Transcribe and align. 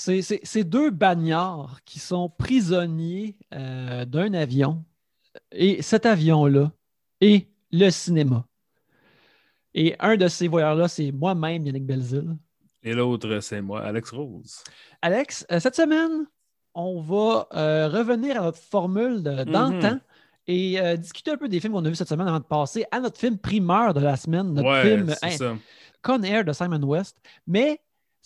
c'est 0.00 0.64
deux 0.64 0.90
bagnards 0.90 1.80
qui 1.84 1.98
sont 1.98 2.28
prisonniers 2.28 3.36
euh, 3.54 4.04
d'un 4.04 4.32
avion. 4.34 4.84
Et 5.52 5.82
cet 5.82 6.06
avion-là 6.06 6.72
est 7.20 7.48
le 7.72 7.90
cinéma. 7.90 8.44
Et 9.74 9.94
un 10.00 10.16
de 10.16 10.26
ces 10.28 10.48
voyeurs-là, 10.48 10.88
c'est 10.88 11.12
moi-même, 11.12 11.66
Yannick 11.66 11.86
Belzil. 11.86 12.36
Et 12.82 12.94
l'autre, 12.94 13.40
c'est 13.40 13.60
moi, 13.60 13.82
Alex 13.82 14.10
Rose. 14.10 14.64
Alex, 15.02 15.46
euh, 15.52 15.60
cette 15.60 15.76
semaine, 15.76 16.26
on 16.74 17.00
va 17.00 17.46
euh, 17.54 17.88
revenir 17.88 18.40
à 18.40 18.44
notre 18.46 18.58
formule 18.58 19.22
de- 19.22 19.44
d'antan 19.44 19.94
Mhm. 19.94 20.00
et 20.46 20.80
euh, 20.80 20.96
discuter 20.96 21.30
un 21.32 21.36
peu 21.36 21.48
des 21.48 21.60
films 21.60 21.74
qu'on 21.74 21.84
a 21.84 21.88
vus 21.88 21.94
cette 21.96 22.08
semaine 22.08 22.26
avant 22.28 22.38
de 22.40 22.44
passer 22.44 22.84
à 22.90 22.98
notre 23.00 23.18
film 23.18 23.38
primeur 23.38 23.92
de 23.94 24.00
la 24.00 24.16
semaine, 24.16 24.54
notre 24.54 24.68
ouais, 24.68 24.82
film 24.82 25.14
hein. 25.50 25.58
Con 26.02 26.22
Air 26.22 26.44
de 26.44 26.52
Simon 26.52 26.82
West. 26.82 27.18
Mais 27.46 27.80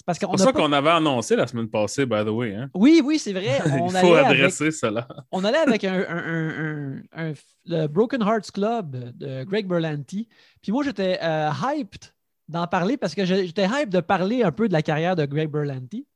c'est 0.07 0.21
parce 0.21 0.33
qu'on 0.33 0.37
ça 0.37 0.53
pas- 0.53 0.61
qu'on 0.61 0.73
avait 0.73 0.91
annoncé 0.91 1.35
la 1.37 1.47
semaine 1.47 1.69
passée, 1.69 2.05
by 2.07 2.25
the 2.25 2.29
way. 2.29 2.55
Hein? 2.55 2.71
Oui, 2.75 3.01
oui, 3.05 3.19
c'est 3.19 3.33
vrai. 3.33 3.59
On 3.81 3.89
Il 3.89 3.97
faut 3.97 4.15
avec- 4.15 4.39
adresser 4.39 4.71
cela. 4.71 5.09
On 5.33 5.45
allait 5.45 5.59
avec 5.59 5.83
un, 5.85 5.95
un- 5.95 6.05
un- 6.09 6.99
un- 7.17 7.31
un- 7.31 7.33
le 7.67 7.87
Broken 7.87 8.23
Hearts 8.23 8.51
Club 8.53 9.17
de 9.17 9.45
Greg 9.45 9.67
Berlanti. 9.67 10.29
Puis 10.63 10.73
moi, 10.73 10.85
j'étais 10.85 11.19
euh, 11.23 11.51
hyped 11.51 12.13
d'en 12.49 12.67
parler 12.67 12.97
parce 12.99 13.15
que 13.15 13.25
j'étais 13.25 13.65
hyped 13.65 13.89
de 13.91 14.01
parler 14.01 14.43
un 14.43 14.53
peu 14.53 14.69
de 14.69 14.73
la 14.75 14.83
carrière 14.83 15.17
de 15.17 15.25
Greg 15.25 15.51
Berlanti. 15.51 16.07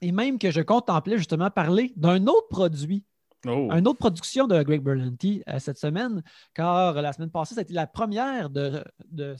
Et 0.00 0.12
même 0.12 0.38
que 0.38 0.50
je 0.50 0.60
contemplais 0.60 1.16
justement 1.18 1.50
parler 1.50 1.92
d'un 1.96 2.26
autre 2.26 2.48
produit, 2.48 3.04
Oh. 3.46 3.68
une 3.72 3.86
autre 3.86 3.98
production 3.98 4.46
de 4.46 4.62
Greg 4.62 4.82
Berlanti 4.82 5.42
euh, 5.50 5.58
cette 5.58 5.76
semaine, 5.76 6.22
car 6.54 6.94
la 6.94 7.12
semaine 7.12 7.30
passée, 7.30 7.54
c'était 7.54 7.74
la 7.74 7.86
première 7.86 8.48
de, 8.48 8.82
de 9.10 9.36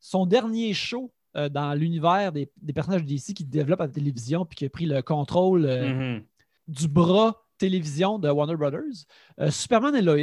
son 0.00 0.26
dernier 0.26 0.74
show 0.74 1.12
euh, 1.36 1.48
dans 1.48 1.74
l'univers 1.74 2.32
des, 2.32 2.50
des 2.60 2.72
personnages 2.72 3.04
d'ici 3.04 3.34
qui 3.34 3.44
développe 3.44 3.80
à 3.80 3.86
la 3.86 3.92
télévision 3.92 4.44
puis 4.44 4.56
qui 4.56 4.64
a 4.66 4.70
pris 4.70 4.86
le 4.86 5.02
contrôle 5.02 5.64
euh, 5.66 5.88
Mhm. 6.16 6.22
du 6.68 6.88
bras 6.88 7.36
télévision 7.58 8.18
de 8.18 8.28
Warner 8.28 8.56
Brothers. 8.56 9.06
Euh, 9.40 9.50
Superman 9.50 9.94
et 9.94 10.02
Lois. 10.02 10.16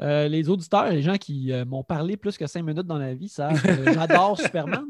Les 0.00 0.48
auditeurs, 0.48 0.90
les 0.90 1.02
gens 1.02 1.16
qui 1.16 1.52
m'ont 1.66 1.84
parlé 1.84 2.16
plus 2.16 2.36
que 2.36 2.46
cinq 2.46 2.62
minutes 2.62 2.86
dans 2.86 2.98
la 2.98 3.14
vie 3.14 3.28
savent 3.28 3.60
que 3.62 3.92
j'adore 3.92 4.38
Superman. 4.40 4.84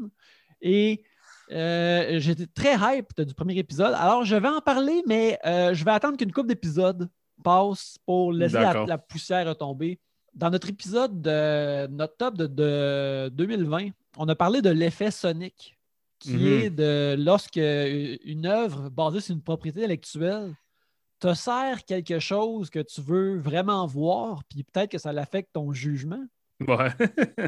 Et 0.61 1.03
euh, 1.51 2.19
j'étais 2.19 2.47
très 2.47 2.75
hype 2.97 3.21
du 3.21 3.33
premier 3.33 3.57
épisode. 3.57 3.93
Alors, 3.95 4.23
je 4.23 4.35
vais 4.35 4.47
en 4.47 4.61
parler, 4.61 5.03
mais 5.05 5.37
euh, 5.45 5.73
je 5.73 5.83
vais 5.83 5.91
attendre 5.91 6.17
qu'une 6.17 6.31
couple 6.31 6.47
d'épisodes 6.47 7.09
passe 7.43 7.97
pour 8.05 8.31
laisser 8.31 8.55
la 8.87 8.97
poussière 8.97 9.47
retomber. 9.47 9.99
Dans 10.33 10.49
notre 10.49 10.69
épisode 10.69 11.21
de 11.21 11.87
notre 11.87 12.17
top 12.17 12.37
de, 12.37 12.47
de 12.47 13.29
2020, 13.33 13.89
on 14.17 14.27
a 14.27 14.35
parlé 14.35 14.61
de 14.61 14.69
l'effet 14.69 15.11
Sonic, 15.11 15.77
qui 16.19 16.35
Mhm. 16.35 16.47
est 16.47 16.69
de 16.69 17.15
lorsque 17.19 17.57
une 17.57 18.45
œuvre 18.45 18.89
basée 18.89 19.19
sur 19.21 19.35
une 19.35 19.41
propriété 19.41 19.81
intellectuelle 19.81 20.53
te 21.19 21.33
sert 21.33 21.85
quelque 21.85 22.19
chose 22.19 22.69
que 22.69 22.79
tu 22.79 23.01
veux 23.01 23.37
vraiment 23.39 23.85
voir, 23.87 24.43
puis 24.49 24.63
peut-être 24.63 24.91
que 24.91 24.97
ça 24.97 25.13
l'affecte 25.13 25.51
ton 25.53 25.71
jugement. 25.71 26.23
Ouais. 26.59 26.89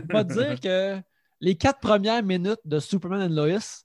On 0.09 0.13
va 0.13 0.23
dire 0.23 0.59
que 0.61 1.01
les 1.41 1.55
quatre 1.55 1.79
premières 1.79 2.23
minutes 2.23 2.61
de 2.65 2.79
Superman 2.79 3.21
and 3.31 3.35
Lois 3.35 3.83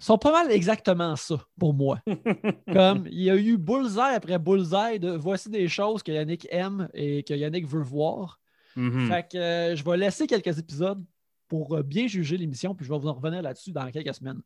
sont 0.00 0.18
pas 0.18 0.32
mal 0.32 0.50
exactement 0.50 1.14
ça 1.16 1.36
pour 1.58 1.74
moi. 1.74 2.00
Comme 2.72 3.06
il 3.10 3.22
y 3.22 3.30
a 3.30 3.36
eu 3.36 3.56
bullseye 3.56 4.14
après 4.14 4.38
bullseye 4.38 4.98
de 4.98 5.10
voici 5.10 5.50
des 5.50 5.68
choses 5.68 6.02
que 6.02 6.12
Yannick 6.12 6.46
aime 6.50 6.88
et 6.94 7.22
que 7.22 7.34
Yannick 7.34 7.66
veut 7.66 7.82
voir. 7.82 8.40
Mhm. 8.76 9.08
Fait 9.08 9.28
que 9.30 9.36
euh, 9.36 9.76
je 9.76 9.84
vais 9.84 9.96
laisser 9.96 10.26
quelques 10.26 10.58
épisodes 10.58 11.04
pour 11.50 11.74
euh, 11.74 11.82
bien 11.82 12.06
juger 12.06 12.38
l'émission, 12.38 12.74
puis 12.74 12.86
je 12.86 12.92
vais 12.92 12.98
vous 12.98 13.08
en 13.08 13.12
revenir 13.12 13.42
là-dessus 13.42 13.72
dans 13.72 13.90
quelques 13.90 14.14
semaines. 14.14 14.40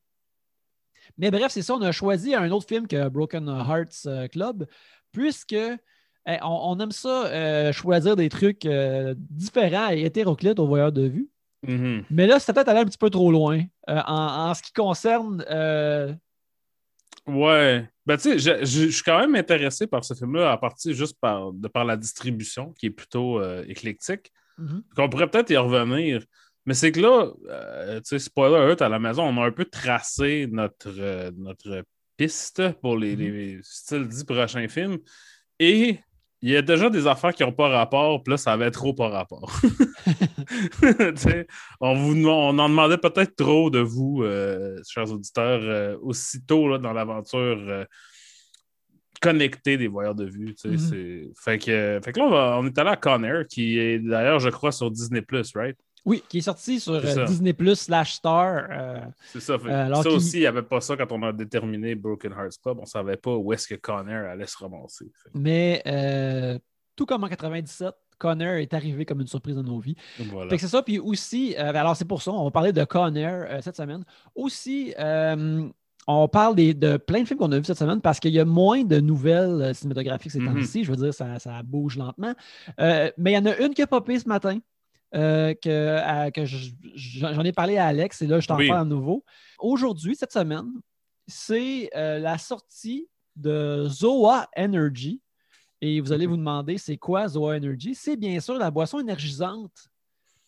Mais 1.18 1.30
bref, 1.30 1.52
c'est 1.52 1.62
ça, 1.62 1.74
on 1.74 1.82
a 1.82 1.92
choisi 1.92 2.34
un 2.34 2.50
autre 2.50 2.66
film 2.66 2.88
que 2.88 3.08
Broken 3.08 3.46
Hearts 3.46 4.06
euh, 4.06 4.26
Club, 4.26 4.66
puisque 5.12 5.52
eh, 5.52 6.38
on, 6.42 6.72
on 6.72 6.80
aime 6.80 6.92
ça 6.92 7.26
euh, 7.26 7.72
choisir 7.72 8.16
des 8.16 8.30
trucs 8.30 8.66
différents 9.16 9.90
et 9.90 10.00
hétéroclites 10.00 10.58
au 10.58 10.66
voyeur 10.66 10.90
de 10.90 11.02
vue. 11.02 11.28
Mhm. 11.66 12.04
Mais 12.10 12.26
là, 12.26 12.38
c'était 12.38 12.52
peut-être 12.54 12.68
aller 12.68 12.80
un 12.80 12.84
petit 12.84 12.98
peu 12.98 13.10
trop 13.10 13.30
loin 13.32 13.60
euh, 13.88 14.00
en, 14.06 14.50
en 14.50 14.54
ce 14.54 14.62
qui 14.62 14.72
concerne. 14.72 15.44
euh, 15.50 16.12
Ouais. 17.26 17.88
Ben, 18.06 18.16
tu 18.18 18.22
sais, 18.24 18.38
je, 18.38 18.64
je- 18.66 18.86
je 18.86 18.90
suis 18.90 19.02
quand 19.02 19.18
même 19.18 19.34
intéressé 19.34 19.86
par 19.86 20.04
ce 20.04 20.12
film-là 20.14 20.52
à 20.52 20.58
partir 20.58 20.92
juste 20.92 21.16
par, 21.20 21.52
de 21.52 21.68
par 21.68 21.84
la 21.86 21.96
distribution 21.96 22.72
qui 22.74 22.86
est 22.86 22.90
plutôt 22.90 23.40
euh, 23.40 23.64
éclectique. 23.66 24.30
mhm. 24.58 24.82
qu'on 24.94 25.08
pourrait 25.08 25.28
peut-être 25.30 25.50
y 25.50 25.56
revenir. 25.56 26.22
Mais 26.66 26.74
c'est 26.74 26.92
que 26.92 27.00
là, 27.00 27.30
euh, 27.48 27.96
tu 28.00 28.10
sais, 28.10 28.18
spoiler 28.18 28.56
alert 28.56 28.82
à 28.82 28.88
la 28.88 28.98
maison, 28.98 29.24
on 29.24 29.42
a 29.42 29.46
un 29.46 29.50
peu 29.52 29.64
tracé 29.64 30.46
notre, 30.50 31.30
notre 31.36 31.82
piste 32.16 32.72
pour 32.80 32.96
les, 32.96 33.16
Mhm. 33.16 33.22
les 33.34 33.58
styles 33.62 34.06
10 34.06 34.24
prochains 34.24 34.68
films. 34.68 34.98
Et 35.58 35.98
il 36.46 36.50
y 36.50 36.56
a 36.56 36.62
déjà 36.62 36.90
des 36.90 37.06
affaires 37.06 37.32
qui 37.32 37.42
n'ont 37.42 37.52
pas 37.52 37.68
rapport, 37.68 38.22
puis 38.22 38.32
là, 38.32 38.36
ça 38.36 38.52
avait 38.52 38.70
trop 38.70 38.92
pas 38.92 39.08
rapport. 39.08 39.50
On, 41.80 41.94
vous, 41.94 42.28
on 42.28 42.58
en 42.58 42.68
demandait 42.68 42.98
peut-être 42.98 43.34
trop 43.34 43.70
de 43.70 43.78
vous, 43.78 44.22
euh, 44.22 44.78
chers 44.86 45.10
auditeurs, 45.10 45.60
euh, 45.62 45.96
aussitôt 46.02 46.68
là, 46.68 46.76
dans 46.76 46.92
l'aventure 46.92 47.56
euh, 47.66 47.84
connectée 49.22 49.78
des 49.78 49.88
voyeurs 49.88 50.14
de 50.14 50.26
vue. 50.26 50.54
Mhm. 50.66 50.76
c'est- 50.78 51.30
fait, 51.42 51.58
que, 51.58 52.00
fait 52.04 52.12
que 52.12 52.18
là, 52.18 52.26
on, 52.26 52.30
va- 52.30 52.58
on 52.60 52.66
est 52.66 52.78
allé 52.78 52.90
à 52.90 52.96
Conair, 52.96 53.46
qui 53.48 53.78
est 53.78 53.98
d'ailleurs, 53.98 54.38
je 54.38 54.50
crois, 54.50 54.70
sur 54.72 54.90
Disney, 54.90 55.22
right? 55.54 55.78
Oui, 56.06 56.22
qui 56.28 56.38
est 56.38 56.42
sorti 56.42 56.80
sur 56.80 56.92
euh. 56.94 57.24
Disney 57.24 57.52
Plus 57.54 57.76
slash 57.76 58.14
Star. 58.14 58.66
euh, 58.70 58.98
C'est 59.32 59.40
ça. 59.40 59.58
Fait, 59.58 59.70
Euh, 59.70 59.94
ça 60.02 60.10
aussi, 60.10 60.36
il 60.36 60.40
n'y 60.40 60.46
avait 60.46 60.62
pas 60.62 60.80
ça 60.80 60.96
quand 60.96 61.10
on 61.12 61.22
a 61.22 61.32
déterminé 61.32 61.94
Broken 61.94 62.32
Hearts 62.32 62.58
Club. 62.62 62.78
On 62.78 62.82
ne 62.82 62.86
savait 62.86 63.16
pas 63.16 63.34
où 63.34 63.52
est-ce 63.52 63.66
que 63.68 63.74
Conair 63.76 64.30
allait 64.30 64.46
se 64.46 64.58
ramasser. 64.58 65.06
Fait 65.22 65.30
mais 65.34 65.82
euh, 65.86 66.58
tout 66.94 67.06
comme 67.06 67.24
en 67.24 67.28
97, 67.28 67.94
Connor 68.18 68.54
est 68.56 68.74
arrivé 68.74 69.04
comme 69.06 69.20
une 69.22 69.26
surprise 69.26 69.56
dans 69.56 69.62
nos 69.62 69.78
vies. 69.80 69.96
Voilà. 70.30 70.56
C'est 70.58 70.68
ça. 70.68 70.82
Puis 70.82 70.98
aussi, 70.98 71.56
alors 71.56 71.96
c'est 71.96 72.04
pour 72.04 72.20
ça, 72.22 72.32
on 72.32 72.44
va 72.44 72.50
parler 72.50 72.72
de 72.72 72.84
Con 72.84 73.14
Air 73.16 73.46
euh, 73.50 73.60
cette 73.62 73.76
semaine. 73.76 74.04
Aussi, 74.34 74.94
on 76.06 76.28
parle 76.28 76.54
des- 76.54 76.74
de 76.74 76.98
plein 76.98 77.22
de 77.22 77.26
films 77.26 77.38
qu'on 77.38 77.50
a 77.52 77.56
vus 77.58 77.64
cette 77.64 77.78
semaine 77.78 78.00
parce 78.02 78.20
qu'il 78.20 78.32
y 78.32 78.38
a 78.40 78.44
moins 78.44 78.84
de 78.84 79.00
nouvelles 79.00 79.74
cinématographiques 79.74 80.32
ces 80.32 80.38
Mhm. 80.40 80.54
temps-ci. 80.60 80.84
Je 80.84 80.90
veux 80.90 80.96
dire, 80.98 81.14
ça, 81.14 81.38
ça 81.38 81.62
bouge 81.64 81.96
lentement. 81.96 82.34
Mais 82.78 83.12
il 83.18 83.32
y 83.32 83.38
en 83.38 83.46
a 83.46 83.56
une 83.56 83.72
qui 83.72 83.80
a 83.82 83.86
popé 83.86 84.18
ce 84.18 84.28
matin. 84.28 84.58
Euh, 85.14 85.54
que, 85.54 85.96
à- 85.98 86.30
que 86.30 86.44
je- 86.44 86.72
j'en 86.94 87.42
ai 87.42 87.52
parlé 87.52 87.76
à 87.78 87.86
Alex 87.86 88.20
et 88.22 88.26
là, 88.26 88.40
je 88.40 88.48
t'en 88.48 88.56
Oui. 88.56 88.68
parle 88.68 88.80
à 88.80 88.84
nouveau. 88.84 89.24
Aujourd'hui, 89.58 90.16
cette 90.16 90.32
semaine, 90.32 90.70
c'est 91.26 91.90
euh, 91.96 92.18
la 92.18 92.36
sortie 92.38 93.08
de 93.36 93.86
Zoa 93.88 94.48
Energy. 94.56 95.20
Et 95.80 96.00
vous 96.00 96.12
allez 96.12 96.26
vous 96.26 96.36
demander, 96.36 96.78
c'est 96.78 96.96
quoi 96.96 97.28
Zoa 97.28 97.56
Energy? 97.56 97.94
C'est 97.94 98.16
bien 98.16 98.40
sûr 98.40 98.54
la 98.54 98.70
boisson 98.70 99.00
énergisante 99.00 99.88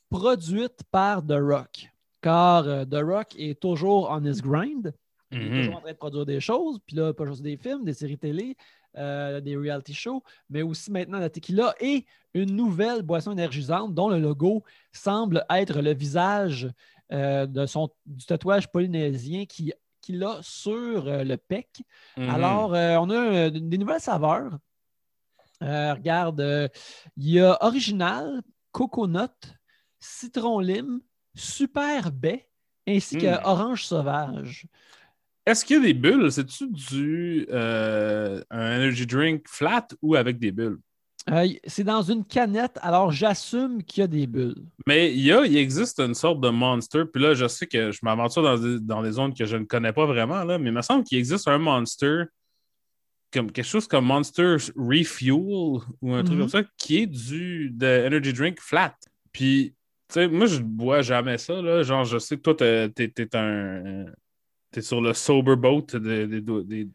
produite 0.08 0.82
par 0.90 1.24
The 1.24 1.34
Rock. 1.38 1.88
Car 2.22 2.66
euh, 2.66 2.84
The 2.84 3.02
Rock 3.04 3.34
est 3.38 3.60
toujours 3.60 4.08
on 4.10 4.24
his 4.24 4.40
grind. 4.40 4.92
Il 5.32 5.38
est 5.42 5.50
Mhm. 5.50 5.58
toujours 5.58 5.76
en 5.76 5.80
train 5.80 5.92
de 5.92 5.96
produire 5.96 6.26
des 6.26 6.40
choses. 6.40 6.78
Puis 6.86 6.96
là, 6.96 7.12
pas 7.12 7.26
juste 7.26 7.42
des 7.42 7.56
films, 7.56 7.84
des 7.84 7.92
séries 7.94 8.18
télé, 8.18 8.56
euh, 8.96 9.40
des 9.40 9.56
reality 9.56 9.94
shows, 9.94 10.22
mais 10.50 10.62
aussi 10.62 10.90
maintenant 10.90 11.18
la 11.18 11.30
tequila 11.30 11.74
et 11.80 12.06
une 12.34 12.54
nouvelle 12.54 13.02
boisson 13.02 13.32
énergisante 13.32 13.94
dont 13.94 14.08
le 14.08 14.18
logo 14.18 14.62
semble 14.92 15.44
être 15.50 15.80
le 15.80 15.94
visage 15.94 16.68
euh, 17.12 17.46
de 17.46 17.66
son, 17.66 17.90
du 18.04 18.26
tatouage 18.26 18.68
polynésien 18.70 19.46
qui 19.46 19.72
qu'il 20.00 20.22
a 20.22 20.38
sur 20.40 21.08
euh, 21.08 21.24
le 21.24 21.36
pec. 21.36 21.82
Mhm. 22.16 22.28
Alors, 22.28 22.70
on 22.70 23.10
a 23.10 23.50
des 23.50 23.78
nouvelles 23.78 24.00
saveurs. 24.00 24.58
Regarde, 25.60 26.70
il 27.16 27.30
y 27.30 27.40
a 27.40 27.56
original, 27.64 28.42
coconut, 28.72 29.56
citron 29.98 30.60
lime, 30.60 31.00
super 31.34 32.12
baie, 32.12 32.48
ainsi 32.86 33.16
que 33.16 33.26
Mm. 33.26 33.40
orange 33.44 33.84
sauvage. 33.84 34.66
Est-ce 35.46 35.64
qu'il 35.64 35.76
y 35.76 35.78
a 35.78 35.82
des 35.82 35.94
bulles? 35.94 36.30
C'est-tu 36.32 36.68
du 36.68 37.46
euh, 37.50 38.42
un 38.50 38.76
energy 38.78 39.06
drink 39.06 39.46
flat 39.48 39.86
ou 40.02 40.16
avec 40.16 40.38
des 40.38 40.50
bulles? 40.50 40.78
Euh, 41.30 41.46
c'est 41.66 41.82
dans 41.84 42.02
une 42.02 42.24
canette, 42.24 42.78
alors 42.82 43.10
j'assume 43.10 43.82
qu'il 43.82 44.00
y 44.00 44.04
a 44.04 44.06
des 44.06 44.26
bulles. 44.26 44.62
Mais 44.86 45.12
il, 45.12 45.20
y 45.22 45.32
a, 45.32 45.44
il 45.44 45.56
existe 45.56 45.98
une 46.00 46.14
sorte 46.14 46.40
de 46.40 46.48
monster. 46.50 47.02
Puis 47.12 47.22
là, 47.22 47.34
je 47.34 47.46
sais 47.48 47.66
que 47.66 47.90
je 47.90 47.98
m'aventure 48.02 48.42
dans 48.42 48.56
des, 48.58 48.78
dans 48.80 49.02
des 49.02 49.12
zones 49.12 49.34
que 49.34 49.44
je 49.44 49.56
ne 49.56 49.64
connais 49.64 49.92
pas 49.92 50.06
vraiment, 50.06 50.44
là, 50.44 50.58
mais 50.58 50.70
il 50.70 50.72
me 50.74 50.82
semble 50.82 51.02
qu'il 51.04 51.18
existe 51.18 51.48
un 51.48 51.58
monster, 51.58 52.24
comme 53.32 53.50
quelque 53.50 53.64
chose 53.66 53.88
comme 53.88 54.06
Monster 54.06 54.56
Refuel 54.76 55.32
ou 56.00 56.14
un 56.14 56.22
truc 56.22 56.36
Mhm. 56.36 56.40
comme 56.42 56.48
ça, 56.48 56.62
qui 56.78 56.98
est 56.98 57.06
du 57.06 57.70
de 57.70 58.06
energy 58.06 58.32
drink 58.32 58.60
flat. 58.60 58.94
Puis, 59.32 59.74
tu 60.08 60.14
sais, 60.14 60.28
moi, 60.28 60.46
je 60.46 60.60
bois 60.60 61.02
jamais 61.02 61.38
ça. 61.38 61.60
Là. 61.60 61.82
Genre, 61.82 62.04
je 62.04 62.18
sais 62.18 62.36
que 62.36 62.42
toi, 62.42 62.54
t'es, 62.54 62.88
t'es- 62.90 63.08
t'es 63.08 63.36
un. 63.36 64.06
T'es 64.76 64.82
sur 64.82 65.00
le 65.00 65.14
sober 65.14 65.56
boat 65.56 65.86
des, 65.94 66.26
des, 66.26 66.42
des- 66.42 66.88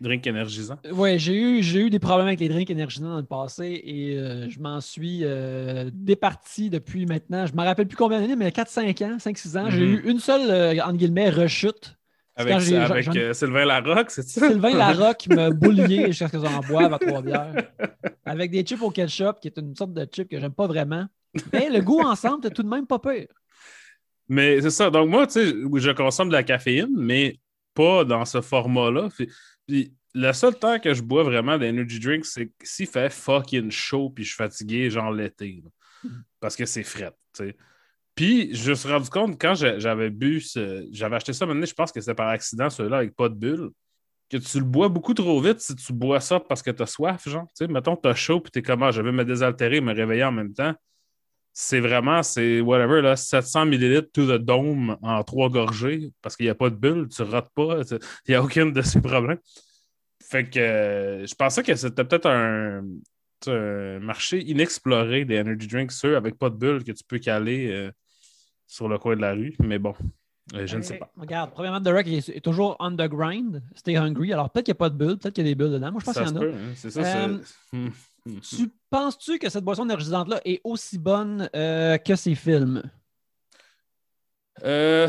drinks 0.00 0.26
énergisants? 0.26 0.78
Oui, 0.90 1.18
j'ai 1.18 1.34
eu, 1.38 1.62
j'ai 1.62 1.80
eu 1.80 1.90
des 1.90 1.98
problèmes 1.98 2.26
avec 2.28 2.40
les 2.40 2.48
drinks 2.48 2.70
énergisants 2.70 3.10
dans 3.10 3.18
le 3.18 3.26
passé 3.26 3.82
et 3.84 4.16
euh, 4.16 4.48
je 4.48 4.58
m'en 4.60 4.80
suis 4.80 5.24
euh, 5.24 5.90
départi 5.92 6.70
depuis 6.70 7.04
maintenant. 7.04 7.44
Je 7.44 7.52
ne 7.52 7.58
me 7.58 7.64
rappelle 7.64 7.86
plus 7.86 7.98
combien 7.98 8.18
d'années, 8.18 8.34
mais 8.34 8.50
4-5 8.50 9.02
ans, 9.02 9.18
5-6 9.18 9.58
ans. 9.58 9.68
J'ai 9.68 9.82
Mhm. 9.82 9.84
eu 9.84 10.10
une 10.10 10.20
seule, 10.20 10.50
euh, 10.50 10.82
entre 10.82 10.96
guillemets, 10.96 11.28
rechute. 11.28 11.98
C'est 12.36 12.46
Avec, 12.48 12.60
Sylvain 13.34 13.64
Larocque, 13.66 14.10
c'est 14.10 14.22
ça? 14.22 14.46
Sylvain 14.46 14.72
Larocque 14.74 15.26
m'a 15.28 15.50
boulié 15.50 16.06
jusqu'à 16.08 16.28
ce 16.28 16.32
que 16.32 16.38
j'en 16.40 16.62
boive 16.62 16.92
à 16.94 16.98
trois 16.98 17.22
bières. 17.22 17.58
Avec 18.26 18.50
des 18.50 18.62
chips 18.64 18.82
au 18.82 18.90
ketchup, 18.90 19.40
qui 19.40 19.48
est 19.48 19.58
une 19.58 19.76
sorte 19.76 19.94
de 19.94 20.06
chip 20.12 20.28
que 20.28 20.40
j'aime 20.40 20.52
pas 20.54 20.66
vraiment. 20.68 21.06
Mais 21.52 21.70
le 21.70 21.80
goût 21.82 22.02
ensemble, 22.02 22.40
c'est 22.44 22.52
tout 22.52 22.62
de 22.62 22.68
même 22.68 22.86
pas 22.86 22.98
pire. 22.98 23.28
Mais 24.28 24.60
c'est 24.60 24.70
ça. 24.70 24.90
Donc, 24.90 25.08
moi, 25.08 25.26
tu 25.26 25.32
sais, 25.34 25.46
je 25.50 25.90
consomme 25.92 26.28
de 26.28 26.34
la 26.34 26.42
caféine, 26.42 26.94
mais 26.94 27.38
pas 27.74 28.04
dans 28.04 28.24
ce 28.24 28.40
format-là. 28.40 29.08
Puis, 29.66 29.94
le 30.14 30.32
seul 30.32 30.54
temps 30.54 30.78
que 30.78 30.92
je 30.94 31.02
bois 31.02 31.22
vraiment 31.22 31.58
d'energy 31.58 32.00
drink, 32.00 32.24
c'est 32.24 32.50
s'il 32.62 32.86
fait 32.86 33.10
fucking 33.10 33.70
chaud 33.70 34.10
puis 34.10 34.24
je 34.24 34.30
suis 34.30 34.36
fatigué, 34.36 34.90
genre 34.90 35.10
l'été. 35.12 35.62
Parce 36.40 36.56
que 36.56 36.66
c'est 36.66 36.82
fret, 36.82 37.12
tu 37.34 37.44
sais. 37.44 37.56
Puis, 38.14 38.54
je 38.54 38.70
me 38.70 38.74
suis 38.74 38.88
rendu 38.88 39.08
compte, 39.10 39.40
quand 39.40 39.54
j'avais 39.54 40.10
bu, 40.10 40.40
ce- 40.40 40.88
j'avais 40.90 41.16
acheté 41.16 41.32
ça, 41.32 41.46
maintenant, 41.46 41.66
je 41.66 41.74
pense 41.74 41.92
que 41.92 42.00
c'était 42.00 42.14
par 42.14 42.28
accident, 42.28 42.68
celui-là, 42.68 42.96
avec 42.98 43.14
pas 43.14 43.28
de 43.28 43.34
bulle, 43.34 43.70
que 44.28 44.36
tu 44.36 44.58
le 44.58 44.64
bois 44.64 44.88
beaucoup 44.88 45.14
trop 45.14 45.40
vite 45.40 45.60
si 45.60 45.74
tu 45.76 45.92
bois 45.92 46.20
ça 46.20 46.40
parce 46.40 46.62
que 46.62 46.70
tu 46.70 46.82
as 46.82 46.86
soif, 46.86 47.28
genre. 47.28 47.46
Tu 47.48 47.64
sais, 47.64 47.68
mettons, 47.68 47.96
tu 47.96 48.08
as 48.08 48.14
chaud 48.14 48.40
puis 48.40 48.50
tu 48.50 48.58
es 48.58 48.62
comme, 48.62 48.82
ah, 48.82 48.90
je 48.90 49.00
vais 49.00 49.12
me 49.12 49.24
désaltérer, 49.24 49.80
me 49.80 49.94
réveiller 49.94 50.24
en 50.24 50.32
même 50.32 50.52
temps 50.52 50.74
c'est 51.60 51.80
vraiment, 51.80 52.22
c'est 52.22 52.60
whatever, 52.60 53.02
là, 53.02 53.16
700 53.16 53.66
millilitres 53.66 54.12
to 54.12 54.26
the 54.26 54.40
dome 54.40 54.96
en 55.02 55.24
trois 55.24 55.48
gorgées 55.48 56.12
parce 56.22 56.36
qu'il 56.36 56.46
n'y 56.46 56.50
a 56.50 56.54
pas 56.54 56.70
de 56.70 56.76
bulle, 56.76 57.08
tu 57.08 57.20
rates 57.22 57.50
pas, 57.52 57.80
il 57.90 57.98
n'y 58.28 58.34
a 58.36 58.42
aucun 58.44 58.66
de 58.66 58.80
ces 58.80 59.00
problèmes. 59.00 59.40
Fait 60.22 60.48
que 60.48 60.60
euh, 60.60 61.26
je 61.26 61.34
pensais 61.34 61.64
que 61.64 61.74
c'était 61.74 62.04
peut-être 62.04 62.30
un, 62.30 62.84
marché 63.98 64.40
inexploré 64.48 65.24
des 65.24 65.40
energy 65.40 65.66
drinks, 65.66 65.90
ceux 65.90 66.16
avec 66.16 66.38
pas 66.38 66.48
de 66.48 66.54
bulle 66.54 66.84
que 66.84 66.92
tu 66.92 67.02
peux 67.02 67.18
caler 67.18 67.72
euh, 67.72 67.90
sur 68.68 68.88
le 68.88 68.96
coin 68.98 69.16
de 69.16 69.20
la 69.20 69.32
rue, 69.32 69.56
mais 69.58 69.80
bon, 69.80 69.94
euh, 70.54 70.64
je 70.64 70.76
ne 70.76 70.82
sais 70.82 70.98
pas. 70.98 71.10
Regarde, 71.16 71.50
premièrement, 71.50 71.82
The 71.82 71.88
Rock 71.88 72.06
est, 72.06 72.28
est 72.28 72.40
toujours 72.40 72.76
on 72.78 72.92
the 72.92 73.08
grind, 73.08 73.64
stay 73.74 73.96
hungry. 73.96 74.32
Alors 74.32 74.48
peut-être 74.50 74.66
qu'il 74.66 74.74
n'y 74.74 74.76
a 74.76 74.78
pas 74.78 74.90
de 74.90 74.96
bulles, 74.96 75.18
peut-être 75.18 75.34
qu'il 75.34 75.44
y 75.44 75.48
a 75.48 75.50
des 75.50 75.56
bulles 75.56 75.72
dedans. 75.72 75.90
Moi, 75.90 76.00
je 76.00 76.04
pense 76.04 76.16
qu'il 76.16 76.24
y 76.24 76.30
en 76.30 76.36
a. 76.36 76.44
hein, 76.44 76.72
c'est 76.76 76.90
ça. 76.90 77.28
Hmm, 78.28 78.36
hmm. 78.36 78.40
Tu 78.40 78.70
penses-tu 78.90 79.38
que 79.38 79.48
cette 79.48 79.64
boisson 79.64 79.84
énergisante-là 79.84 80.40
est 80.44 80.60
aussi 80.62 80.98
bonne 80.98 81.48
euh, 81.56 81.96
que 81.96 82.14
ses 82.14 82.34
films? 82.34 82.82
Euh, 84.62 85.08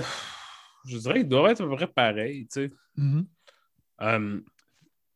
je 0.88 0.98
dirais 0.98 1.20
qu'il 1.20 1.28
doit 1.28 1.52
être 1.52 1.62
à 1.64 1.68
peu 1.68 1.76
près 1.76 1.88
pareil, 1.88 2.48
tu 2.48 2.62
sais. 2.68 2.72
Mhm. 2.96 3.26
Euh, 4.02 4.40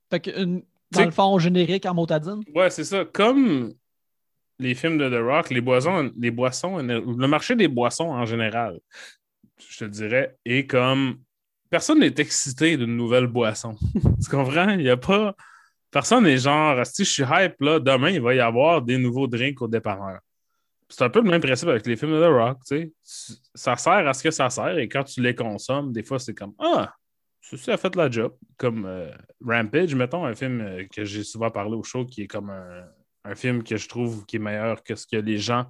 Fait 0.09 0.19
que, 0.19 0.31
une- 0.41 0.63
dans 0.91 1.05
le 1.05 1.11
fond, 1.11 1.39
générique 1.39 1.85
en 1.85 1.93
motadine? 1.93 2.41
Ouais, 2.53 2.69
c'est 2.69 2.83
ça. 2.83 3.05
Comme 3.05 3.73
les 4.59 4.75
films 4.75 4.97
de 4.97 5.09
The 5.09 5.23
Rock, 5.23 5.49
les 5.49 5.61
boissons, 5.61 6.11
les 6.17 6.31
boissons, 6.31 6.77
le 6.79 7.27
marché 7.27 7.55
des 7.55 7.67
boissons 7.67 8.09
en 8.09 8.25
général, 8.25 8.79
je 9.57 9.79
te 9.79 9.85
dirais, 9.85 10.37
est 10.45 10.67
comme 10.67 11.19
personne 11.69 11.99
n'est 11.99 12.13
excité 12.17 12.75
d'une 12.77 12.95
nouvelle 12.97 13.27
boisson. 13.27 13.75
tu 14.23 14.29
comprends? 14.29 14.69
Il 14.71 14.79
n'y 14.79 14.89
a 14.89 14.97
pas. 14.97 15.35
Personne 15.93 16.23
n'est 16.23 16.37
genre, 16.37 16.83
si 16.85 17.05
je 17.05 17.09
suis 17.09 17.23
hype, 17.23 17.61
là, 17.61 17.79
demain, 17.79 18.09
il 18.09 18.21
va 18.21 18.33
y 18.33 18.39
avoir 18.39 18.81
des 18.81 18.97
nouveaux 18.97 19.27
drinks 19.27 19.61
au 19.61 19.67
dépanneur. 19.67 20.19
C'est 20.89 21.03
un 21.03 21.09
peu 21.09 21.21
le 21.21 21.29
même 21.29 21.41
principe 21.41 21.69
avec 21.69 21.85
les 21.85 21.95
films 21.95 22.11
de 22.11 22.19
The 22.19 22.31
Rock, 22.31 22.57
tu 22.67 22.91
sais. 23.03 23.37
Ça 23.53 23.75
sert 23.75 24.07
à 24.07 24.13
ce 24.13 24.23
que 24.23 24.31
ça 24.31 24.49
sert 24.49 24.77
et 24.77 24.89
quand 24.89 25.03
tu 25.03 25.21
les 25.21 25.35
consommes, 25.35 25.93
des 25.93 26.03
fois, 26.03 26.17
c'est 26.17 26.33
comme 26.33 26.53
Ah, 26.59 26.93
ceci 27.41 27.69
a 27.71 27.77
fait 27.77 27.95
la 27.95 28.09
job. 28.09 28.33
Comme 28.57 28.85
euh, 28.85 29.11
Rampage, 29.45 29.93
mettons, 29.93 30.25
un 30.25 30.33
film 30.33 30.61
euh, 30.61 30.83
que 30.91 31.05
j'ai 31.05 31.23
souvent 31.23 31.51
parlé 31.51 31.75
au 31.75 31.83
show 31.83 32.05
qui 32.05 32.23
est 32.23 32.27
comme 32.27 32.49
un, 32.49 32.85
un 33.25 33.35
film 33.35 33.63
que 33.63 33.77
je 33.77 33.87
trouve 33.87 34.25
qui 34.25 34.37
est 34.37 34.39
meilleur 34.39 34.83
que 34.83 34.95
ce 34.95 35.05
que 35.05 35.17
les 35.17 35.37
gens 35.37 35.67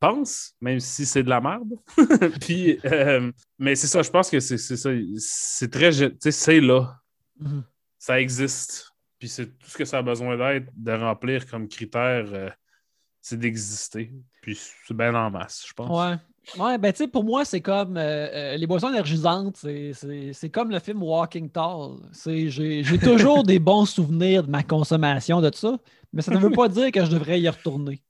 pensent, 0.00 0.54
même 0.60 0.80
si 0.80 1.04
c'est 1.04 1.22
de 1.22 1.30
la 1.30 1.40
merde. 1.40 1.74
Puis, 2.40 2.78
euh, 2.84 3.30
mais 3.58 3.74
c'est 3.74 3.86
ça, 3.86 4.02
je 4.02 4.10
pense 4.10 4.30
que 4.30 4.40
c'est 4.40 4.58
ça. 4.58 4.90
C'est 5.18 5.70
très. 5.70 5.90
Tu 5.90 6.16
sais, 6.20 6.30
c'est 6.30 6.60
là. 6.60 6.96
Mhm. 7.38 7.64
Ça 7.98 8.20
existe. 8.20 8.93
Puis 9.24 9.30
c'est 9.30 9.46
tout 9.58 9.70
ce 9.70 9.78
que 9.78 9.86
ça 9.86 9.96
a 9.98 10.02
besoin 10.02 10.36
d'être, 10.36 10.70
de 10.76 10.92
remplir 10.92 11.46
comme 11.46 11.66
critère, 11.66 12.26
euh, 12.30 12.50
c'est 13.22 13.38
d'exister. 13.38 14.12
Puis 14.42 14.54
c'est 14.86 14.94
bien 14.94 15.14
en 15.14 15.30
masse, 15.30 15.64
je 15.66 15.72
pense. 15.72 15.88
Ouais. 15.88 16.16
Ouais, 16.62 16.76
ben 16.76 16.92
tu 16.92 16.98
sais, 16.98 17.08
pour 17.08 17.24
moi, 17.24 17.46
c'est 17.46 17.62
comme 17.62 17.96
euh, 17.96 18.02
euh, 18.02 18.56
les 18.58 18.66
boissons 18.66 18.90
énergisantes, 18.90 19.56
c'est- 19.56 20.50
comme 20.52 20.70
le 20.70 20.78
film 20.78 21.02
Walking 21.02 21.48
Tall. 21.48 21.92
J'ai 22.26 22.98
toujours 22.98 23.44
des 23.46 23.58
bons 23.58 23.86
souvenirs 23.86 24.42
de 24.42 24.50
ma 24.50 24.62
consommation 24.62 25.40
de 25.40 25.50
ça, 25.54 25.78
mais 26.12 26.20
ça 26.20 26.32
ne 26.32 26.38
veut 26.38 26.50
pas 26.50 26.68
dire 26.68 26.92
que 26.92 27.02
je 27.02 27.10
devrais 27.10 27.40
y 27.40 27.48
retourner. 27.48 28.02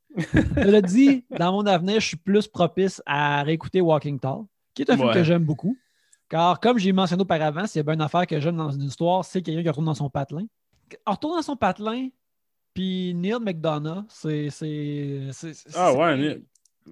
Cela 0.57 0.83
dit, 0.83 1.25
dans 1.39 1.53
mon 1.53 1.65
avenir, 1.67 2.01
je 2.01 2.09
suis 2.09 2.17
plus 2.17 2.49
propice 2.49 3.01
à 3.07 3.45
réécouter 3.45 3.81
Walking 3.81 4.19
Tall, 4.19 4.41
qui 4.75 4.83
est 4.83 4.91
un 4.91 4.97
film 4.97 5.07
Ouais. 5.11 5.15
que 5.15 5.23
j'aime 5.23 5.45
beaucoup. 5.45 5.77
Car 6.29 6.59
comme 6.59 6.79
j'ai 6.79 6.91
mentionné 6.91 7.23
auparavant, 7.23 7.69
s'il 7.69 7.79
y 7.79 7.81
a 7.81 7.83
bien 7.85 7.95
une 7.95 8.01
affaire 8.01 8.27
que 8.27 8.41
j'aime 8.41 8.57
dans 8.57 8.73
une 8.73 8.83
histoire, 8.83 9.25
c'est 9.25 9.43
quelqu'un 9.43 9.63
qui 9.63 9.69
retourne 9.69 9.87
dans 9.87 9.95
son 9.95 10.11
patelin. 10.11 10.47
On 11.07 11.13
retourne 11.13 11.37
dans 11.37 11.43
son 11.43 11.57
patelin, 11.57 12.09
puis 12.73 13.15
Neil 13.15 13.37
McDonough, 13.41 14.05
c'est. 14.09 14.49
Ah 15.75 15.93
ouais, 15.95 16.17
mais- 16.17 16.43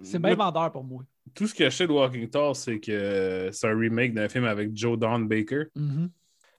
C'est 0.02 0.18
bien 0.18 0.34
vendeur 0.34 0.72
pour 0.72 0.84
moi. 0.84 1.02
Tout 1.34 1.46
ce 1.46 1.54
que 1.54 1.64
je 1.64 1.70
sais 1.70 1.86
de 1.86 1.92
Walking 1.92 2.28
Tall, 2.30 2.54
c'est 2.54 2.80
que 2.80 3.50
c'est 3.52 3.68
un 3.68 3.76
remake 3.78 4.14
d'un 4.14 4.28
film 4.28 4.44
avec 4.44 4.70
Joe 4.76 4.98
Don 4.98 5.20
Baker. 5.20 5.64
Mhm. 5.76 6.10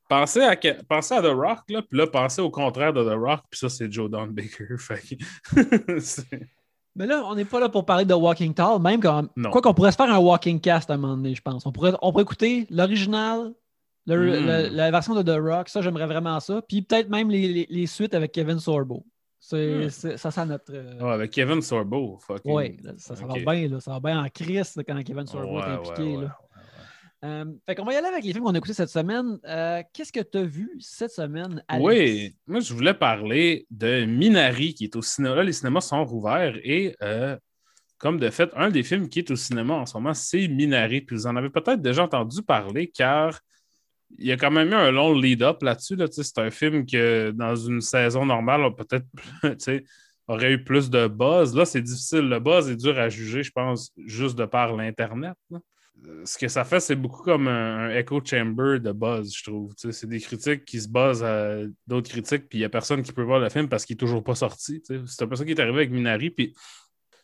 Pensez 0.07 0.41
à, 0.41 0.55
pensez 0.87 1.15
à 1.15 1.21
The 1.21 1.33
Rock, 1.33 1.59
là, 1.69 1.81
puis 1.81 1.97
là, 1.97 2.05
pensez 2.07 2.41
au 2.41 2.51
contraire 2.51 2.93
de 2.93 3.03
The 3.03 3.15
Rock, 3.17 3.41
puis 3.49 3.59
ça, 3.59 3.69
c'est 3.69 3.91
Joe 3.91 4.09
Don 4.09 4.27
Baker. 4.27 4.67
Fait 4.77 5.01
que- 5.17 5.99
c'est- 5.99 6.47
Mais 6.95 7.07
là, 7.07 7.23
on 7.25 7.33
n'est 7.33 7.45
pas 7.45 7.59
là 7.59 7.69
pour 7.69 7.85
parler 7.85 8.05
de 8.05 8.13
Walking 8.13 8.53
Tall, 8.53 8.79
même 8.79 8.99
quand. 9.01 9.27
Quoi 9.49 9.61
qu'on 9.61 9.73
pourrait 9.73 9.91
se 9.91 9.97
faire 9.97 10.13
un 10.13 10.19
Walking 10.19 10.59
Cast 10.61 10.91
à 10.91 10.93
un 10.93 10.97
moment 10.97 11.15
donné, 11.15 11.33
je 11.33 11.41
pense. 11.41 11.65
On 11.65 11.71
pourrait, 11.71 11.93
on 12.03 12.11
pourrait 12.11 12.23
écouter 12.23 12.67
l'original, 12.69 13.53
le- 14.05 14.39
Mm. 14.41 14.45
le- 14.45 14.75
la 14.75 14.91
version 14.91 15.15
de 15.15 15.21
The 15.23 15.39
Rock, 15.41 15.69
ça, 15.69 15.81
j'aimerais 15.81 16.05
vraiment 16.07 16.39
ça. 16.39 16.61
Puis 16.67 16.81
peut-être 16.81 17.09
même 17.09 17.29
les, 17.29 17.47
les- 17.47 17.67
les 17.69 17.88
suites 17.88 18.13
avec 18.13 18.31
Kevin 18.31 18.59
Sorbo. 18.59 19.05
C'est, 19.39 19.85
Mm. 19.88 19.89
ça, 20.17 20.31
c'est 20.31 20.45
notre. 20.45 20.73
euh, 20.73 20.94
Ah, 21.01 21.13
avec 21.13 21.31
Kevin 21.31 21.61
Sorbo. 21.61 22.17
fucking- 22.25 22.81
là, 22.83 22.94
ça, 22.97 23.15
ça 23.15 23.25
va 23.25 23.33
bien, 23.33 23.67
là. 23.67 23.79
Ça 23.79 23.91
va 23.91 24.00
bien 24.00 24.24
en 24.24 24.29
crise 24.29 24.74
quand 24.88 25.03
Kevin 25.03 25.25
Sorbo 25.27 25.57
Ouais, 25.57 25.62
est 25.63 25.72
impliqué. 25.74 26.15
ouais, 26.17 26.24
là. 26.24 26.38
Euh, 27.25 27.45
fait 27.65 27.75
qu'on 27.75 27.86
va 27.86 27.93
y 27.93 27.95
aller 27.95 28.07
avec 28.07 28.25
les 28.25 28.33
films 28.33 28.43
qu'on 28.43 28.53
a 28.53 28.57
écoutés 28.57 28.74
cette 28.74 28.89
semaine. 28.89 29.39
Euh, 29.48 29.81
qu'est-ce 29.93 30.12
que 30.12 30.19
tu 30.19 30.38
as 30.39 30.43
vu 30.43 30.69
cette 30.79 31.12
semaine, 31.12 31.63
Alex? 31.69 31.86
Oui, 31.86 32.36
moi 32.48 32.60
je 32.60 32.74
voulais 32.74 32.93
parler 32.93 33.65
de 33.72 34.03
Minari 34.03 34.74
qui 34.74 34.83
est 34.83 34.95
au 34.98 35.01
cinéma. 35.01 35.36
Là, 35.36 35.43
les 35.43 35.53
cinémas 35.53 35.79
sont 35.79 36.03
rouverts 36.03 36.57
et 36.63 36.98
euh, 37.01 37.38
comme 37.98 38.19
de 38.19 38.29
fait, 38.29 38.50
un 38.57 38.69
des 38.69 38.83
films 38.83 39.07
qui 39.07 39.19
est 39.19 39.31
au 39.31 39.38
cinéma 39.38 39.74
en 39.75 39.86
ce 39.86 39.95
moment, 39.95 40.13
c'est 40.13 40.50
Minari. 40.50 41.00
Puis 41.00 41.15
vous 41.15 41.25
en 41.25 41.38
avez 41.38 41.50
peut-être 41.50 41.81
déjà 41.81 42.03
entendu 42.03 42.41
parler 42.41 42.89
car 42.89 43.39
il 44.17 44.27
y 44.27 44.32
a 44.32 44.38
quand 44.38 44.51
même 44.51 44.70
eu 44.70 44.75
un 44.75 44.91
long 44.91 45.13
lead-up 45.13 45.62
là-dessus. 45.62 45.98
C'est 46.12 46.39
un 46.39 46.51
film 46.51 46.86
que 46.86 47.32
dans 47.32 47.55
une 47.55 47.82
saison 47.82 48.25
normale, 48.25 48.74
peut-être 48.75 49.05
aurait 50.27 50.53
eu 50.53 50.63
plus 50.63 50.89
de 50.89 51.08
buzz. 51.08 51.55
Là, 51.55 51.65
c'est 51.65 51.82
difficile. 51.82 52.29
Le 52.29 52.39
buzz 52.39 52.70
est 52.70 52.75
dur 52.75 52.98
à 52.98 53.10
juger, 53.10 53.43
je 53.43 53.51
pense, 53.51 53.91
juste 54.05 54.38
de 54.38 54.46
par 54.46 54.75
l'Internet. 54.75 55.36
Ce 56.25 56.38
que 56.38 56.48
ça 56.50 56.65
fait, 56.65 56.79
c'est 56.79 56.96
beaucoup 56.96 57.24
comme 57.24 57.48
un, 57.48 57.89
echo 57.91 58.22
chamber 58.24 58.79
de 58.79 58.91
buzz, 58.91 59.34
je 59.34 59.43
trouve. 59.43 59.74
C'est 59.77 60.08
des 60.08 60.20
critiques 60.20 60.65
qui 60.65 60.82
se 60.82 60.89
basent 60.89 61.24
à 61.24 61.60
d'autres 61.88 62.10
critiques, 62.10 62.50
puis 62.50 62.60
il 62.60 62.62
n'y 62.62 62.65
a 62.65 62.70
personne 62.70 63.03
qui 63.03 63.13
peut 63.13 63.24
voir 63.24 63.39
le 63.39 63.50
film 63.50 63.70
parce 63.70 63.86
qu'il 63.86 63.96
n'est 63.96 64.00
toujours 64.00 64.24
pas 64.24 64.36
sorti. 64.36 64.82
C'est 64.86 65.22
un 65.22 65.27
peu 65.27 65.36
ça 65.36 65.46
qui 65.46 65.51
est 65.51 65.60
arrivé 65.60 65.77
avec 65.77 65.91
Minari. 65.91 66.34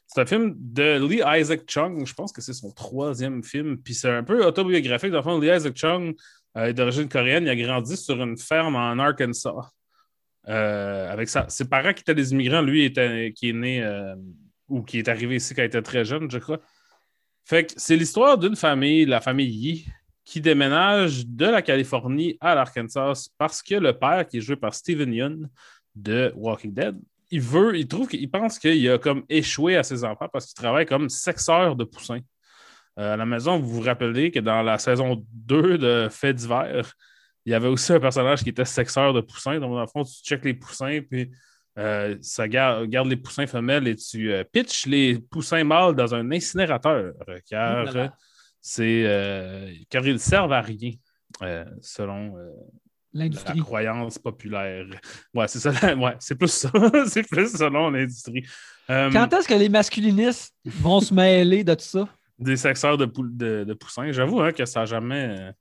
C'est 0.08 0.22
un 0.22 0.26
film 0.26 0.56
de 0.58 1.06
Lee 1.06 1.22
Isaac 1.40 1.66
Chung. 1.68 2.06
Je 2.06 2.14
pense 2.14 2.32
que 2.32 2.42
c'est 2.42 2.54
son 2.54 2.72
troisième 2.72 3.44
film. 3.44 3.78
Puis 3.78 3.94
c'est 3.94 4.10
un 4.10 4.24
peu 4.24 4.44
autobiographique. 4.44 5.12
Dans 5.12 5.18
le 5.18 5.24
fond, 5.24 5.40
Lee 5.40 5.56
Isaac 5.56 5.76
Chung 5.76 6.16
est 6.56 6.74
d'origine 6.74 7.08
coréenne. 7.08 7.44
Il 7.44 7.50
a 7.50 7.56
grandi 7.56 7.98
sur 7.98 8.22
une 8.22 8.38
ferme 8.38 8.76
en 8.76 8.98
Arkansas. 9.00 9.72
Euh, 10.48 11.12
avec 11.12 11.30
ses 11.30 11.66
parents 11.66 11.94
qui 11.94 12.02
étaient 12.02 12.16
des 12.16 12.32
immigrants. 12.32 12.62
Lui, 12.62 12.92
qui 12.92 13.50
est 13.50 13.54
né 13.54 13.84
euh, 13.84 14.16
ou 14.68 14.82
qui 14.82 15.00
est 15.00 15.08
arrivé 15.08 15.36
ici 15.36 15.54
quand 15.54 15.62
il 15.62 15.66
était 15.66 15.82
très 15.82 16.06
jeune, 16.06 16.30
je 16.30 16.38
crois. 16.38 16.60
Fait 17.46 17.66
que 17.66 17.74
c'est 17.78 17.96
l'histoire 17.96 18.38
d'une 18.38 18.56
famille, 18.56 19.06
la 19.06 19.22
famille 19.22 19.50
Yi, 19.50 19.86
qui 20.24 20.42
déménage 20.42 21.26
de 21.26 21.46
la 21.46 21.62
Californie 21.62 22.38
à 22.40 22.54
l'Arkansas 22.54 23.30
parce 23.38 23.64
que 23.64 23.76
le 23.76 23.98
père, 23.98 24.28
qui 24.28 24.38
est 24.38 24.42
joué 24.42 24.56
par 24.56 24.74
Steven 24.74 25.12
Yeun 25.12 25.50
de 25.96 26.32
Walking 26.36 26.74
Dead, 26.74 26.96
il 27.32 27.42
veut, 27.42 27.78
il 27.78 27.88
trouve 27.88 28.08
qu'il 28.08 28.30
pense 28.30 28.60
qu'il 28.60 28.90
a 28.90 28.98
comme 28.98 29.24
échoué 29.30 29.76
à 29.76 29.84
ses 29.84 30.04
enfants 30.04 30.28
parce 30.32 30.48
qu'il 30.48 30.56
travaille 30.56 30.86
comme 30.86 31.10
sexeur 31.10 31.76
de 31.76 31.84
poussins. 31.84 32.22
Euh, 33.00 33.14
à 33.14 33.18
la 33.18 33.26
maison, 33.26 33.58
vous 33.58 33.70
vous 33.70 33.82
rappelez 33.82 34.30
que 34.30 34.40
dans 34.40 34.62
la 34.62 34.78
saison 34.78 35.26
2 35.32 35.78
de 35.78 36.08
Fait 36.12 36.34
d'hiver, 36.34 36.94
il 37.46 37.52
y 37.52 37.56
avait 37.56 37.68
aussi 37.68 37.94
un 37.94 38.00
personnage 38.00 38.44
qui 38.44 38.50
était 38.50 38.66
sexeur 38.66 39.14
de 39.14 39.22
poussins. 39.22 39.60
Donc, 39.60 39.72
dans 39.72 39.82
le 39.82 39.88
fond, 39.88 40.04
tu 40.04 40.12
checkes 40.24 40.44
les 40.44 40.54
poussins, 40.54 41.00
puis 41.10 41.32
euh, 41.78 42.18
ça 42.22 42.48
garde, 42.48 42.88
garde 42.88 43.08
les 43.08 43.16
poussins 43.16 43.48
femelles 43.48 43.88
et 43.88 43.96
tu 43.96 44.34
euh, 44.34 44.44
pitches 44.44 44.86
les 44.86 45.18
poussins 45.18 45.64
mâles 45.64 45.96
dans 45.96 46.14
un 46.14 46.30
incinérateur. 46.32 47.14
Car 47.50 47.84
Ouh 47.84 47.86
là 47.86 47.92
là. 47.92 48.04
euh, 48.04 48.10
c'est 48.60 49.86
car 49.90 50.06
ils 50.06 50.20
servent 50.20 50.52
à 50.52 50.62
rien, 50.62 50.92
selon, 51.82 52.36
la 53.14 53.30
croyance 53.62 54.20
populaire. 54.20 54.86
Ouais, 55.34 55.48
c'est 55.48 55.60
ça. 55.60 55.72
Ouais, 55.96 56.16
c'est 56.20 56.36
plus 56.36 56.52
ça. 56.52 56.70
c'est 57.08 57.24
plus 57.24 57.56
selon 57.56 57.92
l'industrie. 57.92 58.46
Quand 58.88 59.32
est-ce 59.32 59.48
que 59.48 59.54
les 59.54 59.70
masculinistes 59.70 60.54
vont 60.66 61.00
se 61.00 61.14
mêler 61.14 61.64
de 61.64 61.74
tout 61.76 61.86
ça? 61.86 62.10
Des 62.40 62.58
sexeurs 62.58 62.98
de, 62.98 63.06
poul- 63.06 63.36
de, 63.36 63.64
de 63.64 63.74
poussins. 63.74 64.12
J'avoue 64.12 64.42
hein, 64.42 64.52
que 64.52 64.66
ça 64.66 64.82
n'a 64.82 64.86
jamais, 64.86 65.52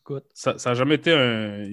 Écoute. 0.00 0.24
ça, 0.34 0.58
ça 0.58 0.70
a 0.70 0.74
jamais 0.74 0.94
été 0.96 1.12
un- 1.12 1.64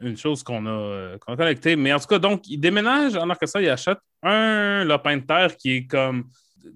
une- 0.00 0.16
chose 0.16 0.42
qu'on 0.42 0.64
a, 0.66 1.18
qu'on 1.18 1.32
a 1.34 1.36
connectée. 1.36 1.76
Mais 1.76 1.92
en 1.92 1.98
tout 1.98 2.06
cas, 2.06 2.18
donc, 2.18 2.48
il 2.48 2.58
déménage 2.58 3.16
en 3.16 3.28
Arkansas, 3.30 3.60
il 3.60 3.68
achète 3.68 3.98
un 4.22 4.84
lopin 4.84 5.16
de 5.16 5.22
terre 5.22 5.56
qui 5.56 5.72
est 5.72 5.86
comme 5.86 6.24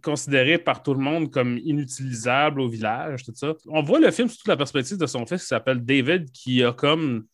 considéré 0.02 0.58
par 0.58 0.82
tout 0.82 0.94
le 0.94 1.00
monde 1.00 1.30
comme 1.30 1.58
inutilisable 1.58 2.60
au 2.60 2.68
village, 2.68 3.22
tout 3.24 3.32
ça. 3.36 3.54
On 3.68 3.82
voit 3.82 4.00
le 4.00 4.10
film 4.10 4.28
sous 4.28 4.38
toute 4.38 4.48
la 4.48 4.56
perspective 4.56 4.98
de 4.98 5.06
son 5.06 5.24
fils 5.26 5.42
qui 5.42 5.46
s'appelle 5.46 5.84
David, 5.84 6.30
qui 6.32 6.64
a 6.64 6.72
comme 6.72 7.24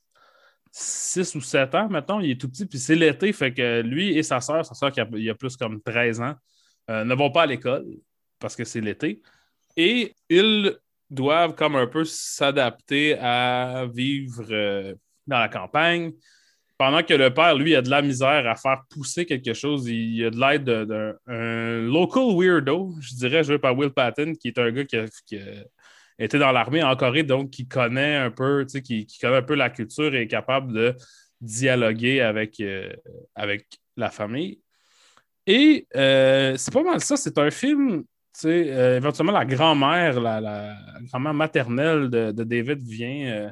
6 0.71 1.35
ou 1.35 1.41
7 1.41 1.75
ans 1.75 1.89
maintenant. 1.89 2.21
Il 2.21 2.31
est 2.31 2.41
tout 2.41 2.49
petit, 2.51 2.67
puis 2.67 2.79
c'est 2.79 2.95
l'été, 2.95 3.33
fait 3.33 3.53
que 3.55 3.81
lui 3.81 4.17
et 4.19 4.23
sa 4.23 4.41
sœur, 4.41 4.65
sa 4.67 4.75
sœur 4.75 4.93
qui 4.93 5.01
a, 5.01 5.09
il 5.15 5.29
a 5.31 5.35
plus 5.35 5.57
comme 5.57 5.81
13 5.83 6.21
ans, 6.21 6.35
euh, 6.91 7.05
ne 7.05 7.15
vont 7.15 7.31
pas 7.31 7.43
à 7.43 7.47
l'école 7.47 7.87
parce 8.39 8.55
que 8.57 8.65
c'est 8.65 8.81
l'été. 8.81 9.23
Et 9.77 10.15
ils 10.29 10.77
doivent 11.11 11.55
comme 11.55 11.77
un 11.77 11.87
peu 11.87 12.05
s'adapter 12.05 13.19
à 13.19 13.87
vivre 13.93 14.45
euh, 14.51 14.95
dans 15.27 15.39
la 15.39 15.49
campagne. 15.49 16.13
Pendant 16.79 17.03
que 17.03 17.15
le 17.15 17.33
père, 17.33 17.55
lui, 17.55 17.77
a 17.77 17.83
de 17.83 17.91
la 17.91 18.03
misère 18.03 18.49
à 18.49 18.57
faire 18.57 18.83
pousser 18.91 19.25
quelque 19.25 19.55
chose. 19.55 19.87
Il 19.89 20.25
a 20.25 20.31
de 20.31 20.41
l'aide 20.41 20.65
de- 20.65 20.85
d'un 20.85 21.15
un 21.27 21.81
local 21.83 22.35
weirdo, 22.35 22.95
je 23.01 23.15
dirais, 23.15 23.45
joué 23.45 23.59
par 23.59 23.77
Will 23.77 23.91
Patton, 23.91 24.33
qui 24.35 24.49
est 24.49 24.59
un 24.59 24.71
gars 24.73 24.85
qui 24.85 24.97
a, 24.97 26.39
dans 26.39 26.53
l'armée 26.53 26.83
en 26.83 26.97
Corée, 26.97 27.23
donc 27.23 27.51
qui 27.51 27.69
connaît 27.69 28.17
un 28.17 28.31
peu, 28.31 28.65
tu 28.65 28.73
sais, 28.73 28.83
qui, 28.83 29.07
connaît 29.21 29.37
un 29.37 29.43
peu 29.43 29.55
la 29.55 29.71
culture 29.71 30.15
et 30.15 30.23
est 30.23 30.27
capable 30.29 30.73
de 30.73 30.97
dialoguer 31.41 32.21
avec, 32.21 32.61
euh, 32.61 32.93
avec 33.35 33.67
la 33.97 34.11
famille. 34.11 34.61
Et 35.47 35.87
euh, 35.97 36.57
c'est 36.57 36.73
pas 36.73 36.83
mal 36.83 37.01
ça. 37.01 37.17
C'est 37.17 37.39
un 37.39 37.51
film, 37.51 38.05
euh, 38.45 38.97
éventuellement, 38.97 39.33
la 39.33 39.45
grand-mère, 39.45 40.21
la, 40.21 40.77
grand-mère 41.03 41.35
maternelle 41.35 42.11
de, 42.11 42.33
de 42.33 42.45
David 42.45 42.83
vient 42.83 43.27
euh, 43.27 43.51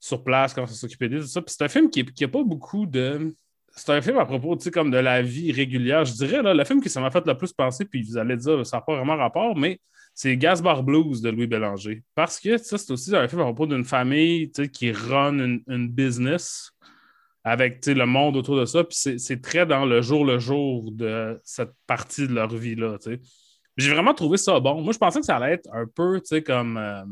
sur 0.00 0.22
place, 0.24 0.54
commence 0.54 0.72
à 0.72 0.74
s'occuper 0.74 1.08
d'elle, 1.08 1.20
tout 1.20 1.26
ça. 1.26 1.42
Puis 1.42 1.54
c'est 1.56 1.64
un 1.64 1.68
film 1.68 1.90
qui 1.90 2.04
n'a 2.04 2.28
pas 2.28 2.42
beaucoup 2.42 2.86
de. 2.86 3.34
C'est 3.74 3.92
un 3.92 4.00
film 4.02 4.18
à 4.18 4.24
propos, 4.24 4.56
tu 4.56 4.64
sais, 4.64 4.70
comme 4.70 4.90
de 4.90 4.98
la 4.98 5.22
vie 5.22 5.52
régulière. 5.52 6.04
Je 6.04 6.12
dirais, 6.12 6.42
là, 6.42 6.52
le 6.52 6.64
film 6.64 6.80
qui 6.82 6.88
ça 6.90 7.00
m'a 7.00 7.10
fait 7.10 7.24
le 7.26 7.36
plus 7.36 7.52
penser, 7.52 7.84
puis 7.84 8.02
vous 8.02 8.16
allez 8.16 8.36
dire, 8.36 8.66
ça 8.66 8.78
n'a 8.78 8.80
pas 8.80 8.96
vraiment 8.96 9.16
rapport, 9.16 9.56
mais 9.56 9.80
c'est 10.14 10.36
Gasbar 10.36 10.82
Blues 10.82 11.22
de 11.22 11.30
Louis 11.30 11.46
Bélanger. 11.46 12.02
Parce 12.16 12.40
que 12.40 12.56
ça, 12.58 12.76
c'est 12.76 12.90
aussi 12.90 13.14
un 13.14 13.28
film 13.28 13.40
à 13.40 13.44
propos 13.44 13.66
d'une 13.66 13.84
famille 13.84 14.50
tu 14.50 14.64
sais, 14.64 14.68
qui 14.68 14.90
run 14.90 15.60
une, 15.68 15.88
business 15.88 16.72
avec 17.44 17.86
le 17.86 18.04
monde 18.04 18.36
autour 18.36 18.58
de 18.58 18.64
ça. 18.64 18.82
Puis 18.82 18.96
c'est- 18.98 19.18
c'est 19.18 19.40
très 19.40 19.64
dans 19.64 19.86
le 19.86 20.02
jour 20.02 20.24
le 20.24 20.40
jour 20.40 20.90
de 20.90 21.40
cette 21.44 21.70
partie 21.86 22.26
de 22.26 22.34
leur 22.34 22.48
vie-là. 22.48 22.98
J'ai 23.78 23.92
vraiment 23.92 24.12
trouvé 24.12 24.36
ça 24.36 24.58
bon. 24.58 24.82
Moi, 24.82 24.92
je 24.92 24.98
pensais 24.98 25.20
que 25.20 25.26
ça 25.26 25.36
allait 25.36 25.54
être 25.54 25.68
un 25.72 25.86
peu 25.86 26.20
tu 26.20 26.26
sais, 26.26 26.42
comme, 26.42 26.76
euh, 26.76 27.04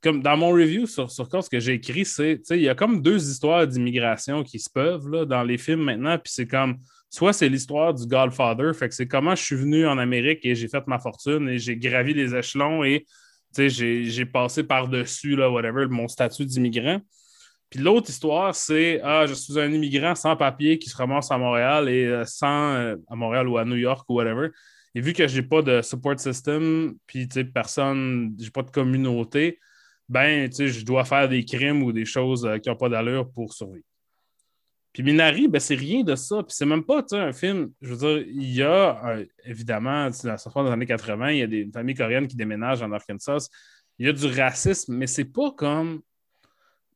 comme 0.00 0.22
dans 0.22 0.36
mon 0.36 0.50
review 0.50 0.86
sur, 0.86 1.10
sur 1.10 1.28
quoi 1.28 1.42
ce 1.42 1.50
que 1.50 1.58
j'ai 1.58 1.74
écrit, 1.74 2.04
c'est 2.04 2.38
tu 2.38 2.44
sais, 2.44 2.56
il 2.56 2.62
y 2.62 2.68
a 2.68 2.76
comme 2.76 3.02
deux 3.02 3.28
histoires 3.28 3.66
d'immigration 3.66 4.44
qui 4.44 4.60
se 4.60 4.70
peuvent 4.70 5.08
là, 5.08 5.24
dans 5.24 5.42
les 5.42 5.58
films 5.58 5.82
maintenant. 5.82 6.16
Puis 6.16 6.32
c'est 6.32 6.46
comme 6.46 6.78
soit 7.10 7.32
c'est 7.32 7.48
l'histoire 7.48 7.92
du 7.92 8.06
Godfather, 8.06 8.72
fait 8.74 8.88
que 8.88 8.94
c'est 8.94 9.08
comment 9.08 9.34
je 9.34 9.42
suis 9.42 9.56
venu 9.56 9.86
en 9.86 9.98
Amérique 9.98 10.44
et 10.44 10.54
j'ai 10.54 10.68
fait 10.68 10.86
ma 10.86 10.98
fortune 11.00 11.48
et 11.48 11.58
j'ai 11.58 11.76
gravi 11.76 12.14
les 12.14 12.34
échelons 12.34 12.84
et 12.84 13.04
j'ai 13.58 14.26
passé 14.26 14.62
par-dessus, 14.64 15.34
whatever, 15.34 15.86
mon 15.86 16.08
statut 16.08 16.44
d'immigrant. 16.44 17.00
Puis 17.70 17.80
l'autre 17.80 18.10
histoire, 18.10 18.54
c'est 18.54 19.00
Ah, 19.02 19.26
je 19.26 19.34
suis 19.34 19.58
un 19.58 19.72
immigrant 19.72 20.14
sans 20.14 20.36
papier 20.36 20.78
qui 20.78 20.88
se 20.88 20.96
ramasse 20.96 21.30
à 21.32 21.38
Montréal 21.38 21.88
et 21.88 22.06
euh, 22.06 22.24
sans 22.24 22.74
euh, 22.74 22.96
à 23.08 23.16
Montréal 23.16 23.48
ou 23.48 23.58
à 23.58 23.64
New 23.64 23.76
York 23.76 24.04
ou 24.08 24.14
whatever. 24.14 24.50
Et 24.96 25.00
vu 25.02 25.12
que 25.12 25.26
j'ai 25.28 25.42
pas 25.42 25.60
de 25.60 25.82
support 25.82 26.18
system, 26.18 26.96
puis 27.06 27.28
personne, 27.52 28.34
j'ai 28.38 28.50
pas 28.50 28.62
de 28.62 28.70
communauté, 28.70 29.60
ben, 30.08 30.50
je 30.50 30.84
dois 30.86 31.04
faire 31.04 31.28
des 31.28 31.44
crimes 31.44 31.82
ou 31.82 31.92
des 31.92 32.06
choses 32.06 32.46
euh, 32.46 32.56
qui 32.56 32.70
n'ont 32.70 32.76
pas 32.76 32.88
d'allure 32.88 33.30
pour 33.30 33.52
survivre. 33.52 33.84
Puis 34.94 35.02
Minari, 35.02 35.48
ben, 35.48 35.58
c'est 35.60 35.74
rien 35.74 36.02
de 36.02 36.14
ça. 36.14 36.42
Puis 36.42 36.56
c'est 36.56 36.64
même 36.64 36.82
pas 36.82 37.04
un 37.12 37.34
film. 37.34 37.72
Je 37.82 37.92
veux 37.92 37.96
dire, 37.98 38.26
il 38.26 38.54
y 38.54 38.62
a 38.62 39.06
euh, 39.06 39.26
évidemment, 39.44 40.06
dans 40.06 40.38
certains 40.38 40.64
des 40.64 40.70
années 40.70 40.86
80, 40.86 41.30
il 41.32 41.38
y 41.40 41.42
a 41.42 41.46
des 41.46 41.68
familles 41.70 41.94
coréennes 41.94 42.26
qui 42.26 42.36
déménagent 42.36 42.80
en 42.80 42.90
Arkansas. 42.90 43.50
Il 43.98 44.06
y 44.06 44.08
a 44.08 44.14
du 44.14 44.26
racisme, 44.28 44.94
mais 44.94 45.06
c'est 45.06 45.26
pas 45.26 45.52
comme. 45.52 46.00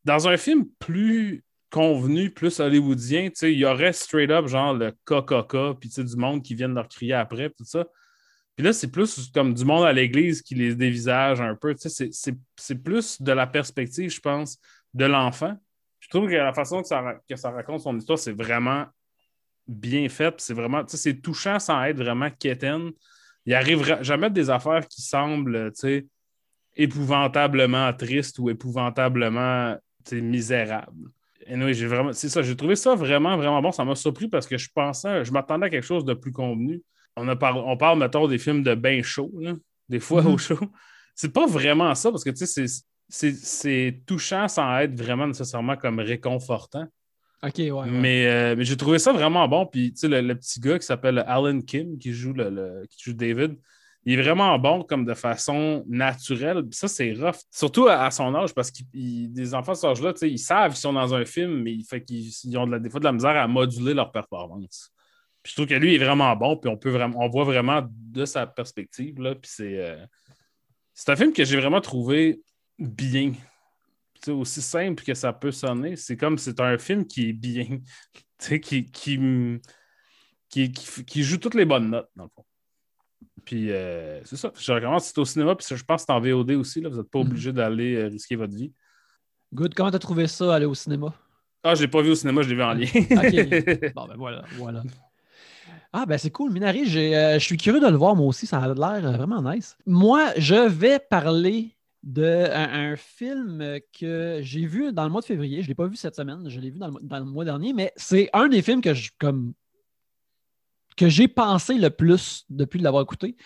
Dans 0.06 0.26
un 0.26 0.38
film 0.38 0.64
plus 0.78 1.44
convenu, 1.70 2.30
plus 2.30 2.60
hollywoodien, 2.60 3.28
il 3.42 3.50
y 3.50 3.64
aurait 3.64 3.92
straight 3.92 4.30
up 4.30 4.46
genre 4.46 4.74
le 4.74 4.92
KKK, 5.06 5.78
puis 5.78 5.88
du 5.88 6.16
monde 6.16 6.42
qui 6.42 6.54
viennent 6.54 6.74
leur 6.74 6.88
crier 6.88 7.14
après, 7.14 7.50
tout 7.50 7.64
ça. 7.64 7.86
Puis 8.56 8.64
là, 8.66 8.72
c'est 8.72 8.90
plus 8.90 9.30
comme 9.32 9.54
du 9.54 9.64
monde 9.64 9.84
à 9.84 9.92
l'église 9.92 10.42
qui 10.42 10.54
les 10.54 10.74
dévisage 10.74 11.40
un 11.40 11.54
peu. 11.54 11.74
C'est- 11.78 12.74
plus 12.82 13.22
de 13.22 13.32
la 13.32 13.46
perspective, 13.46 14.10
je 14.10 14.20
pense, 14.20 14.58
de 14.92 15.04
l'enfant. 15.06 15.56
Je 16.00 16.08
trouve 16.08 16.28
que 16.28 16.34
la 16.34 16.52
façon 16.52 16.82
que 16.82 16.88
ça, 16.88 17.14
que 17.28 17.36
ça 17.36 17.50
raconte 17.50 17.80
son 17.80 17.96
histoire, 17.96 18.18
c'est 18.18 18.32
vraiment 18.32 18.86
bien 19.66 20.08
fait. 20.08 20.34
C'est 20.38 20.54
vraiment, 20.54 20.82
c'est 20.86 21.22
touchant 21.22 21.58
sans 21.58 21.82
être 21.84 21.96
vraiment 21.96 22.30
quétaine. 22.30 22.90
Il 23.46 23.54
arrive 23.54 24.02
jamais 24.02 24.28
des 24.28 24.50
affaires 24.50 24.86
qui 24.86 25.00
semblent, 25.02 25.72
épouvantablement 26.76 27.92
tristes 27.94 28.38
ou 28.38 28.50
épouvantablement, 28.50 29.76
misérables. 30.12 31.10
Et 31.50 31.54
anyway, 31.54 31.74
j'ai 31.74 31.86
vraiment, 31.88 32.12
c'est 32.12 32.28
ça, 32.28 32.42
j'ai 32.42 32.54
trouvé 32.56 32.76
ça 32.76 32.94
vraiment, 32.94 33.36
vraiment 33.36 33.60
bon. 33.60 33.72
Ça 33.72 33.84
m'a 33.84 33.96
surpris 33.96 34.28
parce 34.28 34.46
que 34.46 34.56
je 34.56 34.68
pensais, 34.72 35.24
je 35.24 35.32
m'attendais 35.32 35.66
à 35.66 35.70
quelque 35.70 35.84
chose 35.86 36.04
de 36.04 36.14
plus 36.14 36.30
convenu. 36.32 36.80
On, 37.16 37.26
a 37.28 37.34
par- 37.34 37.66
on 37.66 37.76
parle, 37.76 37.98
mettons, 37.98 38.28
des 38.28 38.38
films 38.38 38.62
de 38.62 38.74
bain 38.74 39.02
chaud, 39.02 39.32
là, 39.40 39.54
des 39.88 39.98
fois 39.98 40.22
Mhm. 40.22 40.32
au 40.34 40.38
chaud. 40.38 40.58
C'est 41.16 41.32
pas 41.32 41.46
vraiment 41.46 41.92
ça 41.96 42.10
parce 42.12 42.22
que, 42.22 42.30
tu 42.30 42.46
sais, 42.46 42.66
c'est- 43.08 44.02
touchant 44.06 44.46
sans 44.46 44.78
être 44.78 44.94
vraiment 44.96 45.26
nécessairement 45.26 45.76
comme 45.76 45.98
réconfortant. 45.98 46.86
OK, 47.42 47.54
ouais. 47.58 47.70
ouais. 47.72 47.90
Mais, 47.90 48.26
euh, 48.26 48.54
mais 48.56 48.64
j'ai 48.64 48.76
trouvé 48.76 48.98
ça 49.00 49.12
vraiment 49.12 49.48
bon. 49.48 49.66
Puis, 49.66 49.92
tu 49.92 50.00
sais, 50.00 50.08
le, 50.08 50.20
le 50.20 50.34
petit 50.36 50.60
gars 50.60 50.78
qui 50.78 50.86
s'appelle 50.86 51.24
Alan 51.26 51.60
Kim, 51.62 51.98
qui 51.98 52.12
joue, 52.12 52.32
le, 52.32 52.48
le- 52.50 52.86
qui 52.88 53.02
joue 53.02 53.14
David, 53.14 53.56
il 54.04 54.18
est 54.18 54.22
vraiment 54.22 54.58
bon 54.58 54.82
comme 54.82 55.04
de 55.04 55.14
façon 55.14 55.84
naturelle. 55.86 56.64
Ça, 56.70 56.88
c'est 56.88 57.12
rough. 57.12 57.36
Surtout 57.50 57.86
à, 57.88 58.10
son 58.10 58.34
âge, 58.34 58.54
parce 58.54 58.70
que 58.70 58.78
des 58.92 59.54
enfants 59.54 59.72
de 59.72 59.76
cet 59.76 59.90
âge-là, 59.90 60.14
ils 60.22 60.38
savent 60.38 60.72
qu'ils 60.72 60.80
sont 60.80 60.92
dans 60.94 61.14
un 61.14 61.24
film, 61.24 61.62
mais 61.62 61.72
il 61.74 61.84
ils 62.44 62.58
ont 62.58 62.66
des 62.66 62.88
fois 62.90 63.00
de 63.00 63.04
la 63.04 63.12
misère 63.12 63.36
à 63.36 63.46
moduler 63.46 63.92
leur 63.92 64.10
performance. 64.10 64.90
Puis 65.42 65.50
je 65.52 65.56
trouve 65.56 65.66
que 65.66 65.74
lui 65.74 65.94
est 65.94 65.98
vraiment 65.98 66.34
bon, 66.36 66.56
puis 66.56 66.70
on 66.70 66.76
peut 66.76 66.90
vraiment, 66.90 67.18
on 67.20 67.28
voit 67.28 67.44
vraiment 67.44 67.86
de 67.90 68.24
sa 68.24 68.46
perspective. 68.46 69.20
Là, 69.20 69.34
puis 69.34 69.50
c'est, 69.52 69.78
euh, 69.78 70.04
c'est 70.94 71.10
un 71.10 71.16
film 71.16 71.32
que 71.32 71.44
j'ai 71.44 71.56
vraiment 71.58 71.80
trouvé 71.80 72.40
bien. 72.78 73.32
Aussi 74.28 74.60
simple 74.60 75.02
que 75.02 75.14
ça 75.14 75.32
peut 75.32 75.50
sonner, 75.50 75.96
c'est 75.96 76.16
comme 76.16 76.36
c'est 76.36 76.60
un 76.60 76.76
film 76.76 77.06
qui 77.06 77.30
est 77.30 77.32
bien, 77.32 77.78
qui, 78.60 78.84
qui- 78.84 79.70
qui 80.50 81.22
joue 81.22 81.38
toutes 81.38 81.54
les 81.54 81.64
bonnes 81.64 81.90
notes, 81.90 82.10
dans 82.16 82.24
le 82.24 82.30
fond. 82.34 82.44
Puis 83.44 83.70
euh, 83.70 84.20
c'est 84.24 84.36
ça, 84.36 84.52
je 84.58 84.72
recommande, 84.72 85.00
c'est 85.00 85.16
au 85.18 85.24
cinéma, 85.24 85.54
puis 85.56 85.66
je 85.68 85.82
pense 85.84 86.02
que 86.02 86.06
c'est 86.06 86.12
en 86.12 86.20
VOD 86.20 86.52
aussi, 86.52 86.80
là, 86.80 86.88
vous 86.88 86.98
n'êtes 86.98 87.10
pas 87.10 87.18
Mhm. 87.20 87.26
obligé 87.26 87.52
d'aller 87.52 87.94
euh, 87.96 88.06
risquer 88.08 88.36
votre 88.36 88.54
vie. 88.54 88.72
Good. 89.52 89.74
Comment 89.74 89.90
t'as 89.90 89.98
trouvé 89.98 90.26
ça, 90.26 90.54
aller 90.54 90.66
au 90.66 90.74
cinéma? 90.74 91.12
Ah, 91.62 91.74
je 91.74 91.82
l'ai 91.82 91.88
pas 91.88 92.02
vu 92.02 92.10
au 92.10 92.14
cinéma, 92.14 92.42
je 92.42 92.48
l'ai 92.50 92.54
vu 92.54 92.62
en 92.62 92.72
lien. 92.72 92.86
OK. 92.86 93.92
Bon, 93.94 94.06
ben 94.06 94.16
voilà, 94.16 94.44
voilà. 94.56 94.82
Ah, 95.92 96.06
ben 96.06 96.16
c'est 96.18 96.30
cool. 96.30 96.52
Minari, 96.52 96.82
euh, 97.14 97.34
je 97.38 97.44
suis 97.44 97.56
curieux 97.56 97.80
de 97.80 97.86
le 97.88 97.96
voir 97.96 98.14
moi 98.14 98.26
aussi. 98.26 98.46
Ça 98.46 98.58
a 98.58 98.68
l'air 98.72 99.12
vraiment 99.12 99.42
nice. 99.42 99.76
Moi, 99.86 100.30
je 100.36 100.68
vais 100.68 100.98
parler 101.00 101.76
d'un 102.02 102.50
un 102.54 102.96
film 102.96 103.78
que 103.98 104.38
j'ai 104.42 104.64
vu 104.66 104.92
dans 104.92 105.04
le 105.04 105.10
mois 105.10 105.20
de 105.20 105.26
février. 105.26 105.58
Je 105.58 105.66
ne 105.66 105.68
l'ai 105.68 105.74
pas 105.74 105.86
vu 105.86 105.96
cette 105.96 106.14
semaine. 106.14 106.48
Je 106.48 106.60
l'ai 106.60 106.70
vu 106.70 106.78
dans 106.78 106.86
le, 106.86 106.92
mois- 106.92 107.00
dans 107.02 107.18
le 107.18 107.24
mois 107.24 107.44
dernier, 107.44 107.72
mais 107.72 107.92
c'est 107.96 108.30
un 108.32 108.48
des 108.48 108.62
films 108.62 108.80
que 108.80 108.94
je 108.94 109.10
comme 109.18 109.52
que 110.96 111.08
j'ai 111.08 111.28
pensé 111.28 111.74
le 111.74 111.90
plus 111.90 112.44
depuis 112.50 112.80
l'avoir 112.80 113.02
écouté, 113.02 113.36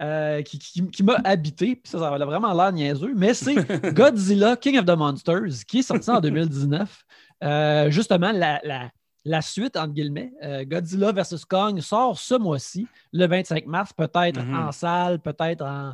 euh, 0.00 0.42
qui, 0.42 0.58
qui- 0.58 0.86
qui 0.90 1.02
m'a 1.02 1.16
habité. 1.24 1.76
Puis 1.76 1.90
ça, 1.90 1.98
ça 1.98 2.08
a 2.08 2.18
vraiment 2.24 2.52
l'air 2.52 2.72
niaiseux, 2.72 3.12
mais 3.16 3.34
c'est 3.34 3.54
Godzilla 3.94 4.56
King 4.56 4.78
of 4.78 4.84
the 4.86 4.96
Monsters, 4.96 5.64
qui 5.68 5.78
est 5.80 5.82
sorti 5.82 6.10
en 6.10 6.20
2019. 6.20 7.04
Euh, 7.42 7.90
justement, 7.90 8.32
la, 8.32 8.60
la- 8.64 8.90
la 9.26 9.40
suite, 9.40 9.76
entre 9.76 9.92
guillemets, 9.94 10.32
euh, 10.42 10.64
Godzilla 10.66 11.10
vs. 11.12 11.44
Kong 11.48 11.80
sort 11.80 12.18
ce 12.18 12.34
mois-ci, 12.34 12.86
le 13.12 13.26
25 13.26 13.64
mars, 13.66 13.92
peut-être 13.92 14.42
Mhm. 14.42 14.54
en 14.54 14.72
salle, 14.72 15.18
peut-être 15.20 15.64
en. 15.64 15.92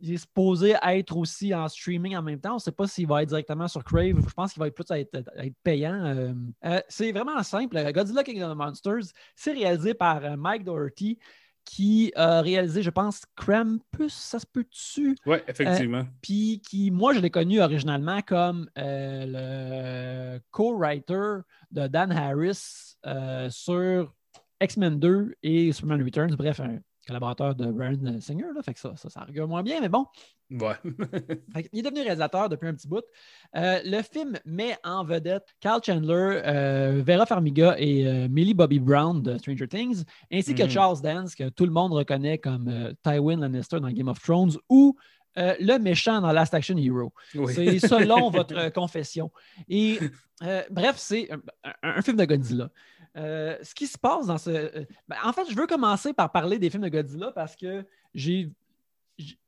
Il 0.00 0.14
est 0.14 0.18
supposé 0.18 0.74
être 0.82 1.16
aussi 1.16 1.54
en 1.54 1.68
streaming 1.68 2.16
en 2.16 2.22
même 2.22 2.40
temps. 2.40 2.52
On 2.52 2.54
ne 2.54 2.60
sait 2.60 2.72
pas 2.72 2.86
s'il 2.86 3.06
va 3.06 3.22
être 3.22 3.28
directement 3.28 3.68
sur 3.68 3.84
Crave. 3.84 4.16
Je 4.26 4.34
pense 4.34 4.52
qu'il 4.52 4.60
va 4.60 4.68
être 4.68 4.74
plus 4.74 4.90
être, 4.90 5.14
être 5.14 5.54
payant. 5.62 6.04
Euh, 6.04 6.32
euh, 6.64 6.80
c'est 6.88 7.12
vraiment 7.12 7.42
simple. 7.42 7.76
Godzilla 7.92 8.24
King 8.24 8.42
of 8.42 8.52
the 8.52 8.56
Monsters, 8.56 9.12
c'est 9.36 9.52
réalisé 9.52 9.94
par 9.94 10.24
euh, 10.24 10.36
Mike 10.36 10.64
Doherty, 10.64 11.18
qui 11.64 12.12
a 12.16 12.40
réalisé, 12.40 12.82
je 12.82 12.90
pense, 12.90 13.22
Krampus, 13.36 14.14
ça 14.14 14.38
se 14.38 14.46
peut 14.46 14.64
dessus. 14.64 15.16
Oui, 15.26 15.36
effectivement. 15.46 16.06
Puis 16.22 16.62
qui, 16.66 16.90
moi, 16.90 17.12
je 17.12 17.20
l'ai 17.20 17.30
connu 17.30 17.60
originalement 17.60 18.22
comme 18.22 18.68
le 18.76 20.38
co-writer 20.50 21.42
de 21.70 21.86
Dan 21.86 22.10
Harris 22.10 22.96
sur 23.50 24.12
X-Men 24.60 24.98
2 24.98 25.34
et 25.42 25.72
Superman 25.72 26.02
Returns. 26.02 26.34
Bref, 26.36 26.60
un 26.60 26.80
collaborateur 27.06 27.54
de 27.54 27.66
Brian 27.66 28.20
Singer. 28.20 28.46
Là, 28.54 28.62
fait 28.62 28.74
que 28.74 28.80
ça, 28.80 28.94
ça, 28.96 29.08
ça 29.08 29.26
moins 29.46 29.62
bien, 29.62 29.80
mais 29.80 29.88
bon. 29.88 30.06
Ouais. 30.50 30.74
il 31.72 31.78
est 31.78 31.82
devenu 31.82 32.02
réalisateur 32.02 32.48
depuis 32.48 32.68
un 32.68 32.74
petit 32.74 32.88
bout. 32.88 33.04
Euh, 33.56 33.80
le 33.84 34.02
film 34.02 34.38
met 34.44 34.76
en 34.84 35.04
vedette 35.04 35.46
Carl 35.60 35.80
Chandler, 35.84 36.42
euh, 36.44 37.02
Vera 37.06 37.24
Farmiga 37.24 37.76
et 37.78 38.06
euh, 38.06 38.28
Millie 38.28 38.54
Bobby 38.54 38.80
Brown 38.80 39.22
de 39.22 39.38
Stranger 39.38 39.68
Things, 39.68 40.04
ainsi 40.32 40.54
que 40.54 40.64
mhm. 40.64 40.70
Charles 40.70 41.00
Dance, 41.02 41.34
que 41.34 41.48
tout 41.50 41.66
le 41.66 41.72
monde 41.72 41.92
reconnaît 41.92 42.38
comme 42.38 42.92
Tywin 43.02 43.36
Lannister 43.38 43.80
dans 43.80 43.90
Game 43.90 44.08
of 44.08 44.20
Thrones, 44.20 44.56
ou 44.68 44.96
le 45.36 45.78
méchant 45.78 46.20
dans 46.20 46.32
Last 46.32 46.52
Action 46.52 46.76
Hero. 46.76 47.12
C'est 47.46 47.78
selon 47.78 48.30
votre 48.30 48.70
confession. 48.72 49.30
Et 49.68 49.98
bref, 50.70 50.96
c'est 50.96 51.28
un, 51.82 52.02
film 52.02 52.16
de 52.16 52.24
Godzilla. 52.24 52.70
Euh, 53.16 53.56
ce 53.62 53.74
qui 53.74 53.86
se 53.86 53.98
passe 53.98 54.26
dans 54.26 54.38
ce. 54.38 54.50
Euh, 54.50 54.84
ben, 55.08 55.16
en 55.24 55.32
fait, 55.32 55.50
je 55.50 55.56
veux 55.56 55.66
commencer 55.66 56.12
par 56.12 56.30
parler 56.30 56.58
des 56.58 56.70
films 56.70 56.84
de 56.84 56.88
Godzilla 56.88 57.32
parce 57.32 57.56
que 57.56 57.84
j'ai. 58.14 58.52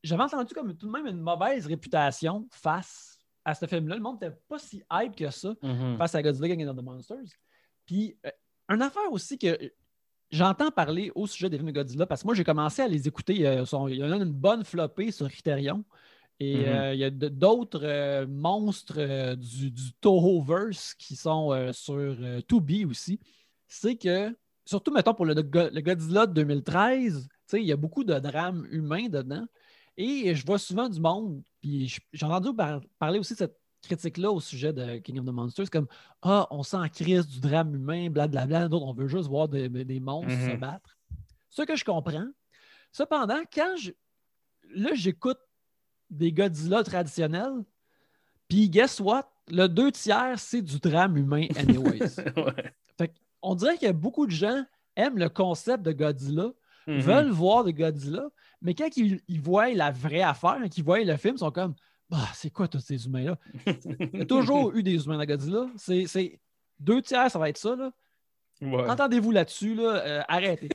J'avais 0.03 0.25
entendu 0.25 0.53
comme 0.53 0.77
tout 0.77 0.87
de 0.87 0.93
même 0.93 1.07
une 1.07 1.21
mauvaise 1.21 1.67
réputation 1.67 2.47
face 2.51 3.19
à 3.45 3.55
ce 3.55 3.65
film-là. 3.67 3.97
Le 3.97 4.03
monde 4.03 4.21
n'était 4.21 4.37
pas 4.47 4.59
si 4.59 4.83
hype 4.93 5.17
que 5.17 5.31
ça 5.31 5.55
mm-hmm. 5.63 5.97
face 5.97 6.15
à 6.15 6.23
Godzilla 6.23 6.55
King 6.55 6.67
of 6.67 6.77
the 6.77 6.83
Monsters. 6.83 7.25
Puis, 7.87 8.15
euh, 8.27 8.31
une 8.69 8.83
affaire 8.83 9.11
aussi 9.11 9.39
que 9.39 9.57
j'entends 10.31 10.71
parler 10.71 11.11
au 11.15 11.27
sujet 11.27 11.49
des 11.49 11.57
films 11.57 11.71
de 11.71 11.75
Godzilla 11.75 12.05
parce 12.05 12.21
que 12.21 12.27
moi, 12.27 12.35
j'ai 12.35 12.45
commencé 12.45 12.83
à 12.83 12.89
les 12.89 13.09
écouter. 13.09 13.35
il 13.35 13.95
y 13.95 14.05
en 14.05 14.13
a 14.13 14.17
une 14.17 14.33
bonne 14.33 14.65
flopée 14.65 15.11
sur 15.11 15.29
Criterion. 15.31 15.85
Et 16.39 16.65
mm-hmm. 16.65 16.95
il 16.95 16.99
y 16.99 17.05
a 17.05 17.11
d'autres 17.11 18.27
monstres 18.27 19.35
du, 19.37 19.71
du 19.71 19.93
Tohoverse 20.03 20.93
qui 20.95 21.17
sont 21.17 21.73
sur 21.73 22.15
Tubi 22.47 22.85
aussi 22.85 23.21
c'est 23.73 23.97
que, 23.97 24.37
surtout, 24.67 24.93
mettons, 24.93 25.15
pour 25.15 25.25
le, 25.25 25.33
le 25.35 25.81
Godzilla 25.81 26.27
de 26.27 26.35
2013, 26.35 27.27
il 27.55 27.63
y 27.63 27.73
a 27.73 27.77
beaucoup 27.77 28.05
de 28.05 28.19
drames 28.19 28.67
humains 28.71 29.09
dedans. 29.09 29.47
Et 29.97 30.35
je 30.35 30.45
vois 30.45 30.59
souvent 30.59 30.91
du 30.91 31.01
monde, 31.01 31.43
puis 31.63 31.95
j'ai 32.13 32.27
entendu 32.27 32.51
parler 32.99 33.19
aussi 33.19 33.33
de 33.33 33.39
cette 33.39 33.59
critique-là 33.83 34.31
au 34.31 34.41
sujet 34.41 34.75
de 34.75 34.99
King 34.99 35.21
of 35.21 35.27
the 35.27 35.31
Monsters, 35.31 35.71
comme 35.71 35.87
Ah, 36.21 36.47
on 36.51 36.63
sent 36.63 36.77
en 36.77 36.89
crise 36.89 37.27
du 37.27 37.41
drame 37.41 37.75
humain, 37.75 38.11
blablabla, 38.11 38.69
d'autres, 38.69 38.87
on 38.87 38.93
veut 38.93 39.09
juste 39.09 39.29
voir 39.29 39.49
des, 39.49 39.69
monstres 40.01 40.31
se 40.31 40.37
mm-hmm. 40.37 40.59
battre. 40.59 40.99
Ce 41.49 41.63
que 41.63 41.75
je 41.75 41.85
comprends. 41.85 42.29
Cependant, 42.93 43.41
quand 43.53 43.77
je. 43.79 43.93
Là, 44.75 44.91
j'écoute 44.95 45.41
des 46.11 46.33
Godzilla 46.33 46.85
traditionnels, 46.85 47.65
puis 48.49 48.69
guess 48.69 49.01
what? 49.01 49.31
Le 49.49 49.67
deux 49.67 49.93
tiers, 49.93 50.39
c'est 50.39 50.63
du 50.63 50.79
drame 50.79 51.17
humain, 51.17 51.47
anyways. 51.57 52.17
ouais 52.37 52.75
on 53.43 53.55
dirait 53.55 53.79
que 53.79 53.91
beaucoup 53.91 54.27
de 54.27 54.33
gens 54.33 54.65
aiment 54.97 55.19
le 55.19 55.29
concept 55.29 55.83
de 55.83 55.93
Godzilla, 55.93 56.51
mhm. 56.87 57.01
veulent 57.01 57.31
voir 57.31 57.65
de 57.65 57.71
Godzilla, 57.71 58.29
mais 58.61 58.75
quand 58.75 58.97
ils, 58.97 59.41
voient 59.41 59.71
la 59.71 59.91
vraie 59.91 60.23
affaire, 60.23 60.59
quand 60.61 60.79
ils 60.79 60.85
voient 60.85 61.01
le 61.01 61.17
film, 61.17 61.35
ils 61.37 61.41
sont 61.41 61.51
comme 61.51 61.75
bah, 62.09 62.29
c'est 62.35 62.51
quoi 62.51 62.69
tous 62.69 62.81
ces 62.81 63.07
humains-là? 63.07 63.39
Il 63.67 64.19
y 64.19 64.23
a 64.23 64.27
toujours 64.27 64.73
eu 64.75 64.83
des 64.83 65.05
humains 65.05 65.17
dans 65.17 65.25
Godzilla. 65.25 65.67
C'est 65.77 66.39
deux 66.79 67.01
tiers, 67.01 67.31
ça 67.31 67.39
va 67.39 67.49
être 67.49 67.57
ça. 67.57 67.75
Là. 67.75 67.91
Entendez-vous 68.63 69.33
là-dessus, 69.33 69.75
là, 69.75 70.03
euh, 70.05 70.23
arrêtez. 70.29 70.69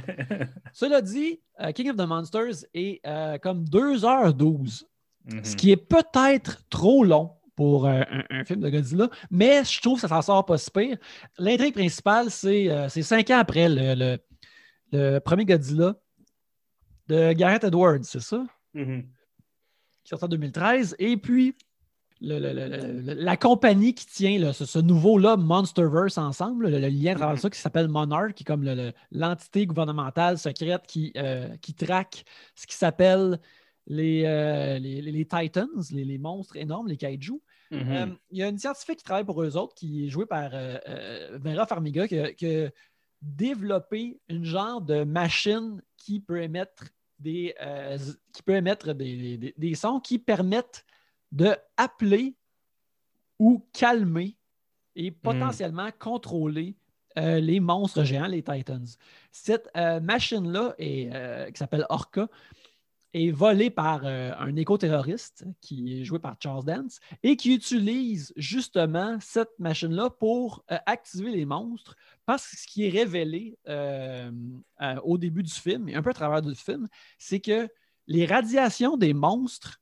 Cela 0.72 1.00
dit, 1.00 1.40
euh, 1.60 1.72
King 1.72 1.90
of 1.90 1.96
the 1.96 2.06
Monsters 2.06 2.66
est 2.74 3.00
euh, 3.06 3.38
comme 3.38 3.64
2h12, 3.64 4.84
ce 5.28 5.34
mhm. 5.34 5.42
qui 5.56 5.70
est 5.70 5.76
peut-être 5.76 6.64
trop 6.68 7.02
long 7.02 7.32
pour 7.56 7.86
euh, 7.86 8.02
un, 8.30 8.44
film 8.44 8.60
de 8.60 8.70
Godzilla, 8.70 9.08
mais 9.30 9.64
je 9.64 9.80
trouve 9.80 9.94
que 9.94 10.00
ça 10.00 10.08
s'en 10.08 10.22
sort 10.22 10.44
pas 10.44 10.58
si 10.58 10.70
pire. 10.70 10.98
L'intrigue 11.38 11.74
principale, 11.74 12.30
c'est 12.30 12.70
euh, 12.70 12.88
cinq 12.88 13.30
ans 13.30 13.38
après 13.38 13.68
le, 13.70 15.18
premier 15.20 15.44
Godzilla 15.44 15.94
de 17.08 17.32
Gareth 17.32 17.64
Edwards, 17.64 18.02
c'est 18.02 18.20
ça? 18.20 18.44
Mm-hmm. 18.74 19.02
Qui 20.04 20.08
sort 20.08 20.24
en 20.24 20.28
2013. 20.28 20.96
Et 20.98 21.16
puis, 21.16 21.56
la 22.20 23.36
compagnie 23.36 23.94
qui 23.94 24.06
tient 24.06 24.52
ce, 24.52 24.78
nouveau-là, 24.78 25.36
Monsterverse, 25.36 26.18
ensemble, 26.18 26.68
le, 26.68 26.78
lien 26.88 27.12
à 27.12 27.16
travers 27.16 27.38
ça 27.38 27.50
qui 27.50 27.58
s'appelle 27.58 27.88
Monarch, 27.88 28.34
qui 28.34 28.42
est 28.42 28.46
comme 28.46 28.64
l'entité 29.10 29.66
gouvernementale 29.66 30.38
secrète 30.38 30.82
qui, 30.86 31.12
euh, 31.16 31.48
qui 31.60 31.74
traque 31.74 32.24
ce 32.54 32.66
qui 32.66 32.74
s'appelle 32.74 33.38
euh, 33.90 34.78
les, 34.78 35.02
les, 35.02 35.24
Titans, 35.26 35.68
les, 35.90 36.18
monstres 36.18 36.56
énormes, 36.56 36.88
les 36.88 36.96
kaiju. 36.96 37.40
Mhm. 37.70 37.92
Euh, 37.92 38.06
il 38.30 38.38
y 38.38 38.42
a 38.42 38.48
une 38.48 38.58
scientifique 38.58 38.98
qui 38.98 39.04
travaille 39.04 39.24
pour 39.24 39.42
eux 39.42 39.56
autres, 39.56 39.74
qui 39.74 40.06
est 40.06 40.08
jouée 40.08 40.26
par 40.26 40.50
euh, 40.54 41.38
Vera 41.40 41.66
Farmiga, 41.66 42.08
qui 42.08 42.18
a, 42.18 42.70
développé 43.22 44.20
une 44.28 44.44
genre 44.44 44.82
de 44.82 45.02
machine 45.02 45.80
qui 45.96 46.20
peut 46.20 46.42
émettre 46.42 46.84
des, 47.18 47.54
qui 48.34 48.42
peut 48.42 48.56
émettre 48.56 48.92
des, 48.92 49.54
des, 49.56 49.74
sons 49.74 49.98
qui 49.98 50.18
permettent 50.18 50.84
de 51.32 51.56
appeler 51.78 52.36
ou 53.38 53.66
calmer 53.72 54.36
et 54.94 55.10
mhm. 55.10 55.16
potentiellement 55.22 55.88
contrôler 55.98 56.76
les 57.16 57.60
monstres 57.60 58.04
géants, 58.04 58.26
les 58.26 58.42
Titans. 58.42 58.86
Cette 59.30 59.70
machine-là, 59.74 60.74
qui 60.76 61.58
s'appelle 61.58 61.86
Orca, 61.88 62.28
est 63.14 63.30
volé 63.30 63.70
par 63.70 64.02
euh, 64.04 64.32
un 64.38 64.56
éco-terroriste 64.56 65.46
qui 65.60 66.00
est 66.00 66.04
joué 66.04 66.18
par 66.18 66.36
Charles 66.40 66.64
Dance 66.64 66.98
et 67.22 67.36
qui 67.36 67.54
utilise 67.54 68.32
justement 68.36 69.16
cette 69.20 69.56
machine-là 69.58 70.10
pour 70.10 70.64
euh, 70.70 70.78
activer 70.84 71.30
les 71.30 71.46
monstres 71.46 71.94
parce 72.26 72.46
que 72.48 72.56
ce 72.56 72.66
qui 72.66 72.86
est 72.86 72.90
révélé 72.90 73.56
euh, 73.68 74.30
au 75.04 75.16
début 75.16 75.44
du 75.44 75.52
film 75.52 75.88
et 75.88 75.94
un 75.94 76.02
peu 76.02 76.10
à 76.10 76.14
travers 76.14 76.42
du 76.42 76.54
film, 76.54 76.88
c'est 77.16 77.40
que 77.40 77.68
les 78.08 78.26
radiations 78.26 78.96
des 78.96 79.14
monstres 79.14 79.80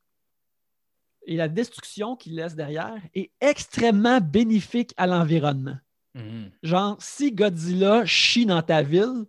et 1.27 1.37
la 1.37 1.49
destruction 1.49 2.17
qu'ils 2.17 2.35
laissent 2.35 2.57
derrière 2.57 3.01
est 3.15 3.31
extrêmement 3.41 4.21
bénéfique 4.21 4.93
à 4.97 5.07
l'environnement. 5.07 5.79
Mhm. 6.15 6.51
Genre, 6.63 6.97
si 7.01 7.33
Godzilla 7.33 8.05
chie 8.05 8.45
dans 8.45 8.63
ta 8.63 8.83
ville, 8.83 9.25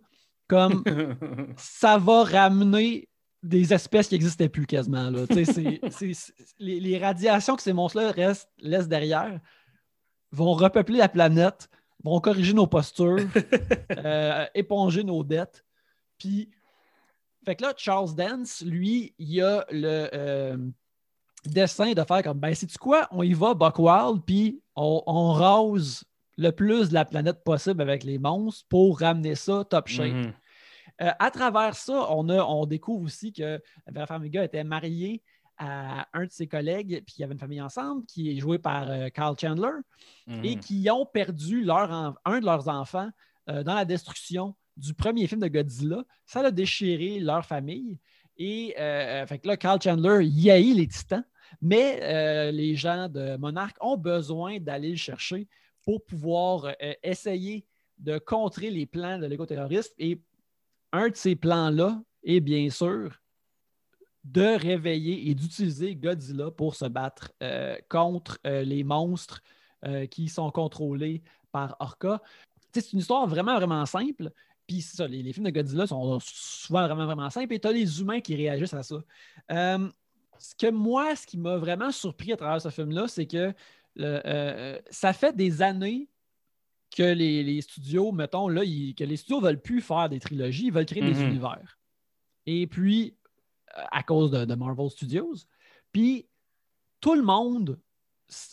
comme 0.46 0.84
ça 1.56 1.96
va 1.96 2.24
ramener 2.24 3.08
des 3.44 3.74
espèces 3.74 4.08
qui 4.08 4.14
n'existaient 4.14 4.48
plus 4.48 4.66
quasiment. 4.66 5.10
Là. 5.10 5.26
les, 6.58 6.98
radiations 6.98 7.56
que 7.56 7.62
ces 7.62 7.74
monstres-là 7.74 8.12
laissent 8.58 8.88
derrière 8.88 9.38
vont 10.32 10.54
repeupler 10.54 10.98
la 10.98 11.08
planète, 11.08 11.68
vont 12.02 12.20
corriger 12.20 12.54
nos 12.54 12.66
postures, 12.66 13.28
euh, 13.98 14.46
éponger 14.54 15.04
nos 15.04 15.22
dettes. 15.22 15.64
Puis, 16.18 16.50
fait 17.44 17.54
que 17.54 17.62
là, 17.62 17.74
Charles 17.76 18.14
Dance, 18.14 18.62
lui, 18.62 19.14
il 19.18 19.42
a 19.42 19.66
le 19.70 20.08
euh, 20.14 20.56
dessin 21.44 21.92
de 21.92 22.02
faire 22.02 22.22
comme 22.22 22.40
ben, 22.40 22.54
sais-tu 22.54 22.78
quoi, 22.78 23.06
on 23.10 23.22
y 23.22 23.34
va, 23.34 23.52
Buckwild, 23.52 24.22
puis 24.24 24.62
on, 24.74 25.02
on, 25.06 25.32
rase 25.32 26.04
le 26.38 26.50
plus 26.50 26.88
de 26.88 26.94
la 26.94 27.04
planète 27.04 27.44
possible 27.44 27.82
avec 27.82 28.04
les 28.04 28.18
monstres 28.18 28.64
pour 28.70 29.00
ramener 29.00 29.34
ça 29.34 29.64
top 29.68 29.88
shape. 29.88 30.06
Mm-hmm. 30.06 30.32
Euh, 31.00 31.10
à 31.18 31.30
travers 31.30 31.74
ça, 31.74 32.06
on, 32.10 32.28
a, 32.28 32.44
on 32.44 32.66
découvre 32.66 33.04
aussi 33.04 33.32
que 33.32 33.60
Vera 33.86 34.06
Farmiga 34.06 34.44
était 34.44 34.64
mariée 34.64 35.22
à 35.56 36.08
un 36.12 36.24
de 36.24 36.30
ses 36.30 36.46
collègues, 36.46 37.02
puis 37.06 37.16
il 37.18 37.20
y 37.20 37.24
avait 37.24 37.34
une 37.34 37.38
famille 37.38 37.60
ensemble, 37.60 38.04
qui 38.06 38.30
est 38.30 38.40
jouée 38.40 38.58
par 38.58 38.90
euh, 38.90 39.08
Carl 39.08 39.36
Chandler, 39.40 39.70
et 40.42 40.56
mhm. 40.56 40.60
qui 40.60 40.88
ont 40.90 41.06
perdu 41.06 41.62
leur 41.62 42.16
un 42.24 42.40
de 42.40 42.44
leurs 42.44 42.68
enfants 42.68 43.08
euh, 43.48 43.62
dans 43.62 43.74
la 43.74 43.84
destruction 43.84 44.54
du 44.76 44.94
premier 44.94 45.26
film 45.26 45.40
de 45.40 45.48
Godzilla. 45.48 46.04
Ça 46.26 46.40
a 46.40 46.50
déchiré 46.50 47.20
leur 47.20 47.44
famille. 47.44 47.98
Et 48.36 48.74
fait 49.28 49.38
que 49.38 49.46
là, 49.46 49.56
Carl 49.56 49.80
Chandler 49.80 50.26
y 50.26 50.50
haït 50.50 50.74
les 50.74 50.88
titans, 50.88 51.24
mais 51.62 52.50
les 52.50 52.74
gens 52.74 53.08
de 53.08 53.36
Monarch 53.36 53.76
ont 53.80 53.96
besoin 53.96 54.58
d'aller 54.58 54.90
le 54.90 54.96
chercher 54.96 55.46
pour 55.84 56.04
pouvoir 56.04 56.74
essayer 57.04 57.64
de 57.98 58.18
contrer 58.18 58.70
les 58.70 58.86
plans 58.86 59.20
de 59.20 59.26
l'éco-terroriste 59.26 59.94
et 60.00 60.20
un 60.94 61.08
de 61.08 61.16
ces 61.16 61.34
plans-là 61.34 62.00
est 62.22 62.40
bien 62.40 62.70
sûr 62.70 63.20
de 64.24 64.56
réveiller 64.58 65.28
et 65.28 65.34
d'utiliser 65.34 65.94
Godzilla 65.94 66.50
pour 66.50 66.74
se 66.74 66.86
battre 66.86 67.32
euh, 67.42 67.76
contre 67.90 68.38
euh, 68.46 68.62
les 68.62 68.84
monstres 68.84 69.42
euh, 69.84 70.06
qui 70.06 70.28
sont 70.28 70.50
contrôlés 70.50 71.22
par 71.52 71.76
Orca. 71.78 72.22
C'est 72.72 72.92
une 72.92 73.00
histoire 73.00 73.26
vraiment, 73.26 73.56
vraiment 73.56 73.84
simple. 73.84 74.30
Puis 74.66 74.80
ça, 74.80 75.06
les, 75.06 75.30
films 75.32 75.44
de 75.44 75.50
Godzilla 75.50 75.86
sont 75.86 76.18
souvent 76.20 76.86
vraiment, 76.86 77.04
vraiment 77.04 77.28
simples 77.28 77.52
et 77.52 77.60
tu 77.60 77.68
as 77.68 77.72
les 77.72 78.00
humains 78.00 78.20
qui 78.20 78.34
réagissent 78.34 78.72
à 78.72 78.82
ça. 78.82 78.96
ce 79.50 80.54
que 80.58 80.70
moi, 80.70 81.14
ce 81.14 81.26
qui 81.26 81.36
m'a 81.36 81.58
vraiment 81.58 81.90
surpris 81.90 82.32
à 82.32 82.36
travers 82.36 82.62
ce 82.62 82.70
film-là, 82.70 83.06
c'est 83.08 83.26
que 83.26 83.52
ça 84.90 85.12
fait 85.12 85.36
des 85.36 85.60
années 85.60 86.08
que 86.94 87.02
les, 87.02 87.42
les 87.42 87.60
studios, 87.60 88.12
mettons, 88.12 88.48
là, 88.48 88.62
ils- 88.64 88.94
que 88.94 89.04
les 89.04 89.16
studios 89.16 89.40
veulent 89.40 89.60
plus 89.60 89.80
faire 89.80 90.08
des 90.08 90.20
trilogies, 90.20 90.66
ils 90.66 90.72
veulent 90.72 90.86
créer 90.86 91.02
des 91.02 91.14
Mhm. 91.14 91.28
univers. 91.30 91.78
Et 92.46 92.66
puis, 92.66 93.16
à 93.90 94.02
cause 94.02 94.30
de, 94.30 94.44
de 94.44 94.54
Marvel 94.54 94.88
Studios. 94.90 95.34
Puis, 95.92 96.26
tout 97.00 97.14
le 97.14 97.22
monde 97.22 97.78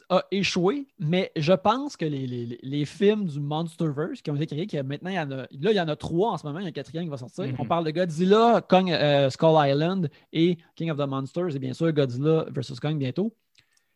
a 0.10 0.26
échoué, 0.32 0.88
mais 1.00 1.32
je 1.38 1.54
pense 1.54 1.96
que 1.96 2.06
les, 2.06 2.28
les- 2.28 2.60
les 2.62 2.86
films 2.86 3.26
du 3.26 3.40
Monsterverse 3.40 4.22
qui 4.22 4.30
ont 4.32 4.36
été 4.36 4.48
créés, 4.48 4.68
que 4.68 4.82
maintenant, 4.82 5.10
il 5.12 5.16
y 5.16 5.20
en 5.20 5.32
a, 5.32 5.36
là, 5.38 5.48
il 5.52 5.72
y 5.74 5.80
en 5.80 5.88
a 5.88 5.96
trois 5.96 6.32
en 6.32 6.38
ce 6.38 6.46
moment, 6.46 6.60
il 6.60 6.64
y 6.64 6.66
a 6.66 6.70
un 6.70 6.74
quatrième 6.74 7.06
qui 7.06 7.10
va 7.10 7.18
sortir. 7.18 7.46
Mhm. 7.48 7.56
On 7.60 7.66
parle 7.66 7.86
de 7.86 7.92
Godzilla, 7.92 8.62
Kong, 8.68 8.92
euh, 8.92 9.30
Skull 9.30 9.56
Island 9.70 10.10
et 10.34 10.58
King 10.76 10.90
of 10.92 10.98
the 10.98 11.08
Monsters, 11.08 11.56
et 11.56 11.60
bien 11.60 11.74
sûr 11.74 11.92
Godzilla 11.94 12.46
versus 12.50 12.80
Kong 12.80 12.98
bientôt. 12.98 13.34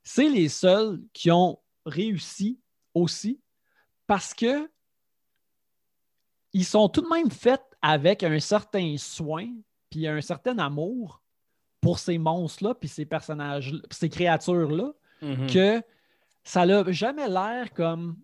C'est 0.04 0.30
les 0.30 0.48
seuls 0.50 1.02
qui 1.14 1.32
ont 1.32 1.60
réussi 1.86 2.60
aussi 2.94 3.40
parce 4.08 4.34
que 4.34 4.70
ils 6.54 6.66
sont 6.66 6.88
tout 6.90 7.02
de 7.02 7.10
même 7.10 7.32
faits 7.32 7.62
avec 7.82 8.24
un 8.24 8.40
certain 8.40 8.96
soin 8.98 9.48
puis 9.90 10.08
un 10.08 10.22
certain 10.22 10.58
amour 10.58 11.22
pour 11.82 12.00
ces 12.00 12.18
monstres-là, 12.18 12.74
puis 12.74 12.90
ces 12.90 13.06
personnages, 13.06 13.74
ces 13.92 14.10
créatures-là, 14.10 14.92
Mhm. 15.22 15.48
que 15.50 15.84
ça 16.44 16.66
n'a 16.66 16.92
jamais 16.92 17.28
l'air 17.30 17.74
comme 17.74 18.18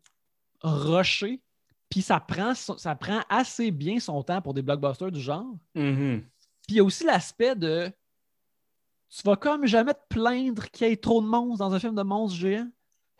rushé, 0.63 1.41
puis 1.89 2.01
ça 2.01 2.19
prend, 2.19 2.53
ça 2.55 2.95
prend 2.95 3.21
assez 3.29 3.71
bien 3.71 3.99
son 3.99 4.23
temps 4.23 4.41
pour 4.41 4.53
des 4.53 4.61
blockbusters 4.61 5.11
du 5.11 5.21
genre. 5.21 5.55
Mhm. 5.75 6.21
Puis 6.67 6.69
il 6.69 6.75
y 6.75 6.79
a 6.79 6.83
aussi 6.83 7.03
l'aspect 7.03 7.55
de 7.55 7.91
tu 9.09 9.23
vas 9.23 9.35
comme 9.35 9.65
jamais 9.65 9.93
te 9.93 10.07
plaindre 10.09 10.69
qu'il 10.69 10.87
y 10.87 10.91
ait 10.91 10.97
trop 10.97 11.21
de 11.21 11.27
monstres 11.27 11.59
dans 11.59 11.73
un 11.73 11.79
film 11.79 11.95
de 11.95 12.01
monstres 12.03 12.37
géants. 12.37 12.69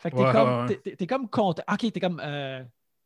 Fait 0.02 0.12
que 0.12 0.16
t'es 0.16 0.24
Ouais, 0.24 0.32
comme, 0.32 0.66
ouais. 0.68 0.96
t'es- 0.98 1.08
comme 1.08 1.30
content. 1.30 1.64
Ok, 1.72 1.92
t'es 1.92 2.00
comme 2.00 2.20
euh, 2.24 2.64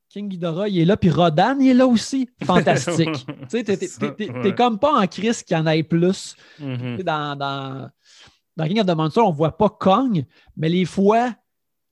King 0.10 0.30
Ghidorah, 0.30 0.70
il 0.70 0.80
est 0.80 0.86
là, 0.86 0.96
puis 0.96 1.10
Rodan, 1.10 1.58
il 1.60 1.70
est 1.70 1.74
là 1.74 1.86
aussi. 1.88 2.30
Fantastique. 2.44 3.26
tu 3.28 3.36
sais, 3.50 3.64
t'es- 3.64 3.78
t'es- 4.16 4.56
comme 4.56 4.80
pas 4.80 4.94
en 5.02 5.08
crise 5.08 5.44
qu'il 5.44 5.58
y 5.58 5.60
en 5.60 5.68
ait 5.68 5.84
plus. 5.84 6.36
Mhm. 6.60 6.98
Sais, 6.98 7.04
Dans, 7.04 7.36
dans, 7.36 7.90
dans 8.56 8.68
King 8.68 8.80
of 8.80 8.86
the 8.88 8.96
Monsters, 8.96 9.26
on 9.28 9.32
voit 9.32 9.58
pas 9.58 9.70
Kong, 9.70 10.24
mais 10.56 10.70
les 10.70 10.86
fois, 10.86 11.30
tu 11.32 11.36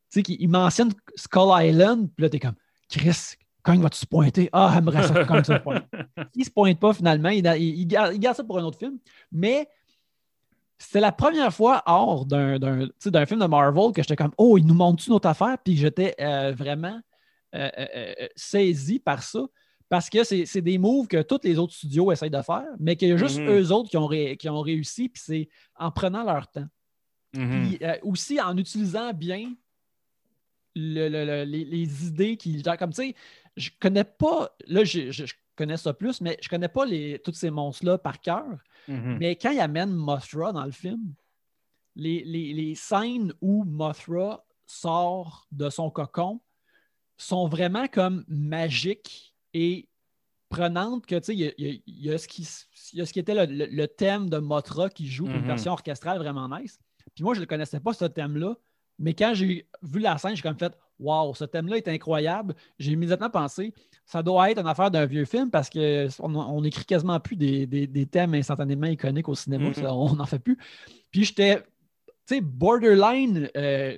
sais, 0.09 0.23
qu'il 0.23 0.37
il 0.39 0.47
mentionne 0.47 0.91
Skull 1.15 1.51
Island, 1.65 2.09
puis 2.15 2.23
là, 2.23 2.29
t'es 2.29 2.39
comme, 2.39 2.55
Chris, 2.89 3.35
Kong 3.63 3.81
va-tu 3.81 3.97
se 3.97 4.05
pointer? 4.05 4.49
Ah, 4.53 4.71
j'aimerais 4.73 5.03
ça 5.07 5.13
que 5.13 5.27
Kong 5.27 5.43
se 5.43 5.53
pointe. 5.59 5.83
Il 6.35 6.45
se 6.45 6.51
pointe 6.51 6.79
pas 6.79 6.93
finalement, 6.93 7.29
il, 7.29 7.45
il- 7.57 7.79
il 7.79 7.87
garde, 7.87 8.13
il 8.13 8.19
garde 8.19 8.35
ça 8.37 8.43
pour 8.43 8.57
un 8.59 8.63
autre 8.63 8.77
film, 8.77 8.97
mais 9.31 9.67
c'était 10.83 10.99
la 10.99 11.11
première 11.11 11.53
fois 11.53 11.81
hors 11.85 12.25
d'un, 12.25 12.59
film 13.25 13.39
de 13.39 13.45
Marvel 13.45 13.93
que 13.93 14.01
j'étais 14.01 14.15
comme, 14.15 14.33
oh, 14.37 14.57
il 14.57 14.65
nous 14.65 14.73
montre 14.73 15.03
une 15.07 15.13
autre 15.13 15.27
affaire, 15.29 15.57
puis 15.63 15.75
j'étais 15.77 16.13
euh, 16.19 16.51
vraiment 16.53 16.99
euh, 17.55 17.69
euh, 17.77 18.13
saisi 18.35 18.99
par 18.99 19.23
ça. 19.23 19.45
Parce 19.89 20.09
que 20.09 20.23
c'est, 20.23 20.61
des 20.61 20.77
moves 20.77 21.07
que 21.07 21.21
tous 21.21 21.39
les 21.43 21.59
autres 21.59 21.73
studios 21.73 22.11
essayent 22.11 22.31
de 22.31 22.41
faire, 22.41 22.65
mais 22.79 22.95
qu'il 22.95 23.09
y 23.09 23.11
a 23.11 23.17
juste 23.17 23.39
Mhm. 23.39 23.49
eux 23.49 23.71
autres 23.71 23.89
qui 23.89 23.97
ont, 23.97 24.07
ré- 24.07 24.37
qui 24.37 24.49
ont 24.49 24.61
réussi, 24.61 25.07
puis 25.09 25.21
c'est 25.23 25.49
en 25.75 25.91
prenant 25.91 26.23
leur 26.23 26.47
temps. 26.49 26.65
Mhm. 27.35 27.67
Puis 27.67 27.79
aussi 28.01 28.41
en 28.41 28.57
utilisant 28.57 29.13
bien 29.13 29.53
le- 30.75 31.09
le- 31.09 31.25
le- 31.25 31.43
les, 31.43 31.63
les 31.65 32.07
idées 32.07 32.37
qui. 32.37 32.61
genre, 32.63 32.77
comme 32.77 32.91
tu 32.91 33.03
sais, 33.03 33.15
je 33.55 33.69
connais 33.79 34.03
pas. 34.03 34.49
Là, 34.67 34.83
je, 34.83 35.11
je- 35.11 35.25
je 35.25 35.33
connais 35.55 35.77
ça 35.77 35.93
plus, 35.93 36.21
mais 36.21 36.37
je 36.41 36.49
connais 36.49 36.67
pas 36.67 36.85
les, 36.85 37.19
tous 37.23 37.33
ces 37.33 37.49
monstres-là 37.51 37.97
par 37.97 38.19
cœur. 38.19 38.45
Mhm. 38.87 39.17
Mais 39.19 39.35
quand 39.35 39.51
il 39.51 39.59
amène 39.59 39.91
Mothra 39.91 40.51
dans 40.51 40.65
le 40.65 40.71
film, 40.71 41.13
les, 41.95 42.23
les- 42.23 42.53
les 42.53 42.75
scènes 42.75 43.33
où 43.41 43.63
Mothra 43.63 44.43
sort 44.65 45.47
de 45.51 45.69
son 45.69 45.89
cocon 45.91 46.41
sont 47.17 47.47
vraiment 47.47 47.87
comme 47.87 48.25
magiques 48.27 49.33
et 49.53 49.87
prenantes 50.49 51.05
que 51.05 51.15
tu 51.15 51.25
sais, 51.25 51.33
il 51.35 51.39
y 51.39 51.47
a, 51.47 51.51
il 51.57 51.81
y 51.85 52.07
y 52.07 52.11
a 52.11 52.17
ce 52.17 52.27
qui, 52.27 52.47
il 52.93 52.99
y 52.99 53.01
a 53.01 53.05
ce 53.05 53.13
qui 53.13 53.19
était 53.19 53.33
le, 53.35 53.45
le- 53.51 53.67
le 53.67 53.87
thème 53.87 54.29
de 54.29 54.37
Mothra 54.37 54.89
qui 54.89 55.07
joue 55.07 55.25
une 55.27 55.41
Mhm. 55.41 55.47
version 55.47 55.71
orchestrale 55.73 56.17
vraiment 56.17 56.47
nice. 56.49 56.79
Puis 57.15 57.23
moi, 57.23 57.33
je 57.35 57.41
ne 57.41 57.45
connaissais 57.45 57.79
pas 57.79 57.93
ce 57.93 58.05
thème-là, 58.05 58.55
mais 58.99 59.13
quand 59.13 59.33
j'ai 59.35 59.67
vu 59.81 59.99
la 59.99 60.17
scène, 60.17 60.35
j'ai 60.35 60.41
comme 60.41 60.57
fait 60.57 60.75
Waouh, 60.99 61.33
ce 61.33 61.45
thème-là 61.45 61.77
est 61.77 61.87
incroyable. 61.87 62.55
J'ai 62.79 62.91
immédiatement 62.91 63.29
pensé 63.29 63.73
ça 64.05 64.21
doit 64.21 64.51
être 64.51 64.59
une 64.59 64.67
affaire 64.67 64.91
d'un 64.91 65.05
vieux 65.05 65.23
film 65.23 65.49
parce 65.49 65.69
qu'on 65.69 66.09
on 66.35 66.63
écrit 66.65 66.83
quasiment 66.83 67.19
plus 67.21 67.37
des, 67.37 67.65
des- 67.65 67.87
des 67.87 68.05
thèmes 68.05 68.33
instantanément 68.33 68.87
iconiques 68.87 69.29
au 69.29 69.35
cinéma. 69.35 69.69
Mhm. 69.69 69.73
ça, 69.75 69.93
on 69.93 70.13
n'en 70.15 70.25
fait 70.25 70.39
plus. 70.39 70.57
Puis 71.09 71.23
j'étais, 71.23 71.61
tu 72.27 72.35
sais, 72.35 72.41
borderline 72.41 73.49
euh, 73.55 73.97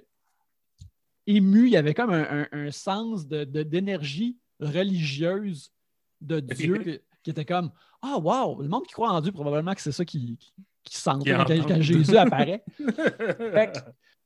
ému. 1.27 1.65
Il 1.65 1.71
y 1.71 1.77
avait 1.77 1.93
comme 1.95 2.11
un, 2.11 2.43
un- 2.43 2.47
un 2.51 2.71
sens 2.71 3.27
de- 3.27 3.45
de- 3.45 3.63
d'énergie 3.63 4.37
religieuse 4.59 5.71
de 6.21 6.39
Dieu 6.39 6.77
qui, 6.83 6.99
qui 7.23 7.29
était 7.31 7.45
comme 7.45 7.71
Ah, 8.01 8.17
wow, 8.19 8.61
le 8.61 8.67
monde 8.67 8.85
qui 8.85 8.93
croit 8.93 9.09
en 9.11 9.21
Dieu, 9.21 9.31
probablement 9.31 9.73
que 9.73 9.81
c'est 9.81 9.91
ça 9.91 10.05
qui, 10.05 10.37
qui, 10.37 10.53
qui 10.83 10.97
quand, 11.67 11.81
Jésus 11.81 12.15
apparaît. 12.17 12.63
Fait 12.77 13.71
que, 13.73 13.79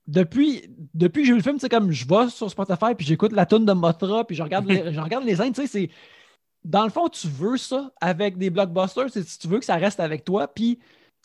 depuis, 0.10 0.63
depuis 0.93 1.22
que 1.22 1.28
j'ai 1.28 1.34
vu 1.34 1.38
le 1.38 1.43
film, 1.43 1.60
c'est 1.60 1.69
comme 1.69 1.91
je 1.91 2.08
vais 2.08 2.30
sur 2.30 2.50
Spotify 2.50 2.95
puis 2.98 3.06
j'écoute 3.06 3.32
la 3.32 3.45
tune 3.45 3.65
de 3.65 3.74
Motra 3.74 4.26
puis 4.26 4.36
je 4.36 4.41
regarde 4.43 4.67
les, 4.67 4.91
je 4.93 5.00
regarde 5.00 5.24
les. 5.24 5.36
Tu 5.38 5.54
sais, 5.54 5.67
c'est. 5.67 5.89
Dans 6.65 6.84
le 6.84 6.89
fond, 6.89 7.08
tu 7.08 7.28
veux 7.28 7.58
ça 7.58 7.91
avec 8.02 8.38
des 8.38 8.50
blockbusters, 8.50 9.10
c'est 9.10 9.24
si 9.24 9.39
tu 9.39 9.48
veux 9.48 9.60
que 9.60 9.65
ça 9.65 9.76
reste 9.76 10.00
avec 10.00 10.26
toi. 10.26 10.48
Puis 10.48 10.80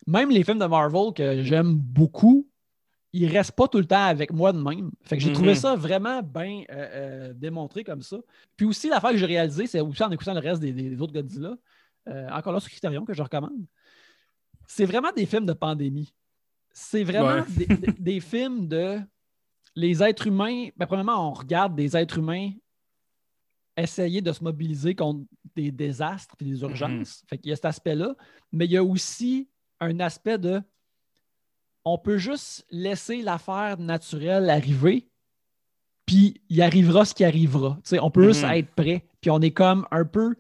même 0.07 0.31
les 0.31 0.45
films 0.45 0.59
de 0.59 0.67
Marvel 0.67 1.13
que 1.15 1.43
j'aime 1.43 1.75
beaucoup, 1.75 2.47
ils 3.13 3.27
restent 3.27 3.53
pas 3.53 3.67
tout 3.67 3.79
le 3.79 3.87
temps 3.87 4.05
avec 4.05 4.33
moi 4.33 4.53
de 4.53 4.59
même. 4.61 4.91
Fait 5.03 5.17
que 5.17 5.23
j'ai 5.23 5.33
trouvé 5.33 5.51
Mhm. 5.51 5.55
ça 5.57 5.77
vraiment 5.77 6.23
bien 6.23 6.63
euh, 6.71 6.75
euh, 7.31 7.33
démontré 7.33 7.85
comme 7.85 8.03
ça. 8.03 8.19
Puis 8.57 8.67
aussi, 8.67 8.89
l'affaire 8.89 9.11
que 9.11 9.17
j'ai 9.17 9.27
réalisée, 9.27 9.67
c'est 9.67 9.81
aussi 9.81 10.03
en 10.03 10.11
écoutant 10.11 10.35
le 10.35 10.41
reste 10.41 10.61
des, 10.61 10.73
des 10.73 11.01
autres 11.01 11.13
Godzilla, 11.13 11.57
euh, 12.09 12.29
encore 12.31 12.53
là 12.53 12.61
sur 12.61 12.71
Criterion 12.71 13.05
que 13.05 13.15
je 13.15 13.23
recommande. 13.23 13.65
C'est 14.67 14.85
vraiment 14.85 15.11
des 15.17 15.27
films 15.27 15.47
de 15.47 15.53
pandémie. 15.53 16.13
C'est 16.77 17.05
vraiment 17.05 17.37
Ouais. 17.37 17.45
des, 17.49 17.67
des- 17.67 17.93
des 17.93 18.21
films 18.21 18.67
de 18.69 18.99
les 19.77 20.03
êtres 20.03 20.27
humains. 20.27 20.69
Ben, 20.77 20.87
premièrement, 20.87 21.31
on 21.31 21.33
regarde 21.33 21.75
des 21.75 21.97
êtres 21.97 22.19
humains 22.19 22.51
essayer 23.77 24.21
de 24.21 24.33
se 24.33 24.43
mobiliser 24.45 24.95
contre 24.95 25.25
des 25.57 25.71
désastres 25.73 26.35
et 26.41 26.45
des 26.45 26.61
urgences. 26.63 27.25
Fait 27.29 27.39
qu'il 27.39 27.51
y 27.51 27.53
a 27.53 27.57
cet 27.57 27.65
aspect-là. 27.65 28.15
Mais 28.53 28.67
il 28.67 28.73
y 28.73 28.77
a 28.77 28.85
aussi 28.85 29.49
un 29.81 29.99
aspect 30.01 30.39
de 30.39 30.61
on 31.85 31.99
peut 31.99 32.19
juste 32.19 32.65
laisser 32.71 33.21
l'affaire 33.23 33.79
naturelle 33.79 34.49
arriver, 34.49 35.09
puis 36.07 36.41
il 36.49 36.63
arrivera 36.63 37.05
ce 37.05 37.15
qui 37.15 37.25
arrivera. 37.25 37.79
On 38.01 38.11
peut 38.11 38.29
juste 38.29 38.45
Mhm. 38.45 38.51
être 38.53 38.71
prêt, 38.75 39.05
puis 39.21 39.31
on 39.31 39.41
est 39.41 39.51
comme 39.53 39.87
un 39.91 40.05
peu 40.05 40.35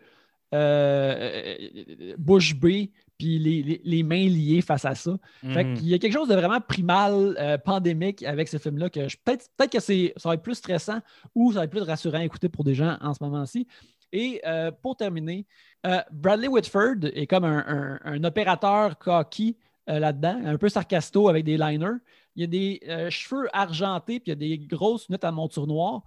euh, 0.55 2.14
bouche 2.16 2.55
bée, 2.55 2.92
puis 3.24 3.38
les, 3.38 3.62
les- 3.62 3.80
les 3.82 4.02
mains 4.02 4.28
liées 4.28 4.60
face 4.60 4.84
à 4.84 4.94
ça. 4.94 5.16
Fait 5.54 5.64
Mhm. 5.64 5.74
qu'il 5.78 5.88
y 5.88 5.94
a 5.94 5.98
quelque 5.98 6.12
chose 6.12 6.28
de 6.28 6.34
vraiment 6.34 6.60
primal, 6.60 7.34
euh, 7.40 7.56
pandémique 7.56 8.22
avec 8.22 8.48
ce 8.48 8.58
film-là 8.58 8.90
que 8.90 9.00
peut-être 9.24 9.48
peut 9.56 9.66
que 9.66 9.80
c'est, 9.80 10.12
ça 10.18 10.28
va 10.28 10.34
être 10.34 10.42
plus 10.42 10.56
stressant 10.56 10.98
ou 11.34 11.52
ça 11.52 11.60
va 11.60 11.64
être 11.64 11.70
plus 11.70 11.80
rassurant 11.82 12.18
à 12.18 12.24
écouter 12.24 12.50
pour 12.50 12.64
des 12.64 12.74
gens 12.74 12.98
en 13.00 13.14
ce 13.14 13.22
moment-ci. 13.24 13.66
Et 14.12 14.42
euh, 14.46 14.70
pour 14.82 14.96
terminer, 14.96 15.46
euh, 15.87 16.00
Bradley 16.12 16.48
Whitford 16.48 16.96
est 17.14 17.26
comme 17.26 17.44
un, 17.44 17.64
un- 17.66 17.98
un 18.04 18.24
opérateur 18.24 18.98
cocky 18.98 19.56
là-dedans, 19.87 20.40
un 20.44 20.56
peu 20.58 20.68
sarcasto 20.68 21.28
avec 21.28 21.44
des 21.44 21.56
liners. 21.58 21.98
Il 22.37 22.40
y 22.40 22.44
a 22.44 22.46
des 22.46 23.10
cheveux 23.10 23.48
argentés, 23.52 24.18
puis 24.20 24.32
il 24.32 24.42
y 24.42 24.54
a 24.54 24.56
des 24.56 24.58
grosses 24.66 25.08
lunettes 25.08 25.24
à 25.24 25.30
monture 25.32 25.66
noire. 25.66 26.02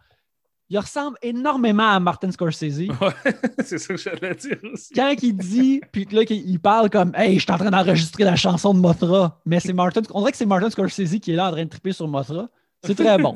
Il 0.69 0.77
ressemble 0.79 1.17
énormément 1.21 1.87
à 1.89 1.99
Martin 1.99 2.29
Scorsese. 2.31 2.79
Ouais, 3.01 3.33
c'est 3.63 3.77
ça 3.77 3.93
que 3.93 3.99
j'allais 3.99 4.35
dire 4.35 4.57
aussi. 4.73 4.93
Quand 4.93 5.13
il 5.21 5.33
dit, 5.37 5.81
puis 5.91 6.05
là, 6.11 6.25
qu'il 6.25 6.37
il 6.49 6.59
parle 6.59 6.89
comme 6.89 7.13
Hey, 7.15 7.35
je 7.35 7.43
suis 7.43 7.51
en 7.51 7.57
train 7.57 7.69
d'enregistrer 7.71 8.23
la 8.25 8.35
chanson 8.35 8.73
de 8.73 8.79
Mothra, 8.79 9.39
mais 9.45 9.59
c'est 9.61 9.71
Martin, 9.73 10.01
on 10.13 10.19
dirait 10.19 10.31
que 10.31 10.37
c'est 10.37 10.45
Martin 10.45 10.69
Scorsese 10.69 11.19
qui 11.21 11.31
est 11.31 11.35
là 11.35 11.47
en 11.47 11.51
train 11.51 11.63
de 11.63 11.69
triper 11.69 11.93
sur 11.93 12.07
Mothra. 12.07 12.49
C'est 12.83 12.95
très 12.95 13.17
bon. 13.17 13.33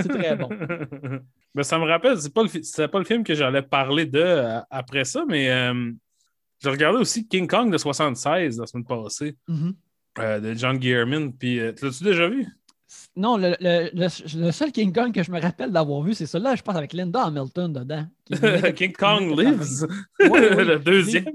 C'est 0.00 0.08
très 0.08 0.36
bon. 0.36 0.48
Ben, 1.54 1.62
ça 1.62 1.78
me 1.78 1.84
rappelle, 1.86 2.20
c'est 2.20 2.32
pas 2.32 2.42
le, 2.42 2.86
pas 2.88 2.98
le 2.98 3.04
film 3.06 3.24
que 3.24 3.34
j'allais 3.34 3.62
parler 3.62 4.04
de 4.06 4.20
euh, 4.20 4.60
après 4.70 5.04
ça, 5.04 5.24
mais 5.26 5.50
euh, 5.50 5.90
j'ai 6.62 6.68
regardé 6.70 6.98
aussi 6.98 7.26
King 7.26 7.48
Kong 7.48 7.72
de 7.72 7.78
76 7.78 8.58
la 8.60 8.66
semaine 8.66 8.84
passée, 8.84 9.34
Mhm. 9.48 9.74
euh, 10.18 10.40
de 10.40 10.54
John 10.54 10.76
Guillermin. 10.76 11.30
Puis, 11.30 11.58
l'as-tu 11.58 12.04
déjà 12.04 12.28
vu? 12.28 12.46
Non, 13.16 13.36
le, 13.36 13.54
le- 13.60 13.90
le- 13.92 14.38
le 14.46 14.50
seul 14.52 14.72
King 14.72 14.92
Kong 14.94 15.12
que 15.12 15.22
je 15.22 15.30
me 15.30 15.40
rappelle 15.40 15.70
d'avoir 15.70 16.00
vu, 16.02 16.14
c'est 16.14 16.24
celui-là, 16.26 16.54
je 16.56 16.62
pense, 16.62 16.74
avec 16.76 16.92
Linda 16.94 17.24
Hamilton 17.24 17.72
dedans. 17.72 18.06
King 18.76 18.92
Kong 18.92 19.38
Lives, 19.38 19.86
Ouais, 20.20 20.30
ouais, 20.30 20.64
le 20.64 20.78
deuxième. 20.78 21.26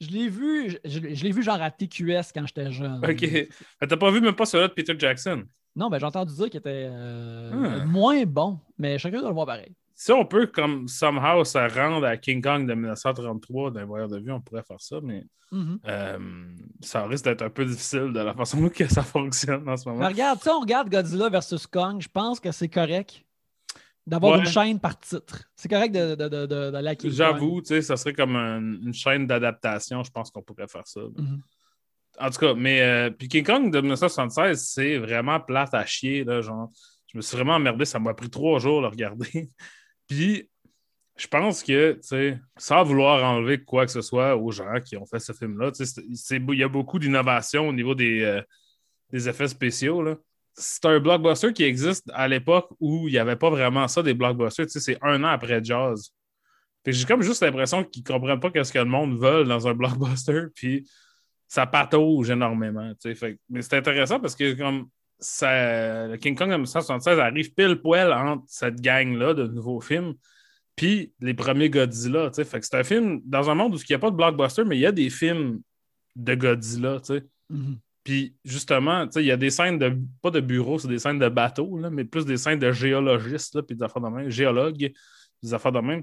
Je 0.00 0.08
l'ai 0.08 0.28
vu, 0.28 0.70
je, 0.84 0.88
je 1.14 1.24
l'ai- 1.24 1.32
vu 1.32 1.42
genre 1.42 1.60
à 1.62 1.70
TQS 1.70 2.32
quand 2.34 2.46
j'étais 2.46 2.70
jeune. 2.72 3.00
Ok. 3.08 3.48
T'as 3.88 3.96
pas 3.96 4.10
vu 4.10 4.20
même 4.20 4.34
pas 4.34 4.44
celui 4.46 4.68
de 4.68 4.72
Peter 4.74 4.94
Jackson? 4.98 5.44
Non, 5.76 5.88
ben 5.88 5.98
j'ai 5.98 6.06
entendu 6.06 6.34
dire 6.34 6.50
qu'il 6.50 6.58
était 6.58 6.88
euh, 6.90 7.78
Ah. 7.80 7.84
moins 7.86 8.24
bon, 8.24 8.58
mais 8.78 8.98
chacun 8.98 9.20
doit 9.20 9.28
le 9.28 9.34
voir 9.34 9.46
pareil. 9.46 9.72
Si 10.00 10.12
on 10.12 10.24
peut, 10.24 10.46
comme 10.46 10.86
somehow, 10.86 11.42
se 11.44 11.58
rendre 11.58 12.06
à 12.06 12.16
King 12.16 12.40
Kong 12.40 12.68
de 12.68 12.72
1933 12.72 13.72
d'un 13.72 13.84
voyage 13.84 14.10
de 14.10 14.18
vue, 14.20 14.30
on 14.30 14.40
pourrait 14.40 14.62
faire 14.62 14.80
ça, 14.80 15.00
mais 15.02 15.24
Mhm. 15.50 15.80
euh, 15.88 16.18
ça 16.82 17.04
risque 17.06 17.24
d'être 17.24 17.42
un 17.42 17.50
peu 17.50 17.64
difficile 17.64 18.12
de 18.12 18.20
la 18.20 18.32
façon 18.32 18.68
que 18.68 18.86
ça 18.86 19.02
fonctionne 19.02 19.68
en 19.68 19.76
ce 19.76 19.88
moment. 19.88 20.00
Mais 20.02 20.06
regarde, 20.06 20.40
si 20.40 20.48
on 20.50 20.60
regarde 20.60 20.88
Godzilla 20.88 21.28
versus 21.28 21.66
Kong, 21.66 22.00
je 22.00 22.08
pense 22.08 22.38
que 22.38 22.52
c'est 22.52 22.68
correct. 22.68 23.24
D'avoir 24.06 24.34
Ouais. 24.34 24.38
une 24.38 24.46
chaîne 24.46 24.78
par 24.78 24.98
titre. 25.00 25.42
C'est 25.56 25.68
correct 25.68 25.92
de, 25.92 26.14
de, 26.14 26.46
de, 26.46 26.74
à 26.86 26.94
King. 26.94 27.10
J'avoue, 27.10 27.60
tu 27.60 27.66
sais, 27.66 27.82
ça 27.82 27.96
serait 27.96 28.12
comme 28.14 28.36
un- 28.36 28.60
une 28.60 28.94
chaîne 28.94 29.26
d'adaptation. 29.26 30.02
Je 30.04 30.10
pense 30.12 30.30
qu'on 30.30 30.42
pourrait 30.42 30.68
faire 30.68 30.86
ça. 30.86 31.00
Mhm. 31.16 31.40
En 32.20 32.30
tout 32.30 32.38
cas, 32.38 32.54
mais 32.54 32.80
euh, 32.82 33.10
puis 33.10 33.26
King 33.28 33.44
Kong 33.44 33.70
de 33.72 33.80
1976, 33.80 34.64
c'est 34.64 34.96
vraiment 34.98 35.40
plate 35.40 35.74
à 35.74 35.84
chier. 35.84 36.22
Là, 36.24 36.40
genre, 36.40 36.70
je 37.12 37.16
me 37.18 37.22
suis 37.22 37.36
vraiment 37.36 37.54
emmerdé. 37.56 37.84
Ça 37.84 37.98
m'a 37.98 38.14
pris 38.14 38.30
trois 38.30 38.60
jours 38.60 38.78
de 38.78 38.82
le 38.86 38.90
regarder. 38.90 39.50
puis 40.08 40.48
je 41.16 41.26
pense 41.26 41.62
que, 41.62 41.92
tu 41.94 41.98
sais, 42.02 42.38
sans 42.56 42.84
vouloir 42.84 43.22
enlever 43.24 43.62
quoi 43.62 43.84
que 43.84 43.92
ce 43.92 44.00
soit 44.00 44.36
aux 44.36 44.52
gens 44.52 44.80
qui 44.84 44.96
ont 44.96 45.04
fait 45.04 45.18
ce 45.18 45.32
film-là, 45.32 45.72
il 45.72 46.58
y 46.58 46.62
a 46.62 46.68
beaucoup 46.68 46.98
d'innovation 46.98 47.68
au 47.68 47.72
niveau 47.72 47.94
des, 47.94 48.22
euh, 48.22 48.40
des 49.10 49.28
effets 49.28 49.48
spéciaux. 49.48 50.02
là. 50.02 50.16
C'est 50.54 50.84
un 50.86 51.00
blockbuster 51.00 51.52
qui 51.52 51.64
existe 51.64 52.08
à 52.14 52.28
l'époque 52.28 52.68
où 52.80 53.08
il 53.08 53.12
n'y 53.12 53.18
avait 53.18 53.36
pas 53.36 53.50
vraiment 53.50 53.88
ça, 53.88 54.02
des 54.02 54.14
blockbusters. 54.14 54.66
C'est 54.68 54.98
un 55.02 55.22
an 55.24 55.28
après 55.28 55.60
que 55.62 56.92
j'ai 56.92 57.04
comme 57.04 57.22
juste 57.22 57.42
l'impression 57.42 57.84
qu'ils 57.84 58.02
ne 58.02 58.08
comprennent 58.08 58.40
pas 58.40 58.64
ce 58.64 58.72
que 58.72 58.78
le 58.78 58.84
monde 58.84 59.18
veut 59.20 59.44
dans 59.44 59.68
un 59.68 59.74
blockbuster. 59.74 60.46
Puis 60.54 60.88
ça 61.46 61.66
patauge 61.66 62.30
énormément. 62.30 62.92
Fait 63.02 63.38
mais 63.48 63.62
c'est 63.62 63.76
intéressant 63.76 64.20
parce 64.20 64.34
que 64.34 64.52
comme 64.54 64.88
ça, 65.18 66.06
le 66.08 66.16
King 66.16 66.34
Kong 66.36 66.48
de 66.48 66.54
1976 66.54 67.18
arrive 67.18 67.52
pile 67.54 67.80
poil 67.80 68.12
entre 68.12 68.44
cette 68.46 68.80
gang-là 68.80 69.34
de 69.34 69.46
nouveaux 69.46 69.80
films 69.80 70.14
puis 70.76 71.12
les 71.20 71.34
premiers 71.34 71.70
Godzilla. 71.70 72.30
Fait 72.32 72.60
que 72.60 72.64
c'est 72.66 72.76
un 72.76 72.84
film 72.84 73.20
dans 73.24 73.50
un 73.50 73.54
monde 73.54 73.74
où 73.74 73.78
il 73.78 73.84
n'y 73.90 73.96
a 73.96 73.98
pas 73.98 74.10
de 74.12 74.16
blockbuster, 74.16 74.64
mais 74.64 74.76
il 74.76 74.80
y 74.80 74.86
a 74.86 74.92
des 74.92 75.10
films 75.10 75.60
de 76.14 76.34
Godzilla. 76.36 77.00
Mhm. 77.50 77.78
Puis 78.04 78.36
justement, 78.44 79.08
il 79.16 79.22
y 79.22 79.32
a 79.32 79.36
des 79.36 79.50
scènes 79.50 79.78
de 79.78 79.98
pas 80.22 80.30
de 80.30 80.38
bureau, 80.40 80.78
c'est 80.78 80.86
des 80.88 81.00
scènes 81.00 81.18
de 81.18 81.28
bateau, 81.28 81.78
là, 81.78 81.90
mais 81.90 82.04
plus 82.04 82.24
des 82.24 82.36
scènes 82.36 82.60
de 82.60 82.70
géologistes, 82.70 83.56
là, 83.56 83.62
puis 83.62 83.76
des 83.76 83.82
affaires 83.82 84.00
de 84.02 84.08
même, 84.08 84.30
géologues, 84.30 84.92
des 85.42 85.52
affaires 85.54 85.72
de 85.72 85.80
même. 85.80 86.02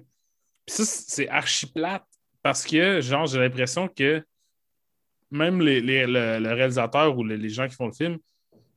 Puis 0.66 0.76
ça, 0.76 0.84
c'est 0.86 1.30
archi 1.30 1.68
plate 1.72 2.06
parce 2.44 2.66
que, 2.66 3.00
genre, 3.02 3.26
j'ai 3.28 3.40
l'impression 3.40 3.88
que 3.88 4.22
même 5.32 5.62
les, 5.62 5.80
les- 5.82 6.06
le, 6.06 6.38
le 6.40 6.54
réalisateur 6.54 7.18
ou 7.18 7.24
les, 7.24 7.38
les 7.38 7.50
gens 7.50 7.68
qui 7.68 7.76
font 7.76 7.88
le 7.88 7.94
film 7.94 8.18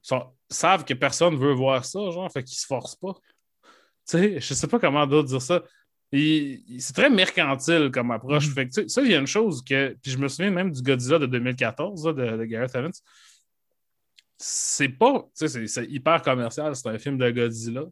sont- 0.02 0.26
savent 0.50 0.84
que 0.84 0.94
personne 0.94 1.36
veut 1.36 1.52
voir 1.52 1.84
ça, 1.84 1.98
genre, 2.10 2.30
fait 2.32 2.42
qu'ils 2.44 2.56
se 2.58 2.66
forcent 2.66 2.96
pas. 2.96 3.14
Tu 3.64 4.18
sais, 4.18 4.40
je 4.40 4.54
sais 4.54 4.66
pas 4.66 4.78
comment 4.78 5.06
d'autres 5.06 5.28
dire 5.28 5.42
ça. 5.42 5.62
C'est 6.10 6.94
très 6.94 7.10
mercantile 7.10 7.90
comme 7.92 8.10
approche. 8.10 8.48
Mhm. 8.48 8.54
Fait 8.54 8.68
que, 8.68 8.88
ça, 8.88 9.02
il 9.02 9.10
y 9.10 9.14
a 9.14 9.18
une 9.18 9.26
chose 9.26 9.62
que. 9.62 9.94
Puis 10.02 10.12
je 10.12 10.18
me 10.18 10.28
souviens 10.28 10.50
même 10.50 10.72
du 10.72 10.80
Godzilla 10.80 11.18
de 11.18 11.26
2014, 11.26 12.06
là, 12.06 12.12
de, 12.14 12.36
de 12.38 12.44
Gareth 12.46 12.74
Evans. 12.74 12.92
C'est 14.38 14.88
pas. 14.88 15.28
Tu 15.36 15.48
sais, 15.48 15.66
c'est- 15.66 15.86
hyper 15.86 16.22
commercial, 16.22 16.74
c'est 16.76 16.88
un 16.88 16.98
film 16.98 17.18
de 17.18 17.30
Godzilla. 17.30 17.84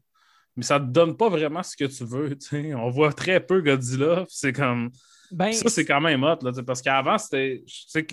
Mais 0.57 0.63
ça 0.63 0.81
te 0.81 0.87
donne 0.87 1.17
pas 1.17 1.29
vraiment 1.29 1.63
ce 1.63 1.77
que 1.77 1.85
tu 1.85 2.05
veux. 2.05 2.37
tu 2.39 2.47
sais. 2.47 2.75
On 2.75 2.89
voit 2.89 3.13
très 3.13 3.41
peu 3.45 3.61
Godzilla. 3.61 4.25
C'est 4.29 4.53
comme. 4.53 4.91
Ben, 5.31 5.53
Ça, 5.53 5.69
c'est 5.69 5.85
quand 5.85 6.01
même 6.01 6.23
hot, 6.23 6.39
là, 6.43 6.53
parce 6.67 6.83
qu'avant, 6.83 7.19
c'était 7.19 7.65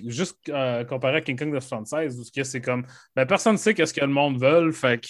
juste 0.07 0.37
euh, 0.49 0.83
comparé 0.83 1.17
à 1.17 1.21
King 1.21 1.37
Kong 1.37 1.53
de 1.53 1.59
76, 1.59 2.19
où 2.19 2.43
c'est 2.43 2.61
comme 2.61 2.85
ben, 3.15 3.25
personne 3.25 3.53
ne 3.53 3.57
sait 3.57 3.73
qu'est-ce 3.73 3.93
que 3.93 4.01
le 4.01 4.07
monde 4.07 4.39
veut, 4.41 4.71
fait 4.71 4.99
que 5.01 5.07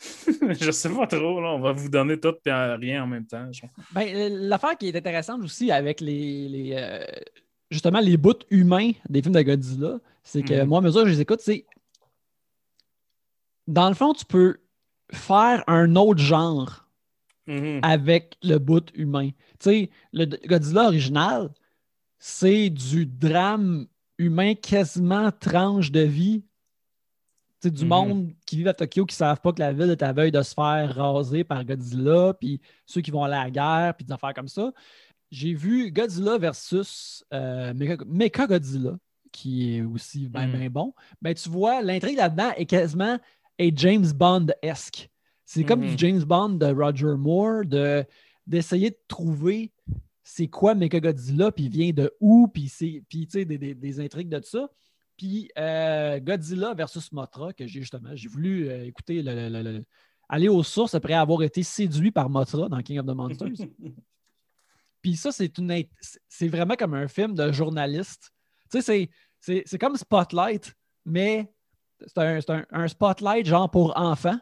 je 0.60 0.70
sais 0.70 0.88
pas 0.90 1.06
trop, 1.06 1.40
là, 1.40 1.48
on 1.54 1.60
va 1.60 1.72
vous 1.72 1.88
donner 1.88 2.18
tout 2.20 2.34
et 2.46 2.50
rien 2.52 3.02
en 3.02 3.06
même 3.06 3.26
temps. 3.26 3.50
genre. 3.52 3.70
Ben, 3.92 4.32
l'affaire 4.48 4.76
qui 4.78 4.88
est 4.88 4.96
intéressante 4.96 5.42
aussi 5.42 5.70
avec 5.72 6.00
les, 6.00 6.48
les, 6.48 6.72
euh, 6.76 7.04
justement 7.70 7.98
les 8.00 8.16
bouts 8.16 8.44
humains 8.50 8.92
des 9.08 9.20
films 9.22 9.34
de 9.34 9.42
Godzilla, 9.42 9.98
c'est 10.22 10.42
que 10.42 10.62
Mhm. 10.62 10.68
moi, 10.68 10.78
à 10.78 10.82
mesure 10.82 11.02
que 11.02 11.08
je 11.08 11.14
les 11.14 11.20
écoute, 11.20 11.40
c'est 11.40 11.66
dans 13.66 13.88
le 13.88 13.94
fond, 13.94 14.14
tu 14.14 14.24
peux 14.24 14.58
faire 15.12 15.62
un 15.66 15.94
autre 15.96 16.20
genre 16.20 16.87
Mhm. 17.48 17.80
avec 17.82 18.36
le 18.42 18.58
bout 18.58 18.88
humain. 18.94 19.30
Tu 19.58 19.70
sais, 19.70 19.90
le 20.12 20.26
Godzilla 20.46 20.84
original, 20.86 21.50
c'est 22.18 22.70
du 22.70 23.06
drame 23.06 23.86
humain 24.18 24.54
quasiment 24.54 25.30
tranche 25.32 25.90
de 25.90 26.00
vie. 26.00 26.44
C'est 27.60 27.72
du 27.72 27.82
Mhm. 27.84 27.88
monde 27.88 28.30
qui 28.46 28.58
vit 28.58 28.68
à 28.68 28.74
Tokyo 28.74 29.04
qui 29.06 29.14
ne 29.14 29.16
savent 29.18 29.40
pas 29.40 29.52
que 29.52 29.58
la 29.60 29.72
ville 29.72 29.90
est 29.90 30.02
à 30.02 30.12
veille 30.12 30.30
de 30.30 30.42
se 30.42 30.54
faire 30.54 30.94
raser 30.94 31.42
par 31.42 31.64
Godzilla, 31.64 32.34
puis 32.34 32.60
ceux 32.86 33.00
qui 33.00 33.10
vont 33.10 33.24
aller 33.24 33.34
à 33.34 33.44
la 33.44 33.50
guerre, 33.50 33.94
puis 33.96 34.04
des 34.04 34.12
affaires 34.12 34.34
comme 34.34 34.46
ça. 34.48 34.72
J'ai 35.30 35.54
vu 35.54 35.90
Godzilla 35.90 36.38
versus 36.38 37.24
euh, 37.34 37.72
Mecha- 37.74 38.46
Godzilla, 38.46 38.96
qui 39.32 39.76
est 39.76 39.82
aussi 39.82 40.28
bien, 40.28 40.46
Mhm. 40.46 40.58
bien 40.58 40.70
bon. 40.70 40.94
Ben, 41.20 41.34
tu 41.34 41.48
vois, 41.48 41.82
l'intrigue 41.82 42.16
là-dedans 42.16 42.52
est 42.56 42.66
quasiment 42.66 43.18
est 43.58 43.76
James 43.76 44.06
Bond-esque. 44.14 45.10
C'est 45.50 45.64
comme 45.64 45.80
du 45.80 45.96
James 45.96 46.22
Bond 46.24 46.50
de 46.50 46.66
Roger 46.66 47.14
Moore, 47.16 47.64
de, 47.64 48.04
d'essayer 48.46 48.90
de 48.90 48.98
trouver 49.08 49.72
c'est 50.22 50.46
quoi 50.48 50.74
Mechagodzilla, 50.74 51.50
puis 51.52 51.64
il 51.64 51.70
vient 51.70 51.90
de 51.90 52.12
où, 52.20 52.48
puis 52.48 52.68
c'est, 52.68 53.02
puis 53.08 53.26
tu 53.26 53.38
sais, 53.38 53.44
des, 53.46 53.56
des- 53.56 53.74
des 53.74 53.98
intrigues 54.00 54.28
de 54.28 54.42
ça. 54.44 54.68
Puis 55.16 55.50
euh, 55.58 56.20
Godzilla 56.20 56.74
versus 56.74 57.10
Mothra, 57.12 57.54
que 57.54 57.66
j'ai 57.66 57.80
justement, 57.80 58.10
j'ai 58.12 58.28
voulu 58.28 58.68
euh, 58.68 58.84
écouter, 58.84 59.22
le- 59.22 59.48
le- 59.48 59.62
le- 59.62 59.72
le- 59.78 59.84
aller 60.28 60.48
aux 60.48 60.62
sources 60.62 60.94
après 60.94 61.14
avoir 61.14 61.42
été 61.42 61.62
séduit 61.62 62.10
par 62.10 62.28
Mothra 62.28 62.68
dans 62.68 62.82
King 62.82 62.98
of 62.98 63.06
the 63.06 63.14
Monsters. 63.14 63.48
Puis 65.00 65.16
ça, 65.16 65.32
c'est 65.32 65.56
une 65.58 65.82
c'est 66.28 66.48
vraiment 66.48 66.74
comme 66.74 66.92
un 66.94 67.08
film 67.08 67.34
de 67.34 67.50
journaliste. 67.52 68.30
Tu 68.70 68.82
sais, 68.82 69.08
c'est- 69.40 69.78
comme 69.78 69.96
Spotlight, 69.96 70.74
mais 71.06 71.50
c'est 72.06 72.18
un, 72.18 72.40
c'est 72.40 72.50
un- 72.50 72.66
un 72.70 72.86
Spotlight 72.88 73.46
genre 73.46 73.70
pour 73.70 73.96
enfants, 73.98 74.38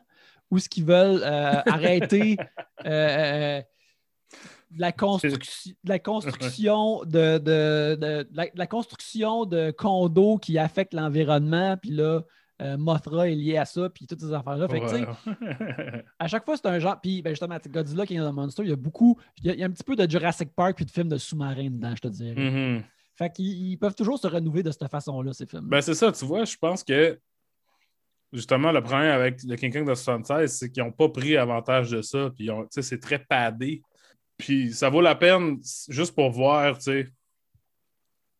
où 0.50 0.58
ce 0.58 0.68
qu'ils 0.68 0.84
veulent 0.84 1.22
euh, 1.22 1.60
arrêter 1.66 2.36
euh, 2.84 3.58
euh, 3.58 3.62
de 4.70 4.80
la, 4.80 4.92
construction, 4.92 5.72
de 5.84 5.88
la 5.88 5.98
construction 5.98 7.04
de, 7.04 7.38
de- 7.38 7.94
de- 7.96 8.22
de 8.24 8.28
la, 8.32 8.44
de 8.46 8.50
la 8.58 8.66
construction 8.66 9.44
de 9.44 9.70
condos 9.70 10.38
qui 10.38 10.58
affectent 10.58 10.94
l'environnement, 10.94 11.76
puis 11.76 11.90
là, 11.90 12.22
euh, 12.62 12.76
Mothra 12.78 13.28
est 13.28 13.34
lié 13.34 13.58
à 13.58 13.64
ça, 13.66 13.90
puis 13.90 14.06
toutes 14.06 14.20
ces 14.20 14.32
affaires-là. 14.32 14.66
Fait 14.68 14.80
que, 14.80 16.02
à 16.18 16.26
chaque 16.28 16.44
fois, 16.44 16.56
c'est 16.56 16.66
un 16.66 16.78
genre. 16.78 16.98
Puis, 17.00 17.20
ben 17.22 17.30
justement, 17.30 17.58
Godzilla, 17.68 18.06
King 18.06 18.20
of 18.20 18.30
the 18.30 18.34
Monster, 18.34 18.62
il 18.62 18.70
y 18.70 18.72
a 18.72 18.76
beaucoup. 18.76 19.18
Il 19.38 19.46
y 19.46 19.50
a, 19.50 19.52
il 19.54 19.60
y 19.60 19.62
a 19.62 19.66
un 19.66 19.70
petit 19.70 19.84
peu 19.84 19.94
de 19.94 20.10
Jurassic 20.10 20.54
Park 20.54 20.76
puis 20.76 20.84
de 20.86 20.90
films 20.90 21.08
de 21.08 21.18
sous-marins 21.18 21.68
dedans, 21.70 21.92
je 21.94 22.00
te 22.00 22.08
dirais. 22.08 22.34
Mhm. 22.34 22.82
Fait 23.14 23.30
qu'ils 23.30 23.70
ils 23.72 23.76
peuvent 23.76 23.94
toujours 23.94 24.18
se 24.18 24.26
renouveler 24.26 24.62
de 24.62 24.70
cette 24.70 24.88
façon-là, 24.88 25.32
ces 25.32 25.46
films. 25.46 25.68
Ben, 25.68 25.80
c'est 25.80 25.94
ça, 25.94 26.10
tu 26.12 26.24
vois, 26.24 26.44
je 26.44 26.56
pense 26.56 26.82
que 26.82 27.18
justement, 28.36 28.70
le 28.70 28.82
problème 28.82 29.10
avec 29.10 29.42
le 29.42 29.56
King 29.56 29.72
Kong 29.72 29.88
de 29.88 29.94
76, 29.94 30.58
c'est 30.58 30.70
qu'ils 30.70 30.84
n'ont 30.84 30.92
pas 30.92 31.08
pris 31.08 31.36
avantage 31.36 31.90
de 31.90 32.02
ça. 32.02 32.30
Puis, 32.36 32.50
c'est 32.70 33.00
très 33.00 33.18
padé. 33.18 33.82
Puis, 34.36 34.72
ça 34.74 34.90
vaut 34.90 35.00
la 35.00 35.14
peine 35.14 35.58
juste 35.88 36.14
pour 36.14 36.30
voir, 36.30 36.76
tu 36.76 36.82
sais, 36.84 37.06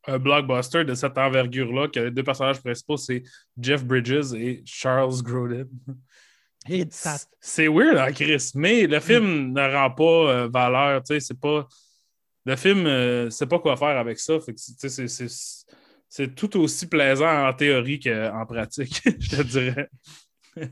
un 0.06 0.18
blockbuster 0.18 0.84
de 0.84 0.94
cette 0.94 1.18
envergure-là, 1.18 1.88
que 1.88 1.98
les 1.98 2.10
deux 2.10 2.22
personnages 2.22 2.60
principaux, 2.60 2.96
c'est 2.96 3.22
Jeff 3.58 3.84
Bridges 3.84 4.34
et 4.34 4.62
Charles 4.64 5.22
Grodin. 5.22 5.66
C'est 7.40 7.68
weird, 7.68 7.96
hein, 7.96 8.12
Chris, 8.12 8.50
mais 8.54 8.86
le 8.86 9.00
film 9.00 9.52
ne 9.52 9.72
rend 9.72 9.90
pas 9.90 10.02
euh, 10.32 10.48
valeur, 10.48 11.02
tu 11.02 11.14
sais, 11.14 11.20
c'est 11.20 11.40
pas... 11.40 11.66
Le 12.44 12.56
film, 12.56 12.86
euh, 12.86 13.30
sait 13.30 13.46
pas 13.46 13.60
quoi 13.60 13.76
faire 13.76 13.96
avec 13.96 14.18
ça, 14.18 14.38
fait 14.40 14.52
que, 14.52 14.58
tu 14.58 14.88
sais, 14.88 15.06
c'est- 15.08 15.65
c'est- 16.08 16.34
tout 16.34 16.56
aussi 16.58 16.86
plaisant 16.88 17.46
en 17.48 17.52
théorie 17.52 18.00
qu'en 18.00 18.44
pratique, 18.46 19.00
je 19.20 19.36
te 19.36 19.42
dirais. 19.42 19.88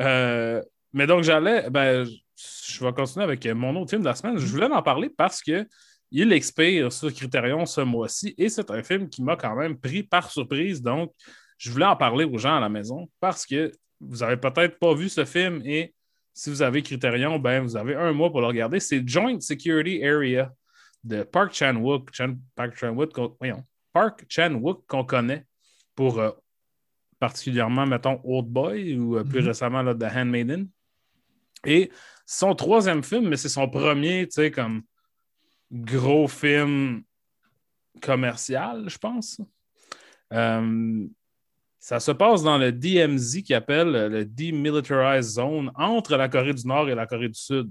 Euh, 0.00 0.62
mais 0.92 1.06
donc, 1.06 1.24
j'allais, 1.24 1.68
ben, 1.70 2.04
je 2.04 2.84
vais 2.84 2.92
continuer 2.92 3.24
avec 3.24 3.44
mon 3.46 3.74
autre 3.76 3.90
film 3.90 4.02
de 4.02 4.06
la 4.06 4.14
semaine. 4.14 4.38
Je 4.38 4.46
voulais 4.46 4.66
en 4.66 4.82
parler 4.82 5.10
parce 5.10 5.42
que 5.42 5.66
il 6.10 6.32
expire 6.32 6.92
sur 6.92 7.12
Criterion 7.12 7.66
ce 7.66 7.80
mois-ci 7.80 8.34
et 8.38 8.48
c'est 8.48 8.70
un 8.70 8.82
film 8.82 9.08
qui 9.08 9.22
m'a 9.22 9.36
quand 9.36 9.54
même 9.56 9.76
pris 9.76 10.02
par 10.02 10.30
surprise. 10.30 10.80
Donc, 10.80 11.12
je 11.58 11.70
voulais 11.70 11.84
en 11.84 11.96
parler 11.96 12.24
aux 12.24 12.38
gens 12.38 12.56
à 12.56 12.60
la 12.60 12.68
maison 12.68 13.10
parce 13.20 13.44
que 13.44 13.72
vous 14.00 14.22
avez 14.22 14.36
peut-être 14.36 14.78
pas 14.78 14.94
vu 14.94 15.08
ce 15.08 15.24
film 15.24 15.60
et 15.64 15.92
si 16.32 16.48
vous 16.50 16.62
avez 16.62 16.82
Criterion, 16.82 17.38
ben, 17.38 17.60
vous 17.62 17.76
avez 17.76 17.96
un 17.96 18.12
mois 18.12 18.30
pour 18.30 18.40
le 18.40 18.46
regarder. 18.46 18.78
C'est 18.78 19.06
Joint 19.06 19.40
Security 19.40 20.04
Area 20.04 20.52
de 21.02 21.24
Park 21.24 21.52
Chan-wook. 21.52 22.10
Chan- 22.12 22.36
Park 22.54 22.76
Chan-wook, 22.76 23.10
voyons, 23.40 23.64
Park 23.98 24.24
Chan-wook 24.28 24.84
qu'on 24.86 25.04
connaît 25.04 25.44
pour 25.96 26.20
euh, 26.20 26.30
particulièrement, 27.18 27.84
mettons, 27.84 28.20
Old 28.22 28.46
Boy 28.46 28.96
ou 28.96 29.16
euh, 29.16 29.24
plus 29.24 29.40
Mhm. 29.40 29.48
récemment 29.48 29.82
là, 29.82 29.92
The 29.94 30.04
Handmaiden. 30.14 30.68
Et 31.66 31.90
son 32.24 32.54
troisième 32.54 33.02
film, 33.02 33.28
mais 33.28 33.36
c'est 33.36 33.48
son 33.48 33.68
premier, 33.68 34.26
tu 34.28 34.34
sais, 34.34 34.50
comme 34.52 34.82
gros 35.72 36.28
film 36.28 37.02
commercial, 38.00 38.88
je 38.88 38.98
pense. 38.98 39.40
Euh, 40.32 41.04
ça 41.80 41.98
se 41.98 42.12
passe 42.12 42.42
dans 42.44 42.58
le 42.58 42.70
DMZ 42.70 43.42
qui 43.42 43.54
appelle 43.54 43.90
le 43.90 44.24
Demilitarized 44.24 45.32
Zone 45.32 45.72
entre 45.74 46.16
la 46.16 46.28
Corée 46.28 46.54
du 46.54 46.64
Nord 46.66 46.88
et 46.88 46.94
la 46.94 47.06
Corée 47.06 47.28
du 47.28 47.40
Sud. 47.40 47.70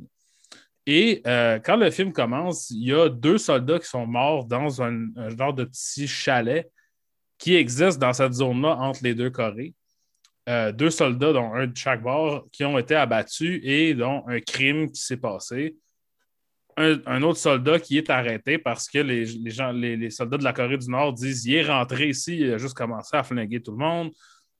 Et 0.90 1.22
euh, 1.28 1.60
quand 1.60 1.76
le 1.76 1.92
film 1.92 2.14
commence, 2.14 2.70
il 2.70 2.88
y 2.88 2.94
a 2.94 3.10
deux 3.10 3.38
soldats 3.38 3.78
qui 3.78 3.88
sont 3.88 4.08
morts 4.08 4.46
dans 4.46 4.82
un, 4.82 5.10
genre 5.38 5.54
de 5.54 5.66
petit 5.66 6.08
chalet 6.08 6.72
qui 7.38 7.56
existe 7.56 8.00
dans 8.00 8.14
cette 8.14 8.34
zone-là 8.34 8.78
entre 8.78 9.02
les 9.04 9.14
deux 9.14 9.30
Corées. 9.30 9.76
euh, 10.48 10.72
deux 10.72 10.90
soldats, 10.90 11.34
dont 11.34 11.54
un 11.54 11.68
de 11.68 11.76
chaque 11.76 12.02
bord, 12.02 12.48
qui 12.54 12.64
ont 12.64 12.78
été 12.80 12.96
abattus 12.96 13.60
et 13.64 13.94
dont 13.94 14.24
un 14.28 14.40
crime 14.40 14.90
qui 14.90 15.02
s'est 15.02 15.18
passé. 15.18 15.76
Un, 16.78 17.24
autre 17.24 17.40
soldat 17.40 17.80
qui 17.80 17.98
est 17.98 18.10
arrêté 18.10 18.60
parce 18.60 18.88
que 18.88 19.00
les, 19.00 19.26
les, 19.26 20.10
soldats 20.12 20.38
de 20.38 20.44
la 20.44 20.54
Corée 20.54 20.78
du 20.78 20.90
Nord 20.90 21.14
disent 21.14 21.44
il 21.48 21.56
est 21.56 21.66
rentré 21.66 22.10
ici, 22.10 22.38
il 22.38 22.54
a 22.54 22.60
juste 22.60 22.76
commencé 22.76 23.18
à 23.18 23.24
flinguer 23.24 23.62
tout 23.62 23.72
le 23.72 23.78
monde. 23.78 24.12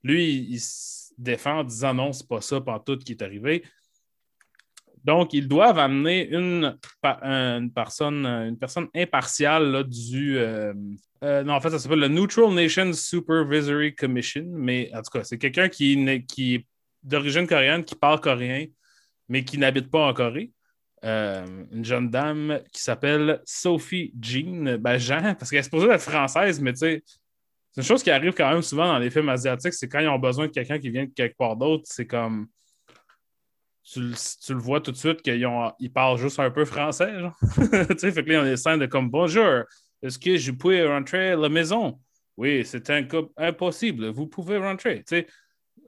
Lui, 0.02 0.46
il, 0.50 0.58
se 0.58 1.12
défend 1.16 1.60
en 1.60 1.64
disant 1.64 1.94
non, 1.94 2.12
c'est 2.12 2.28
pas 2.28 2.40
ça, 2.40 2.60
pas 2.60 2.82
tout 2.84 2.98
qui 2.98 3.12
est 3.12 3.22
arrivé. 3.22 3.62
Donc, 5.08 5.32
ils 5.32 5.48
doivent 5.48 5.78
amener 5.78 6.28
une, 6.28 6.76
une, 7.02 7.72
personne, 7.74 8.26
une 8.26 8.58
personne 8.58 8.88
impartiale 8.94 9.84
du. 9.84 10.36
Euh, 10.36 10.74
euh, 11.24 11.42
non, 11.42 11.54
en 11.54 11.60
fait, 11.62 11.70
ça 11.70 11.78
s'appelle 11.78 12.00
le 12.00 12.08
Neutral 12.08 12.52
Nations 12.52 12.92
Supervisory 12.92 13.94
Commission, 13.94 14.44
mais 14.50 14.90
en 14.92 15.00
tout 15.00 15.10
cas, 15.10 15.24
c'est 15.24 15.38
quelqu'un 15.38 15.70
qui, 15.70 16.22
qui 16.28 16.56
est 16.56 16.66
d'origine 17.02 17.46
coréenne, 17.46 17.84
qui 17.84 17.94
parle 17.94 18.20
coréen, 18.20 18.66
mais 19.30 19.44
qui 19.44 19.56
n'habite 19.56 19.90
pas 19.90 20.08
en 20.08 20.12
Corée. 20.12 20.52
Euh, 21.06 21.64
une 21.72 21.86
jeune 21.86 22.10
dame 22.10 22.60
qui 22.70 22.82
s'appelle 22.82 23.40
Sophie 23.46 24.12
Jean, 24.20 24.76
ben 24.78 24.98
Jean, 24.98 25.34
parce 25.38 25.48
qu'elle 25.48 25.60
est 25.60 25.62
supposée 25.62 25.88
être 25.88 26.02
française, 26.02 26.60
mais 26.60 26.74
tu 26.74 26.80
sais, 26.80 27.02
c'est 27.72 27.80
une 27.80 27.86
chose 27.86 28.02
qui 28.02 28.10
arrive 28.10 28.34
quand 28.34 28.50
même 28.50 28.60
souvent 28.60 28.88
dans 28.88 28.98
les 28.98 29.08
films 29.08 29.30
asiatiques, 29.30 29.72
c'est 29.72 29.88
quand 29.88 30.00
ils 30.00 30.08
ont 30.08 30.18
besoin 30.18 30.48
de 30.48 30.52
quelqu'un 30.52 30.78
qui 30.78 30.90
vient 30.90 31.06
de 31.06 31.12
quelque 31.16 31.38
part 31.38 31.56
d'autre, 31.56 31.84
c'est 31.86 32.06
comme 32.06 32.48
tu, 33.92 34.00
le 34.00 34.60
vois 34.60 34.80
tout 34.80 34.92
de 34.92 34.96
suite 34.96 35.22
qu'ils 35.22 35.92
parlent 35.92 36.18
juste 36.18 36.38
un 36.38 36.50
peu 36.50 36.64
français. 36.64 37.12
tu 37.54 37.98
sais, 37.98 38.12
fait 38.12 38.24
que 38.24 38.30
là, 38.30 38.34
ils 38.34 38.40
ont 38.40 38.44
des 38.44 38.56
scènes 38.56 38.80
de 38.80 38.86
comme 38.86 39.10
Bonjour, 39.10 39.64
est-ce 40.02 40.18
que 40.18 40.36
je 40.36 40.52
peux 40.52 40.86
rentrer 40.86 41.30
à 41.30 41.36
la 41.36 41.48
maison? 41.48 41.98
Oui, 42.36 42.64
c'est 42.64 42.90
impossible, 43.36 44.08
vous 44.10 44.26
pouvez 44.26 44.58
rentrer. 44.58 44.98
Tu 44.98 45.16
sais, 45.16 45.26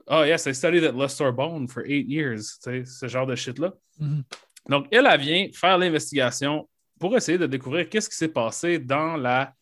oh 0.07 0.23
yes, 0.23 0.45
I 0.47 0.53
studied 0.53 0.83
at 0.83 0.93
Leicester 0.93 1.31
Bone 1.31 1.67
for 1.67 1.83
eight 1.85 2.07
years. 2.07 2.59
Tu 2.63 2.83
sais, 2.83 2.85
ce 2.85 3.07
genre 3.07 3.25
de 3.25 3.35
shit-là. 3.35 3.73
Mm-hmm. 3.99 4.23
Donc, 4.69 4.87
elle, 4.91 5.07
elle 5.09 5.19
vient 5.19 5.47
faire 5.53 5.77
l'investigation 5.77 6.67
pour 6.99 7.15
essayer 7.15 7.37
de 7.37 7.47
découvrir 7.47 7.87
qu'est-ce 7.89 8.09
qui 8.09 8.15
s'est 8.15 8.27
passé 8.27 8.79
dans 8.79 9.15
la, 9.15 9.53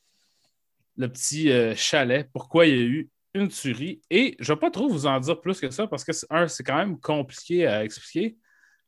le 0.98 1.08
petit 1.10 1.52
euh, 1.52 1.74
chalet, 1.76 2.30
pourquoi 2.34 2.66
il 2.66 2.76
y 2.76 2.80
a 2.80 2.84
eu 2.84 3.10
une 3.34 3.48
tuerie. 3.48 4.02
Et 4.10 4.36
je 4.40 4.52
ne 4.52 4.56
vais 4.56 4.60
pas 4.60 4.72
trop 4.72 4.90
vous 4.90 5.06
en 5.06 5.20
dire 5.20 5.40
plus 5.40 5.60
que 5.60 5.70
ça 5.70 5.88
parce 5.88 6.04
que, 6.04 6.12
un, 6.30 6.48
c'est 6.48 6.64
quand 6.64 6.78
même 6.78 7.00
compliqué 7.00 7.68
à 7.68 7.84
expliquer. 7.84 8.38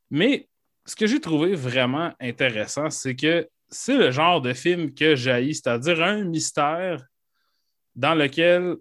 Mais 0.10 0.48
ce 0.86 0.96
que 0.96 1.08
j'ai 1.08 1.20
trouvé 1.20 1.56
vraiment 1.56 2.14
intéressant, 2.20 2.90
c'est 2.90 3.16
que 3.16 3.48
c'est 3.70 3.98
le 3.98 4.12
genre 4.12 4.42
de 4.42 4.54
film 4.54 4.94
que 4.94 5.16
jaillit, 5.16 5.56
c'est-à-dire 5.56 6.04
un 6.04 6.26
mystère 6.26 7.06
dans 7.96 8.16
lequel 8.16 8.76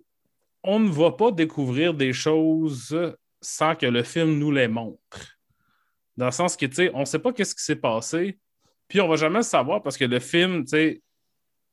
on 0.62 0.81
ne 0.81 0.90
va 0.90 1.12
pas 1.12 1.31
découvrir 1.31 1.94
des 1.94 2.12
choses 2.12 3.14
sans 3.40 3.75
que 3.77 3.87
le 3.87 4.03
film 4.03 4.38
nous 4.38 4.51
les 4.51 4.68
montre. 4.68 5.38
Dans 6.16 6.27
le 6.27 6.33
sens 6.33 6.57
que, 6.57 6.66
tu 6.66 6.75
sais, 6.75 6.90
on 6.94 7.01
ne 7.01 7.05
sait 7.05 7.18
pas 7.18 7.33
qu'est-ce 7.33 7.55
qui 7.55 7.62
s'est 7.62 7.77
passé, 7.77 8.38
puis 8.88 9.01
on 9.01 9.05
ne 9.05 9.11
va 9.11 9.16
jamais 9.16 9.38
le 9.38 9.44
savoir 9.44 9.83
parce 9.83 9.96
que 9.96 10.05
le 10.05 10.18
film, 10.18 10.64
tu 10.64 10.70
sais, 10.70 11.03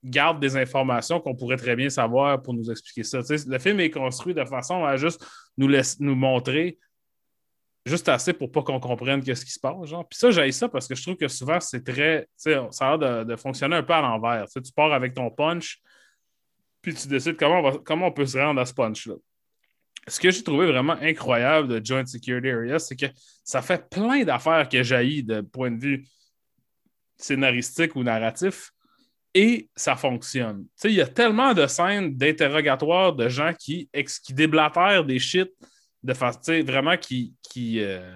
garde 0.03 0.39
des 0.39 0.55
informations 0.55 1.19
qu'on 1.19 1.35
pourrait 1.35 1.57
très 1.57 1.75
bien 1.75 1.89
savoir 1.89 2.41
pour 2.41 2.53
nous 2.53 2.69
expliquer 2.69 3.03
ça. 3.03 3.19
le 3.29 3.59
film 3.59 3.79
est 3.79 3.89
construit 3.89 4.33
de 4.33 4.45
façon 4.45 4.85
à 4.85 4.97
juste 4.97 5.25
nous, 5.57 6.15
montrer 6.15 6.77
juste 7.85 8.09
assez 8.09 8.33
pour 8.33 8.51
pas 8.51 8.61
qu'on 8.61 8.79
comprenne 8.79 9.23
ce 9.23 9.45
qui 9.45 9.51
se 9.51 9.59
passe. 9.59 9.85
Genre. 9.85 10.07
Puis 10.07 10.19
ça, 10.19 10.29
j'ai 10.29 10.51
ça 10.51 10.69
parce 10.69 10.87
que 10.87 10.95
je 10.95 11.01
trouve 11.01 11.15
que 11.15 11.27
souvent, 11.27 11.59
c'est 11.59 11.83
très. 11.83 12.27
Ça 12.35 12.69
a 12.81 12.97
l'air 12.97 13.25
de, 13.25 13.35
fonctionner 13.35 13.77
un 13.77 13.83
peu 13.83 13.93
à 13.93 14.01
l'envers. 14.01 14.45
Tu 14.49 14.71
pars 14.75 14.91
avec 14.93 15.13
ton 15.13 15.29
punch, 15.31 15.79
puis 16.81 16.93
tu 16.93 17.07
décides 17.07 17.37
comment 17.37 17.59
on, 17.59 17.77
comment 17.77 18.07
on 18.07 18.11
peut 18.11 18.25
se 18.25 18.37
rendre 18.37 18.59
à 18.61 18.65
ce 18.65 18.73
punch-là. 18.73 19.15
Ce 20.09 20.19
que 20.19 20.31
j'ai 20.31 20.43
trouvé 20.43 20.67
vraiment 20.67 20.95
incroyable 21.01 21.67
de 21.67 21.85
Joint 21.85 22.05
Security 22.05 22.49
Area, 22.49 22.79
c'est 22.79 22.95
que 22.95 23.07
ça 23.43 23.61
fait 23.61 23.89
plein 23.89 24.23
d'affaires 24.23 24.69
que 24.69 24.81
jaillit 24.81 25.23
de 25.23 25.41
point 25.41 25.71
de 25.71 25.81
vue 25.81 26.05
scénaristique 27.17 27.95
ou 27.95 28.03
narratif 28.03 28.71
et 29.33 29.69
ça 29.75 29.95
fonctionne. 29.95 30.65
Il 30.83 30.91
y 30.91 31.01
a 31.01 31.07
tellement 31.07 31.53
de 31.53 31.67
scènes 31.67 32.15
d'interrogatoire 32.15 33.13
de 33.13 33.29
gens 33.29 33.53
qui, 33.53 33.89
qui 34.25 34.33
déblatèrent 34.33 35.05
des 35.05 35.19
shit 35.19 35.51
de 36.03 36.13
façon 36.13 36.63
vraiment 36.63 36.97
qui, 36.97 37.33
qui, 37.41 37.81
euh, 37.81 38.15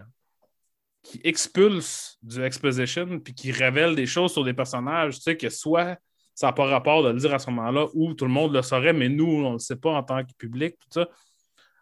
qui 1.04 1.20
expulsent 1.24 2.18
du 2.22 2.44
exposition 2.44 3.20
puis 3.20 3.34
qui 3.34 3.52
révèlent 3.52 3.96
des 3.96 4.06
choses 4.06 4.32
sur 4.32 4.44
des 4.44 4.54
personnages, 4.54 5.20
que 5.20 5.50
soit 5.50 5.98
ça 6.34 6.48
n'a 6.48 6.54
pas 6.54 6.66
rapport 6.66 7.04
de 7.04 7.10
le 7.10 7.20
dire 7.20 7.34
à 7.34 7.40
ce 7.40 7.50
moment-là 7.52 7.88
ou 7.94 8.14
tout 8.14 8.26
le 8.26 8.32
monde 8.32 8.54
le 8.54 8.62
saurait, 8.62 8.94
mais 8.94 9.10
nous, 9.10 9.26
on 9.26 9.50
ne 9.50 9.54
le 9.54 9.60
sait 9.60 9.76
pas 9.76 9.92
en 9.92 10.04
tant 10.04 10.24
que 10.24 10.34
public, 10.38 10.76
tout 10.80 10.88
ça. 10.90 11.08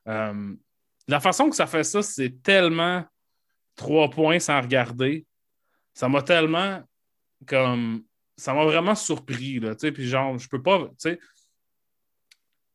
Euh, 0.07 0.55
la 1.07 1.19
façon 1.19 1.49
que 1.49 1.55
ça 1.55 1.67
fait 1.67 1.83
ça, 1.83 2.01
c'est 2.01 2.41
tellement 2.41 3.05
trois 3.75 4.09
points 4.09 4.39
sans 4.39 4.59
regarder. 4.59 5.25
Ça 5.93 6.09
m'a 6.09 6.21
tellement 6.21 6.81
comme 7.45 8.03
ça 8.39 8.53
m'a 8.53 8.63
vraiment 8.63 8.95
surpris. 8.95 9.59
Là, 9.59 9.75
puis 9.75 10.07
genre, 10.07 10.37
je 10.37 10.47
peux 10.47 10.61
pas. 10.61 10.89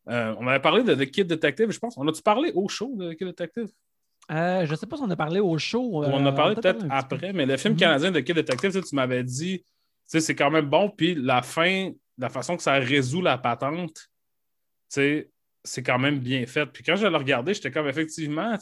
Euh, 0.08 0.34
on 0.38 0.46
avait 0.46 0.60
parlé 0.60 0.82
de 0.82 0.94
The 0.94 1.10
Kid 1.10 1.26
Detective, 1.26 1.70
je 1.70 1.78
pense. 1.78 1.96
On 1.96 2.06
a-tu 2.06 2.22
parlé 2.22 2.52
au 2.54 2.68
show 2.68 2.94
de 2.94 3.12
The 3.12 3.16
Kid 3.16 3.28
Detective? 3.28 3.68
Euh, 4.30 4.66
je 4.66 4.70
ne 4.70 4.76
sais 4.76 4.86
pas 4.86 4.96
si 4.96 5.02
on 5.02 5.10
a 5.10 5.16
parlé 5.16 5.40
au 5.40 5.56
show. 5.58 6.04
on 6.04 6.26
a 6.26 6.32
parlé 6.32 6.52
euh, 6.56 6.60
peut-être 6.60 6.84
après, 6.90 7.32
mais 7.32 7.46
le 7.46 7.56
film 7.56 7.74
mhm. 7.74 7.80
canadien 7.80 8.10
de 8.10 8.20
Kid 8.20 8.36
Detective, 8.36 8.82
tu 8.82 8.94
m'avais 8.94 9.24
dit, 9.24 9.64
c'est 10.06 10.34
quand 10.34 10.50
même 10.50 10.66
bon. 10.66 10.90
Puis 10.90 11.14
la 11.14 11.42
fin, 11.42 11.90
la 12.18 12.28
façon 12.28 12.56
que 12.56 12.62
ça 12.62 12.74
résout 12.74 13.22
la 13.22 13.38
patente, 13.38 14.10
c'est 14.88 15.30
quand 15.84 15.98
même 15.98 16.18
bien 16.18 16.44
fait. 16.46 16.66
Puis 16.66 16.84
quand 16.84 16.96
je 16.96 17.06
l'ai 17.06 17.16
regardé, 17.16 17.54
j'étais 17.54 17.70
comme 17.70 17.88
effectivement, 17.88 18.56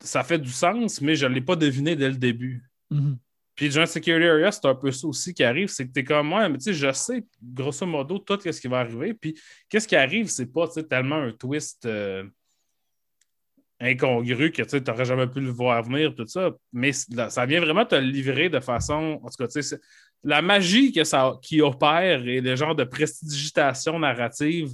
ça 0.00 0.24
fait 0.24 0.38
du 0.38 0.50
sens, 0.50 1.02
mais 1.02 1.14
je 1.14 1.26
ne 1.26 1.34
l'ai 1.34 1.42
pas 1.42 1.56
deviné 1.56 1.94
dès 1.96 2.08
le 2.08 2.16
début. 2.16 2.64
Mhm. 2.90 3.18
Puis 3.62 3.70
Joint 3.70 3.86
Security 3.86 4.26
Area, 4.26 4.50
c'est 4.50 4.66
un 4.66 4.74
peu 4.74 4.90
ça 4.90 5.06
aussi 5.06 5.32
qui 5.32 5.44
arrive, 5.44 5.68
c'est 5.68 5.86
que 5.86 5.92
tu 5.92 6.00
es 6.00 6.02
comme 6.02 6.26
moi, 6.26 6.48
mais 6.48 6.58
tu 6.58 6.64
sais, 6.64 6.74
je 6.74 6.90
sais 6.90 7.24
grosso 7.40 7.86
modo 7.86 8.18
tout 8.18 8.36
ce 8.40 8.60
qui 8.60 8.66
va 8.66 8.80
arriver. 8.80 9.14
Puis 9.14 9.38
qu'est-ce 9.68 9.86
qui 9.86 9.94
arrive, 9.94 10.26
c'est 10.26 10.52
pas 10.52 10.66
tellement 10.66 11.14
un 11.14 11.30
twist 11.30 11.86
euh, 11.86 12.24
incongru 13.78 14.50
que 14.50 14.62
tu 14.62 14.80
n'aurais 14.80 15.04
jamais 15.04 15.28
pu 15.28 15.38
le 15.38 15.52
voir 15.52 15.80
venir, 15.84 16.12
tout 16.12 16.26
ça. 16.26 16.50
Mais 16.72 16.90
ça 16.90 17.46
vient 17.46 17.60
vraiment 17.60 17.84
te 17.86 17.94
livrer 17.94 18.48
de 18.48 18.58
façon. 18.58 19.20
En 19.22 19.28
tout 19.28 19.36
cas, 19.38 19.46
tu 19.46 19.62
sais, 19.62 19.78
la 20.24 20.42
magie 20.42 20.90
qui 21.40 21.60
opère 21.60 22.26
et 22.26 22.40
le 22.40 22.56
genre 22.56 22.74
de 22.74 22.82
prestidigitation 22.82 23.96
narrative 23.96 24.72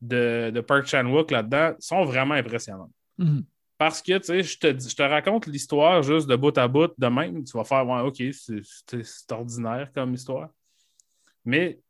de, 0.00 0.52
de 0.54 0.60
Park 0.60 0.86
Chan-wook 0.86 1.32
là-dedans 1.32 1.72
sont 1.80 2.04
vraiment 2.04 2.34
impressionnantes. 2.34 2.92
Mm-hmm. 3.18 3.42
Parce 3.80 4.02
que, 4.02 4.18
tu 4.18 4.24
sais, 4.24 4.42
je 4.42 4.58
te, 4.58 4.66
je 4.78 4.94
te 4.94 5.02
raconte 5.02 5.46
l'histoire 5.46 6.02
juste 6.02 6.28
de 6.28 6.36
bout 6.36 6.56
à 6.58 6.68
bout 6.68 6.92
de 6.98 7.06
même. 7.06 7.42
Tu 7.44 7.56
vas 7.56 7.64
faire, 7.64 7.88
ouais, 7.88 8.02
OK, 8.02 8.22
c'est 8.34 9.32
ordinaire 9.32 9.90
comme 9.94 10.12
histoire. 10.12 10.50
Mais 11.46 11.80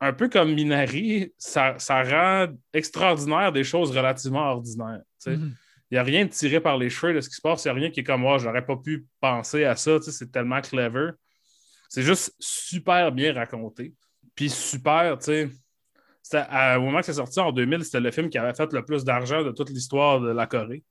un 0.00 0.14
peu 0.14 0.30
comme 0.30 0.54
Minari, 0.54 1.30
ça, 1.36 1.76
rend 1.90 2.46
extraordinaire 2.72 3.52
des 3.52 3.64
choses 3.64 3.94
relativement 3.94 4.50
ordinaires. 4.50 5.02
Mm-hmm. 5.26 5.52
Il 5.90 5.94
n'y 5.94 5.98
a 5.98 6.02
rien 6.02 6.24
de 6.24 6.30
tiré 6.30 6.58
par 6.58 6.78
les 6.78 6.88
cheveux 6.88 7.12
de 7.12 7.20
ce 7.20 7.28
qui 7.28 7.34
se 7.34 7.42
passe. 7.42 7.66
Il 7.66 7.68
n'y 7.68 7.72
a 7.72 7.74
rien 7.74 7.90
qui 7.90 8.00
est 8.00 8.04
comme 8.04 8.22
moi, 8.22 8.36
oh, 8.36 8.38
j'aurais 8.38 8.64
pas 8.64 8.76
pu 8.78 9.04
penser 9.20 9.64
à 9.64 9.76
ça. 9.76 10.00
C'est 10.00 10.32
tellement 10.32 10.62
clever. 10.62 11.10
C'est 11.90 12.02
juste 12.02 12.34
super 12.38 13.12
bien 13.12 13.34
raconté. 13.34 13.92
Puis 14.34 14.48
super, 14.48 15.18
tu 15.18 15.24
sais 15.24 15.50
au 16.34 16.80
moment 16.80 17.00
que 17.00 17.06
c'est 17.06 17.14
sorti 17.14 17.40
en 17.40 17.52
2000, 17.52 17.84
c'était 17.84 18.00
le 18.00 18.10
film 18.10 18.28
qui 18.28 18.38
avait 18.38 18.54
fait 18.54 18.72
le 18.72 18.84
plus 18.84 19.04
d'argent 19.04 19.42
de 19.42 19.50
toute 19.50 19.70
l'histoire 19.70 20.20
de 20.20 20.30
la 20.30 20.46
Corée. 20.46 20.84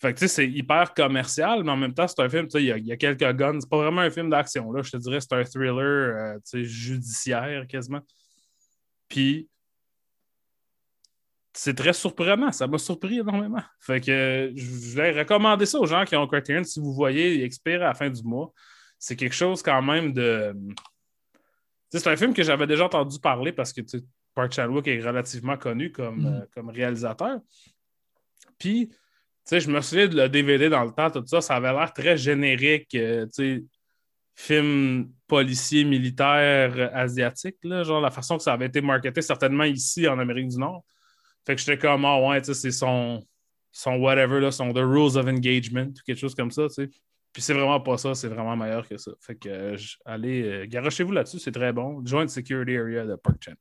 Fait 0.00 0.14
que, 0.14 0.18
tu 0.18 0.28
sais, 0.28 0.34
c'est 0.34 0.48
hyper 0.48 0.94
commercial, 0.94 1.62
mais 1.62 1.72
en 1.72 1.76
même 1.76 1.92
temps, 1.92 2.08
c'est 2.08 2.20
un 2.20 2.28
film, 2.28 2.46
tu 2.46 2.52
sais, 2.52 2.64
il 2.64 2.86
y, 2.86 2.92
a 2.92 2.96
quelques 2.96 3.32
guns. 3.32 3.60
C'est 3.60 3.68
pas 3.68 3.76
vraiment 3.76 4.00
un 4.00 4.10
film 4.10 4.30
d'action, 4.30 4.72
là. 4.72 4.80
Je 4.82 4.92
te 4.92 4.96
dirais, 4.96 5.20
c'est 5.20 5.34
un 5.34 5.44
thriller, 5.44 5.76
euh, 5.78 6.34
tu 6.36 6.42
sais, 6.44 6.64
judiciaire, 6.64 7.66
quasiment. 7.66 8.00
Puis, 9.08 9.50
c'est 11.52 11.74
très 11.74 11.92
surprenant. 11.92 12.50
Ça 12.52 12.66
m'a 12.66 12.78
surpris 12.78 13.18
énormément. 13.18 13.62
Fait 13.78 14.00
que 14.00 14.52
je 14.54 14.96
vais 14.96 15.10
recommander 15.10 15.66
ça 15.66 15.78
aux 15.78 15.86
gens 15.86 16.04
qui 16.04 16.16
ont 16.16 16.26
Criterion. 16.26 16.64
Si 16.64 16.80
vous 16.80 16.94
voyez, 16.94 17.34
il 17.34 17.42
expire 17.42 17.82
à 17.82 17.88
la 17.88 17.94
fin 17.94 18.08
du 18.08 18.22
mois. 18.22 18.52
C'est 18.98 19.16
quelque 19.16 19.34
chose 19.34 19.62
quand 19.62 19.82
même 19.82 20.14
de. 20.14 20.54
C'est 21.92 22.06
un 22.06 22.16
film 22.16 22.32
que 22.32 22.42
j'avais 22.42 22.66
déjà 22.66 22.84
entendu 22.86 23.18
parler 23.18 23.52
parce 23.52 23.72
que 23.72 23.82
Park 24.34 24.52
Chan-wook 24.52 24.86
est 24.86 25.00
relativement 25.00 25.56
connu 25.56 25.90
comme, 25.90 26.22
mm. 26.22 26.26
euh, 26.26 26.46
comme 26.54 26.70
réalisateur. 26.70 27.40
Puis, 28.58 28.88
tu 28.88 28.96
sais, 29.44 29.60
je 29.60 29.70
me 29.70 29.80
souviens 29.80 30.08
de 30.08 30.16
le 30.16 30.28
DVD 30.28 30.68
dans 30.68 30.84
le 30.84 30.92
temps, 30.92 31.10
tout 31.10 31.26
ça, 31.26 31.40
ça 31.40 31.56
avait 31.56 31.72
l'air 31.72 31.92
très 31.92 32.16
générique, 32.16 32.94
euh, 32.94 33.26
tu 33.26 33.32
sais, 33.32 33.64
film 34.34 35.10
policier, 35.26 35.84
militaire, 35.84 36.90
asiatique, 36.94 37.56
là, 37.62 37.82
genre 37.82 38.00
la 38.00 38.10
façon 38.10 38.36
que 38.36 38.42
ça 38.42 38.52
avait 38.52 38.66
été 38.66 38.80
marketé, 38.80 39.20
certainement 39.22 39.64
ici 39.64 40.08
en 40.08 40.18
Amérique 40.18 40.48
du 40.48 40.58
Nord. 40.58 40.84
Fait 41.46 41.54
que 41.54 41.60
j'étais 41.60 41.78
comme, 41.78 42.04
ah 42.04 42.20
ouais, 42.20 42.40
tu 42.40 42.46
sais, 42.46 42.54
c'est 42.54 42.70
son, 42.70 43.22
son 43.72 43.96
whatever, 43.96 44.40
là, 44.40 44.50
son 44.50 44.72
The 44.72 44.78
Rules 44.78 45.16
of 45.16 45.26
Engagement, 45.26 45.88
ou 45.88 46.02
quelque 46.06 46.18
chose 46.18 46.34
comme 46.34 46.50
ça, 46.50 46.68
tu 46.68 46.74
sais. 46.74 46.90
Puis 47.32 47.42
c'est 47.42 47.54
vraiment 47.54 47.80
pas 47.80 47.96
ça, 47.96 48.14
c'est 48.14 48.28
vraiment 48.28 48.56
meilleur 48.56 48.88
que 48.88 48.96
ça. 48.96 49.12
Fait 49.20 49.36
que, 49.36 49.48
euh, 49.48 49.76
allez, 50.04 50.66
garochez-vous 50.66 51.12
là-dessus, 51.12 51.38
c'est 51.38 51.52
très 51.52 51.72
bon. 51.72 52.04
Joint 52.04 52.26
Security 52.26 52.76
Area 52.76 53.06
de 53.06 53.14
Park 53.14 53.36
Chan. 53.40 53.54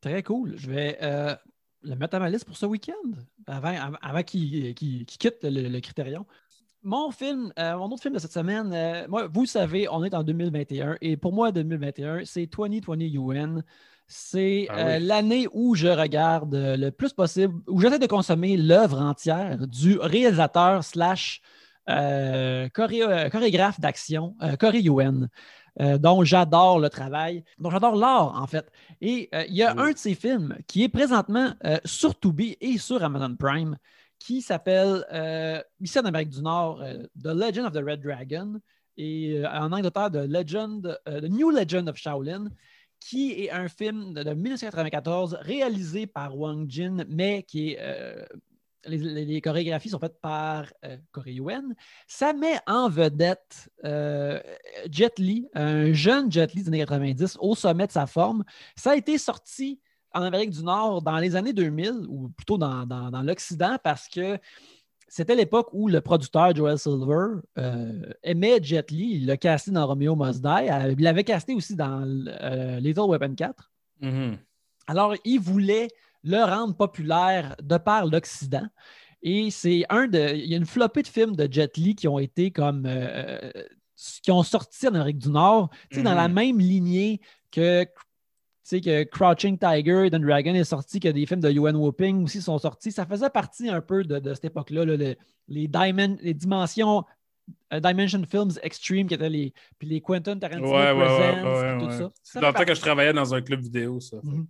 Très 0.00 0.22
cool. 0.22 0.54
Je 0.56 0.70
vais. 0.70 0.98
Euh, 1.02 1.34
le 1.82 1.94
mettre 1.94 2.16
à 2.16 2.18
ma 2.18 2.28
liste 2.28 2.44
pour 2.44 2.56
ce 2.56 2.66
week-end, 2.66 2.92
avant, 3.46 4.22
qu'il 4.24 4.74
quitte 4.74 5.44
le, 5.44 5.68
le 5.68 5.80
Critérion. 5.80 6.26
Mon 6.82 7.10
film, 7.12 7.52
euh, 7.58 7.76
mon 7.76 7.86
autre 7.86 8.02
film 8.02 8.14
de 8.14 8.18
cette 8.18 8.32
semaine, 8.32 8.72
euh, 8.72 9.06
moi, 9.08 9.28
vous 9.32 9.46
savez, 9.46 9.88
on 9.88 10.02
est 10.04 10.12
en 10.14 10.24
2021 10.24 10.96
et 11.00 11.16
pour 11.16 11.32
moi, 11.32 11.52
2021, 11.52 12.24
c'est 12.24 12.46
2020 12.46 13.00
UN. 13.14 13.62
C'est 14.08 14.66
Ah 14.70 14.78
euh, 14.78 14.98
l'année 14.98 15.46
où 15.52 15.74
je 15.76 15.86
regarde 15.88 16.54
le 16.54 16.90
plus 16.90 17.12
possible, 17.12 17.54
où 17.68 17.80
j'essaie 17.80 17.98
de 17.98 18.06
consommer 18.06 18.56
l'œuvre 18.56 19.00
entière 19.00 19.66
du 19.68 19.98
réalisateur 19.98 20.82
slash 20.82 21.42
choré- 21.86 23.30
chorégraphe 23.30 23.80
d'action, 23.80 24.34
Corey 24.58 24.82
Yuen, 24.82 25.28
euh, 25.80 25.98
dont 25.98 26.24
j'adore 26.24 26.78
le 26.80 26.88
travail, 26.90 27.44
dont 27.58 27.70
j'adore 27.70 27.96
l'art, 27.96 28.40
en 28.40 28.46
fait. 28.46 28.70
Et 29.00 29.28
euh, 29.34 29.44
il 29.48 29.54
y 29.54 29.62
a 29.62 29.74
Oui. 29.74 29.82
un 29.88 29.92
de 29.92 29.96
ses 29.98 30.14
films 30.14 30.56
qui 30.66 30.82
est 30.84 30.88
présentement 30.88 31.52
euh, 31.64 31.78
sur 31.84 32.18
Tubi 32.18 32.56
et 32.60 32.78
sur 32.78 33.02
Amazon 33.02 33.34
Prime 33.36 33.76
qui 34.18 34.42
s'appelle, 34.42 35.04
ici 35.80 35.96
en 35.98 36.04
Amérique 36.04 36.30
du 36.30 36.42
Nord, 36.42 36.82
The 37.22 37.26
Legend 37.28 37.66
of 37.66 37.72
the 37.72 37.84
Red 37.86 38.00
Dragon 38.02 38.60
et 38.96 39.40
en 39.46 39.70
Angleterre, 39.70 40.10
The 40.10 40.26
Legend, 40.28 40.98
The 41.06 41.22
New 41.30 41.50
Legend 41.50 41.88
of 41.88 41.96
Shaolin, 41.96 42.48
qui 42.98 43.44
est 43.44 43.50
un 43.52 43.68
film 43.68 44.14
de, 44.14 44.24
de 44.24 44.30
1994 44.34 45.38
réalisé 45.42 46.08
par 46.08 46.36
Wang 46.36 46.66
Jin, 46.68 47.04
mais 47.08 47.44
qui 47.44 47.70
est. 47.74 47.78
euh, 47.80 48.24
les, 48.88 49.40
chorégraphies 49.40 49.90
sont 49.90 49.98
faites 49.98 50.20
par 50.20 50.66
euh, 50.84 50.96
Corey 51.12 51.34
Yuen. 51.34 51.74
Ça 52.06 52.32
met 52.32 52.58
en 52.66 52.88
vedette 52.88 53.68
euh, 53.84 54.40
Jet 54.90 55.18
Li, 55.18 55.48
un 55.54 55.92
jeune 55.92 56.30
Jet 56.32 56.52
Li 56.54 56.62
des 56.62 56.68
années 56.68 56.78
90 56.78 57.38
au 57.40 57.54
sommet 57.54 57.86
de 57.86 57.92
sa 57.92 58.06
forme. 58.06 58.44
Ça 58.76 58.92
a 58.92 58.96
été 58.96 59.18
sorti 59.18 59.80
en 60.14 60.22
Amérique 60.22 60.50
du 60.50 60.62
Nord 60.62 61.02
dans 61.02 61.18
les 61.18 61.36
années 61.36 61.52
2000, 61.52 62.06
ou 62.08 62.28
plutôt 62.30 62.56
dans, 62.58 62.86
dans- 62.86 63.10
dans 63.10 63.22
l'Occident, 63.22 63.76
parce 63.84 64.08
que 64.08 64.38
c'était 65.06 65.34
l'époque 65.34 65.68
où 65.72 65.88
le 65.88 66.00
producteur 66.00 66.54
Joel 66.54 66.78
Silver 66.78 67.40
euh, 67.58 68.12
aimait 68.22 68.58
Jet 68.62 68.90
Li. 68.90 69.16
Il 69.16 69.26
l'a 69.26 69.36
casté 69.36 69.70
dans 69.70 69.86
Romeo 69.86 70.14
Must 70.16 70.42
Die. 70.42 70.48
Euh, 70.70 70.94
Il 70.96 71.02
l'avait 71.02 71.24
casté 71.24 71.54
aussi 71.54 71.76
dans 71.76 72.02
euh, 72.06 72.78
Little 72.80 73.02
Weapon 73.08 73.34
4. 73.34 73.70
Mhm. 74.00 74.38
Alors, 74.86 75.14
il 75.24 75.38
voulait 75.40 75.88
le 76.24 76.38
rendre 76.44 76.74
populaire 76.76 77.56
de 77.62 77.76
par 77.76 78.06
l'Occident. 78.06 78.66
Et 79.22 79.50
c'est 79.50 79.84
un 79.88 80.06
de. 80.06 80.34
Il 80.34 80.46
y 80.46 80.54
a 80.54 80.56
une 80.56 80.66
flopée 80.66 81.02
de 81.02 81.08
films 81.08 81.34
de 81.36 81.48
Jet 81.50 81.76
Li 81.76 81.94
qui 81.94 82.06
ont 82.08 82.18
été 82.18 82.50
comme. 82.50 82.84
euh, 82.86 83.50
qui 84.22 84.30
ont 84.30 84.44
sorti 84.44 84.86
en 84.86 84.94
Amérique 84.94 85.18
du 85.18 85.28
Nord, 85.30 85.70
dans 85.92 85.98
Mhm. 86.10 86.16
la 86.16 86.28
même 86.28 86.58
lignée 86.60 87.20
que. 87.50 87.84
tu 87.84 87.90
sais, 88.62 88.80
que 88.80 89.02
Crouching 89.04 89.58
Tiger, 89.58 90.06
Hidden 90.06 90.22
Dragon 90.22 90.54
est 90.54 90.62
sorti, 90.64 91.00
que 91.00 91.08
des 91.08 91.24
films 91.26 91.40
de 91.40 91.50
Yuan 91.50 91.74
Whooping 91.74 92.22
aussi 92.24 92.42
sont 92.42 92.58
sortis. 92.58 92.92
Ça 92.92 93.06
faisait 93.06 93.30
partie 93.30 93.68
un 93.70 93.80
peu 93.80 94.04
de, 94.04 94.18
de 94.18 94.34
cette 94.34 94.44
époque-là, 94.44 94.84
là, 94.84 94.94
le- 94.96 95.16
les, 95.48 95.66
dimen- 95.66 96.18
les 96.20 96.34
dimensions 96.34 97.02
euh, 97.72 97.80
Dimension 97.80 98.22
Films 98.30 98.50
Extreme, 98.62 99.06
qui 99.08 99.14
étaient 99.14 99.30
les, 99.30 99.54
puis 99.78 99.88
les 99.88 100.00
Quentin 100.02 100.38
Tarantino 100.38 100.70
Ouais, 100.70 100.92
ouais, 100.92 100.98
ouais, 100.98 101.78
tout 101.78 101.90
ça. 102.22 102.40
Dans 102.40 102.48
le 102.48 102.52
temps 102.54 102.64
que 102.66 102.74
je 102.74 102.80
travaillais 102.80 103.14
dans 103.14 103.34
un 103.34 103.40
club 103.40 103.62
vidéo, 103.62 104.00
ça. 104.00 104.18
Mhm. 104.22 104.46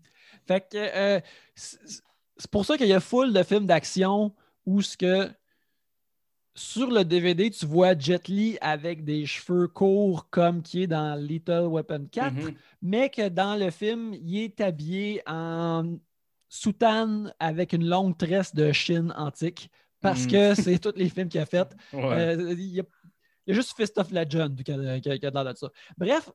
Fait 0.48 0.66
que 0.68 0.76
euh, 0.76 1.20
c'est 1.54 2.50
pour 2.50 2.64
ça 2.64 2.76
qu'il 2.78 2.88
y 2.88 2.92
a 2.94 3.00
full 3.00 3.32
de 3.32 3.42
films 3.42 3.66
d'action 3.66 4.34
où 4.66 4.80
ce 4.82 4.96
que 4.96 5.30
sur 6.54 6.90
le 6.90 7.04
DVD, 7.04 7.50
tu 7.50 7.66
vois 7.66 7.96
Jet 7.96 8.26
Li 8.26 8.58
avec 8.60 9.04
des 9.04 9.26
cheveux 9.26 9.68
courts 9.68 10.28
comme 10.30 10.62
qui 10.62 10.82
est 10.82 10.86
dans 10.88 11.14
Little 11.14 11.66
Weapon 11.70 12.06
4, 12.10 12.32
Mhm. 12.34 12.54
mais 12.82 13.10
que 13.10 13.28
dans 13.28 13.54
le 13.54 13.70
film, 13.70 14.14
il 14.14 14.38
est 14.38 14.60
habillé 14.60 15.22
en 15.26 15.98
soutane 16.48 17.32
avec 17.38 17.74
une 17.74 17.86
longue 17.86 18.16
tresse 18.16 18.54
de 18.54 18.72
Chine 18.72 19.12
antique 19.16 19.70
parce 20.00 20.24
Mhm. 20.24 20.30
que 20.32 20.54
c'est 20.54 20.78
tous 20.78 20.94
les 20.96 21.08
films 21.10 21.28
qu'il 21.28 21.40
a 21.40 21.46
fait. 21.46 21.68
Ouais. 21.92 22.36
Euh, 22.36 22.52
il, 22.54 22.74
y 22.74 22.80
a, 22.80 22.84
il 23.46 23.50
y 23.50 23.52
a 23.52 23.54
juste 23.54 23.76
Fist 23.76 23.96
of 23.98 24.10
Legend 24.10 24.60
qui 24.62 24.72
a, 24.72 24.98
qui 25.00 25.10
a- 25.10 25.18
qui 25.18 25.26
a 25.26 25.30
de 25.30 25.54
ça. 25.56 25.68
Bref, 25.96 26.30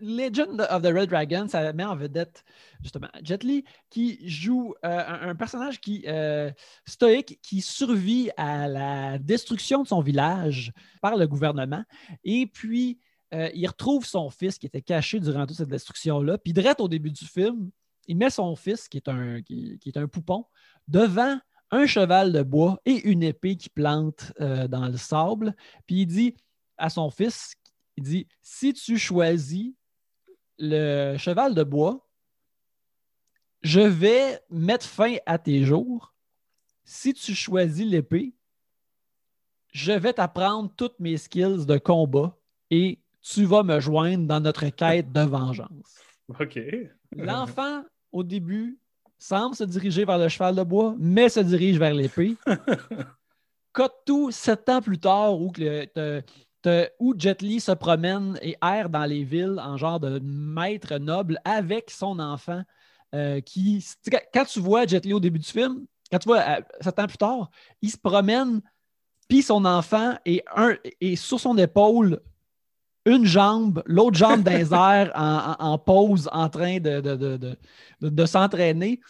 Legend 0.00 0.60
of 0.70 0.82
the 0.82 0.92
Red 0.92 1.08
Dragon, 1.08 1.48
ça 1.48 1.72
met 1.72 1.84
en 1.84 1.96
vedette 1.96 2.44
justement 2.82 3.08
Jet 3.22 3.42
Li 3.42 3.64
qui 3.90 4.28
joue 4.28 4.74
euh, 4.84 5.30
un, 5.30 5.34
personnage 5.34 5.80
qui 5.80 6.04
euh, 6.06 6.50
stoïque 6.86 7.40
qui 7.42 7.60
survit 7.60 8.30
à 8.36 8.68
la 8.68 9.18
destruction 9.18 9.82
de 9.82 9.88
son 9.88 10.00
village 10.00 10.72
par 11.02 11.16
le 11.16 11.26
gouvernement 11.26 11.84
et 12.24 12.46
puis 12.46 12.98
euh, 13.34 13.50
il 13.54 13.66
retrouve 13.66 14.06
son 14.06 14.30
fils 14.30 14.58
qui 14.58 14.66
était 14.66 14.82
caché 14.82 15.20
durant 15.20 15.46
toute 15.46 15.56
cette 15.56 15.68
destruction-là. 15.68 16.38
Puis 16.38 16.52
direct 16.52 16.80
au 16.80 16.88
début 16.88 17.10
du 17.10 17.26
film, 17.26 17.70
il 18.06 18.16
met 18.16 18.30
son 18.30 18.56
fils 18.56 18.88
qui 18.88 18.98
est 18.98 19.08
un, 19.08 19.42
qui, 19.42 19.78
est 19.84 19.96
un 19.96 20.06
poupon 20.06 20.46
devant 20.86 21.38
un 21.70 21.84
cheval 21.84 22.32
de 22.32 22.42
bois 22.42 22.80
et 22.86 23.06
une 23.10 23.22
épée 23.22 23.56
qui 23.56 23.68
plante 23.68 24.32
dans 24.38 24.86
le 24.86 24.96
sable. 24.96 25.54
Puis 25.86 26.02
il 26.02 26.06
dit 26.06 26.34
à 26.78 26.88
son 26.88 27.10
fils, 27.10 27.52
il 27.98 28.04
dit, 28.04 28.28
si 28.40 28.72
tu 28.72 28.96
choisis 28.96 29.74
le 30.58 31.16
cheval 31.16 31.54
de 31.54 31.62
bois, 31.62 32.06
je 33.62 33.80
vais 33.80 34.40
mettre 34.50 34.86
fin 34.86 35.16
à 35.26 35.38
tes 35.38 35.64
jours. 35.64 36.14
Si 36.84 37.12
tu 37.12 37.34
choisis 37.34 37.86
l'épée, 37.86 38.34
je 39.72 39.92
vais 39.92 40.12
t'apprendre 40.12 40.70
toutes 40.76 40.98
mes 41.00 41.16
skills 41.16 41.66
de 41.66 41.78
combat 41.78 42.36
et 42.70 42.98
tu 43.20 43.44
vas 43.44 43.62
me 43.62 43.80
joindre 43.80 44.26
dans 44.26 44.40
notre 44.40 44.66
quête 44.68 45.12
de 45.12 45.20
vengeance. 45.20 46.00
OK. 46.40 46.58
L'enfant, 47.16 47.84
au 48.12 48.22
début, 48.22 48.78
semble 49.18 49.54
se 49.54 49.64
diriger 49.64 50.04
vers 50.04 50.18
le 50.18 50.28
cheval 50.28 50.54
de 50.54 50.62
bois, 50.62 50.94
mais 50.98 51.28
se 51.28 51.40
dirige 51.40 51.78
vers 51.78 51.94
l'épée. 51.94 52.36
Cut 53.74 53.82
tout 54.06 54.30
sept 54.30 54.68
ans 54.68 54.80
plus 54.80 54.98
tard, 54.98 55.38
où, 55.38 55.50
que 55.50 55.60
le- 55.60 55.86
te- 55.86 56.20
te- 56.20 56.26
où 56.98 57.14
Jet 57.18 57.42
Li 57.42 57.60
se 57.60 57.72
promène 57.72 58.38
et 58.42 58.56
erre 58.62 58.88
dans 58.88 59.04
les 59.04 59.24
villes 59.24 59.60
en 59.62 59.76
genre 59.76 60.00
de 60.00 60.20
maître 60.22 60.96
noble 60.98 61.38
avec 61.44 61.90
son 61.90 62.18
enfant. 62.18 62.62
euh, 63.14 63.40
qui, 63.40 63.82
quand- 64.34 64.44
tu 64.44 64.60
vois 64.60 64.86
Jet 64.86 65.04
Li 65.06 65.14
au 65.14 65.20
début 65.20 65.38
du 65.38 65.48
film, 65.48 65.86
quand 66.12 66.18
tu 66.18 66.28
vois 66.28 66.40
euh, 66.40 66.60
sept 66.80 66.98
ans 66.98 67.06
plus 67.06 67.16
tard, 67.16 67.50
il 67.80 67.90
se 67.90 67.96
promène, 67.96 68.60
puis 69.28 69.40
son 69.42 69.64
enfant 69.64 70.14
est, 70.26 70.42
un, 70.54 70.74
est 71.00 71.16
sur 71.16 71.40
son 71.40 71.56
épaule 71.56 72.20
une 73.06 73.24
jambe, 73.24 73.82
l'autre 73.86 74.16
jambe 74.18 74.42
dans 74.44 74.52
les 74.52 74.74
airs 74.74 75.10
en, 75.14 75.54
en- 75.58 75.72
en 75.72 75.78
pause, 75.78 76.28
en 76.32 76.50
train 76.50 76.80
de, 76.80 77.00
de- 77.00 77.16
de- 77.16 77.56
de- 78.10 78.26
s'entraîner. 78.26 79.00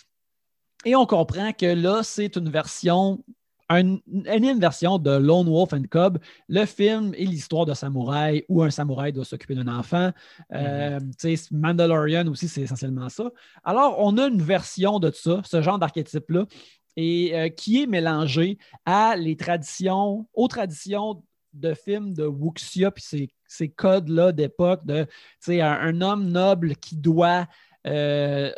Et 0.84 0.94
on 0.94 1.04
comprend 1.06 1.52
que 1.52 1.66
là, 1.66 2.04
c'est 2.04 2.36
une 2.36 2.48
version, 2.50 3.24
une 3.70 4.00
énième 4.26 4.58
version 4.58 4.98
de 4.98 5.10
Lone 5.10 5.48
Wolf 5.48 5.72
and 5.72 5.84
Cub, 5.90 6.18
le 6.48 6.64
film 6.64 7.12
et 7.14 7.26
l'histoire 7.26 7.66
de 7.66 7.74
samouraï 7.74 8.44
où 8.48 8.62
un 8.62 8.70
samouraï 8.70 9.12
doit 9.12 9.24
s'occuper 9.24 9.54
d'un 9.54 9.68
enfant. 9.68 10.10
Euh, 10.54 10.98
sais, 11.18 11.34
Mandalorian 11.50 12.26
aussi, 12.28 12.48
c'est 12.48 12.62
essentiellement 12.62 13.08
ça. 13.08 13.30
Alors, 13.64 13.96
on 13.98 14.16
a 14.18 14.28
une 14.28 14.40
version 14.40 14.98
de 14.98 15.10
ça, 15.10 15.42
ce 15.44 15.60
genre 15.60 15.78
d'archétype-là, 15.78 16.46
et 16.96 17.38
euh, 17.38 17.48
qui 17.48 17.82
est 17.82 17.86
mélangé 17.86 18.58
à 18.84 19.16
les 19.16 19.36
traditions, 19.36 20.26
aux 20.32 20.48
traditions 20.48 21.22
de 21.52 21.74
films 21.74 22.14
de 22.14 22.24
Wuxia, 22.24 22.90
puis 22.90 23.04
ces, 23.04 23.28
ces 23.46 23.68
codes-là 23.68 24.32
d'époque 24.32 24.84
de 24.84 25.06
un, 25.48 25.60
un 25.60 26.00
homme 26.00 26.28
noble 26.28 26.76
qui 26.76 26.96
doit 26.96 27.46
euh, 27.86 28.50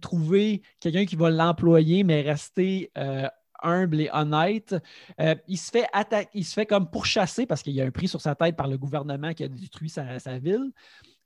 trouver 0.00 0.62
quelqu'un 0.78 1.04
qui 1.04 1.16
va 1.16 1.30
l'employer, 1.30 2.04
mais 2.04 2.22
rester 2.22 2.90
euh, 2.98 3.28
humble 3.62 4.00
et 4.00 4.10
honnête. 4.12 4.74
Euh, 5.20 5.34
il, 5.48 5.58
se 5.58 5.70
fait 5.70 5.86
il 6.34 6.44
se 6.44 6.54
fait 6.54 6.66
comme 6.66 6.88
pourchasser 6.88 7.46
parce 7.46 7.62
qu'il 7.62 7.74
y 7.74 7.80
a 7.80 7.86
un 7.86 7.90
prix 7.90 8.08
sur 8.08 8.20
sa 8.20 8.34
tête 8.34 8.56
par 8.56 8.68
le 8.68 8.78
gouvernement 8.78 9.32
qui 9.32 9.44
a 9.44 9.48
détruit 9.48 9.88
sa, 9.88 10.04
ville. 10.38 10.72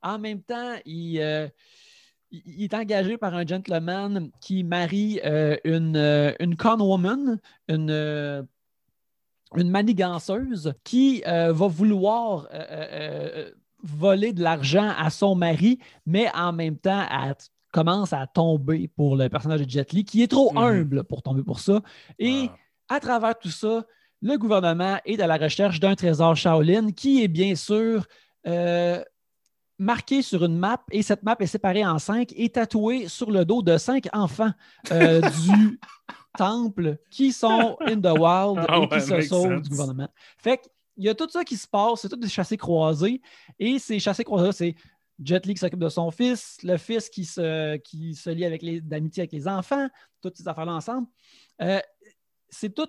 En 0.02 0.18
même 0.18 0.42
temps, 0.42 0.74
il, 0.84 1.20
euh, 1.20 1.48
il- 2.30 2.64
est 2.64 2.74
engagé 2.74 3.16
par 3.16 3.34
un 3.34 3.46
gentleman 3.46 4.30
qui 4.40 4.64
marie 4.64 5.20
euh, 5.24 5.56
une, 5.64 5.96
une 6.40 6.56
conwoman, 6.56 7.38
une, 7.68 8.46
maniganceuse 9.56 10.74
qui 10.82 11.22
va 11.24 11.52
vouloir 11.52 12.48
voler 13.82 14.32
de 14.32 14.42
l'argent 14.42 14.92
à 14.96 15.10
son 15.10 15.34
mari, 15.34 15.78
mais 16.06 16.28
en 16.34 16.52
même 16.52 16.76
temps, 16.76 17.06
elle 17.10 17.34
commence 17.74 18.12
à 18.12 18.26
tomber 18.26 18.88
pour 18.88 19.16
le 19.16 19.28
personnage 19.28 19.62
de 19.62 19.68
Jet 19.68 19.92
Li, 19.92 20.04
qui 20.04 20.22
est 20.22 20.28
trop 20.30 20.50
Mhm. 20.52 20.58
humble 20.58 21.04
pour 21.04 21.22
tomber 21.22 21.42
pour 21.42 21.58
ça. 21.58 21.82
Et 22.18 22.48
Ah. 22.88 22.94
à 22.96 23.00
travers 23.00 23.36
tout 23.38 23.50
ça, 23.50 23.84
le 24.22 24.36
gouvernement 24.38 24.96
est 25.04 25.20
à 25.20 25.26
la 25.26 25.36
recherche 25.36 25.80
d'un 25.80 25.94
trésor 25.96 26.36
Shaolin 26.36 26.92
qui 26.92 27.22
est 27.24 27.28
bien 27.28 27.54
sûr 27.56 28.06
euh, 28.46 29.02
marqué 29.78 30.22
sur 30.22 30.44
une 30.44 30.56
map 30.56 30.80
et 30.92 31.02
cette 31.02 31.22
map 31.24 31.36
est 31.40 31.46
séparée 31.46 31.84
en 31.84 31.98
cinq 31.98 32.32
et 32.36 32.48
tatouée 32.50 33.08
sur 33.08 33.30
le 33.30 33.44
dos 33.44 33.60
de 33.62 33.76
cinq 33.76 34.06
enfants 34.12 34.52
euh, 34.92 35.20
du 35.48 35.80
temple 36.38 36.96
qui 37.10 37.32
sont 37.32 37.76
in 37.80 38.00
the 38.00 38.12
wild 38.18 38.64
Ah 38.68 38.78
et 38.82 38.88
qui 38.88 39.00
se 39.00 39.20
sauvent 39.22 39.52
sense. 39.56 39.62
du 39.62 39.70
gouvernement. 39.70 40.08
Fait 40.38 40.58
qu'il 40.58 41.04
y 41.04 41.08
a 41.08 41.14
tout 41.14 41.28
ça 41.28 41.42
qui 41.44 41.56
se 41.56 41.66
passe, 41.66 42.00
c'est 42.02 42.08
tout 42.08 42.16
des 42.16 42.28
chassés 42.28 42.56
croisés 42.56 43.20
et 43.58 43.78
ces 43.78 43.98
chassés 43.98 44.24
croisés, 44.24 44.52
c'est 44.52 44.74
Jet 45.22 45.46
Li 45.46 45.54
qui 45.54 45.60
s'occupe 45.60 45.78
de 45.78 45.88
son 45.88 46.10
fils, 46.10 46.58
le 46.62 46.76
fils 46.76 47.08
qui 47.08 47.24
se, 47.24 47.76
qui 47.76 48.14
se 48.14 48.30
lie 48.30 48.44
avec 48.44 48.62
les, 48.62 48.80
d'amitié 48.80 49.22
avec 49.22 49.32
les 49.32 49.46
enfants, 49.46 49.88
toutes 50.20 50.36
ces 50.36 50.48
affaires-là 50.48 50.72
ensemble. 50.72 51.06
Euh, 51.62 51.80
c'est 52.48 52.74
tout 52.74 52.88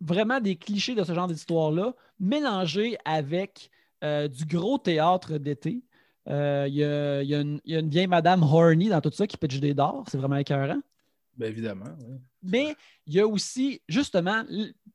vraiment 0.00 0.40
des 0.40 0.56
clichés 0.56 0.94
de 0.94 1.04
ce 1.04 1.14
genre 1.14 1.26
d'histoire-là, 1.28 1.94
mélangés 2.18 2.96
avec 3.04 3.70
euh, 4.02 4.28
du 4.28 4.44
gros 4.46 4.78
théâtre 4.78 5.36
d'été. 5.38 5.82
Euh, 6.28 6.66
Il 6.68 6.74
y, 6.74 6.84
a, 6.84 7.22
y 7.22 7.34
a 7.34 7.40
une- 7.40 7.60
y 7.64 7.74
a 7.74 7.80
une 7.80 7.90
vieille 7.90 8.06
madame 8.06 8.42
horny 8.42 8.88
dans 8.88 9.00
tout 9.00 9.10
ça 9.12 9.26
qui 9.26 9.36
pitch 9.36 9.58
des 9.58 9.74
dards. 9.74 10.04
C'est 10.10 10.18
vraiment 10.18 10.36
écœurant. 10.36 10.80
Ben 11.36 11.48
évidemment. 11.48 11.84
oui. 12.08 12.16
Mais 12.42 12.74
il 13.06 13.14
y 13.14 13.20
a 13.20 13.26
aussi, 13.26 13.80
justement, 13.88 14.42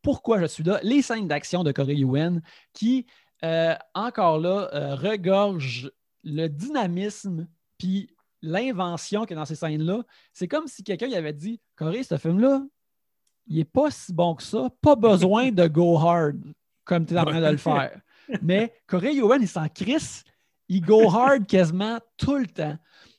pourquoi 0.02 0.40
je 0.42 0.46
suis 0.46 0.64
là, 0.64 0.80
les 0.84 1.02
scènes 1.02 1.28
d'action 1.28 1.64
de 1.64 1.72
Corey 1.72 1.96
Yuen 1.96 2.42
qui, 2.74 3.06
euh, 3.46 3.76
encore 3.94 4.40
là, 4.40 4.70
euh, 4.74 4.96
regorgent 4.96 5.92
le 6.24 6.48
dynamisme 6.48 7.48
puis 7.78 8.10
l'invention 8.42 9.22
qu'il 9.22 9.36
y 9.36 9.38
a 9.38 9.42
dans 9.42 9.46
ces 9.46 9.56
scènes-là. 9.56 10.04
C'est 10.34 10.48
comme 10.48 10.68
si 10.68 10.84
quelqu'un 10.84 11.12
avait 11.12 11.34
dit 11.34 11.62
Corey, 11.76 12.02
ce 12.02 12.18
film-là, 12.18 12.64
il 13.46 13.58
n'est 13.58 13.66
pas 13.66 13.92
si 13.92 14.14
bon 14.14 14.34
que 14.34 14.42
ça, 14.42 14.70
pas 14.82 14.96
besoin 14.96 15.52
de 15.52 15.68
go 15.68 15.96
hard 15.98 16.42
comme 16.86 17.06
tu 17.06 17.14
es 17.14 17.20
en 17.20 17.26
train 17.26 17.42
de 17.42 17.52
le 17.52 17.58
faire. 17.58 18.02
Mais 18.42 18.74
Corey 18.88 19.16
Yuen, 19.16 19.42
il 19.42 19.48
s'en 19.48 19.68
crisse, 19.70 20.24
il 20.68 20.82
go 20.82 21.08
hard 21.10 21.46
quasiment 21.46 22.00
tout 22.18 22.38
le 22.38 22.48
temps. 22.48 22.78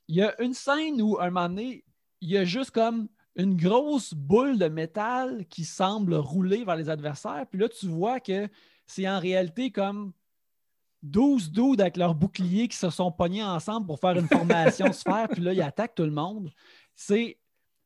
Il 0.09 0.17
y 0.17 0.23
a 0.23 0.41
une 0.43 0.55
scène 0.55 1.01
où, 1.01 1.21
un 1.21 1.31
moment 1.31 1.49
donné, 1.49 1.85
il 2.21 2.31
y 2.31 2.37
a 2.37 2.45
juste 2.45 2.73
comme 2.73 3.09
une 3.37 3.57
grosse 3.57 4.15
boule 4.15 4.59
de 4.59 4.67
métal 4.67 5.45
qui 5.47 5.65
semble 5.65 6.15
rouler 6.15 6.65
vers 6.65 6.77
les 6.77 6.89
adversaires. 6.89 7.45
Puis 7.49 7.61
là, 7.61 7.69
tu 7.69 7.87
vois 7.87 8.19
que 8.19 8.49
c'est 8.87 9.09
en 9.09 9.19
réalité 9.19 9.71
comme 9.71 10.13
12 11.03 11.51
dudes 11.53 11.81
avec 11.81 11.97
leurs 11.97 12.15
boucliers 12.15 12.69
qui 12.69 12.77
se 12.77 12.91
sont 12.91 13.13
pognés 13.13 13.43
ensemble 13.45 13.87
pour 13.87 14.01
faire 14.01 14.17
une 14.19 14.27
formation 14.29 14.93
sphère. 14.93 15.29
Puis 15.31 15.43
là, 15.43 15.53
ils 15.53 15.63
attaquent 15.63 15.95
tout 15.95 16.05
le 16.05 16.11
monde. 16.11 16.51
C'est, 16.95 17.39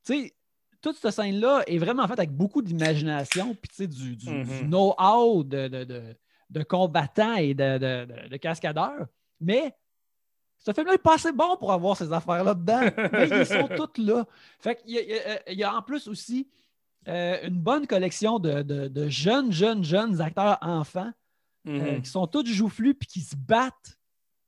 tu 0.04 0.12
sais, 0.14 0.34
toute 0.80 0.96
cette 0.96 1.10
scène-là 1.12 1.62
est 1.66 1.78
vraiment 1.78 2.06
faite 2.08 2.18
avec 2.18 2.30
beaucoup 2.34 2.62
d'imagination, 2.62 3.54
puis 3.54 3.68
tu 3.68 3.74
sais, 3.76 3.86
du, 3.86 4.16
du- 4.16 4.30
Mhm. 4.30 4.44
du 4.44 4.64
know-how 4.66 5.44
de, 5.44 5.68
de, 5.68 5.84
de- 5.84 6.16
de 6.50 6.62
combattants 6.62 7.34
et 7.36 7.52
de, 7.54 7.78
de- 7.78 8.04
de- 8.06 8.28
de 8.28 8.36
cascadeurs. 8.38 9.06
Mais 9.40 9.74
ce 10.58 10.72
film-là 10.72 10.92
n'est 10.92 10.98
pas 10.98 11.14
assez 11.14 11.32
bon 11.32 11.56
pour 11.58 11.72
avoir 11.72 11.96
ces 11.96 12.10
affaires-là 12.12 12.54
dedans. 12.54 12.80
Mais 13.12 13.28
ils 13.28 13.46
sont 13.46 13.68
toutes 13.76 13.98
là. 13.98 14.24
Fait 14.58 14.76
qu'il 14.76 14.90
y 14.90 14.98
a, 14.98 15.52
y 15.52 15.56
y 15.56 15.64
a 15.64 15.74
en 15.74 15.82
plus 15.82 16.08
aussi 16.08 16.48
euh, 17.08 17.38
une 17.46 17.58
bonne 17.60 17.86
collection 17.86 18.38
de, 18.38 18.62
de- 18.62 18.88
de 18.88 19.08
jeunes, 19.08 19.52
jeunes, 19.52 19.84
jeunes 19.84 20.20
acteurs 20.20 20.58
enfants 20.60 21.10
euh, 21.66 21.94
Mhm. 21.96 22.02
qui 22.02 22.10
sont 22.10 22.26
tous 22.26 22.46
joufflus 22.46 22.94
puis 22.94 23.06
qui 23.08 23.20
se 23.20 23.36
battent 23.36 23.98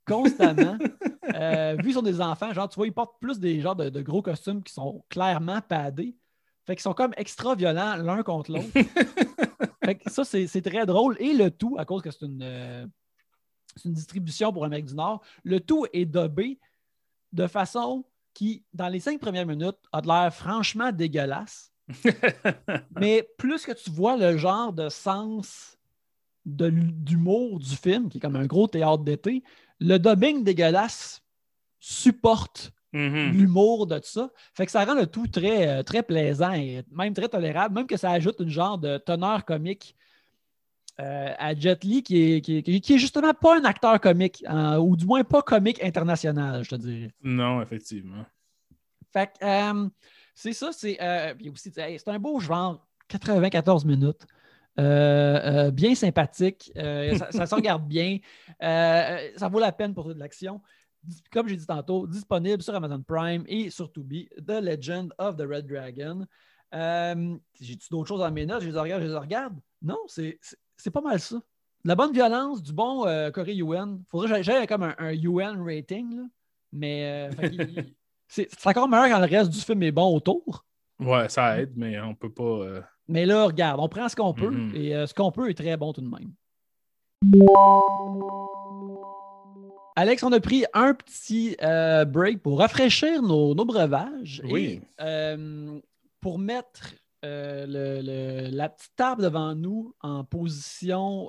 constamment. 0.07 0.79
Euh, 1.35 1.77
vu 1.79 1.85
qu'ils 1.85 1.95
sont 1.95 2.03
des 2.03 2.21
enfants, 2.21 2.53
genre, 2.53 2.69
tu 2.69 2.75
vois, 2.77 2.87
ils 2.87 2.93
portent 2.93 3.19
plus 3.21 3.39
des 3.39 3.61
genres 3.61 3.77
de, 3.77 3.89
de 3.89 4.03
gros 4.03 4.21
costumes 4.23 4.63
qui 4.63 4.73
sont 4.73 5.03
clairement 5.09 5.61
padés. 5.63 6.17
Fait 6.67 6.75
qu'ils 6.75 6.83
sont 6.83 6.93
comme 6.95 7.15
extra 7.17 7.55
violents 7.55 7.97
l'un 7.97 8.23
contre 8.25 8.51
l'autre. 8.53 8.67
fait 9.85 9.95
que 9.95 10.11
ça, 10.11 10.25
c'est 10.25 10.47
c'est 10.49 10.61
très 10.63 10.85
drôle. 10.85 11.17
Et 11.21 11.33
le 11.33 11.51
tout, 11.51 11.77
à 11.79 11.85
cause 11.85 12.03
que 12.03 12.11
c'est 12.11 12.27
une, 12.27 12.91
c'est 13.77 13.89
une 13.89 13.95
distribution 13.95 14.53
pour 14.53 14.65
l'Amérique 14.65 14.87
du 14.87 14.95
Nord, 14.95 15.23
le 15.45 15.61
tout 15.61 15.87
est 15.93 16.05
dobé 16.05 16.59
de 17.33 17.47
façon 17.47 18.05
qui, 18.35 18.65
dans 18.75 18.89
les 18.89 19.01
cinq 19.01 19.19
premières 19.21 19.47
minutes, 19.47 19.79
a 19.93 20.01
de 20.03 20.09
l'air 20.09 20.35
franchement 20.35 20.91
dégueulasse. 20.93 21.72
Mais 22.99 23.29
plus 23.39 23.65
que 23.65 23.73
tu 23.73 23.91
vois 23.91 24.17
le 24.17 24.37
genre 24.37 24.73
de 24.73 24.89
sens 24.89 25.79
de 26.45 26.71
d'humour 26.71 27.59
du 27.61 27.77
film, 27.77 28.09
qui 28.09 28.19
est 28.19 28.21
comme 28.21 28.37
un 28.37 28.47
gros 28.47 28.67
théâtre 28.67 29.05
d'été, 29.05 29.43
le 29.79 29.99
dubbing 29.99 30.45
dégueulasse 30.45 31.23
supporte 31.79 32.73
Mhm. 32.95 33.33
l'humour 33.33 33.87
de 33.87 33.97
tout 33.99 34.09
ça. 34.09 34.31
Fait 34.53 34.67
que 34.67 34.71
ça 34.73 34.85
rend 34.85 34.95
le 34.95 35.07
tout 35.07 35.27
très, 35.27 35.67
euh, 35.67 35.83
très 35.83 36.03
plaisant 36.03 36.53
et 36.53 36.85
même 36.91 37.15
très 37.15 37.29
tolérable, 37.29 37.75
même 37.75 37.87
que 37.87 37.97
ça 37.97 38.11
ajoute 38.11 38.37
une 38.41 38.51
genre 38.51 38.77
de 38.77 38.99
teneur 38.99 39.47
comique 39.47 39.97
euh, 41.01 41.33
à 41.39 41.55
Jet 41.55 41.83
Li, 41.85 42.03
qui 42.03 42.35
est, 42.35 42.41
qui, 42.43 42.59
est, 42.59 42.81
qui 42.81 42.95
est 42.95 42.99
justement 42.99 43.33
pas 43.33 43.59
un 43.59 43.65
acteur 43.65 43.99
comique, 43.99 44.45
hein, 44.47 44.79
ou 44.79 44.95
du 44.95 45.07
moins 45.07 45.25
pas 45.25 45.41
comique 45.41 45.83
international, 45.83 46.65
je 46.65 46.69
te 46.69 46.75
dirais. 46.75 47.11
Non, 47.23 47.63
effectivement. 47.63 48.27
Fait 49.11 49.29
que 49.41 49.45
euh, 49.45 49.89
c'est 50.35 50.53
ça, 50.53 50.71
c'est 50.73 50.97
euh, 51.01 51.35
puis 51.35 51.49
aussi, 51.51 51.73
hey, 51.77 51.99
c'est 51.99 52.09
un 52.11 52.19
beau 52.19 52.41
genre, 52.41 52.87
94 53.09 53.85
minutes. 53.85 54.27
Euh, 54.81 55.67
euh, 55.67 55.71
bien 55.71 55.95
sympathique, 55.95 56.73
ça, 56.75 57.31
ça 57.31 57.47
se 57.47 57.55
regarde 57.55 57.87
bien, 57.87 58.19
ça 58.61 59.49
vaut 59.51 59.59
la 59.61 59.73
peine 59.73 59.93
pour 59.95 60.09
de 60.15 60.19
l'action. 60.19 60.61
Comme 61.33 61.49
j'ai 61.49 61.57
dit 61.57 61.67
tantôt, 61.67 62.07
disponible 62.07 62.63
sur 62.63 62.75
Amazon 62.75 63.03
Prime 63.07 63.45
et 63.49 63.71
sur 63.71 63.91
Tubi, 63.93 64.29
The 64.47 64.61
Legend 64.63 65.13
of 65.19 65.37
the 65.37 65.43
Red 65.43 65.67
Dragon. 65.67 66.25
J'ai-tu 67.61 67.89
d'autres 67.91 68.09
choses 68.09 68.21
dans 68.21 68.31
mes 68.31 68.47
notes? 68.47 68.63
Je 68.63 68.71
les 68.71 68.79
regarde, 68.79 69.03
je 69.03 69.09
les 69.09 69.17
regarde? 69.17 69.55
Non, 69.83 69.99
c'est 70.07 70.39
pas 70.93 71.01
mal 71.01 71.21
ça. 71.21 71.37
De 71.37 71.89
la 71.89 71.97
bonne 71.97 72.13
violence, 72.13 72.63
du 72.63 72.73
bon 72.73 73.03
Corey 73.33 73.57
Yuen. 73.57 74.03
Faudrait 74.09 74.39
que 74.39 74.43
j'aille- 74.43 74.67
comme 74.69 74.85
un, 74.85 74.95
un 74.99 75.13
UN 75.13 75.63
rating, 75.65 76.17
là. 76.17 76.23
mais 76.73 77.29
fait 77.37 77.51
qu'il- 77.51 77.61
il- 77.77 77.95
c'est 78.35 78.67
encore 78.67 78.89
meilleur 78.89 79.09
quand 79.11 79.19
le 79.21 79.27
reste 79.37 79.51
du 79.51 79.61
film 79.61 79.83
est 79.83 79.93
bon 79.93 80.15
autour. 80.17 80.65
Ouais, 80.99 81.29
ça 81.29 81.61
aide, 81.61 81.73
mais 81.77 82.01
on 82.01 82.15
peut 82.15 82.33
pas. 82.33 82.43
euh, 82.45 82.81
Mais 83.09 83.27
là, 83.27 83.45
regarde, 83.47 83.81
on 83.81 83.89
prend 83.89 84.09
ce 84.09 84.17
qu'on 84.17 84.33
peut 84.33 84.51
Mhm. 84.51 84.75
et 84.77 84.95
euh, 84.97 85.07
ce 85.07 85.13
qu'on 85.15 85.31
peut 85.33 85.51
est 85.51 85.55
très 85.55 85.77
bon 85.77 85.93
tout 85.93 86.01
de 86.01 86.09
même. 86.09 86.33
Alex, 89.95 90.23
on 90.23 90.33
a 90.33 90.41
pris 90.41 90.65
un 90.73 90.95
petit 90.95 91.57
euh, 91.63 92.05
break 92.07 92.43
pour 92.43 92.59
rafraîchir 92.59 93.23
nos, 93.23 93.55
nos 93.55 93.65
breuvages 93.67 94.41
Oui. 94.47 94.81
et 94.99 95.35
pour 96.21 96.39
mettre 96.39 96.95
le- 97.23 98.01
le- 98.01 98.49
la 98.57 98.69
petite 98.71 98.97
table 98.97 99.23
devant 99.23 99.55
nous 99.55 99.95
en 100.01 100.25
position 100.25 101.29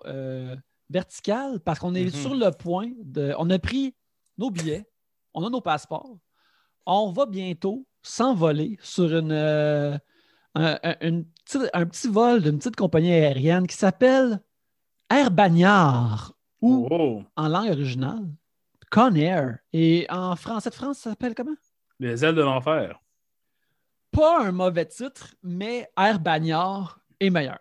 verticale 0.90 1.60
parce 1.60 1.80
qu'on 1.80 1.96
est 1.96 2.06
Mhm. 2.06 2.10
sur 2.12 2.36
le 2.36 2.52
point 2.52 2.92
de. 3.04 3.34
On 3.38 3.50
a 3.50 3.60
pris 3.60 3.94
nos 4.38 4.50
billets, 4.50 4.86
on 5.34 5.46
a 5.46 5.50
nos 5.50 5.62
passeports. 5.62 6.18
On 6.86 7.12
va 7.12 7.26
bientôt 7.26 7.86
s'envoler 8.02 8.78
sur 8.82 9.16
une, 9.16 9.32
euh, 9.32 9.98
un, 10.56 11.24
petit 11.40 12.08
vol 12.08 12.42
d'une 12.42 12.58
petite 12.58 12.76
compagnie 12.76 13.14
aérienne 13.14 13.68
qui 13.68 13.78
s'appelle 13.78 14.42
Air 15.10 15.32
Bagnard 15.32 16.34
ou 16.62 16.88
Oh, 16.92 17.24
en 17.36 17.48
langue 17.48 17.72
originale 17.72 18.28
Conair. 18.90 19.60
Et 19.72 20.06
en 20.10 20.36
français 20.36 20.70
de 20.70 20.76
France, 20.76 21.00
ça 21.00 21.12
s'appelle 21.12 21.34
comment? 21.36 21.56
les 22.00 22.26
ailes 22.26 22.36
de 22.36 22.42
l'enfer. 22.42 23.00
Pas 24.12 24.46
un 24.46 24.52
mauvais 24.52 24.86
titre, 24.86 25.34
mais 25.42 25.90
Air 25.98 26.20
Bagnard 26.20 27.00
est 27.20 27.30
meilleur. 27.30 27.60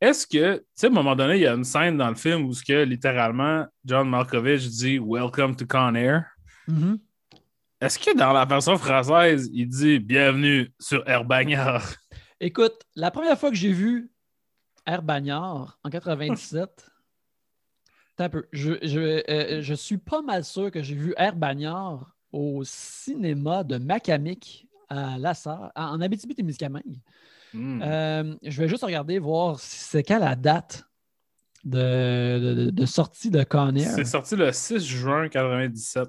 Est-ce 0.00 0.26
que, 0.26 0.56
tu 0.56 0.64
sais, 0.74 0.86
à 0.86 0.90
un 0.90 0.92
moment 0.92 1.14
donné, 1.14 1.34
il 1.34 1.42
y 1.42 1.46
a 1.46 1.52
une 1.52 1.64
scène 1.64 1.98
dans 1.98 2.08
le 2.08 2.14
film 2.14 2.44
où 2.46 2.54
ce 2.54 2.64
que 2.64 2.84
littéralement 2.84 3.66
John 3.84 4.08
Malkovich 4.08 4.66
dit 4.68 4.98
Welcome 4.98 5.56
to 5.56 5.66
Con 5.66 5.94
Air. 5.94 6.24
Mhm. 6.68 6.98
Est-ce 7.80 7.98
que 7.98 8.16
dans 8.16 8.32
la 8.32 8.44
version 8.44 8.76
française, 8.76 9.48
il 9.54 9.66
dit 9.68 9.98
Bienvenue 10.00 10.70
sur 10.78 11.06
Air 11.08 11.24
Bagnard? 11.24 11.94
Écoute, 12.40 12.74
la 12.94 13.10
première 13.10 13.38
fois 13.38 13.50
que 13.50 13.56
j'ai 13.56 13.72
vu 13.72 14.10
Air 14.86 15.02
Bagnard 15.02 15.78
en 15.82 15.88
97, 15.90 16.62
Attends 18.18 18.24
un 18.24 18.28
peu, 18.28 18.46
je, 18.52 18.74
je, 18.82 19.22
euh, 19.30 19.62
je 19.62 19.74
suis 19.74 19.96
pas 19.98 20.20
mal 20.20 20.44
sûr 20.44 20.70
que 20.70 20.82
j'ai 20.82 20.94
vu 20.94 21.14
Air 21.16 21.36
Bagnard 21.36 22.14
au 22.32 22.62
cinéma 22.64 23.64
de 23.64 23.78
Macamic 23.78 24.68
à 24.88 25.16
Lassar, 25.18 25.72
en 25.74 26.00
Abitibi-Témiscamingue. 26.00 27.00
Hmm. 27.54 27.80
Euh, 27.82 28.34
je 28.42 28.60
vais 28.62 28.68
juste 28.68 28.84
regarder, 28.84 29.18
voir 29.18 29.58
si 29.58 29.76
c'est 29.78 30.02
quand 30.02 30.18
la 30.18 30.36
date 30.36 30.84
de, 31.64 32.66
de- 32.66 32.70
de 32.70 32.86
sortie 32.86 33.30
de 33.30 33.42
Conair. 33.42 33.90
C'est 33.90 34.04
sorti 34.04 34.36
le 34.36 34.52
6 34.52 34.78
juin 34.84 35.28
97. 35.28 36.08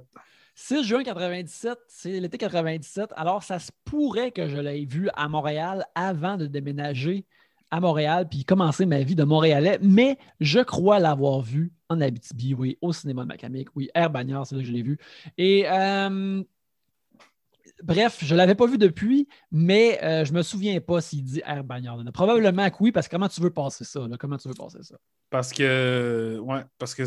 6 0.55 0.83
juin 0.83 1.03
97, 1.03 1.77
c'est 1.87 2.19
l'été 2.19 2.37
97. 2.37 3.11
Alors, 3.15 3.43
ça 3.43 3.59
se 3.59 3.71
pourrait 3.85 4.31
que 4.31 4.47
je 4.47 4.57
l'ai 4.57 4.85
vu 4.85 5.09
à 5.15 5.27
Montréal 5.27 5.85
avant 5.95 6.37
de 6.37 6.45
déménager 6.47 7.25
à 7.71 7.79
Montréal 7.79 8.27
puis 8.29 8.43
commencer 8.43 8.85
ma 8.85 8.99
vie 9.01 9.15
de 9.15 9.23
Montréalais, 9.23 9.79
mais 9.81 10.17
je 10.41 10.59
crois 10.59 10.99
l'avoir 10.99 11.41
vu 11.41 11.71
en 11.89 12.01
Abitibi, 12.01 12.53
oui, 12.53 12.77
au 12.81 12.93
cinéma 12.93 13.23
de 13.23 13.27
Macamic, 13.27 13.69
oui, 13.75 13.89
Air 13.95 14.09
Bagnard, 14.09 14.45
c'est 14.45 14.55
là 14.55 14.61
que 14.61 14.67
je 14.67 14.73
l'ai 14.73 14.83
vu. 14.83 14.97
Et 15.37 15.65
euh, 15.69 16.43
bref, 17.83 18.19
je 18.21 18.33
ne 18.33 18.37
l'avais 18.37 18.55
pas 18.55 18.65
vu 18.65 18.77
depuis, 18.77 19.27
mais 19.51 19.99
euh, 20.03 20.25
je 20.25 20.31
ne 20.31 20.37
me 20.37 20.43
souviens 20.43 20.79
pas 20.81 21.01
s'il 21.01 21.23
dit 21.23 21.41
Air 21.45 21.63
Bagnard. 21.63 21.99
Probablement 22.13 22.69
que 22.69 22.75
oui, 22.79 22.91
parce 22.91 23.07
que 23.07 23.15
comment 23.15 23.29
tu 23.29 23.41
veux 23.41 23.51
passer 23.51 23.83
ça? 23.83 24.07
là? 24.07 24.17
Comment 24.17 24.37
tu 24.37 24.47
veux 24.47 24.53
passer 24.53 24.79
ça? 24.81 24.95
Parce 25.29 25.51
que, 25.51 26.39
ouais, 26.41 26.61
parce 26.77 26.95
que 26.95 27.03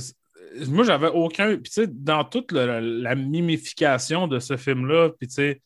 moi, 0.66 0.84
j'avais 0.84 1.08
aucun. 1.08 1.56
Puis, 1.56 1.70
tu 1.70 1.82
sais, 1.82 1.86
dans 1.86 2.24
toute 2.24 2.52
la, 2.52 3.14
mimification 3.14 4.28
de 4.28 4.38
ce 4.38 4.56
film-là, 4.56 5.10
puis, 5.10 5.28
tu 5.28 5.34
sais, 5.34 5.62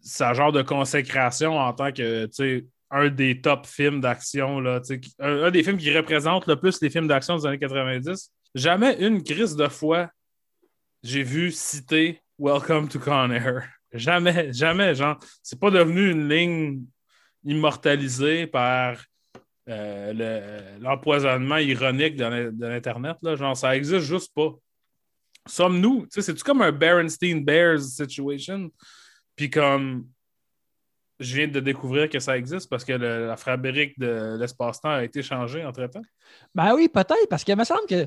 sa 0.00 0.34
genre 0.34 0.52
de 0.52 0.62
consécration 0.62 1.58
en 1.58 1.72
tant 1.72 1.92
que, 1.92 2.26
tu 2.26 2.32
sais, 2.32 2.66
un 2.90 3.08
des 3.08 3.40
top 3.40 3.66
films 3.66 4.00
d'action, 4.00 4.60
là, 4.60 4.80
tu 4.80 4.94
sais, 4.94 5.00
un, 5.18 5.44
un 5.44 5.50
des 5.50 5.62
films 5.62 5.76
qui 5.76 5.96
représente 5.96 6.46
le 6.46 6.56
plus 6.56 6.80
les 6.80 6.90
films 6.90 7.08
d'action 7.08 7.36
des 7.36 7.46
années 7.46 7.58
90. 7.58 8.32
jamais 8.54 8.96
une 9.00 9.22
crise 9.22 9.56
de 9.56 9.68
fois 9.68 10.08
j'ai 11.06 11.22
vu 11.22 11.52
citer 11.52 12.20
Welcome 12.36 12.88
to 12.88 12.98
Con 12.98 13.30
Air. 13.30 13.75
Jamais, 13.92 14.52
jamais, 14.52 14.94
genre, 14.94 15.18
c'est 15.42 15.58
pas 15.58 15.70
devenu 15.70 16.10
une 16.10 16.28
ligne 16.28 16.82
immortalisée 17.44 18.46
par 18.46 19.02
euh, 19.68 20.78
l'empoisonnement 20.80 21.58
ironique 21.58 22.16
de 22.16 22.66
l'Internet. 22.66 23.16
Genre, 23.22 23.56
ça 23.56 23.76
existe 23.76 24.06
juste 24.06 24.34
pas. 24.34 24.52
Sommes-nous, 25.46 26.06
c'est-tu 26.10 26.42
comme 26.42 26.62
un 26.62 26.72
Berenstein 26.72 27.44
Bears 27.44 27.80
situation? 27.80 28.70
Puis 29.36 29.48
comme 29.48 30.08
je 31.18 31.36
viens 31.36 31.48
de 31.48 31.60
découvrir 31.60 32.08
que 32.08 32.18
ça 32.18 32.36
existe 32.36 32.68
parce 32.68 32.84
que 32.84 32.92
la 32.92 33.36
fabrique 33.36 33.98
de 33.98 34.36
l'espace-temps 34.38 34.90
a 34.90 35.04
été 35.04 35.22
changée 35.22 35.64
entre-temps? 35.64 36.02
Ben 36.54 36.74
oui, 36.74 36.88
peut-être, 36.88 37.28
parce 37.30 37.44
qu'il 37.44 37.56
me 37.56 37.64
semble 37.64 37.86
que 37.88 38.06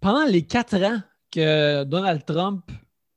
pendant 0.00 0.24
les 0.26 0.42
quatre 0.42 0.76
ans 0.82 1.00
que 1.30 1.84
Donald 1.84 2.24
Trump 2.24 2.70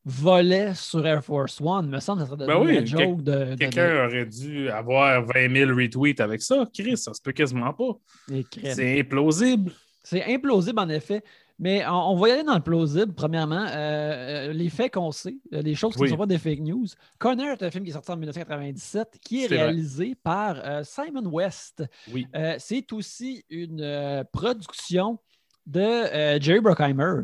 volait 0.06 0.76
sur 0.76 1.06
Air 1.06 1.24
Force 1.24 1.60
One, 1.60 1.90
me 1.90 2.00
semble 2.00 2.24
que 2.24 2.30
ça 2.30 2.36
ben 2.36 2.60
oui, 2.60 2.86
joke 2.86 3.24
de. 3.24 3.56
Quelqu'un 3.56 4.06
aurait 4.06 4.26
dû 4.26 4.70
avoir 4.70 5.26
20 5.26 5.56
000 5.56 5.72
retweets 5.72 6.22
avec 6.22 6.42
ça. 6.42 6.68
Chris, 6.74 6.98
ça 6.98 7.14
se 7.14 7.22
peut 7.22 7.32
quasiment 7.32 7.74
pas. 7.74 7.98
C'est 8.54 9.00
implausible. 9.00 9.72
C'est 10.04 10.24
implausible, 10.24 10.80
en 10.80 10.90
effet. 10.90 11.24
Mais 11.58 11.86
on, 11.88 12.16
va 12.18 12.30
y 12.30 12.32
aller 12.32 12.44
dans 12.44 12.56
le 12.56 12.62
plausible, 12.62 13.14
premièrement. 13.14 13.66
Euh, 13.66 14.50
euh, 14.50 14.54
les 14.54 14.70
faits 14.70 14.94
qu'on 14.94 15.12
sait, 15.12 15.38
euh, 15.54 15.62
les 15.62 15.74
choses 15.74 15.96
qui 15.96 16.04
ne 16.04 16.08
sont 16.08 16.18
pas 16.18 16.26
des 16.26 16.38
fake 16.38 16.60
news. 16.60 16.86
Connor 17.18 17.54
est 17.54 17.64
un 17.64 17.72
film 17.72 17.86
qui 17.86 17.92
est 17.92 17.94
sorti 17.94 18.12
en 18.12 18.18
1997, 18.18 19.18
qui 19.22 19.46
est, 19.46 19.48
réalisé 19.48 20.16
par 20.22 20.86
Simon 20.86 21.26
West. 21.28 21.84
Oui. 22.12 22.28
c'est 22.60 22.92
aussi 22.92 23.46
une 23.50 24.26
production 24.32 25.18
de 25.66 26.40
Jerry 26.42 26.60
Bruckheimer. 26.60 27.22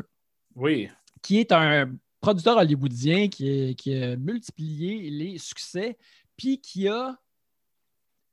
Oui. 0.56 0.88
Qui 1.20 1.40
est 1.40 1.52
un 1.52 1.92
producteur 2.22 2.56
hollywoodien 2.56 3.28
qui, 3.28 3.74
qui 3.76 3.94
a 3.94 4.16
multiplié 4.16 5.10
les 5.10 5.36
succès, 5.36 5.98
puis 6.36 6.58
qui 6.58 6.88
a 6.88 7.18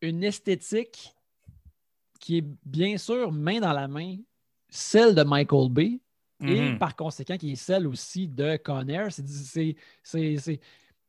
une 0.02 0.24
esthétique 0.24 1.14
qui 2.20 2.38
est 2.38 2.46
bien 2.66 2.98
sûr 2.98 3.32
main 3.32 3.60
dans 3.60 3.74
la 3.74 3.88
main 3.88 4.16
celle 4.70 5.16
de 5.16 5.24
Michael 5.24 5.70
Bay 5.70 6.00
et 6.42 6.62
mhm. 6.62 6.78
par 6.78 6.96
conséquent 6.96 7.36
qui 7.36 7.52
est 7.52 7.56
celle 7.56 7.88
aussi 7.88 8.28
de 8.28 8.56
Conair. 8.58 9.10
C'est 9.12 10.60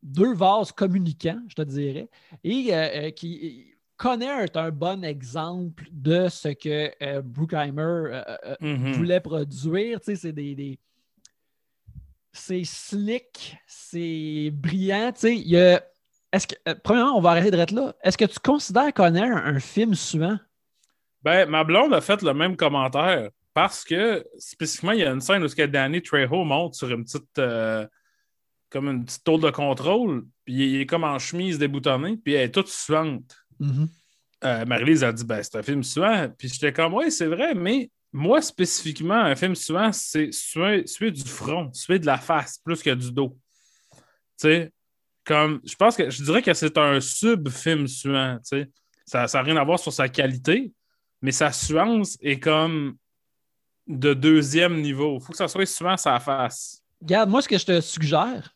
deux 0.02 0.34
vases 0.34 0.72
communicants, 0.72 1.42
je 1.48 1.54
te 1.54 1.62
dirais, 1.62 2.08
et 2.42 2.74
euh, 2.74 2.88
euh, 2.94 3.10
qui. 3.10 3.66
Conair 3.96 4.40
est 4.40 4.56
un 4.56 4.70
bon 4.70 5.04
exemple 5.04 5.84
de 5.92 6.26
ce 6.30 6.48
que 6.48 6.90
euh, 7.02 7.20
Bruckheimer 7.20 8.22
mhm. 8.58 8.92
voulait 8.92 9.20
produire. 9.20 10.00
c'est 10.02 10.32
des, 10.32 10.78
c'est 12.32 12.64
slick, 12.64 13.56
c'est 13.66 14.50
brillant. 14.52 15.12
est-ce 15.12 16.46
que, 16.46 16.72
premièrement, 16.84 17.16
on 17.16 17.20
va 17.20 17.30
arrêter 17.30 17.50
de 17.50 17.58
être 17.58 17.72
là. 17.72 17.94
Est-ce 18.02 18.16
que 18.18 18.24
tu 18.24 18.38
considères 18.38 18.92
Conair 18.92 19.36
un 19.36 19.58
film 19.58 19.94
suant? 19.94 20.38
Ben, 21.22 21.48
ma 21.48 21.64
blonde 21.64 21.92
a 21.92 22.00
fait 22.00 22.22
le 22.22 22.32
même 22.34 22.56
commentaire. 22.56 23.30
Parce 23.52 23.84
que, 23.84 24.24
spécifiquement, 24.38 24.92
il 24.92 25.00
y 25.00 25.04
a 25.04 25.10
une 25.10 25.20
scène 25.20 25.42
où 25.42 25.48
Danny 25.48 26.00
Trejo 26.02 26.44
monte 26.44 26.74
sur 26.74 26.90
une 26.90 27.04
petite. 27.04 27.38
Euh, 27.38 27.86
comme 28.70 28.88
une 28.88 29.04
petite 29.04 29.24
tour 29.24 29.40
de 29.40 29.50
contrôle, 29.50 30.24
puis 30.44 30.54
il 30.54 30.80
est 30.82 30.86
comme 30.86 31.02
en 31.02 31.18
chemise 31.18 31.58
déboutonnée, 31.58 32.16
puis 32.16 32.34
elle 32.34 32.44
est 32.44 32.54
toute 32.54 32.68
suante. 32.68 33.36
Mm 33.58 33.86
Marie-Lise 34.42 35.04
a 35.04 35.12
dit 35.12 35.24
ben, 35.24 35.42
c'est 35.42 35.56
un 35.56 35.62
film 35.62 35.82
suant. 35.82 36.32
Puis 36.38 36.48
j'étais 36.48 36.72
comme 36.72 36.94
oui, 36.94 37.10
c'est 37.10 37.26
vrai, 37.26 37.54
mais 37.54 37.90
moi, 38.12 38.42
spécifiquement, 38.42 39.14
un 39.14 39.36
film 39.36 39.54
suant, 39.54 39.92
c'est 39.92 40.32
suer, 40.32 41.10
du 41.10 41.24
front, 41.24 41.72
suer 41.72 41.98
de 41.98 42.06
la 42.06 42.18
face 42.18 42.58
plus 42.58 42.82
que 42.82 42.90
du 42.90 43.12
dos. 43.12 43.36
Tu 43.92 44.02
sais, 44.38 44.72
comme 45.24 45.60
je 45.64 45.74
pense 45.76 45.96
que 45.96 46.10
je 46.10 46.22
dirais 46.24 46.42
que 46.42 46.52
c'est 46.54 46.76
un 46.76 47.00
sub-film 47.00 47.86
suant. 47.86 48.38
Tu 48.38 48.62
sais. 48.62 48.70
Ça 49.06 49.26
n'a 49.32 49.42
rien 49.42 49.56
à 49.56 49.64
voir 49.64 49.78
sur 49.78 49.92
sa 49.92 50.08
qualité, 50.08 50.72
mais 51.22 51.32
sa 51.32 51.52
suance 51.52 52.16
est 52.20 52.38
comme 52.38 52.96
de 53.86 54.14
deuxième 54.14 54.80
niveau. 54.80 55.18
Il 55.18 55.24
faut 55.24 55.32
que 55.32 55.38
ça 55.38 55.48
soit 55.48 55.66
souvent 55.66 55.96
sa 55.96 56.18
face. 56.20 56.82
Regarde, 57.00 57.30
moi, 57.30 57.42
ce 57.42 57.48
que 57.48 57.58
je 57.58 57.66
te 57.66 57.80
suggère, 57.80 58.54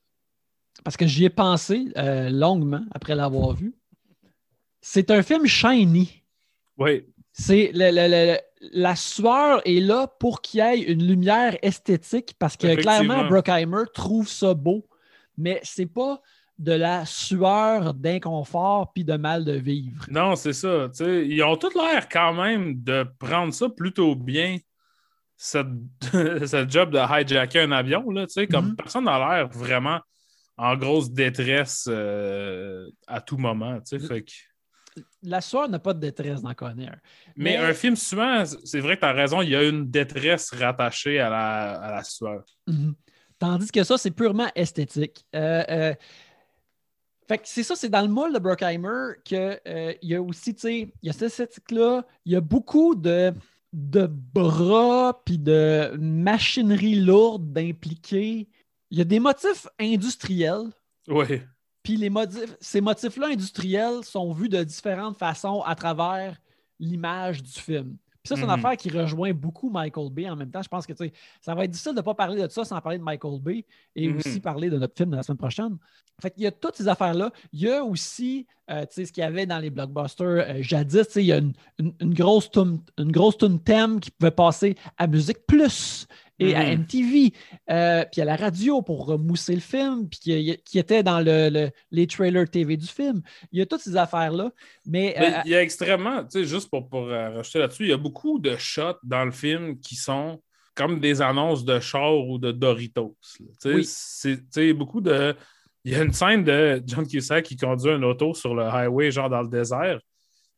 parce 0.85 0.97
que 0.97 1.07
j'y 1.07 1.25
ai 1.25 1.31
pensé 1.31 1.93
euh, 1.97 2.29
longuement 2.31 2.85
après 2.93 3.15
l'avoir 3.15 3.53
vu, 3.53 3.75
c'est 4.81 5.11
un 5.11 5.23
film 5.23 5.47
shiny. 5.47 6.23
Oui. 6.77 7.07
C'est 7.37 7.73
la 7.75 8.97
sueur 8.97 9.61
est 9.65 9.81
là 9.81 10.07
pour 10.07 10.41
qu'il 10.41 10.61
y 10.61 10.63
ait 10.63 10.81
une 10.83 11.05
lumière 11.05 11.57
esthétique 11.63 12.37
parce 12.39 12.57
que 12.57 12.77
clairement, 12.77 13.27
Brockheimer 13.27 13.83
trouve 13.93 14.29
ça 14.29 14.55
beau, 14.55 14.87
mais 15.37 15.61
c'est 15.65 15.93
pas 15.93 16.23
de 16.59 16.73
la 16.73 17.05
sueur 17.05 17.93
d'inconfort 17.93 18.93
puis 18.93 19.05
de 19.05 19.17
mal 19.17 19.45
de 19.45 19.55
vivre. 19.55 20.07
Non, 20.09 20.37
c'est 20.37 20.53
ça. 20.53 20.89
Ils 21.01 21.43
ont 21.43 21.57
tout 21.57 21.71
l'air 21.75 22.09
quand 22.09 22.33
même 22.35 22.81
de 22.81 23.05
prendre 23.19 23.53
ça 23.53 23.69
plutôt 23.69 24.15
bien 24.15 24.59
cette, 25.37 25.67
job 26.71 26.91
de 26.91 26.99
hijacker 26.99 27.63
un 27.63 27.73
avion, 27.73 28.09
là, 28.11 28.27
comme 28.49 28.69
mhm. 28.69 28.77
personne 28.77 29.07
n'a 29.07 29.19
l'air 29.19 29.49
vraiment 29.49 29.99
en 30.57 30.77
grosse 30.77 31.11
détresse 31.11 31.89
euh, 31.91 32.89
à 33.09 33.21
tout 33.21 33.39
moment. 33.39 33.81
Fait 33.85 34.25
La 35.25 35.41
soeur 35.41 35.69
n'a 35.69 35.79
pas 35.79 35.95
de 35.95 36.01
détresse 36.01 36.43
dans 36.43 36.55
Conner. 36.55 36.91
Mais, 37.37 37.57
un 37.57 37.73
film 37.73 37.97
souvent, 37.97 38.45
c'est 38.65 38.81
vrai 38.81 38.97
que 38.97 39.01
tu 39.01 39.07
as 39.07 39.13
raison, 39.13 39.43
il 39.43 39.51
y 39.51 39.57
a 39.57 39.63
une 39.63 39.91
détresse 39.91 40.51
rattachée 40.53 41.19
à 41.19 41.31
la, 41.31 41.73
à 41.73 41.91
la 41.97 42.05
sueur. 42.05 42.45
Mhm. 42.67 42.95
Tandis 43.39 43.71
que 43.71 43.83
ça, 43.83 43.99
c'est 43.99 44.11
purement 44.11 44.49
esthétique. 44.55 45.25
Euh, 45.35 45.65
euh, 45.69 45.95
fait 47.27 47.39
que 47.39 47.45
c'est 47.47 47.63
ça, 47.63 47.75
c'est 47.75 47.89
dans 47.89 48.03
le 48.03 48.09
moule 48.09 48.33
de 48.33 48.39
Brockheimer 48.39 49.15
qu'il 49.25 49.59
y 50.03 50.15
a 50.15 50.23
aussi, 50.23 50.55
tu 50.55 50.61
sais, 50.61 50.79
il 51.03 51.07
y 51.07 51.11
a 51.11 51.13
cette 51.13 51.25
esthétique-là, 51.25 52.05
il 52.25 52.33
y 52.33 52.37
a 52.37 52.41
beaucoup 52.41 52.95
de 52.95 53.33
de 53.75 54.07
bras 54.07 55.21
puis 55.25 55.37
de 55.37 55.97
machinerie 55.99 56.95
lourde 56.95 57.53
d'impliquer. 57.53 58.49
Il 58.91 58.99
y 58.99 59.01
a 59.01 59.05
des 59.05 59.19
motifs 59.19 59.67
industriels. 59.81 60.71
Oui. 61.09 61.43
Puis 61.85 61.97
les 61.97 62.11
motifs, 62.11 62.57
ces 62.61 62.81
motifs-là 62.81 63.29
industriels 63.29 64.03
sont 64.03 64.33
vus 64.33 64.49
de 64.49 64.65
différentes 64.65 65.19
façons 65.19 65.61
à 65.61 65.77
travers 65.77 66.41
l'image 66.81 67.43
du 67.43 67.53
film. 67.53 67.97
Puis 68.25 68.31
ça, 68.31 68.37
c'est 68.37 68.41
une 68.41 68.47
mhm. 68.47 68.55
affaire 68.55 68.77
qui 68.79 68.89
rejoint 68.89 69.35
beaucoup 69.35 69.69
Michael 69.69 70.11
Bay 70.11 70.31
en 70.31 70.35
même 70.35 70.51
temps. 70.51 70.63
Je 70.63 70.69
pense 70.69 70.87
que 70.87 70.95
ça 71.43 71.55
va 71.55 71.65
être 71.65 71.71
difficile 71.71 71.93
de 71.93 71.99
ne 71.99 72.03
pas 72.03 72.15
parler 72.15 72.43
de 72.43 72.49
ça 72.49 72.65
sans 72.65 72.81
parler 72.81 72.97
de 72.97 73.03
Michael 73.03 73.39
Bay 73.39 73.67
et 73.95 74.09
mhm. 74.09 74.17
aussi 74.17 74.41
parler 74.41 74.71
de 74.71 74.79
notre 74.79 74.97
film 74.97 75.11
de 75.11 75.17
la 75.17 75.23
semaine 75.23 75.37
prochaine. 75.37 75.77
Fait 76.23 76.31
qu'il 76.31 76.45
y 76.45 76.47
a 76.47 76.53
toutes 76.53 76.77
ces 76.77 76.89
affaires-là. 76.89 77.31
Il 77.53 77.61
y 77.61 77.71
a 77.71 77.85
aussi 77.85 78.47
euh, 78.71 78.87
ce 78.91 79.03
qu'il 79.03 79.21
y 79.21 79.27
avait 79.27 79.45
dans 79.45 79.59
les 79.59 79.69
blockbusters 79.69 80.27
euh, 80.27 80.63
jadis. 80.63 81.05
Il 81.17 81.27
y 81.27 81.33
a 81.33 81.37
une, 81.37 82.15
grosse 82.15 82.51
tune, 82.51 82.81
une 82.97 83.13
grosse 83.13 83.37
tune 83.37 83.61
thème 83.61 84.01
qui 84.01 84.11
pouvait 84.11 84.31
passer 84.31 84.75
à 84.97 85.07
Musique 85.07 85.47
Plus 85.47 86.07
et 86.39 86.55
à 86.55 86.77
MTV, 86.77 87.29
mm-hmm. 87.29 87.33
euh, 87.71 88.05
puis 88.11 88.21
à 88.21 88.25
la 88.25 88.37
radio 88.37 88.83
pour 88.83 89.07
remousser 89.07 89.55
le 89.55 89.61
film, 89.61 90.09
puis 90.09 90.59
qui, 90.65 90.79
était 90.79 91.03
dans 91.03 91.21
le, 91.21 91.71
les 91.91 92.07
trailers 92.07 92.49
TV 92.49 92.77
du 92.77 92.87
film. 92.87 93.23
Il 93.53 93.59
y 93.59 93.63
a 93.63 93.67
toutes 93.67 93.81
ces 93.81 93.97
affaires-là. 93.97 94.51
Mais, 94.87 95.15
euh, 95.19 95.41
il 95.45 95.53
y 95.53 95.55
a 95.55 95.63
extrêmement, 95.63 96.23
tu 96.25 96.41
sais, 96.41 96.45
juste 96.45 96.71
pour, 96.71 96.89
pour 96.89 97.09
euh, 97.09 97.31
rajouter 97.31 97.59
là-dessus, 97.61 97.85
il 97.85 97.91
y 97.91 97.93
a 97.95 97.99
beaucoup 97.99 98.39
de 98.39 98.57
shots 98.57 98.99
dans 99.03 99.25
le 99.25 99.33
film 99.33 99.79
qui 99.79 99.95
sont 99.97 100.43
comme 100.75 100.99
des 100.99 101.23
annonces 101.23 101.65
de 101.65 101.79
char 101.79 102.27
ou 102.27 102.39
de 102.39 102.51
Doritos. 102.51 103.17
Tu 103.63 103.85
C'est 103.85 104.73
beaucoup 104.73 105.01
de. 105.01 105.37
Il 105.85 105.93
y 105.93 105.95
a 105.95 106.03
une 106.03 106.13
scène 106.13 106.43
de 106.43 106.83
John 106.85 107.07
Cusack 107.07 107.45
qui 107.45 107.57
conduit 107.57 107.93
un 107.93 108.03
auto 108.03 108.35
sur 108.35 108.55
le 108.55 108.65
highway, 108.65 109.11
genre 109.11 109.29
dans 109.29 109.43
le 109.43 109.49
désert 109.49 110.01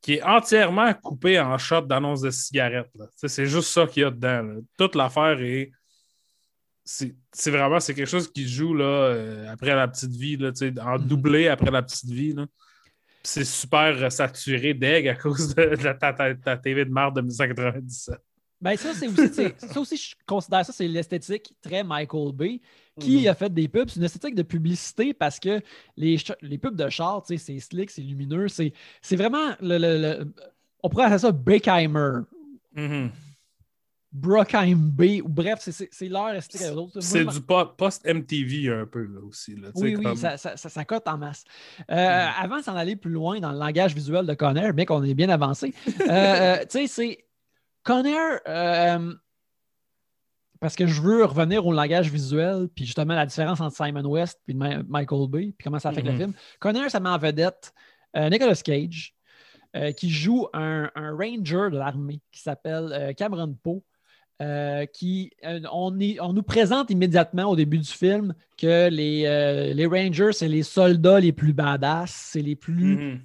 qui 0.01 0.15
est 0.15 0.23
entièrement 0.23 0.93
coupé 0.95 1.39
en 1.41 1.57
shot 1.59 1.83
d'annonce 1.83 2.21
de 2.21 2.31
cigarettes. 2.31 2.91
C'est 3.17 3.47
juste 3.47 3.71
ça 3.71 3.87
qu'il 3.87 4.03
y 4.03 4.07
a 4.07 4.11
dedans. 4.11 4.61
Toute 4.79 4.95
l'affaire 4.95 5.41
est. 5.41 5.73
C'est 6.85 7.51
vraiment 7.51 7.81
c'est 7.81 7.95
quelque 7.95 8.09
chose 8.09 8.31
qui 8.31 8.49
joue 8.49 8.73
là, 8.73 8.85
euh, 8.85 9.51
après 9.51 9.75
la 9.75 9.89
petite 9.89 10.13
vie, 10.13 10.37
là, 10.37 10.53
en 10.83 10.99
mhm. 10.99 11.07
doublé 11.07 11.49
après 11.49 11.73
la 11.73 11.83
petite 11.83 12.09
vie. 12.09 12.35
C'est 13.25 13.45
super 13.45 14.13
saturé 14.13 14.73
d'aigle 14.73 15.09
à 15.09 15.17
cause 15.17 15.53
de, 15.57 15.63
la, 15.63 15.95
ta, 15.95 16.57
TV 16.57 16.85
de 16.85 16.93
merde 16.93 17.17
de 17.17 17.23
1997. 17.23 18.17
Ben 18.61 18.77
ça, 18.77 18.95
c'est 18.95 19.07
aussi, 19.09 19.43
ça 19.59 19.81
aussi, 19.81 19.97
je 19.97 20.15
considère 20.27 20.65
ça, 20.65 20.73
c'est 20.73 20.89
l'esthétique 20.89 21.55
très 21.61 21.85
Michael 21.85 22.33
Bay 22.33 22.61
qui 22.99 23.23
mhm. 23.23 23.29
a 23.29 23.35
fait 23.35 23.53
des 23.53 23.69
pubs. 23.69 23.89
C'est 23.89 23.99
une 23.99 24.05
esthétique 24.05 24.35
de 24.35 24.43
publicité 24.43 25.13
parce 25.13 25.39
que 25.39 25.61
les, 25.97 26.17
les 26.41 26.59
pubs 26.59 26.77
de 26.77 26.89
char, 26.89 27.23
c'est 27.27 27.39
slick, 27.39 27.91
c'est 27.91 28.03
lumineux. 28.03 28.49
C'est 28.49 28.73
vraiment 29.13 29.55
le, 29.61 30.25
On 30.83 30.89
pourrait 30.89 31.05
appeler 31.05 31.19
ça 31.19 31.33
Brockheimer. 31.33 32.21
Mm 32.75 33.09
Brockheim 34.17 34.77
B, 34.77 35.21
ou 35.23 35.29
bref, 35.29 35.59
c'est 35.61 36.09
leur 36.09 36.31
esthétique. 36.31 36.69
C'est 37.01 37.25
du 37.25 37.41
post-MTV 37.41 38.73
un 38.73 38.87
peu 38.87 39.03
là, 39.03 39.21
aussi. 39.29 39.55
Là, 39.57 39.69
oui, 39.75 39.95
oui, 39.97 40.17
ça, 40.17 40.39
ça, 40.39 40.57
ça, 40.57 40.85
cote 40.85 41.07
en 41.07 41.19
masse. 41.19 41.45
Euh, 41.91 41.95
mhm. 41.95 42.33
Avant 42.41 42.61
d'en 42.61 42.77
aller 42.77 42.97
plus 42.97 43.11
loin 43.11 43.41
dans 43.41 43.53
le 43.53 43.59
langage 43.59 43.95
visuel 43.95 44.25
de 44.27 44.33
Conner, 44.33 44.73
bien 44.73 44.87
qu'on 44.87 45.03
est 45.03 45.15
bien 45.15 45.29
avancé, 45.29 45.75
euh, 45.87 46.05
euh, 46.09 46.59
tu 46.61 46.79
sais, 46.79 46.87
c'est 46.87 47.26
Conner 47.87 48.19
parce 50.59 50.75
que 50.75 50.87
je 50.87 51.01
veux 51.03 51.25
revenir 51.25 51.67
au 51.67 51.73
langage 51.73 52.11
visuel, 52.11 52.69
puis 52.75 52.87
justement 52.87 53.15
la 53.15 53.27
différence 53.27 53.61
entre 53.61 53.77
Simon 53.77 54.05
West 54.07 54.41
et 54.49 54.55
Michael 54.55 55.29
Bay, 55.29 55.53
puis 55.57 55.65
comment 55.65 55.79
ça 55.79 55.91
affecte 55.91 56.07
le 56.07 56.13
Mhm. 56.15 56.19
film. 56.19 56.33
Connor, 56.61 56.91
ça 56.91 56.99
met 56.99 57.11
en 57.11 57.19
vedette 57.19 57.73
euh, 58.17 58.31
Nicolas 58.31 58.55
Cage, 58.55 59.15
euh, 59.77 59.93
qui 59.93 60.09
joue 60.11 60.49
un, 60.55 60.91
un 60.95 61.11
ranger 61.15 61.69
de 61.71 61.77
l'armée 61.77 62.23
qui 62.33 62.41
s'appelle 62.41 62.89
euh, 62.93 63.13
Cameron 63.13 63.55
Poe. 63.63 63.83
euh, 64.43 64.85
qui, 64.85 65.31
euh, 65.47 65.61
on, 65.73 65.99
y- 65.99 66.19
on 66.21 66.35
nous 66.35 66.43
présente 66.43 66.91
immédiatement 66.91 67.45
au 67.45 67.57
début 67.57 67.79
du 67.79 67.89
film 67.91 68.35
que 68.59 68.91
les, 68.91 69.25
euh, 69.25 69.73
les 69.73 69.87
Rangers, 69.87 70.33
c'est 70.33 70.49
les 70.49 70.63
soldats 70.63 71.21
les 71.21 71.33
plus 71.33 71.55
badass, 71.55 72.11
c'est 72.33 72.43
les 72.43 72.55
plus 72.55 72.97
Mhm. 72.97 73.21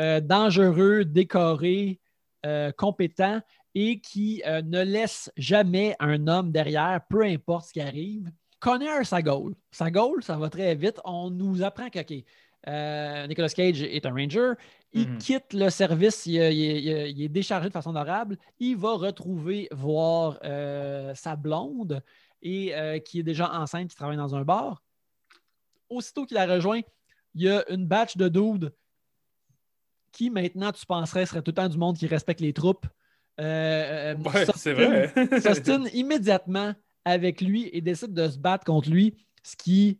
euh, 0.00 0.20
dangereux, 0.20 1.06
décorés, 1.06 2.00
euh, 2.44 2.70
compétents 2.72 3.40
et 3.74 4.00
qui 4.00 4.42
euh, 4.46 4.62
ne 4.62 4.82
laisse 4.82 5.30
jamais 5.36 5.96
un 5.98 6.26
homme 6.28 6.52
derrière, 6.52 7.00
peu 7.08 7.22
importe 7.24 7.68
ce 7.68 7.72
qui 7.72 7.80
arrive. 7.80 8.30
Connor, 8.60 9.04
sa 9.04 9.22
goal. 9.22 9.54
Sa 9.70 9.90
goal, 9.90 10.22
ça 10.22 10.36
va 10.36 10.48
très 10.50 10.74
vite. 10.74 11.00
On 11.04 11.30
nous 11.30 11.62
apprend 11.62 11.88
que 11.90 11.98
OK, 12.00 12.24
euh, 12.68 13.26
Nicolas 13.26 13.48
Cage 13.48 13.82
est 13.82 14.06
un 14.06 14.10
ranger. 14.12 14.52
Il 14.92 15.08
Mhm. 15.08 15.18
quitte 15.18 15.52
le 15.54 15.68
service, 15.70 16.26
il, 16.26 16.34
il- 16.34 16.76
il- 16.86 17.08
il 17.18 17.22
est 17.22 17.28
déchargé 17.28 17.68
de 17.68 17.72
façon 17.72 17.90
honorable. 17.90 18.36
Il 18.60 18.76
va 18.76 18.92
retrouver, 18.92 19.68
voir 19.72 20.38
euh, 20.44 21.14
sa 21.14 21.34
blonde 21.34 22.02
et 22.42 22.72
qui 23.04 23.20
est 23.20 23.22
déjà 23.22 23.52
enceinte, 23.52 23.88
qui 23.90 23.96
travaille 23.96 24.16
dans 24.16 24.34
un 24.34 24.42
bar. 24.44 24.82
Aussitôt 25.88 26.26
qu'il 26.26 26.34
la 26.36 26.46
rejoint, 26.46 26.80
il 27.34 27.42
y 27.42 27.48
a 27.48 27.64
une 27.70 27.86
batch 27.86 28.16
de 28.16 28.28
dudes 28.28 28.72
qui 30.12 30.28
maintenant, 30.30 30.72
tu 30.72 30.84
penserais, 30.84 31.24
serait 31.26 31.40
tout 31.42 31.50
le 31.52 31.54
temps 31.54 31.68
du 31.68 31.78
monde 31.78 31.96
qui 31.96 32.06
respecte 32.06 32.40
les 32.40 32.52
troupes. 32.52 32.86
Euh, 33.40 34.14
euh, 34.14 34.16
Ouais, 34.16 34.44
s'obstine- 34.44 34.52
c'est 34.56 34.72
vrai. 34.74 35.12
S'ostine 35.40 35.88
immédiatement 35.94 36.74
avec 37.04 37.40
lui 37.40 37.68
et 37.72 37.80
décide 37.80 38.12
de 38.14 38.28
se 38.28 38.38
battre 38.38 38.64
contre 38.64 38.90
lui, 38.90 39.14
ce 39.42 39.56
qui. 39.56 39.98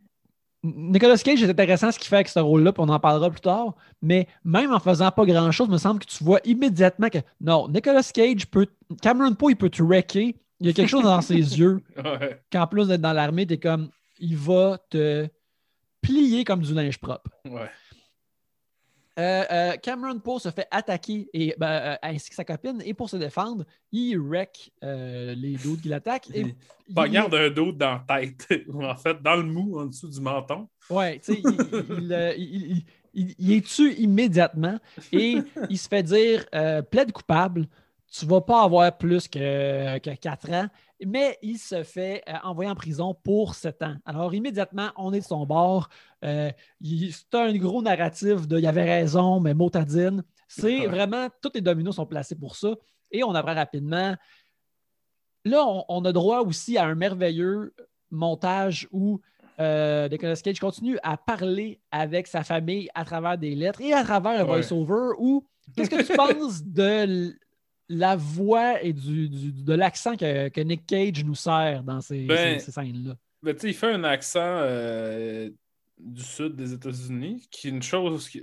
Nicolas 0.65 1.17
Cage 1.19 1.43
est 1.43 1.49
intéressant 1.51 1.91
ce 1.91 1.99
qu'il 1.99 2.07
fait 2.09 2.15
avec 2.17 2.29
ce 2.29 2.39
rôle-là, 2.39 2.73
puis 2.73 2.85
on 2.87 2.89
en 2.89 3.01
parlera 3.01 3.29
plus 3.31 3.41
tard. 3.41 3.75
Mais 4.01 4.29
même 4.45 4.73
en 4.73 4.79
faisant 4.79 5.11
pas 5.11 5.25
grand-chose, 5.25 5.67
il 5.69 5.73
me 5.73 5.79
semble 5.79 5.99
que 5.99 6.07
tu 6.07 6.23
vois 6.23 6.39
immédiatement 6.45 7.09
que 7.09 7.19
non, 7.41 7.69
Nicolas 7.69 8.09
Cage 8.15 8.47
peut. 8.47 8.69
Cameron 9.01 9.35
Poe, 9.35 9.51
il 9.51 9.57
peut 9.57 9.71
te 9.71 9.83
wrecker. 9.83 10.37
Il 10.61 10.67
y 10.69 10.71
a 10.71 10.73
quelque 10.73 10.89
chose 10.89 11.03
dans 11.03 11.21
ses 11.21 11.35
yeux 11.59 11.81
Ouais. 11.97 12.41
qu'en 12.53 12.69
plus 12.69 12.87
d'être 12.87 13.01
dans 13.01 13.13
l'armée, 13.13 13.45
tu 13.47 13.55
es 13.55 13.59
comme. 13.59 13.89
Il 14.21 14.37
va 14.37 14.79
te 14.89 15.27
plier 16.01 16.45
comme 16.45 16.61
du 16.63 16.73
linge 16.75 16.99
propre. 16.99 17.29
Ouais. 17.45 17.69
Euh, 19.19 19.45
euh, 19.51 19.77
Cameron 19.77 20.19
Poe 20.21 20.39
se 20.39 20.51
fait 20.51 20.67
attaquer 20.71 21.29
et, 21.35 21.55
ben, 21.59 21.69
euh, 21.71 21.97
ainsi 22.03 22.31
que 22.31 22.35
sa 22.35 22.45
copine, 22.45 22.81
et 22.85 22.95
pour 22.95 23.11
se 23.11 23.17
défendre, 23.17 23.65
il 23.93 24.17
wreck 24.19 24.73
les 24.83 25.57
doutes 25.63 25.83
qui 25.83 25.89
l'attaquent. 25.89 26.31
et 26.35 26.55
Il 26.89 26.95
Poignarde 26.95 27.35
un 27.35 27.51
dos 27.51 27.73
dans 27.73 28.03
la 28.09 28.21
tête, 28.21 28.49
en 28.75 28.97
fait, 28.97 29.21
dans 29.23 29.37
le 29.37 29.45
mou, 29.45 29.79
en 29.79 29.87
dessous 29.87 30.09
du 30.09 30.21
menton. 30.21 30.69
Ouais, 30.91 31.19
tu 31.19 31.35
sais, 31.35 31.41
il, 31.45 31.57
il, 31.99 32.35
il- 32.39 32.71
il- 32.73 32.85
il- 33.15 33.35
il 33.39 33.53
est 33.53 33.67
tue 33.67 33.93
immédiatement? 33.95 34.79
Et 35.13 35.39
il 35.69 35.79
se 35.79 35.89
fait 35.89 36.03
dire 36.03 36.47
plaide 36.91 37.13
coupable, 37.13 37.67
tu 38.15 38.27
vas 38.27 38.41
pas 38.43 38.63
avoir 38.65 38.97
plus 38.99 39.27
que, 39.27 39.99
que 39.99 40.11
4 40.15 40.51
ans, 40.53 40.67
mais 41.05 41.39
il 41.43 41.57
se 41.59 41.83
fait 41.83 42.23
euh, 42.29 42.35
envoyer 42.45 42.71
en 42.71 42.75
prison 42.75 43.15
pour 43.25 43.55
7 43.55 43.83
ans. 43.83 43.95
Alors, 44.05 44.35
immédiatement, 44.35 44.91
on 44.97 45.13
est 45.15 45.21
de 45.21 45.25
son 45.25 45.47
bord. 45.47 45.89
Euh, 46.25 46.51
c'est 46.83 47.35
un 47.35 47.57
gros 47.57 47.81
narratif 47.83 48.47
de 48.47 48.59
il 48.59 48.67
avait 48.67 48.85
raison, 48.85 49.41
mais 49.41 49.55
motadine. 49.55 50.23
C'est 50.47 50.81
Ouais. 50.81 50.87
vraiment, 50.89 51.29
tous 51.41 51.53
les 51.55 51.63
dominos 51.63 51.97
sont 51.97 52.05
placés 52.07 52.35
pour 52.37 52.55
ça. 52.57 52.75
Et 53.11 53.25
on 53.25 53.35
apprend 53.35 53.55
rapidement. 53.55 54.15
Là, 55.45 55.65
on, 55.67 55.85
on 55.89 56.05
a 56.05 56.13
droit 56.13 56.41
aussi 56.41 56.77
à 56.77 56.85
un 56.85 56.95
merveilleux 56.95 57.75
montage 58.11 58.87
où 58.93 59.21
euh, 59.59 60.09
Nicolas 60.09 60.37
Cage 60.37 60.61
continue 60.61 60.99
à 61.03 61.17
parler 61.17 61.81
avec 61.91 62.27
sa 62.27 62.45
famille 62.45 62.89
à 62.95 63.05
travers 63.05 63.39
des 63.39 63.55
lettres 63.55 63.81
et 63.81 63.93
à 63.93 64.05
travers 64.05 64.33
un 64.33 64.45
Ouais. 64.45 64.61
voice-over 64.61 65.15
où 65.19 65.47
qu'est-ce 65.75 65.91
que 65.91 66.03
tu 66.03 66.13
penses 66.17 66.63
de 66.63 67.35
la 67.95 68.17
voix 68.17 68.83
et 68.83 68.93
du, 68.93 69.29
du- 69.29 69.53
de 69.53 69.73
l'accent 69.75 70.17
que, 70.17 70.49
que 70.49 70.61
Nick 70.61 70.87
Cage 70.87 71.25
nous 71.25 71.35
sert 71.35 71.83
dans 71.83 72.01
ces, 72.01 72.27
Ben, 72.27 72.59
ces- 72.59 72.67
ces 72.67 72.73
scènes-là? 72.73 73.15
Ben, 73.43 73.57
il 73.63 73.75
fait 73.75 73.93
un 73.93 74.05
accent 74.05 74.41
euh, 74.41 75.51
du 75.99 76.23
sud 76.23 76.55
des 76.57 76.73
États-Unis, 76.73 77.47
qui 77.51 77.69
est 77.69 77.71
une 77.71 77.83
chose 77.83 78.29
qui. 78.29 78.43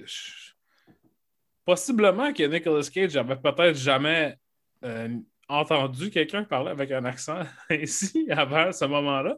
Possiblement 1.66 2.34
que 2.34 2.44
Nicolas 2.44 2.88
Cage 2.92 3.16
avait 3.16 3.36
peut-être 3.36 3.76
jamais 3.78 4.36
euh, 4.84 5.10
entendu 5.48 6.10
quelqu'un 6.10 6.44
parler 6.44 6.72
avec 6.72 6.92
un 6.92 7.06
accent 7.06 7.42
ainsi 7.70 8.28
avant 8.32 8.72
ce 8.72 8.86
moment-là. 8.86 9.38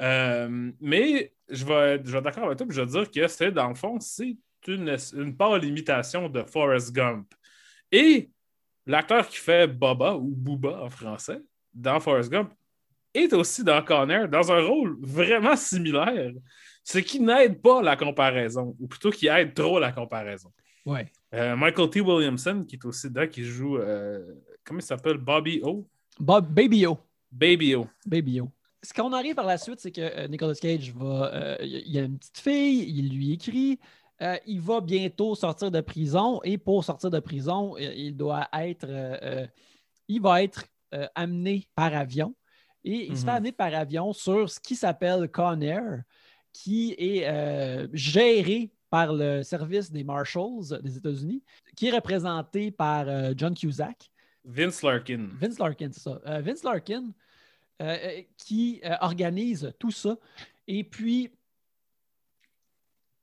Euh, 0.00 0.72
mais 0.80 1.32
je 1.48 1.64
vais, 1.66 2.00
je 2.04 2.10
vais 2.10 2.18
être 2.18 2.24
d'accord 2.24 2.44
avec 2.44 2.56
toi, 2.58 2.66
puis 2.66 2.74
je 2.76 2.80
vais 2.80 2.86
dire 2.86 3.10
que 3.10 3.28
c'est, 3.28 3.52
dans 3.52 3.68
le 3.68 3.74
fond, 3.74 4.00
c'est 4.00 4.36
une, 4.66 4.96
une 5.14 5.36
pâle 5.36 5.64
imitation 5.64 6.28
de 6.28 6.42
Forrest 6.44 6.92
Gump. 6.92 7.32
Et 7.90 8.30
l'acteur 8.86 9.28
qui 9.28 9.36
fait 9.36 9.66
Boba 9.66 10.14
ou 10.16 10.32
Booba 10.34 10.82
en 10.82 10.90
français 10.90 11.40
dans 11.74 12.00
Forrest 12.00 12.30
Gump 12.30 12.52
est 13.14 13.32
aussi 13.32 13.62
dans 13.62 13.82
Connor 13.82 14.28
dans 14.28 14.50
un 14.52 14.62
rôle 14.66 14.96
vraiment 15.00 15.56
similaire, 15.56 16.32
ce 16.82 16.98
qui 16.98 17.20
n'aide 17.20 17.60
pas 17.60 17.82
la 17.82 17.96
comparaison, 17.96 18.74
ou 18.80 18.86
plutôt 18.86 19.10
qui 19.10 19.26
aide 19.28 19.54
trop 19.54 19.78
la 19.78 19.92
comparaison. 19.92 20.50
Ouais. 20.84 21.06
Euh, 21.34 21.54
Michael 21.54 21.90
T. 21.90 22.00
Williamson, 22.00 22.64
qui 22.66 22.76
est 22.76 22.84
aussi 22.84 23.08
dedans, 23.08 23.26
qui 23.26 23.44
joue, 23.44 23.76
euh, 23.76 24.20
comment 24.64 24.80
il 24.80 24.82
s'appelle, 24.82 25.18
Bobby 25.18 25.60
O? 25.62 25.86
Bob, 26.18 26.46
Baby 26.52 26.86
O. 26.86 26.98
Baby 27.30 27.74
O. 27.76 27.86
Baby 28.06 28.40
O. 28.40 28.48
Ce 28.82 28.92
qu'on 28.92 29.12
arrive 29.12 29.34
par 29.36 29.46
la 29.46 29.58
suite, 29.58 29.78
c'est 29.78 29.92
que 29.92 30.00
euh, 30.00 30.26
Nicolas 30.26 30.54
Cage 30.54 30.92
va. 30.92 31.32
euh, 31.32 31.56
il 31.60 31.92
y 31.92 31.98
a 31.98 32.02
une 32.02 32.18
petite 32.18 32.38
fille, 32.38 32.84
il 32.88 33.14
lui 33.16 33.32
écrit. 33.34 33.78
Euh, 34.22 34.36
il 34.46 34.60
va 34.60 34.80
bientôt 34.80 35.34
sortir 35.34 35.70
de 35.70 35.80
prison 35.80 36.40
et 36.44 36.56
pour 36.58 36.84
sortir 36.84 37.10
de 37.10 37.20
prison, 37.20 37.74
euh, 37.76 37.92
il 37.94 38.16
doit 38.16 38.48
être. 38.54 38.86
euh, 38.88 39.46
il 40.08 40.20
va 40.20 40.42
être 40.42 40.64
euh, 40.94 41.06
amené 41.14 41.66
par 41.74 41.94
avion 41.94 42.34
et 42.84 43.06
il 43.06 43.16
se 43.16 43.22
Mhm. 43.22 43.26
fait 43.26 43.36
amener 43.36 43.52
par 43.52 43.74
avion 43.74 44.12
sur 44.12 44.48
ce 44.50 44.58
qui 44.60 44.74
s'appelle 44.76 45.28
Conair, 45.28 46.02
qui 46.52 46.94
est 46.98 47.24
géré 47.92 48.70
par 48.90 49.12
le 49.14 49.42
service 49.42 49.90
des 49.90 50.04
Marshals 50.04 50.80
des 50.82 50.96
États-Unis, 50.98 51.42
qui 51.76 51.86
est 51.88 51.92
représenté 51.92 52.70
par 52.70 53.06
John 53.38 53.54
Cusack. 53.54 54.10
Vince 54.44 54.82
Larkin. 54.82 55.28
Vince 55.40 55.58
Larkin, 55.58 55.90
c'est 55.92 56.00
ça. 56.00 56.20
Vince 56.40 56.62
Larkin, 56.64 57.04
qui 58.36 58.82
organise 59.00 59.72
tout 59.78 59.90
ça. 59.92 60.16
Et 60.66 60.84
puis, 60.84 61.30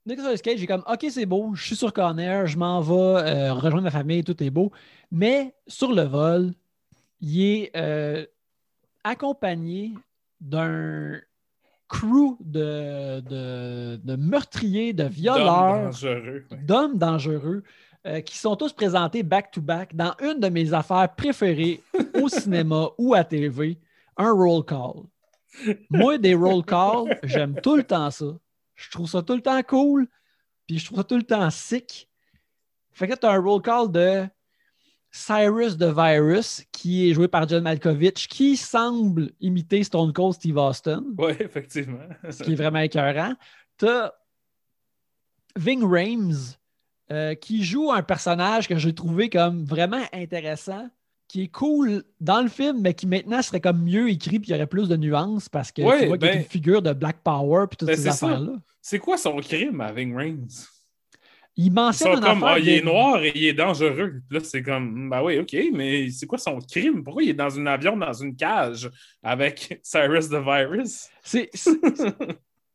Nicolas 0.10 0.38
Cage 0.38 0.64
est 0.64 0.68
comme 0.68 0.84
OK, 0.92 1.06
c'est 1.10 1.26
beau, 1.28 1.52
je 1.54 1.64
suis 1.64 1.76
sur 1.76 1.94
Conair, 1.94 2.48
je 2.48 2.58
m'en 2.58 2.82
vais 2.82 2.94
euh, 2.94 3.54
rejoindre 3.54 3.84
ma 3.84 3.92
famille, 3.92 4.24
tout 4.24 4.42
est 4.44 4.50
beau. 4.50 4.72
Mais 5.12 5.54
sur 5.68 5.94
le 5.94 6.02
vol, 6.02 6.52
il 7.22 7.42
est 7.42 7.72
euh, 7.78 8.26
accompagné 9.04 9.94
d'un 10.42 11.20
crew 11.88 12.38
de, 12.40 13.20
de, 13.22 14.00
de 14.04 14.16
meurtriers, 14.16 14.94
de 14.94 15.04
violeurs 15.04 15.86
dangereux. 15.86 16.46
ouais. 16.52 16.58
d'hommes 16.58 16.98
dangereux 16.98 17.64
euh, 18.08 18.22
qui 18.22 18.38
sont 18.38 18.56
tous 18.56 18.74
présentés 18.74 19.24
back-to-back 19.24 19.96
dans 19.96 20.14
une 20.22 20.40
de 20.40 20.50
mes 20.50 20.74
affaires 20.74 21.14
préférées 21.16 21.84
au 22.22 22.30
cinéma 22.30 22.90
ou 22.98 23.14
à 23.14 23.24
TV, 23.24 23.78
un 24.18 24.32
roll 24.32 24.66
call. 24.66 25.04
Moi, 25.90 26.18
des 26.18 26.34
roll 26.34 26.64
calls, 26.64 27.20
j'aime 27.24 27.56
tout 27.62 27.76
le 27.76 27.84
temps 27.84 28.10
ça. 28.10 28.26
Je 28.80 28.90
trouve 28.92 29.10
ça 29.10 29.22
tout 29.22 29.36
le 29.36 29.42
temps 29.42 29.62
cool, 29.64 30.08
puis 30.68 30.80
je 30.80 30.86
trouve 30.86 30.98
ça 31.00 31.04
tout 31.04 31.18
le 31.18 31.24
temps 31.24 31.50
sick. 31.50 32.08
Fait 32.92 33.08
que 33.08 33.16
tu 33.16 33.26
as 33.26 33.32
un 33.32 33.40
roll 33.42 33.62
call 33.62 33.92
de 33.92 34.26
Cyrus 35.12 35.78
the 35.78 35.86
Virus, 35.94 36.64
qui 36.72 37.10
est 37.10 37.14
joué 37.14 37.28
par 37.28 37.48
John 37.48 37.64
Malkovich, 37.64 38.28
qui 38.28 38.56
semble 38.56 39.32
imiter 39.42 39.84
Stone 39.84 40.14
Cold 40.14 40.34
Steve 40.36 40.58
Austin 40.58 41.04
Oui, 41.18 41.34
effectivement. 41.40 42.00
ce 42.30 42.44
qui 42.44 42.52
est 42.54 42.56
vraiment 42.56 42.80
écœurant. 42.80 43.34
Tu 43.78 43.88
as 43.88 44.14
Ving 45.56 45.84
Rhames 45.84 46.36
euh, 47.12 47.34
qui 47.34 47.64
joue 47.64 47.92
un 47.92 48.04
personnage 48.04 48.68
que 48.68 48.78
j'ai 48.78 48.94
trouvé 48.94 49.30
comme 49.30 49.66
vraiment 49.66 50.04
intéressant, 50.14 50.90
qui 51.28 51.44
est 51.44 51.48
cool 51.48 52.04
dans 52.20 52.42
le 52.42 52.50
film, 52.50 52.82
mais 52.82 52.94
qui 52.94 53.08
maintenant 53.08 53.42
serait 53.42 53.62
comme 53.62 53.82
mieux 53.84 54.10
écrit 54.10 54.40
puis 54.40 54.50
il 54.50 54.52
y 54.52 54.56
aurait 54.56 54.68
plus 54.68 54.88
de 54.88 54.96
nuances 54.96 55.50
parce 55.50 55.72
que 55.72 55.82
Ouais, 55.82 56.02
tu 56.02 56.06
vois 56.08 56.18
qu'il 56.20 56.28
est 56.28 56.32
ben- 56.34 56.40
une 56.40 56.46
figure 56.48 56.82
de 56.84 56.94
Black 56.94 57.18
Power 57.24 57.66
puis 57.68 57.78
toutes 57.78 57.88
Ben, 57.88 57.98
ces 57.98 58.08
affaires-là. 58.08 58.54
C'est 58.82 59.00
quoi 59.00 59.18
son 59.18 59.38
crime 59.38 59.82
à 59.82 59.92
Ving 59.92 60.16
Rhames? 60.16 60.48
Il 61.56 61.66
Ils 61.66 61.72
mentionne 61.74 62.16
sont 62.16 62.22
comme, 62.22 62.44
ah, 62.44 62.58
il 62.58 62.70
est 62.70 62.82
noir 62.82 63.22
et 63.22 63.34
il 63.36 63.46
est 63.48 63.54
dangereux. 63.54 64.22
Là, 64.32 64.40
c'est 64.42 64.64
comme, 64.64 65.10
bah 65.10 65.22
oui, 65.22 65.40
OK, 65.40 65.56
mais 65.74 66.10
c'est 66.10 66.26
quoi 66.26 66.38
son 66.38 66.60
crime? 66.60 67.04
Pourquoi 67.04 67.22
il 67.24 67.30
est 67.30 67.34
dans 67.34 67.60
un 67.60 67.66
avion, 67.66 67.98
dans 67.98 68.14
une 68.14 68.36
cage 68.36 68.90
avec 69.22 69.80
Cyrus 69.84 70.30
the 70.30 70.42
Virus? 70.42 71.10
C'est- 71.22 71.50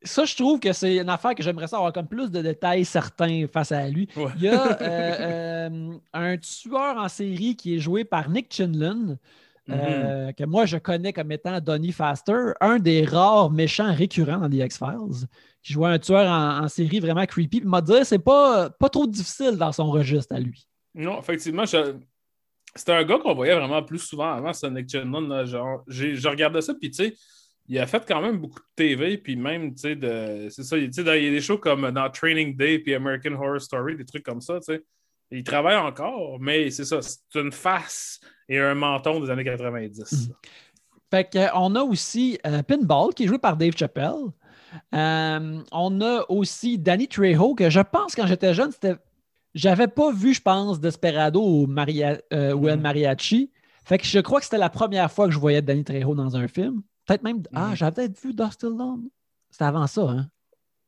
ça, 0.03 0.27
je 0.27 0.37
trouve 0.37 0.61
que 0.61 0.71
c'est 0.75 0.97
une 0.97 1.09
affaire 1.09 1.35
que 1.35 1.43
j'aimerais 1.43 1.67
savoir 1.67 1.91
comme 1.91 2.07
plus 2.07 2.31
de 2.31 2.43
détails 2.43 2.85
certains 2.85 3.47
face 3.51 3.73
à 3.73 3.89
lui. 3.89 4.07
Ouais. 4.17 4.31
Il 4.37 4.43
y 4.43 4.49
a 4.49 4.79
euh, 4.83 5.69
euh, 5.71 5.99
un 6.13 6.37
tueur 6.37 6.99
en 6.99 7.09
série 7.09 7.57
qui 7.57 7.77
est 7.77 7.79
joué 7.79 8.05
par 8.05 8.29
Nick 8.29 8.53
Chinlund, 8.53 9.17
euh, 9.71 10.31
que 10.33 10.45
moi 10.45 10.67
je 10.67 10.77
connais 10.77 11.15
comme 11.15 11.33
étant 11.33 11.59
Donnie 11.59 11.93
Faster, 11.93 12.53
un 12.61 12.79
des 12.79 13.07
rares 13.07 13.51
méchants 13.51 13.95
récurrents 13.95 14.41
dans 14.41 14.51
The 14.51 14.57
X-Files, 14.67 15.27
qui 15.65 15.73
jouait 15.73 15.89
un 15.89 15.99
tueur 15.99 16.31
en, 16.31 16.69
série 16.69 17.01
vraiment 17.01 17.25
creepy. 17.25 17.59
Il 17.59 17.69
m'a 17.69 17.81
dit 17.81 18.05
c'est 18.05 18.19
pas, 18.19 18.71
pas 18.71 18.91
trop 18.91 19.07
difficile 19.07 19.57
dans 19.57 19.73
son 19.73 19.91
registre 19.91 20.35
à 20.35 20.39
lui. 20.39 20.69
Non, 20.95 21.19
effectivement, 21.19 21.65
c'était 21.67 22.93
un 22.93 23.03
gars 23.03 23.19
qu'on 23.19 23.35
voyait 23.35 23.57
vraiment 23.57 23.83
plus 23.83 23.99
souvent 23.99 24.31
avant, 24.31 24.53
Chinlund. 24.53 25.47
Genre, 25.47 25.83
je 25.89 26.29
regardais 26.29 26.61
ça, 26.61 26.75
puis 26.75 26.91
tu 26.91 27.05
sais, 27.05 27.15
il 27.67 27.79
a 27.79 27.87
fait 27.87 28.05
quand 28.07 28.21
même 28.21 28.39
beaucoup 28.39 28.61
de 28.61 28.67
TV, 28.77 29.17
puis 29.17 29.37
même, 29.37 29.75
tu 29.75 29.81
sais, 29.81 29.97
de... 29.97 30.49
c'est 30.51 30.63
ça, 30.63 30.77
il 30.77 30.85
y 30.85 31.01
a 31.01 31.31
des 31.31 31.41
shows 31.41 31.59
comme 31.59 31.91
dans 31.91 32.11
Training 32.11 32.55
Day, 32.55 32.79
puis 32.79 32.95
American 32.95 33.33
Horror 33.33 33.61
Story, 33.61 33.97
des 33.97 34.05
trucs 34.05 34.23
comme 34.23 34.43
ça, 34.43 34.61
tu 34.61 34.75
sais. 34.75 34.85
Il 35.31 35.43
travaille 35.43 35.77
encore, 35.77 36.39
mais 36.39 36.71
c'est 36.71 36.85
ça, 36.85 37.01
c'est 37.01 37.41
une 37.41 37.51
face 37.51 38.21
et 38.49 38.59
un 38.59 38.75
menton 38.75 39.21
des 39.21 39.31
années 39.31 39.45
90. 39.45 40.29
Hmm. 40.29 40.33
Fait 41.11 41.33
qu'on 41.33 41.75
a 41.75 41.83
aussi 41.83 42.39
euh, 42.47 42.63
Pinball, 42.63 43.15
qui 43.15 43.25
est 43.25 43.27
joué 43.27 43.39
par 43.39 43.57
Dave 43.57 43.75
Chappelle. 43.77 44.31
Euh, 44.95 45.63
on 45.73 46.01
a 46.01 46.25
aussi 46.29 46.79
Danny 46.79 47.09
Trejo, 47.09 47.55
que 47.55 47.71
je 47.71 47.81
pense 47.81 48.15
quand 48.15 48.27
j'étais 48.27 48.55
jeune, 48.55 48.73
c'était. 48.73 48.97
J'avais 49.55 49.87
pas 49.87 50.11
vu, 50.11 50.35
je 50.35 50.43
pense, 50.43 50.81
Desperado 50.81 51.41
ou, 51.41 51.67
Maria... 51.69 52.19
Euh, 52.33 52.55
ou 52.55 52.69
El 52.69 52.79
hmm. 52.79 52.83
Mariachi. 52.83 53.51
Fait 53.85 53.99
que 53.99 54.05
je 54.05 54.19
crois 54.19 54.41
que 54.41 54.47
c'était 54.47 54.59
la 54.59 54.71
première 54.71 55.13
fois 55.13 55.27
que 55.27 55.33
je 55.33 55.39
voyais 55.39 55.63
Danny 55.63 55.85
Trejo 55.85 56.15
dans 56.15 56.37
un 56.37 56.49
film. 56.49 56.83
Peut-être 57.07 57.23
même. 57.23 57.43
Ah, 57.53 57.69
mhm. 57.69 57.77
j'avais 57.77 57.93
peut-être 57.93 58.21
vu 58.21 58.35
Dustin 58.35 58.71
Lone. 58.71 59.09
C'était 59.51 59.65
avant 59.65 59.87
ça, 59.87 60.03
hein? 60.03 60.27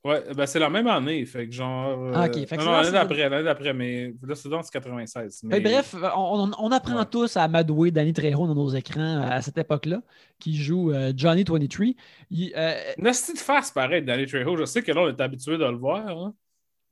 Ouais, 0.07 0.23
ben 0.37 0.47
c'est 0.47 0.61
la 0.61 0.71
même 0.71 0.87
année. 0.87 1.27
Fait 1.27 1.49
que 1.49 1.53
genre. 1.53 2.13
Ah, 2.15 2.27
ok. 2.27 2.47
Fait 2.47 2.57
que 2.57 2.63
non, 2.63 2.71
l'année 2.71 2.93
d'après, 2.93 3.29
l'année 3.29 3.43
d'après, 3.43 3.75
mais 3.75 4.15
Lone, 4.23 4.63
c'est 4.63 4.73
96. 4.73 5.41
Mais... 5.43 5.59
bref, 5.59 5.97
on, 6.17 6.71
apprend 6.71 7.05
tous 7.05 7.37
à 7.37 7.43
amadouer 7.43 7.91
Danny 7.91 8.13
Trejo 8.13 8.47
dans 8.47 8.55
nos 8.55 8.69
écrans 8.69 9.23
à 9.29 9.43
cette 9.43 9.59
époque-là, 9.59 10.01
qui 10.39 10.55
joue 10.57 10.93
euh, 10.93 11.13
Johnny 11.17 11.43
23. 11.43 11.87
Il, 12.31 12.53
euh... 12.57 12.75
Une 12.99 13.05
petite 13.05 13.41
face 13.41 13.73
pareil, 13.73 14.03
Danny 14.03 14.27
Trejo. 14.27 14.57
Je 14.57 14.65
sais 14.65 14.81
que 14.81 14.93
là, 14.93 15.01
on 15.01 15.09
est 15.09 15.21
habitué 15.21 15.59
de 15.59 15.65
le 15.65 15.77
voir. 15.77 16.09
Hein. 16.09 16.33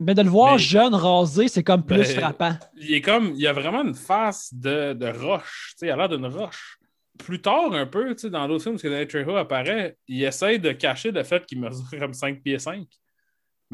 Mais 0.01 0.15
de 0.15 0.23
le 0.23 0.31
voir 0.31 0.59
jeune, 0.59 0.93
rasé, 0.93 1.47
c'est 1.47 1.62
comme 1.62 1.85
plus 1.85 1.99
ben, 1.99 2.19
frappant. 2.19 2.55
Il 2.77 2.95
est 2.95 3.01
comme. 3.01 3.33
Il 3.37 3.47
a 3.47 3.53
vraiment 3.53 3.85
une 3.85 3.95
face 3.95 4.53
de, 4.53 4.93
de 4.93 5.07
roche. 5.07 5.77
il 5.81 5.91
a 5.91 5.95
l'air 5.95 6.09
d'une 6.09 6.27
roche 6.27 6.81
plus 7.19 7.41
tard, 7.41 7.73
un 7.73 7.87
peu, 7.87 8.15
dans 8.25 8.49
d'autres 8.49 8.65
films, 8.65 8.75
parce 8.75 8.83
que 8.83 8.89
Danny 8.89 9.07
Trejo 9.07 9.37
apparaît, 9.37 9.97
il 10.09 10.25
essaye 10.25 10.59
de 10.59 10.73
cacher 10.73 11.12
le 11.12 11.23
fait 11.23 11.47
qu'il 11.47 11.61
mesure 11.61 11.85
comme 11.99 12.12
5 12.12 12.43
pieds 12.43 12.59
5. 12.59 12.87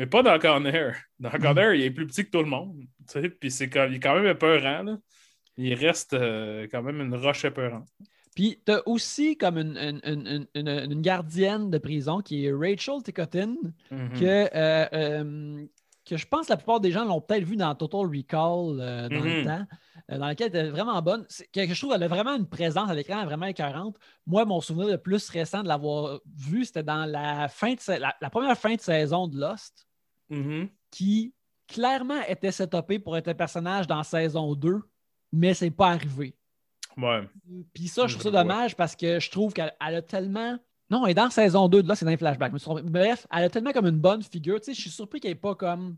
Mais 0.00 0.06
pas 0.06 0.22
dans 0.22 0.38
Conner. 0.38 0.92
Dans 1.18 1.28
Conner, 1.28 1.72
il 1.74 1.82
est 1.82 1.90
plus 1.90 2.06
petit 2.06 2.24
que 2.24 2.30
tout 2.30 2.42
le 2.42 2.48
monde. 2.48 2.74
Puis 3.38 3.50
c'est 3.50 3.66
il 3.66 3.94
est 3.96 4.00
quand 4.00 4.14
même 4.14 4.28
épeurant. 4.28 4.82
Là. 4.82 4.96
Il 5.58 5.74
reste 5.74 6.14
euh, 6.14 6.66
quand 6.70 6.82
même 6.82 7.02
une 7.02 7.14
roche 7.14 7.44
épeurante. 7.44 7.86
Puis 8.34 8.62
tu 8.64 8.72
as 8.72 8.88
aussi 8.88 9.36
comme 9.36 9.58
une, 9.58 9.76
une, 9.76 10.48
une, 10.54 10.68
une, 10.68 11.02
gardienne 11.02 11.68
de 11.68 11.76
prison 11.76 12.22
qui 12.22 12.46
est 12.46 12.50
Rachel 12.50 13.02
Ticotin, 13.04 13.56
mm-hmm. 13.92 14.18
que, 14.18 14.48
euh, 14.56 14.86
euh, 14.94 15.66
que 16.08 16.16
je 16.16 16.26
pense 16.26 16.46
que 16.46 16.52
la 16.52 16.56
plupart 16.56 16.80
des 16.80 16.92
gens 16.92 17.04
l'ont 17.04 17.20
peut-être 17.20 17.44
vu 17.44 17.56
dans 17.56 17.74
Total 17.74 18.06
Recall 18.06 18.78
dans 18.78 19.08
le 19.10 19.42
mm-hmm. 19.42 19.44
temps. 19.44 19.66
Dans 20.08 20.26
laquelle 20.26 20.50
elle 20.54 20.60
était 20.60 20.70
vraiment 20.70 21.02
bonne. 21.02 21.26
Que 21.52 21.66
je 21.66 21.78
trouve 21.78 21.92
qu'elle 21.92 22.02
a 22.02 22.08
vraiment 22.08 22.36
une 22.36 22.48
présence 22.48 22.88
à 22.88 22.94
l'écran 22.94 23.22
vraiment 23.26 23.46
écœurante. 23.46 23.96
Moi, 24.26 24.46
mon 24.46 24.62
souvenir 24.62 24.88
le 24.88 24.98
plus 24.98 25.28
récent 25.28 25.62
de 25.62 25.68
l'avoir 25.68 26.20
vu, 26.34 26.64
c'était 26.64 26.82
dans 26.82 27.04
la, 27.04 27.48
fin 27.48 27.74
de 27.74 28.00
la, 28.00 28.30
première 28.30 28.56
fin 28.56 28.74
de 28.74 28.80
saison 28.80 29.28
de 29.28 29.38
Lost, 29.38 29.86
mm-hmm. 30.30 30.68
qui 30.90 31.34
clairement 31.66 32.22
était 32.26 32.52
setupé 32.52 32.98
pour 32.98 33.16
être 33.16 33.28
un 33.28 33.34
personnage 33.34 33.86
dans 33.86 34.02
saison 34.02 34.54
2, 34.54 34.80
mais 35.32 35.54
c'est 35.54 35.70
pas 35.70 35.90
arrivé. 35.90 36.34
Ouais. 36.96 37.22
Puis 37.72 37.88
ça, 37.88 38.06
je 38.06 38.14
trouve 38.14 38.32
ça 38.32 38.42
dommage 38.42 38.76
parce 38.76 38.96
que 38.96 39.20
je 39.20 39.30
trouve 39.30 39.52
qu'elle 39.52 39.74
a 39.78 40.02
tellement. 40.02 40.58
Non, 40.90 41.06
elle 41.06 41.12
est 41.12 41.14
dans 41.14 41.30
saison 41.30 41.68
2, 41.68 41.82
de 41.82 41.88
là, 41.88 41.94
c'est 41.94 42.04
dans 42.04 42.10
les 42.10 42.16
flashbacks. 42.16 42.52
Bref, 42.84 43.26
elle 43.32 43.44
a 43.44 43.50
tellement 43.50 43.72
comme 43.72 43.86
une 43.86 44.00
bonne 44.00 44.22
figure. 44.22 44.58
Tu 44.60 44.66
sais, 44.66 44.74
je 44.74 44.80
suis 44.80 44.90
surpris 44.90 45.20
qu'elle 45.20 45.32
n'est 45.32 45.36
pas 45.36 45.54
comme 45.54 45.96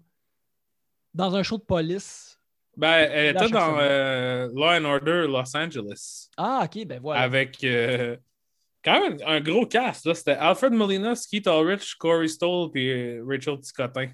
dans 1.15 1.35
un 1.35 1.43
show 1.43 1.57
de 1.57 1.63
police 1.63 2.39
ben, 2.77 3.09
elle 3.11 3.37
était 3.37 3.49
dans 3.49 3.77
euh, 3.79 4.49
Law 4.55 4.71
and 4.71 4.85
Order 4.85 5.27
Los 5.29 5.55
Angeles. 5.57 6.29
Ah, 6.37 6.63
ok, 6.65 6.87
ben 6.87 7.01
voilà. 7.01 7.21
Avec 7.21 7.63
euh, 7.65 8.17
quand 8.83 9.01
même 9.01 9.19
un 9.27 9.41
gros 9.41 9.67
cast. 9.67 10.13
C'était 10.15 10.33
Alfred 10.33 10.73
Molina, 10.73 11.15
Skeet 11.15 11.47
Ulrich, 11.47 11.97
Corey 11.99 12.29
Stoll 12.29 12.71
et 12.75 13.21
Rachel 13.27 13.59
Ticotin. 13.61 14.09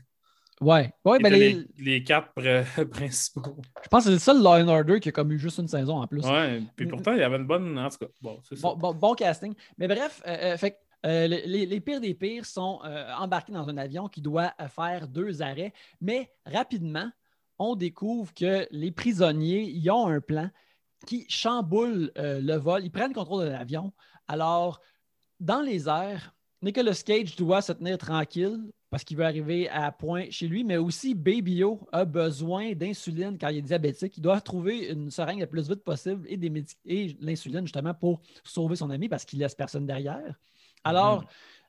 Ouais, 0.60 0.92
ouais 1.04 1.18
ben 1.20 1.32
les... 1.32 1.64
les... 1.78 2.02
quatre 2.02 2.32
principaux. 2.90 3.56
Je 3.82 3.88
pense 3.88 4.04
que 4.04 4.10
c'est 4.10 4.14
le 4.14 4.18
seul 4.18 4.42
Law 4.42 4.68
Order 4.68 5.00
qui 5.00 5.10
a 5.10 5.12
comme 5.12 5.30
eu 5.32 5.38
juste 5.38 5.58
une 5.58 5.68
saison 5.68 6.00
en 6.00 6.06
plus. 6.06 6.24
Ouais, 6.26 6.62
puis 6.74 6.86
pourtant, 6.86 7.12
il 7.12 7.20
y 7.20 7.22
avait 7.22 7.36
une 7.36 7.46
bonne. 7.46 7.78
En 7.78 7.88
tout 7.88 7.98
cas, 7.98 8.06
bon, 8.20 8.40
c'est 8.42 8.56
ça. 8.56 8.74
Bon, 8.74 8.92
bon, 8.92 9.14
casting. 9.14 9.54
Mais 9.76 9.86
bref, 9.86 10.22
euh, 10.26 10.56
fait 10.56 10.78
les, 11.04 11.66
les, 11.66 11.80
pires 11.80 12.00
des 12.00 12.14
pires 12.14 12.44
sont 12.44 12.80
embarqués 13.16 13.52
dans 13.52 13.68
un 13.68 13.76
avion 13.76 14.08
qui 14.08 14.20
doit 14.20 14.52
faire 14.68 15.06
deux 15.06 15.42
arrêts, 15.42 15.72
mais 16.00 16.28
rapidement, 16.44 17.08
on 17.58 17.76
découvre 17.76 18.32
que 18.34 18.66
les 18.70 18.90
prisonniers 18.90 19.70
y 19.70 19.90
ont 19.90 20.06
un 20.06 20.20
plan 20.20 20.50
qui 21.06 21.26
chamboule 21.28 22.12
euh, 22.18 22.40
le 22.40 22.54
vol. 22.54 22.84
Ils 22.84 22.90
prennent 22.90 23.12
contrôle 23.12 23.44
de 23.44 23.50
l'avion. 23.50 23.92
Alors, 24.26 24.80
dans 25.40 25.62
les 25.62 25.88
airs, 25.88 26.34
Nicolas 26.62 27.00
Cage 27.04 27.36
doit 27.36 27.62
se 27.62 27.72
tenir 27.72 27.98
tranquille 27.98 28.58
parce 28.90 29.04
qu'il 29.04 29.16
veut 29.16 29.24
arriver 29.24 29.68
à 29.68 29.92
point 29.92 30.24
chez 30.30 30.48
lui, 30.48 30.64
mais 30.64 30.76
aussi 30.76 31.14
Baby 31.14 31.62
O 31.62 31.86
a 31.92 32.04
besoin 32.04 32.72
d'insuline 32.72 33.36
car 33.38 33.50
il 33.50 33.58
est 33.58 33.62
diabétique. 33.62 34.16
Il 34.16 34.22
doit 34.22 34.40
trouver 34.40 34.88
une 34.88 35.10
seringue 35.10 35.40
le 35.40 35.46
plus 35.46 35.68
vite 35.68 35.84
possible 35.84 36.26
et, 36.28 36.38
et 36.86 37.16
l'insuline 37.20 37.62
justement 37.62 37.94
pour 37.94 38.20
sauver 38.42 38.76
son 38.76 38.90
ami 38.90 39.08
parce 39.08 39.24
qu'il 39.24 39.38
laisse 39.38 39.54
personne 39.54 39.86
derrière. 39.86 40.34
Alors, 40.84 41.20
mhm. 41.20 41.26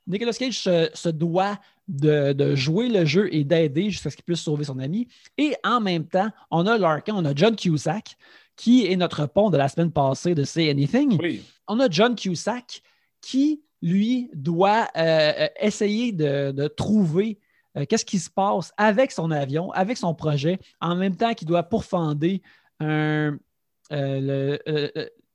Nicolas 0.09 0.33
Cage 0.33 0.59
se, 0.59 1.09
doit 1.09 1.59
de, 1.87 2.55
jouer 2.55 2.89
le 2.89 3.05
jeu 3.05 3.33
et 3.33 3.43
d'aider 3.43 3.91
jusqu'à 3.91 4.09
ce 4.09 4.15
qu'il 4.15 4.25
puisse 4.25 4.41
sauver 4.41 4.63
son 4.63 4.79
ami. 4.79 5.07
Et 5.37 5.55
en 5.63 5.79
même 5.79 6.05
temps, 6.05 6.29
on 6.49 6.65
a 6.65 6.77
Larkin, 6.77 7.13
on 7.15 7.25
a 7.25 7.35
John 7.35 7.55
Cusack, 7.55 8.17
qui 8.55 8.87
est 8.87 8.95
notre 8.95 9.27
pont 9.27 9.49
de 9.49 9.57
la 9.57 9.69
semaine 9.69 9.91
passée 9.91 10.35
de 10.35 10.43
Say 10.43 10.69
Anything. 10.69 11.41
On 11.67 11.79
a 11.79 11.89
John 11.89 12.15
Cusack 12.15 12.81
qui, 13.21 13.61
lui, 13.82 14.30
doit 14.34 14.88
euh, 14.97 15.34
euh, 15.39 15.47
essayer 15.59 16.11
de, 16.11 16.67
trouver 16.67 17.39
euh, 17.77 17.86
qu'est-ce 17.88 18.05
qui 18.05 18.19
se 18.19 18.30
passe 18.30 18.73
avec 18.77 19.11
son 19.11 19.32
avion, 19.32 19.71
avec 19.71 19.97
son 19.97 20.13
projet, 20.13 20.59
en 20.82 20.95
même 20.95 21.15
temps 21.15 21.34
qu'il 21.34 21.47
doit 21.47 21.63
pourfender 21.63 22.41
un, 22.80 23.38
le, 23.91 24.59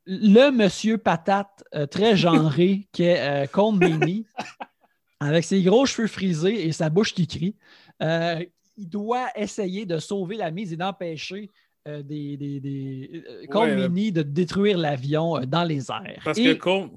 le 0.07 0.51
monsieur 0.51 0.99
patate 0.99 1.65
très 1.91 2.17
genré 2.17 2.89
qui 2.93 3.05
est 3.05 3.45
euh, 3.45 3.47
Cole 3.47 3.79
avec 5.21 5.45
ses 5.45 5.63
gros 5.63 5.87
cheveux 5.87 6.09
frisés 6.09 6.67
et 6.67 6.73
sa 6.73 6.91
bouche 6.91 7.15
qui 7.15 7.27
crie. 7.27 7.57
Il 8.77 8.89
doit 8.89 9.29
essayer 9.37 9.87
de 9.87 9.99
sauver 9.99 10.37
la 10.37 10.51
mise 10.51 10.73
et 10.73 10.77
d'empêcher 10.77 11.51
des, 11.87 12.37
des, 12.37 14.11
de 14.11 14.23
détruire 14.23 14.79
l'avion 14.79 15.41
dans 15.47 15.65
les 15.65 15.91
airs. 15.91 16.23
Parce 16.25 16.39
que 16.39 16.55
Cole, 16.55 16.91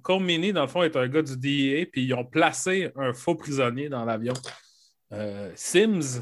dans 0.53 0.61
le 0.61 0.67
fond, 0.67 0.83
est 0.83 0.95
un 0.95 1.07
gars 1.07 1.21
du 1.21 1.35
DEA, 1.37 1.85
puis 1.91 2.05
ils 2.05 2.13
ont 2.13 2.23
placé 2.25 2.89
un 2.95 3.13
faux 3.13 3.35
prisonnier 3.35 3.89
dans 3.89 4.05
l'avion. 4.05 4.33
Sims, 5.55 6.21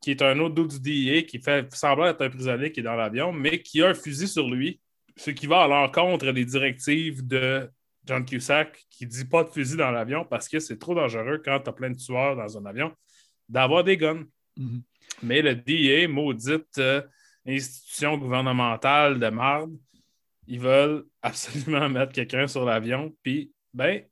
qui 0.00 0.10
est 0.10 0.22
un 0.22 0.38
autre 0.40 0.54
dos 0.54 0.66
du 0.66 0.80
DEA, 0.80 1.24
qui 1.26 1.40
fait 1.40 1.72
semblant 1.74 2.06
être 2.06 2.22
un 2.22 2.30
prisonnier 2.30 2.70
qui 2.70 2.80
est 2.80 2.84
dans 2.84 2.96
l'avion, 2.96 3.32
mais 3.32 3.62
qui 3.62 3.82
a 3.82 3.88
un 3.88 3.94
fusil 3.94 4.28
sur 4.28 4.48
lui 4.48 4.80
ce 5.20 5.30
qui 5.30 5.46
va 5.46 5.64
à 5.64 5.68
l'encontre 5.68 6.32
des 6.32 6.46
directives 6.46 7.26
de 7.26 7.70
John 8.06 8.24
Cusack 8.24 8.86
qui 8.88 9.06
dit 9.06 9.26
pas 9.26 9.44
de 9.44 9.50
fusil 9.50 9.76
dans 9.76 9.90
l'avion 9.90 10.24
parce 10.24 10.48
que 10.48 10.58
c'est 10.58 10.78
trop 10.78 10.94
dangereux 10.94 11.42
quand 11.44 11.60
tu 11.60 11.68
as 11.68 11.72
plein 11.72 11.90
de 11.90 11.96
tueurs 11.96 12.36
dans 12.36 12.56
un 12.56 12.64
avion 12.64 12.92
d'avoir 13.46 13.84
des 13.84 13.98
guns. 13.98 14.24
Mhm. 14.56 14.82
Mais 15.22 15.42
le 15.42 15.54
DA, 15.54 16.08
maudite 16.08 16.78
euh, 16.78 17.02
institution 17.46 18.18
gouvernementale 18.18 19.18
de 19.18 19.28
marde, 19.28 19.76
ils 20.46 20.60
veulent 20.60 21.04
absolument 21.22 21.88
mettre 21.88 22.12
quelqu'un 22.12 22.46
sur 22.46 22.64
l'avion, 22.64 23.14
puis, 23.22 23.52
ben, 23.72 24.02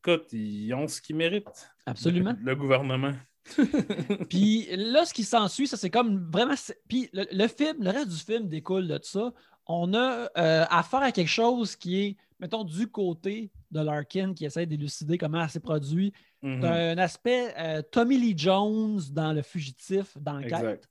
écoute, 0.00 0.32
ils 0.32 0.72
ont 0.74 0.86
ce 0.86 1.00
qu'ils 1.00 1.16
méritent. 1.16 1.68
Absolument. 1.86 2.36
Le, 2.42 2.54
gouvernement. 2.54 3.14
puis 4.30 4.66
là, 4.74 5.04
ce 5.04 5.12
qui 5.12 5.24
s'ensuit, 5.24 5.66
ça 5.66 5.76
c'est 5.76 5.90
comme 5.90 6.30
vraiment. 6.30 6.54
Puis 6.88 7.10
le, 7.12 7.26
le, 7.30 7.46
film, 7.46 7.82
le 7.82 7.90
reste 7.90 8.08
du 8.08 8.16
film 8.16 8.48
découle 8.48 8.88
de 8.88 8.98
ça 9.02 9.32
on 9.66 9.94
a 9.94 10.28
euh, 10.36 10.64
affaire 10.68 11.02
à 11.02 11.12
quelque 11.12 11.28
chose 11.28 11.76
qui 11.76 12.02
est, 12.02 12.16
mettons, 12.38 12.64
du 12.64 12.88
côté 12.88 13.50
de 13.70 13.80
Larkin 13.80 14.34
qui 14.34 14.44
essaie 14.44 14.66
d'élucider 14.66 15.18
comment 15.18 15.42
elle 15.42 15.50
s'est 15.50 15.60
produit. 15.60 16.12
Mhm. 16.42 16.62
un 16.62 16.98
aspect 16.98 17.54
euh, 17.58 17.80
Tommy 17.90 18.18
Lee 18.18 18.34
Jones 18.36 19.00
dans 19.12 19.32
Le 19.32 19.40
Fugitif, 19.40 20.18
d'enquête. 20.18 20.86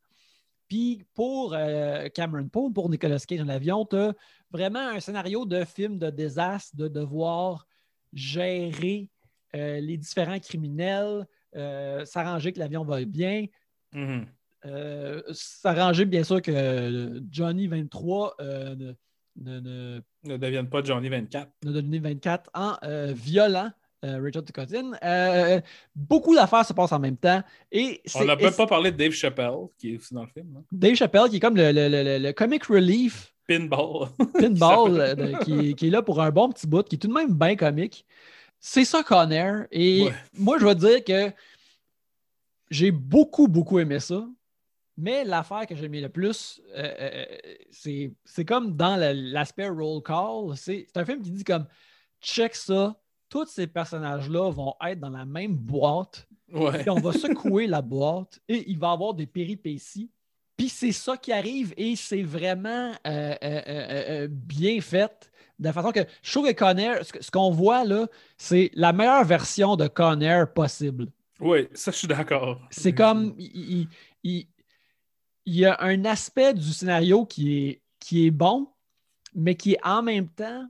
Puis 0.73 1.03
pour 1.13 1.53
euh, 1.53 2.09
Cameron 2.09 2.47
Poe, 2.47 2.71
pour 2.73 2.89
Nicolas 2.89 3.19
Cage 3.19 3.37
dans 3.37 3.45
l'avion, 3.45 3.85
tu 3.85 3.95
as 3.95 4.15
vraiment 4.49 4.79
un 4.79 4.99
scénario 4.99 5.45
de 5.45 5.63
film 5.65 5.99
de 5.99 6.09
désastre, 6.09 6.75
de 6.75 6.87
devoir 6.87 7.67
gérer 8.11 9.07
les 9.53 9.97
différents 9.97 10.39
criminels, 10.39 11.27
s'arranger 12.05 12.53
que 12.53 12.57
l'avion 12.57 12.83
va 12.83 13.05
bien. 13.05 13.45
Mhm. 13.93 14.25
Euh, 14.65 15.21
s'arranger, 15.31 16.05
bien 16.05 16.23
sûr, 16.23 16.41
que 16.41 17.21
Johnny 17.29 17.67
23 17.67 18.35
euh, 18.39 18.75
ne, 18.75 18.93
ne, 19.35 20.01
Ne 20.23 20.37
devienne 20.37 20.69
pas 20.69 20.83
Johnny 20.83 21.09
24. 21.09 21.51
ne 21.65 21.71
devenez 21.71 21.99
24 21.99 22.49
en 22.55 22.77
euh, 22.83 23.13
violant 23.13 23.71
euh, 24.03 24.19
Richard 24.21 24.43
Ticotin. 24.43 24.91
Euh, 25.03 25.61
beaucoup 25.95 26.35
d'affaires 26.35 26.65
se 26.65 26.73
passent 26.73 26.91
en 26.91 26.99
même 26.99 27.17
temps. 27.17 27.41
Et 27.71 28.01
On 28.15 28.25
n'a 28.25 28.35
même 28.35 28.53
pas 28.53 28.67
parlé 28.67 28.91
de 28.91 28.97
Dave 28.97 29.11
Chappelle, 29.11 29.55
qui 29.77 29.93
est 29.93 29.97
aussi 29.97 30.13
dans 30.13 30.23
le 30.23 30.29
film. 30.29 30.55
hein. 30.57 30.63
Dave 30.71 30.95
Chappelle, 30.95 31.29
qui 31.29 31.37
est 31.37 31.39
comme 31.39 31.55
le, 31.57 31.71
le- 31.71 32.19
le- 32.19 32.31
comic 32.33 32.63
relief 32.65 33.33
Pinball. 33.47 34.07
pinball, 34.39 34.99
euh, 35.01 35.37
qui, 35.43 35.75
qui 35.75 35.87
est 35.87 35.89
là 35.89 36.01
pour 36.01 36.21
un 36.21 36.31
bon 36.31 36.49
petit 36.49 36.65
bout, 36.67 36.83
qui 36.83 36.95
est 36.95 36.99
tout 36.99 37.07
de 37.07 37.13
même 37.13 37.33
bien 37.33 37.55
comique. 37.55 38.05
C'est 38.59 38.85
ça, 38.85 39.03
Conner. 39.03 39.63
Et 39.71 40.03
Ouais. 40.05 40.13
moi, 40.33 40.57
je 40.59 40.65
vais 40.65 40.75
dire 40.75 41.03
que 41.03 41.31
j'ai 42.69 42.91
beaucoup, 42.91 43.47
beaucoup 43.47 43.79
aimé 43.79 43.99
ça. 43.99 44.25
Mais 44.95 45.23
l'affaire 45.23 45.65
que 45.67 45.75
j'ai 45.75 45.85
aimé 45.85 46.01
le 46.01 46.09
plus, 46.09 46.61
euh, 46.75 47.25
c'est 47.71 48.45
comme 48.45 48.75
dans 48.75 48.95
l'aspect 48.95 49.67
roll 49.67 50.03
call. 50.03 50.55
C'est 50.55 50.85
un 50.95 51.03
film 51.03 51.21
qui 51.21 51.31
dit 51.31 51.43
comme 51.43 51.65
check 52.21 52.53
ça, 52.55 52.95
tous 53.33 53.47
ces 53.47 53.65
personnages-là 53.65 54.51
vont 54.51 54.75
être 54.87 54.99
dans 54.99 55.09
la 55.09 55.25
même 55.25 55.55
boîte. 55.55 56.27
ouais. 56.51 56.79
Puis 56.81 56.89
on 56.91 56.99
va 56.99 57.11
secouer 57.13 57.65
la 57.65 57.81
boîte 57.81 58.39
et 58.47 58.69
il 58.69 58.77
va 58.77 58.89
y 58.89 58.93
avoir 58.93 59.15
des 59.15 59.25
péripéties. 59.25 60.11
Puis 60.55 60.69
c'est 60.69 60.91
ça 60.91 61.17
qui 61.17 61.31
arrive 61.33 61.73
et 61.75 61.95
c'est 61.95 62.21
vraiment 62.21 62.91
euh, 63.07 63.35
euh, 63.43 63.61
euh, 63.67 64.27
bien 64.29 64.79
fait. 64.81 65.31
De 65.57 65.71
façon 65.71 65.91
que 65.91 66.01
je 66.21 66.31
trouve 66.31 66.45
que 66.47 66.53
Conair, 66.53 66.99
ce 67.03 67.31
qu'on 67.31 67.49
voit 67.49 67.83
là, 67.83 68.05
c'est 68.37 68.69
la 68.75 68.93
meilleure 68.93 69.23
version 69.23 69.75
de 69.75 69.87
Conair 69.87 70.53
possible. 70.53 71.07
Oui, 71.39 71.67
ça, 71.73 71.89
je 71.89 71.97
suis 71.97 72.07
d'accord. 72.07 72.59
C'est 72.69 72.93
comme. 72.93 73.33
Il, 73.39 73.51
il- 73.55 73.87
il- 74.23 74.47
il 75.45 75.55
y 75.55 75.65
a 75.65 75.75
un 75.81 76.05
aspect 76.05 76.53
du 76.53 76.71
scénario 76.71 77.25
qui 77.25 77.57
est, 77.67 77.81
qui 77.99 78.27
est 78.27 78.31
bon, 78.31 78.67
mais 79.33 79.55
qui 79.55 79.73
est 79.73 79.83
en 79.83 80.01
même 80.03 80.29
temps 80.29 80.65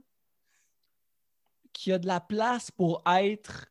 qui 1.84 1.92
a 1.92 1.98
de 1.98 2.06
la 2.06 2.18
place 2.18 2.70
pour 2.70 3.02
être 3.06 3.66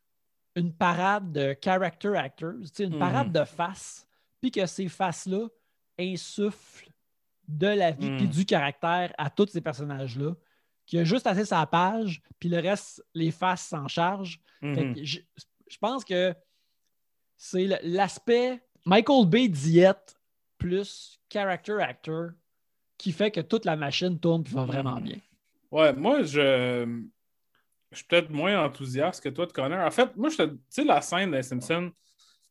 une 0.55 0.71
parade 0.71 1.31
de 1.31 1.57
character 1.59 2.15
actors, 2.15 2.53
une 2.77 2.91
Mhm. 2.91 2.99
parade 2.99 3.31
de 3.31 3.43
faces, 3.43 4.05
puis 4.39 4.51
que 4.51 4.67
ces 4.67 4.87
faces-là 4.87 5.47
insufflent 5.99 6.91
de 7.47 7.65
la 7.65 7.89
vie 7.89 8.11
Mhm. 8.11 8.17
puis 8.17 8.27
du 8.27 8.45
caractère 8.45 9.11
à 9.17 9.31
tous 9.31 9.47
ces 9.47 9.61
personnages-là, 9.61 10.35
qui 10.85 10.99
a 10.99 11.03
juste 11.03 11.25
assez 11.25 11.43
sa 11.45 11.65
page, 11.65 12.21
puis 12.37 12.49
le 12.49 12.59
reste, 12.59 13.03
les 13.15 13.31
faces 13.31 13.65
s'en 13.67 13.87
chargent. 13.87 14.39
Mhm. 14.61 14.95
je, 15.03 15.19
je 15.67 15.77
pense 15.79 16.05
que 16.05 16.35
c'est 17.35 17.65
l'aspect 17.81 18.61
Michael 18.85 19.25
Bay 19.27 19.47
diète 19.47 20.15
plus 20.59 21.19
character 21.31 21.81
actor 21.81 22.29
qui 22.99 23.11
fait 23.11 23.31
que 23.31 23.41
toute 23.41 23.65
la 23.65 23.75
machine 23.75 24.19
tourne 24.19 24.43
et 24.45 24.49
va 24.51 24.65
vraiment 24.65 24.97
Mhm. 24.97 25.03
bien. 25.03 25.17
Ouais, 25.71 25.93
moi, 25.93 26.21
je, 26.21 27.07
je 27.93 27.97
suis 27.99 28.07
peut-être 28.07 28.29
moins 28.29 28.63
enthousiaste 28.65 29.23
que 29.23 29.29
toi 29.29 29.45
de 29.45 29.51
Connor. 29.53 29.85
En 29.85 29.91
fait, 29.91 30.15
moi, 30.15 30.29
je 30.29 30.37
te- 30.37 30.43
tu 30.43 30.59
sais, 30.69 30.83
la 30.83 31.01
scène 31.01 31.31
des 31.31 31.43
Simpsons, 31.43 31.91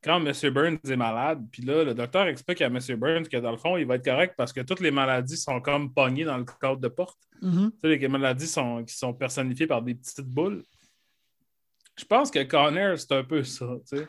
quand 0.03 0.24
M. 0.24 0.32
Burns 0.53 0.78
est 0.90 0.97
malade, 0.97 1.47
puis 1.53 1.62
là, 1.62 1.84
le 1.84 1.95
docteur 1.95 2.26
explique 2.26 2.61
à 2.61 2.66
M. 2.66 2.78
Burns 2.97 3.28
que 3.28 3.36
dans 3.36 3.53
le 3.53 3.57
fond, 3.57 3.76
il 3.76 3.86
va 3.86 3.97
être 3.97 4.05
correct 4.05 4.34
parce 4.36 4.53
que 4.53 4.61
toutes 4.61 4.80
les 4.80 4.90
maladies 4.90 5.36
sont 5.36 5.61
comme 5.61 5.93
pognées 5.93 6.24
dans 6.24 6.38
le 6.38 6.45
cadre 6.45 6.80
de 6.80 6.88
porte. 6.88 7.18
Mhm. 7.40 7.70
Tu 7.82 7.90
sais, 7.90 7.97
les 7.97 8.09
maladies 8.09 8.49
sont, 8.49 8.84
qui 8.84 8.97
sont 8.97 9.14
personnifiées 9.14 9.66
par 9.66 9.82
des 9.82 9.95
petites 9.95 10.26
boules. 10.26 10.64
Je 11.97 12.05
pense 12.05 12.30
que 12.30 12.43
Connor, 12.43 12.99
c'est 12.99 13.12
un 13.12 13.24
peu 13.24 13.45
ça, 13.45 13.66
tu 13.88 13.99
sais. 13.99 14.07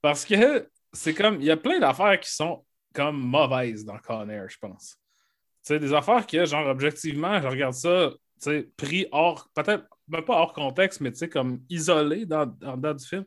Parce 0.00 0.24
que 0.24 0.68
c'est 0.92 1.14
comme, 1.14 1.40
il 1.40 1.46
y 1.46 1.50
a 1.50 1.56
plein 1.56 1.78
d'affaires 1.78 2.18
qui 2.20 2.32
sont 2.32 2.64
comme 2.94 3.20
mauvaises 3.20 3.84
dans 3.84 3.98
Connor, 3.98 4.48
je 4.48 4.56
pense. 4.58 4.96
Tu 4.96 5.74
sais, 5.74 5.78
des 5.78 5.92
affaires 5.92 6.26
que, 6.26 6.44
genre, 6.46 6.66
objectivement, 6.68 7.40
je 7.42 7.48
regarde 7.48 7.74
ça, 7.74 8.10
tu 8.12 8.18
sais, 8.50 8.68
pris 8.76 9.06
hors, 9.12 9.50
peut-être, 9.54 9.84
même 10.08 10.24
pas 10.24 10.36
hors 10.36 10.52
contexte, 10.52 11.00
mais 11.00 11.12
tu 11.12 11.18
sais, 11.18 11.28
comme 11.28 11.62
isolé 11.68 12.26
dans, 12.26 12.46
dans, 12.46 12.76
dans 12.76 12.94
du 12.94 13.04
film. 13.04 13.24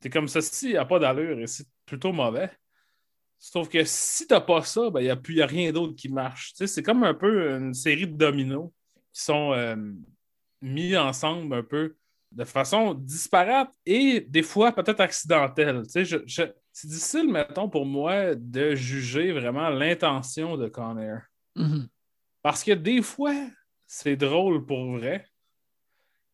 T'es 0.00 0.10
comme 0.10 0.28
ceci, 0.28 0.66
il 0.66 0.72
n'y 0.72 0.76
a 0.76 0.84
pas 0.84 0.98
d'allure 0.98 1.38
et 1.40 1.46
c'est 1.46 1.66
plutôt 1.86 2.12
mauvais. 2.12 2.50
Sauf 3.38 3.68
que 3.68 3.82
si 3.84 4.26
t'as 4.26 4.40
pas 4.40 4.62
ça, 4.62 4.90
ben, 4.90 5.00
il 5.00 5.04
n'y 5.04 5.10
a, 5.10 5.16
plus- 5.16 5.34
y 5.34 5.42
a 5.42 5.46
rien 5.46 5.72
d'autre 5.72 5.94
qui 5.94 6.08
marche. 6.08 6.50
Tu 6.52 6.58
sais, 6.58 6.66
c'est 6.66 6.82
comme 6.82 7.02
un 7.04 7.14
peu 7.14 7.50
une 7.52 7.74
série 7.74 8.06
de 8.06 8.16
dominos 8.16 8.70
qui 9.12 9.22
sont 9.22 9.52
euh, 9.52 9.76
mis 10.60 10.96
ensemble 10.96 11.54
un 11.54 11.62
peu 11.62 11.96
de 12.30 12.44
façon 12.44 12.94
disparate 12.94 13.72
et 13.84 14.20
des 14.20 14.42
fois 14.42 14.72
peut-être 14.72 15.00
accidentelle. 15.00 15.82
Tu 15.92 16.06
sais, 16.06 16.54
c'est 16.72 16.88
difficile, 16.88 17.28
mettons, 17.30 17.68
pour 17.68 17.84
moi 17.84 18.34
de 18.34 18.74
juger 18.74 19.32
vraiment 19.32 19.68
l'intention 19.68 20.56
de 20.56 20.68
Conair. 20.68 21.22
Mhm. 21.56 21.88
Parce 22.42 22.64
que 22.64 22.72
des 22.72 23.02
fois, 23.02 23.34
c'est 23.86 24.16
drôle 24.16 24.64
pour 24.64 24.96
vrai. 24.96 25.26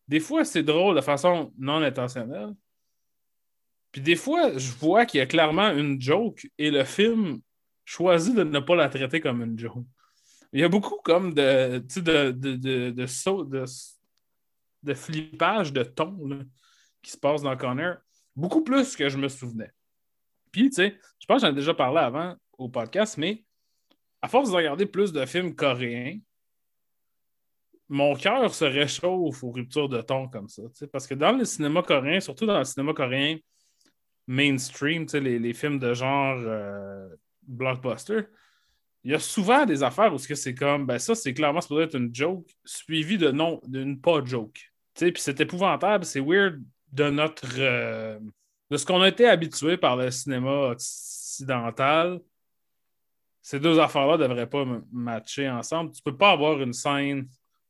Des 0.09 0.19
fois, 0.19 0.43
c'est 0.43 0.63
drôle 0.63 0.95
de 0.95 1.01
façon 1.01 1.53
non 1.59 1.83
intentionnelle. 1.83 2.55
Puis 3.91 4.01
des 4.01 4.15
fois, 4.15 4.57
je 4.57 4.71
vois 4.71 5.05
qu'il 5.05 5.19
y 5.19 5.21
a 5.21 5.27
clairement 5.27 5.69
une 5.69 6.01
joke 6.01 6.47
et 6.57 6.71
le 6.71 6.83
film 6.83 7.41
choisit 7.85 8.33
de 8.33 8.43
ne 8.43 8.59
pas 8.59 8.75
la 8.75 8.89
traiter 8.89 9.21
comme 9.21 9.43
une 9.43 9.57
joke. 9.57 9.85
Il 10.51 10.61
y 10.61 10.63
a 10.63 10.67
beaucoup 10.67 10.99
comme 11.03 11.35
de, 11.35 11.77
de, 11.77 12.31
de, 12.31 12.91
de, 12.91 13.65
de, 14.81 14.93
flippage 14.95 15.71
de 15.71 15.83
ton 15.83 16.17
qui 17.03 17.11
se 17.11 17.17
passe 17.17 17.43
dans 17.43 17.55
Connor. 17.55 17.97
Beaucoup 18.35 18.63
plus 18.63 18.95
que 18.95 19.09
je 19.09 19.17
me 19.19 19.27
souvenais. 19.27 19.71
Puis, 20.51 20.71
tu 20.71 20.77
sais, 20.77 20.97
je 21.19 21.27
pense 21.27 21.41
que 21.41 21.47
j'en 21.47 21.53
ai 21.53 21.55
déjà 21.55 21.75
parlé 21.75 21.99
avant 21.99 22.35
au 22.57 22.67
podcast, 22.67 23.19
mais 23.19 23.45
à 24.23 24.27
force 24.27 24.49
de 24.49 24.55
regarder 24.55 24.87
plus 24.87 25.13
de 25.13 25.23
films 25.27 25.55
coréens, 25.55 26.17
mon 27.89 28.15
cœur 28.15 28.53
se 28.53 28.65
réchauffe 28.65 29.43
aux 29.43 29.51
ruptures 29.51 29.89
de 29.89 30.01
ton 30.01 30.27
comme 30.27 30.47
ça. 30.47 30.61
Parce 30.91 31.07
que 31.07 31.15
dans 31.15 31.31
le 31.31 31.43
cinéma 31.43 31.81
coréen, 31.81 32.19
surtout 32.19 32.45
dans 32.45 32.59
le 32.59 32.63
cinéma 32.63 32.93
coréen 32.93 33.37
mainstream, 34.27 35.05
les, 35.13 35.39
les 35.39 35.53
films 35.53 35.79
de 35.79 35.93
genre 35.93 36.37
euh, 36.37 37.07
blockbuster, 37.43 38.21
il 39.03 39.11
y 39.11 39.15
a 39.15 39.19
souvent 39.19 39.65
des 39.65 39.81
affaires 39.81 40.13
où 40.13 40.17
c'est 40.19 40.53
comme, 40.53 40.85
ben 40.85 40.99
ça, 40.99 41.15
c'est 41.15 41.33
clairement 41.33 41.61
supposé 41.61 41.83
être 41.83 41.95
une 41.95 42.13
joke 42.13 42.47
suivie 42.63 43.17
de 43.17 43.31
non, 43.31 43.59
d'une 43.65 43.99
pas 43.99 44.23
joke. 44.23 44.71
Puis 44.93 45.13
c'est 45.15 45.39
épouvantable, 45.39 46.05
c'est 46.05 46.19
weird 46.19 46.61
de 46.91 47.09
notre. 47.09 47.47
euh, 47.57 48.19
de 48.69 48.77
ce 48.77 48.85
qu'on 48.85 49.01
a 49.01 49.07
été 49.07 49.27
habitué 49.27 49.77
par 49.77 49.95
le 49.95 50.11
cinéma 50.11 50.71
occidental. 50.71 52.19
Ces 53.41 53.59
deux 53.59 53.79
affaires-là 53.79 54.17
ne 54.17 54.27
devraient 54.27 54.49
pas 54.49 54.65
matcher 54.91 55.49
ensemble. 55.49 55.91
Tu 55.91 56.01
peux 56.03 56.15
pas 56.15 56.31
avoir 56.31 56.61
une 56.61 56.73
scène 56.73 57.27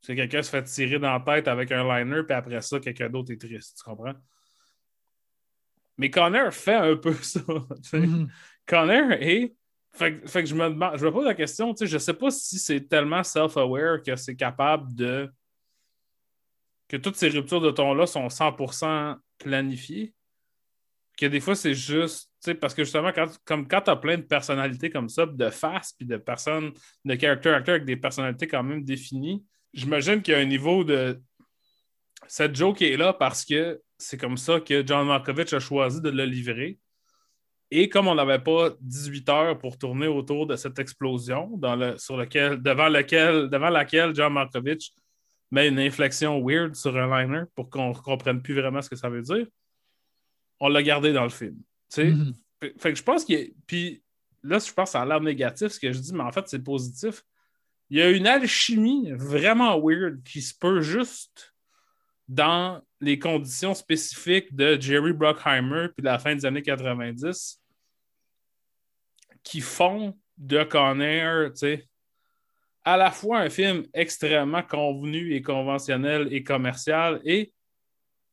où 0.08 0.16
quelqu'un 0.16 0.41
se 0.41 0.50
fait 0.50 0.64
tirer 0.64 1.00
dans 1.00 1.12
la 1.12 1.20
tête 1.20 1.47
avec 1.47 1.72
un 1.72 1.84
liner, 1.84 2.24
puis 2.24 2.34
après 2.36 2.62
ça, 2.62 2.80
quelqu'un 2.80 3.10
d'autre 3.10 3.32
est 3.32 3.41
triste. 3.41 3.78
Tu 3.78 3.84
comprends? 3.84 4.14
Mais 5.97 6.10
Connor 6.10 6.54
fait 6.54 6.76
un 6.76 6.95
peu 6.95 7.14
ça. 7.22 7.41
Mhm. 7.93 8.30
Connor 8.66 9.12
est. 9.14 9.54
Fait, 9.91 10.20
que- 10.20 10.28
fait 10.28 10.43
que 10.43 10.50
je 10.50 10.56
me 10.56 10.70
demande, 10.70 10.97
je 10.97 11.06
me 11.06 11.12
pose 11.12 11.26
la 11.26 11.34
question, 11.34 11.74
tu 11.74 11.80
sais, 11.80 11.88
je 11.91 11.97
sais 11.97 12.14
pas 12.14 12.30
si 12.30 12.60
c'est 12.60 12.82
tellement 12.88 13.24
self-aware 13.24 14.02
que 14.04 14.16
c'est 14.16 14.36
capable 14.36 14.93
de. 14.95 15.30
que 16.88 16.95
toutes 16.97 17.16
ces 17.16 17.30
ruptures 17.30 17.60
de 17.62 17.72
ton-là 17.72 18.06
sont 18.06 18.28
100% 18.30 19.18
planifiées. 19.39 20.14
Que 21.18 21.26
des 21.26 21.39
fois, 21.41 21.56
c'est 21.56 21.74
juste. 21.74 22.30
tu 22.41 22.52
sais, 22.52 22.56
Parce 22.56 22.74
que 22.74 22.84
justement, 22.84 23.12
quand, 23.12 23.28
comme 23.43 23.68
quand 23.68 23.82
tu 23.82 23.89
as 23.89 23.95
plein 23.97 24.18
de 24.18 24.22
personnalités 24.24 24.89
comme 24.89 25.10
ça, 25.10 25.26
de 25.26 25.50
faces, 25.50 25.91
puis 25.93 26.06
de 26.06 26.16
personnes, 26.18 26.72
de 27.04 27.20
character 27.20 27.50
acteurs 27.50 27.76
avec 27.76 27.86
des 27.86 27.97
personnalités 27.97 28.47
quand 28.47 28.64
même 28.64 28.84
définies, 28.84 29.43
j'imagine 29.74 30.22
qu'il 30.22 30.34
y 30.34 30.38
a 30.38 30.40
un 30.40 30.46
niveau 30.46 30.84
de. 30.84 31.22
Cette 32.28 32.56
joke 32.56 32.82
est 32.82 32.98
là 32.98 33.14
parce 33.14 33.46
que 33.46 33.82
c'est 33.98 34.18
comme 34.18 34.38
ça 34.38 34.60
que 34.60 34.86
John 34.86 35.08
Malkovich 35.08 35.54
a 35.54 35.60
choisi 35.60 36.02
de 36.02 36.10
le 36.10 36.26
livrer. 36.26 36.78
Et 37.72 37.88
comme 37.90 38.08
on 38.08 38.16
n'avait 38.16 38.40
pas 38.40 38.72
18 38.82 39.30
heures 39.30 39.58
pour 39.60 39.78
tourner 39.78 40.08
autour 40.08 40.48
de 40.48 40.56
cette 40.56 40.80
explosion, 40.80 41.52
dans 41.58 41.76
le, 41.76 41.98
sur 41.98 42.18
lequel, 42.18 42.62
devant, 42.62 42.90
lequel, 42.90 43.48
devant 43.50 43.70
laquelle 43.70 44.16
John 44.16 44.34
Malkovich 44.34 44.92
met 45.52 45.68
une 45.68 45.80
inflexion 45.80 46.44
weird 46.44 46.76
sur 46.76 46.96
un 46.98 47.08
liner 47.22 47.44
pour 47.56 47.70
qu'on 47.70 47.90
ne 47.90 47.94
comprenne 47.94 48.42
plus 48.42 48.56
vraiment 48.56 48.82
ce 48.82 48.90
que 48.90 48.96
ça 48.96 49.10
veut 49.10 49.22
dire, 49.22 49.46
on 50.60 50.68
l'a 50.68 50.82
gardé 50.84 51.14
dans 51.14 51.24
le 51.24 51.30
film. 51.30 51.56
Tu 51.58 51.64
sais? 51.90 52.06
Mhm. 52.06 52.34
Fait, 52.80 52.92
que 52.92 52.96
je 52.96 53.04
pense 53.04 53.30
a- 53.30 53.48
Puis 53.66 54.04
là, 54.44 54.60
je 54.60 54.72
pense 54.74 54.90
que 54.90 54.92
ça 54.92 55.02
a 55.02 55.06
l'air 55.06 55.22
négatif 55.22 55.70
ce 55.70 55.80
que 55.80 55.92
je 55.92 56.00
dis, 56.00 56.14
mais 56.14 56.24
en 56.24 56.32
fait, 56.32 56.48
c'est 56.48 56.64
positif. 56.64 57.24
Il 57.90 57.98
y 57.98 58.02
a 58.02 58.10
une 58.10 58.28
alchimie 58.28 59.12
vraiment 59.14 59.80
weird 59.80 60.24
qui 60.24 60.42
se 60.42 60.54
peut 60.54 60.82
juste 60.82 61.54
dans 62.28 62.82
les 63.02 63.18
conditions 63.18 63.74
spécifiques 63.74 64.56
de 64.56 64.80
Jerry 64.80 65.14
Bruckheimer 65.14 65.88
puis 65.96 66.04
de 66.04 66.06
la 66.06 66.20
fin 66.20 66.36
des 66.36 66.46
années 66.46 66.62
90 66.62 67.60
qui 69.44 69.62
font 69.62 70.18
de 70.38 70.64
Conner, 70.64 71.48
tu 71.52 71.58
sais, 71.58 71.90
à 72.84 72.98
la 72.98 73.12
fois 73.12 73.40
un 73.40 73.50
film 73.50 73.86
extrêmement 73.94 74.64
convenu 74.64 75.34
et 75.34 75.42
conventionnel 75.42 76.28
et 76.32 76.44
commercial 76.44 77.20
et 77.26 77.52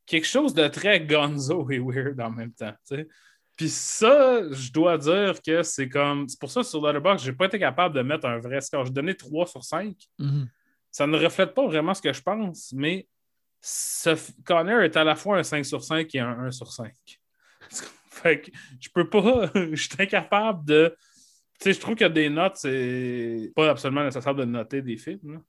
quelque 0.04 0.26
chose 0.26 0.54
de 0.54 0.68
très 0.68 1.00
gonzo 1.00 1.68
et 1.70 1.78
weird 1.78 2.20
en 2.20 2.30
même 2.30 2.52
temps, 2.52 2.74
tu 2.86 2.96
sais. 2.96 3.09
Puis 3.57 3.70
ça, 3.70 4.42
je 4.50 4.70
dois 4.70 4.98
dire 4.98 5.40
que 5.40 5.62
c'est 5.62 5.88
comme. 5.88 6.28
C'est 6.28 6.38
pour 6.38 6.50
ça, 6.50 6.62
sur 6.62 6.86
Letterboxd, 6.86 7.24
j'ai 7.24 7.32
pas 7.32 7.46
été 7.46 7.59
capable 7.59 7.94
de 7.94 8.02
mettre 8.02 8.26
un 8.26 8.38
vrai 8.38 8.61
score. 8.61 8.84
J'ai 8.84 8.92
donné 8.92 9.14
3 9.14 9.46
sur 9.46 9.64
5. 9.64 9.96
Mhm. 10.18 10.48
ça 10.90 11.07
ne 11.07 11.16
reflète 11.16 11.54
pas 11.54 11.66
vraiment 11.66 11.94
ce 11.94 12.02
que 12.02 12.12
je 12.12 12.22
pense, 12.22 12.72
mais 12.72 13.07
Connor 14.44 14.82
est 14.82 14.96
à 14.96 15.04
la 15.04 15.16
fois 15.16 15.38
un 15.38 15.42
5 15.42 15.64
sur 15.64 15.82
5 15.82 16.14
et 16.14 16.20
un 16.20 16.38
1 16.46 16.50
sur 16.50 16.70
5. 16.70 16.92
fait 18.11 18.42
que 18.42 18.50
je 18.78 18.88
peux 18.90 19.09
pas, 19.09 19.50
je 19.54 19.74
suis 19.74 19.90
incapable 19.98 20.64
de. 20.64 20.96
Tu 21.59 21.64
sais, 21.64 21.72
je 21.72 21.80
trouve 21.80 21.94
que 21.94 22.04
des 22.04 22.28
notes, 22.28 22.57
c'est 22.57 23.50
pas 23.57 23.70
absolument 23.70 24.04
nécessaire 24.04 24.34
de 24.34 24.44
noter 24.44 24.82
des 24.82 24.98
films. 24.98 25.42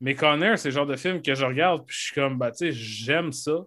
Mais 0.00 0.14
Connor, 0.14 0.58
c'est 0.58 0.68
le 0.68 0.74
genre 0.74 0.86
de 0.86 0.94
film 0.94 1.20
que 1.22 1.34
je 1.34 1.44
regarde, 1.44 1.84
puis 1.84 1.96
je 1.96 2.02
suis 2.04 2.14
comme, 2.14 2.38
bah, 2.38 2.52
tu 2.52 2.58
sais, 2.58 2.72
j'aime 2.72 3.32
ça. 3.32 3.64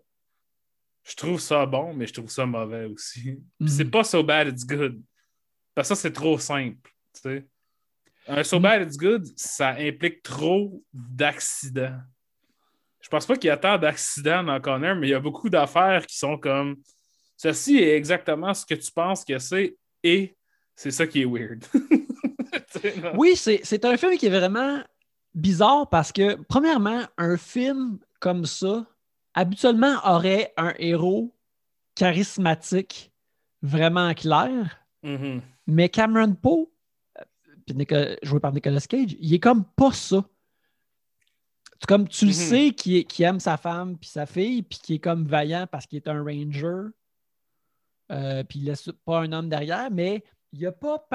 Je 1.10 1.16
trouve 1.16 1.40
ça 1.40 1.66
bon, 1.66 1.94
mais 1.94 2.06
je 2.06 2.14
trouve 2.14 2.30
ça 2.30 2.46
mauvais 2.46 2.86
aussi. 2.86 3.40
C'est 3.66 3.86
mhm. 3.86 3.92
pas 3.92 4.04
so 4.04 4.24
bad, 4.24 4.48
it's 4.48 4.66
good. 4.66 5.02
Parce 5.74 5.90
que 5.90 5.96
ça, 5.96 6.02
c'est 6.02 6.14
trop 6.14 6.38
simple. 6.38 6.92
Tu 7.16 7.22
sais. 7.22 7.48
Un 8.28 8.44
so 8.44 8.60
bad, 8.60 8.88
it's 8.88 8.96
good, 8.96 9.26
ça 9.36 9.70
implique 9.80 10.22
trop 10.22 10.84
d'accidents. 10.94 11.98
Je 13.02 13.10
pense 13.10 13.26
pas 13.26 13.36
qu'il 13.38 13.48
y 13.48 13.52
a 13.52 13.58
tant 13.58 13.80
d'accidents 13.80 14.44
dans 14.44 14.62
Connor, 14.62 14.96
mais 14.96 15.08
il 15.08 15.12
y 15.12 15.16
a 15.16 15.20
beaucoup 15.20 15.50
d'affaires 15.50 16.06
qui 16.06 16.18
sont 16.18 16.38
comme 16.38 16.76
ceci 17.38 17.78
est 17.78 17.96
exactement 17.96 18.54
ce 18.54 18.66
que 18.66 18.76
tu 18.76 18.92
penses 18.92 19.26
que 19.26 19.40
c'est 19.40 19.76
et 20.04 20.36
c'est 20.76 20.92
ça 20.92 21.08
qui 21.08 21.22
est 21.22 21.26
weird. 21.26 21.66
oui, 23.18 23.36
c'est 23.36 23.86
un 23.86 23.98
film 23.98 24.16
qui 24.18 24.28
est 24.28 24.38
vraiment 24.38 24.84
bizarre 25.34 25.90
parce 25.90 26.12
que, 26.12 26.36
premièrement, 26.44 27.04
un 27.18 27.38
film 27.38 27.98
comme 28.20 28.46
ça, 28.46 28.86
habituellement, 29.34 29.96
aurait 30.04 30.54
un 30.58 30.74
héros 30.78 31.36
charismatique, 31.96 33.12
vraiment 33.62 34.14
clair. 34.14 34.80
Mm-hmm. 35.04 35.42
Mais 35.68 35.90
Cameron 35.90 36.34
Poe, 36.34 36.70
euh, 37.70 38.16
joué 38.24 38.40
par 38.40 38.54
Nicolas 38.54 38.80
Cage, 38.82 39.16
il 39.20 39.34
est 39.34 39.40
comme 39.40 39.66
pas 39.66 39.92
ça. 39.92 40.24
Comme 41.88 42.08
tu 42.08 42.26
le 42.26 42.32
mm-hmm. 42.32 42.76
sais 42.78 43.06
qu'il 43.06 43.26
aime 43.26 43.40
sa 43.40 43.58
femme 43.58 43.98
puis 43.98 44.10
sa 44.10 44.26
fille, 44.26 44.64
puis 44.64 44.80
qu'il 44.80 44.96
est 44.96 45.00
comme 45.00 45.26
vaillant 45.26 45.68
parce 45.70 45.86
qu'il 45.86 45.98
est 45.98 46.10
un 46.10 46.24
ranger, 46.24 46.90
euh, 48.12 48.44
puis 48.44 48.60
il 48.60 48.66
laisse 48.66 48.90
pas 49.06 49.22
un 49.22 49.32
homme 49.32 49.50
derrière, 49.50 49.90
mais 49.92 50.24
il 50.52 50.66
a 50.66 50.72
pas 50.72 51.06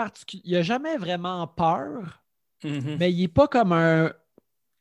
il 0.45 0.57
a 0.57 0.63
jamais 0.63 0.97
vraiment 0.97 1.47
peur, 1.47 2.23
mm-hmm. 2.63 2.97
mais 2.99 3.13
il 3.13 3.25
est 3.25 3.29
pas 3.29 3.49
comme 3.49 3.73
un, 3.73 4.13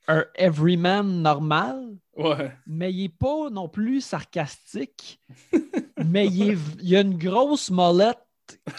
un 0.07 0.25
everyman 0.35 1.21
normal. 1.21 1.97
Ouais. 2.15 2.51
Mais 2.67 2.93
il 2.93 3.05
est 3.05 3.17
pas 3.17 3.49
non 3.49 3.67
plus 3.67 4.01
sarcastique. 4.01 5.19
mais 6.05 6.27
il, 6.27 6.57
y 6.81 6.95
a 6.95 7.01
une 7.01 7.17
grosse 7.17 7.71
molette 7.71 8.19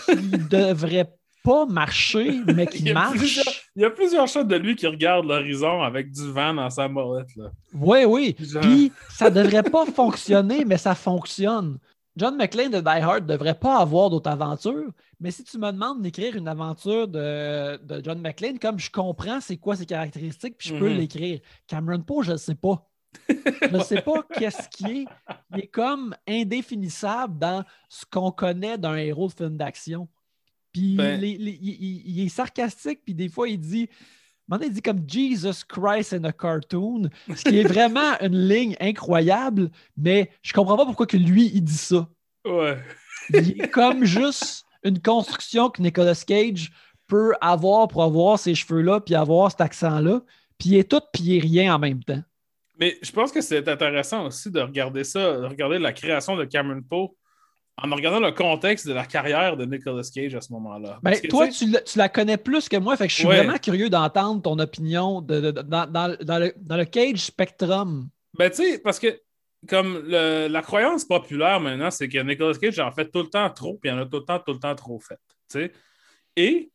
qui 0.06 0.16
devrait 0.50 1.10
pas 1.42 1.66
marcher, 1.66 2.40
mais 2.46 2.66
qui 2.66 2.90
marche. 2.92 3.38
il 3.76 3.82
y 3.82 3.84
a 3.84 3.90
plusieurs 3.90 4.26
shots 4.26 4.44
de 4.44 4.56
lui 4.56 4.76
qui 4.76 4.86
regardent 4.86 5.26
l'horizon 5.26 5.82
avec 5.82 6.10
du 6.10 6.32
vent 6.32 6.54
dans 6.54 6.70
sa 6.70 6.88
molette. 6.88 7.28
Oui, 7.74 8.04
oui. 8.06 8.34
Puis 8.62 8.92
ça 9.10 9.30
devrait 9.30 9.62
pas 9.62 9.84
fonctionner, 9.84 10.64
mais 10.64 10.78
ça 10.78 10.94
fonctionne. 10.94 11.78
John 12.16 12.36
McClane 12.36 12.70
de 12.70 12.80
Die 12.80 12.88
Hard 12.88 13.26
devrait 13.26 13.58
pas 13.58 13.78
avoir 13.78 14.08
d'autres 14.08 14.30
aventures, 14.30 14.92
mais 15.18 15.30
si 15.30 15.42
tu 15.42 15.58
me 15.58 15.70
demandes 15.72 16.00
d'écrire 16.00 16.36
une 16.36 16.46
aventure 16.46 17.08
de, 17.08 18.02
John 18.02 18.20
McClane, 18.20 18.58
comme 18.58 18.78
je 18.78 18.90
comprends 18.90 19.40
c'est 19.40 19.56
quoi 19.56 19.74
ses 19.76 19.86
caractéristiques, 19.86 20.56
puis 20.56 20.68
je 20.68 20.74
peux 20.76 20.90
mhm. 20.90 20.96
l'écrire. 20.96 21.40
Cameron 21.66 22.02
Poe, 22.02 22.22
je 22.22 22.32
ne 22.32 22.36
sais 22.36 22.54
pas. 22.54 22.88
je 23.28 23.76
ne 23.76 23.82
sais 23.82 24.00
pas 24.00 24.22
qu'est-ce 24.38 24.68
qui 24.68 24.86
est. 24.86 25.04
Il 25.52 25.60
est 25.60 25.66
comme 25.66 26.14
indéfinissable 26.28 27.38
dans 27.38 27.64
ce 27.88 28.04
qu'on 28.08 28.30
connaît 28.30 28.78
d'un 28.78 28.96
héros 28.96 29.28
de 29.28 29.32
film 29.32 29.56
d'action. 29.56 30.08
Puis 30.72 30.96
ben 30.96 31.22
il, 31.22 32.20
est 32.20 32.28
sarcastique, 32.28 33.00
puis 33.04 33.14
des 33.14 33.28
fois 33.28 33.48
il 33.48 33.58
dit. 33.58 33.88
Il 34.62 34.72
dit 34.72 34.82
comme 34.82 35.02
Jesus 35.06 35.64
Christ 35.68 36.12
in 36.12 36.24
a 36.24 36.32
cartoon, 36.32 37.08
ce 37.34 37.44
qui 37.44 37.60
est 37.60 37.62
vraiment 37.68 38.18
une 38.20 38.48
ligne 38.48 38.76
incroyable, 38.80 39.70
mais 39.96 40.30
je 40.42 40.52
comprends 40.52 40.76
pas 40.76 40.84
pourquoi 40.84 41.06
que 41.06 41.16
lui, 41.16 41.50
il 41.54 41.62
dit 41.62 41.72
ça. 41.72 42.08
Ouais. 42.44 42.78
il 43.30 43.60
est 43.62 43.70
comme 43.70 44.04
juste 44.04 44.66
une 44.82 45.00
construction 45.00 45.70
que 45.70 45.80
Nicolas 45.80 46.22
Cage 46.26 46.72
peut 47.06 47.32
avoir 47.40 47.88
pour 47.88 48.02
avoir 48.02 48.38
ces 48.38 48.54
cheveux-là, 48.54 49.00
puis 49.00 49.14
avoir 49.14 49.50
cet 49.50 49.60
accent-là, 49.62 50.20
puis 50.58 50.70
il 50.70 50.76
est 50.76 50.90
tout, 50.90 51.00
puis 51.12 51.22
il 51.24 51.36
est 51.36 51.40
rien 51.40 51.74
en 51.74 51.78
même 51.78 52.02
temps. 52.02 52.22
Mais 52.78 52.98
je 53.02 53.12
pense 53.12 53.30
que 53.30 53.40
c'est 53.40 53.68
intéressant 53.68 54.26
aussi 54.26 54.50
de 54.50 54.60
regarder 54.60 55.04
ça, 55.04 55.38
de 55.38 55.46
regarder 55.46 55.78
la 55.78 55.92
création 55.92 56.36
de 56.36 56.44
Cameron 56.44 56.82
Poe 56.82 57.14
en 57.76 57.94
regardant 57.94 58.20
le 58.20 58.32
contexte 58.32 58.86
de 58.86 58.92
la 58.92 59.04
carrière 59.04 59.56
de 59.56 59.64
Nicolas 59.64 60.08
Cage 60.12 60.34
à 60.34 60.40
ce 60.40 60.52
moment-là. 60.52 61.00
Ben, 61.02 61.20
toi, 61.28 61.48
tu, 61.48 61.66
la 61.96 62.08
connais 62.08 62.36
plus 62.36 62.68
que 62.68 62.76
moi, 62.76 62.96
fait 62.96 63.06
que 63.06 63.10
je 63.10 63.16
suis 63.16 63.24
vraiment 63.24 63.58
curieux 63.58 63.90
d'entendre 63.90 64.42
ton 64.42 64.58
opinion 64.58 65.20
de, 65.20 65.50
dans, 65.50 66.06
le, 66.08 66.84
Cage 66.84 67.18
Spectrum. 67.18 68.08
Ben, 68.38 68.50
tu 68.50 68.56
sais, 68.56 68.78
parce 68.78 68.98
que 68.98 69.20
comme 69.68 70.06
la 70.06 70.62
croyance 70.62 71.04
populaire 71.04 71.60
maintenant, 71.60 71.90
c'est 71.90 72.08
que 72.08 72.18
Nicolas 72.18 72.54
Cage 72.54 72.78
en 72.78 72.92
fait 72.92 73.10
tout 73.10 73.22
le 73.22 73.28
temps 73.28 73.50
trop, 73.50 73.74
puis 73.74 73.90
il 73.90 73.94
en 73.94 73.98
a 73.98 74.06
tout 74.06 74.18
le 74.18 74.24
temps, 74.24 74.38
tout 74.38 74.52
le 74.52 74.60
temps 74.60 74.74
trop 74.74 75.00
fait. 75.00 75.72
Et 76.36 76.70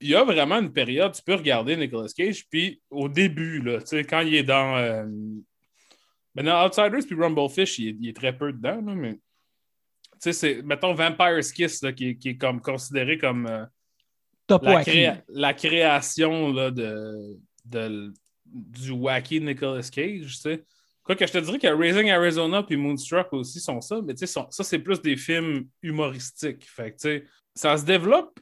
il 0.00 0.08
y 0.08 0.14
a 0.14 0.24
vraiment 0.24 0.58
une 0.58 0.72
période, 0.72 1.12
tu 1.12 1.22
peux 1.22 1.34
regarder 1.34 1.76
Nicolas 1.76 2.08
Cage, 2.14 2.46
puis 2.50 2.82
au 2.90 3.08
début, 3.08 3.60
là, 3.60 3.78
quand 4.08 4.20
il 4.20 4.34
est 4.34 4.42
dans, 4.42 4.76
euh, 4.76 5.04
ben, 6.34 6.44
dans 6.44 6.66
Outsiders 6.66 7.06
puis 7.06 7.14
Rumblefish, 7.14 7.78
il 7.78 7.88
est, 7.88 7.96
il 8.00 8.08
est 8.08 8.16
très 8.16 8.36
peu 8.36 8.52
dedans, 8.52 8.80
là, 8.84 8.94
mais 8.94 9.18
sais, 10.22 10.32
c'est, 10.32 10.62
mettons, 10.62 10.94
Vampire's 10.94 11.52
Kiss, 11.52 11.80
qui, 11.96 12.18
est 12.24 12.36
comme 12.36 12.60
considéré 12.60 13.18
comme 13.18 13.46
euh, 13.46 13.66
la, 15.28 15.54
création 15.54 16.52
de, 16.52 18.12
du 18.44 18.90
wacky 18.90 19.40
Nicolas 19.40 19.88
Cage, 19.90 20.26
tu 20.26 20.32
sais. 20.32 20.64
Quoi 21.04 21.16
que 21.16 21.26
je 21.26 21.32
te 21.32 21.38
dirais 21.38 21.58
que 21.58 21.66
Raising 21.66 22.10
Arizona 22.10 22.62
puis 22.62 22.76
Moonstruck 22.76 23.32
aussi 23.32 23.58
sont 23.58 23.80
ça, 23.80 24.00
mais 24.02 24.14
tu 24.14 24.24
sais, 24.24 24.40
ça, 24.50 24.64
c'est 24.64 24.78
plus 24.78 25.02
des 25.02 25.16
films 25.16 25.66
humoristiques. 25.82 26.64
Fait 26.64 26.92
que, 26.92 27.24
ça 27.54 27.76
se 27.76 27.84
développe 27.84 28.38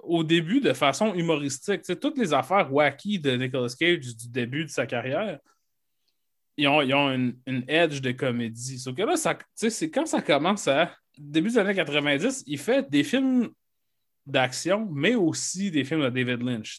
au 0.00 0.24
début 0.24 0.60
de 0.60 0.72
façon 0.72 1.14
humoristique. 1.14 1.82
Tu 1.82 1.96
toutes 1.96 2.18
les 2.18 2.34
affaires 2.34 2.72
wacky 2.72 3.20
de 3.20 3.36
Nicolas 3.36 3.72
Cage 3.78 4.16
du 4.16 4.28
début 4.28 4.64
de 4.64 4.70
sa 4.70 4.86
carrière, 4.86 5.38
ils 6.56 6.68
ont, 6.68 7.10
une, 7.10 7.64
edge 7.68 8.00
de 8.00 8.12
comédie. 8.12 8.78
Sauf 8.78 8.94
que 8.94 9.02
là, 9.02 9.14
c'est 9.54 9.90
quand 9.90 10.06
ça 10.06 10.20
commence 10.20 10.68
à 10.68 10.92
début 11.18 11.50
des 11.50 11.58
années 11.58 11.74
90, 11.74 12.44
il 12.46 12.58
fait 12.58 12.88
des 12.88 13.04
films 13.04 13.50
d'action, 14.26 14.88
mais 14.90 15.14
aussi 15.14 15.70
des 15.70 15.84
films 15.84 16.02
de 16.02 16.08
David 16.08 16.42
Lynch. 16.42 16.78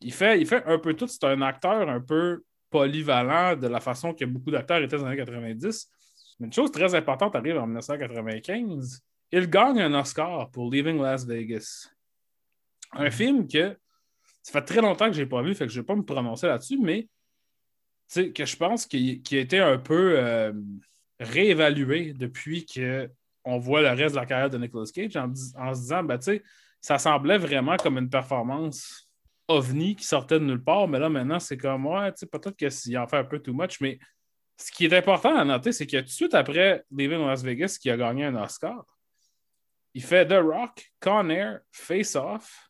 Il 0.00 0.12
fait, 0.12 0.40
il 0.40 0.46
fait 0.46 0.64
un 0.66 0.78
peu 0.78 0.94
tout. 0.94 1.06
C'est 1.06 1.24
un 1.24 1.42
acteur 1.42 1.88
un 1.88 2.00
peu 2.00 2.42
polyvalent 2.70 3.56
de 3.56 3.66
la 3.66 3.80
façon 3.80 4.12
que 4.14 4.24
beaucoup 4.24 4.50
d'acteurs 4.50 4.82
étaient 4.82 4.96
dans 4.96 5.04
les 5.04 5.08
années 5.08 5.16
90. 5.16 5.90
Mais 6.38 6.46
une 6.46 6.52
chose 6.52 6.70
très 6.70 6.94
importante 6.94 7.34
arrive 7.34 7.58
en 7.58 7.66
1995. 7.66 9.00
Il 9.32 9.50
gagne 9.50 9.80
un 9.80 9.94
Oscar 9.98 10.50
pour 10.50 10.70
Leaving 10.70 11.00
Las 11.00 11.26
Vegas. 11.26 11.88
Un 12.92 13.10
film 13.10 13.46
que 13.48 13.76
ça 14.42 14.52
fait 14.52 14.64
très 14.64 14.80
longtemps 14.80 15.06
que 15.06 15.12
je 15.12 15.22
n'ai 15.22 15.28
pas 15.28 15.42
vu, 15.42 15.54
fait 15.54 15.66
que 15.66 15.72
je 15.72 15.78
ne 15.78 15.82
vais 15.82 15.86
pas 15.86 15.96
me 15.96 16.04
prononcer 16.04 16.46
là-dessus, 16.46 16.78
mais 16.78 17.08
que 18.14 18.44
je 18.44 18.56
pense 18.56 18.86
qu'il 18.86 19.20
a 19.32 19.36
été 19.36 19.58
un 19.58 19.76
peu 19.78 20.18
euh, 20.18 20.52
réévalué 21.20 22.14
depuis 22.14 22.64
que 22.64 23.10
on 23.44 23.58
voit 23.58 23.82
le 23.82 23.88
reste 23.88 24.14
de 24.14 24.20
la 24.20 24.26
carrière 24.26 24.50
de 24.50 24.58
Nicolas 24.58 24.90
Cage 24.92 25.16
en, 25.16 25.34
se 25.34 25.80
disant, 25.80 26.02
ben, 26.02 26.18
ça 26.80 26.98
semblait 26.98 27.38
vraiment 27.38 27.76
comme 27.76 27.98
une 27.98 28.10
performance 28.10 29.08
ovni 29.48 29.96
qui 29.96 30.04
sortait 30.04 30.38
de 30.38 30.44
nulle 30.44 30.62
part, 30.62 30.86
mais 30.88 30.98
là, 30.98 31.08
maintenant, 31.08 31.38
c'est 31.38 31.56
comme, 31.56 31.86
ouais, 31.86 32.12
peut-être 32.30 32.56
qu'il 32.56 32.98
en 32.98 33.06
fait 33.06 33.16
un 33.16 33.24
peu 33.24 33.38
too 33.38 33.54
much, 33.54 33.80
mais 33.80 33.98
ce 34.58 34.70
qui 34.70 34.84
est 34.84 34.92
important 34.92 35.36
à 35.36 35.44
noter, 35.44 35.72
c'est 35.72 35.86
que 35.86 35.98
tout 35.98 36.04
de 36.04 36.10
suite 36.10 36.34
après 36.34 36.84
Leaving 36.90 37.24
Las 37.26 37.42
Vegas, 37.42 37.78
qui 37.80 37.90
a 37.90 37.96
gagné 37.96 38.24
un 38.24 38.34
Oscar, 38.36 38.84
il 39.94 40.02
fait 40.02 40.26
The 40.26 40.40
Rock, 40.42 40.92
Con 41.00 41.30
Air, 41.30 41.60
Face 41.72 42.14
Off, 42.16 42.68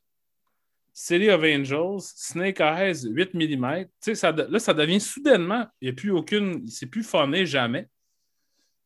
City 0.92 1.30
of 1.30 1.42
Angels, 1.42 2.02
Snake 2.14 2.60
Eyes, 2.60 3.06
8 3.06 3.34
mm. 3.34 3.86
Ça, 4.14 4.32
là, 4.32 4.58
ça 4.58 4.74
devient 4.74 5.00
soudainement, 5.00 5.66
il 5.80 5.86
n'y 5.86 5.90
a 5.90 5.94
plus 5.94 6.10
aucune, 6.10 6.66
s'est 6.68 6.86
plus 6.86 7.02
phoné 7.02 7.46
jamais 7.46 7.88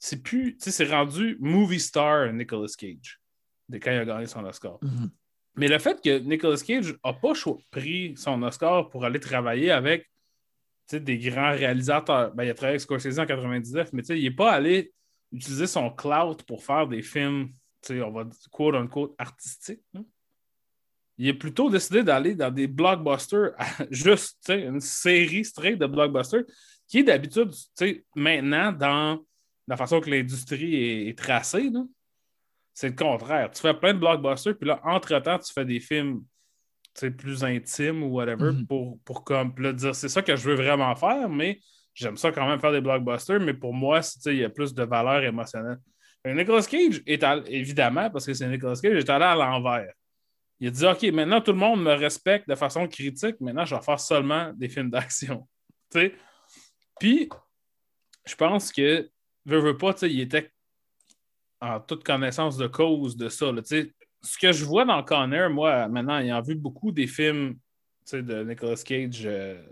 c'est 0.05 0.21
plus, 0.21 0.57
tu 0.57 0.65
sais, 0.65 0.71
c'est 0.73 0.93
rendu 0.93 1.37
movie 1.39 1.79
star 1.79 2.33
Nicolas 2.33 2.73
Cage 2.77 3.21
de 3.69 3.79
quand 3.79 3.93
il 3.93 3.99
a 3.99 4.05
gagné 4.05 4.27
son 4.27 4.45
Oscar. 4.45 4.79
Mhm. 4.83 5.13
Mais 5.55 5.69
le 5.69 5.79
fait 5.79 6.03
que 6.03 6.19
Nicolas 6.19 6.57
Cage 6.57 6.97
n'a 7.05 7.13
pas 7.13 7.33
pris 7.71 8.15
son 8.17 8.43
Oscar 8.43 8.91
pour 8.91 9.05
aller 9.05 9.21
travailler 9.21 9.71
avec 9.71 10.11
des 10.91 11.19
grands 11.19 11.53
réalisateurs, 11.53 12.35
ben, 12.35 12.43
il 12.43 12.51
a 12.51 12.55
travaillé 12.55 12.73
avec 12.73 12.81
Scorsese 12.81 13.21
en 13.21 13.27
99, 13.27 13.93
mais 13.93 14.03
il 14.03 14.25
n'est 14.25 14.33
pas 14.33 14.51
allé 14.51 14.93
utiliser 15.31 15.69
son 15.69 15.89
clout 15.91 16.43
pour 16.49 16.65
faire 16.65 16.89
des 16.89 17.03
films, 17.03 17.53
on 17.89 18.11
va 18.11 18.25
dire 18.25 18.51
quote 18.51 18.75
unquote 18.75 19.15
artistiques. 19.19 19.85
Il 21.17 21.29
a 21.29 21.35
plutôt 21.35 21.71
décidé 21.71 22.03
d'aller 22.03 22.35
dans 22.35 22.51
des 22.51 22.67
blockbusters, 22.67 23.53
juste 23.93 24.49
une 24.49 24.81
série 24.81 25.45
straight 25.45 25.79
de 25.79 25.87
blockbusters, 25.87 26.43
qui 26.89 26.99
est 26.99 27.05
d'habitude 27.05 27.53
maintenant 28.17 28.73
dans 28.73 29.25
la 29.69 29.77
façon 29.77 30.01
que 30.01 30.11
l'industrie 30.11 31.09
est, 31.09 31.19
tracée, 31.19 31.71
c'est 32.75 32.89
le 32.89 32.95
contraire. 32.95 33.51
Tu 33.51 33.61
fais 33.61 33.75
plein 33.75 33.95
de 33.95 33.99
blockbusters, 33.99 34.57
puis 34.59 34.69
là, 34.69 34.81
entre-temps, 34.85 35.39
tu 35.39 35.53
fais 35.53 35.65
des 35.65 35.81
films 35.81 36.25
plus 37.19 37.43
intime 37.43 38.03
ou 38.03 38.09
whatever 38.09 38.53
Mhm. 38.53 38.67
pour, 38.67 38.99
pour 39.05 39.25
comme 39.25 39.55
là, 39.59 39.73
dire 39.73 39.95
c'est 39.95 40.09
ça 40.09 40.21
que 40.23 40.37
je 40.37 40.49
veux 40.49 40.55
vraiment 40.55 40.95
faire, 40.95 41.29
mais 41.29 41.59
j'aime 41.95 42.17
ça 42.17 42.33
quand 42.33 42.47
même 42.47 42.61
faire 42.61 42.73
des 42.73 42.81
blockbusters, 42.81 43.41
mais 43.41 43.55
pour 43.55 43.73
moi, 43.73 44.01
il 44.27 44.37
y 44.37 44.45
a 44.45 44.51
plus 44.51 44.75
de 44.75 44.83
valeur 44.83 45.23
émotionnelle. 45.23 45.79
Et 46.25 46.35
Nicolas 46.35 46.63
Cage 46.63 47.03
est 47.07 47.25
évidemment, 47.49 48.11
parce 48.11 48.27
que 48.27 48.35
c'est 48.35 48.49
Nicolas 48.49 48.77
Cage, 48.81 48.97
est 48.97 49.11
allé 49.11 49.25
à 49.25 49.35
l'envers. 49.35 49.93
Il 50.61 50.69
a 50.69 50.71
dit 50.71 50.87
OK, 50.87 51.03
maintenant 51.15 51.41
tout 51.41 51.53
le 51.53 51.59
monde 51.59 51.83
me 51.83 51.93
respecte 51.95 52.49
de 52.49 52.55
façon 52.55 52.87
critique, 52.87 53.41
maintenant 53.41 53.65
je 53.65 53.75
vais 53.75 53.83
faire 53.83 53.99
seulement 53.99 54.53
des 54.55 54.69
films 54.69 54.91
d'action. 54.91 55.49
Tu 55.93 56.01
sais? 56.01 56.15
Puis, 56.99 57.29
je 58.25 58.35
pense 58.35 58.73
que, 58.73 59.11
veux, 59.47 59.59
veux 59.59 59.77
pas, 59.77 59.95
il 60.03 60.21
était 60.21 60.51
en 61.61 61.81
toute 61.81 62.05
connaissance 62.05 62.57
de 62.57 62.67
cause 62.67 63.17
de 63.17 63.29
ça. 63.29 63.53
ce 63.65 64.39
que 64.39 64.53
je 64.53 64.65
vois 64.65 64.85
dans 64.85 65.03
Conner, 65.03 65.49
moi, 65.49 65.89
maintenant, 65.89 66.19
ayant 66.19 66.43
vu 66.43 66.55
beaucoup 66.55 66.93
des 66.93 67.07
films 67.07 67.57
de 68.13 68.43
Nicolas 68.43 68.83
Cage 68.85 69.23
euh, 69.25 69.63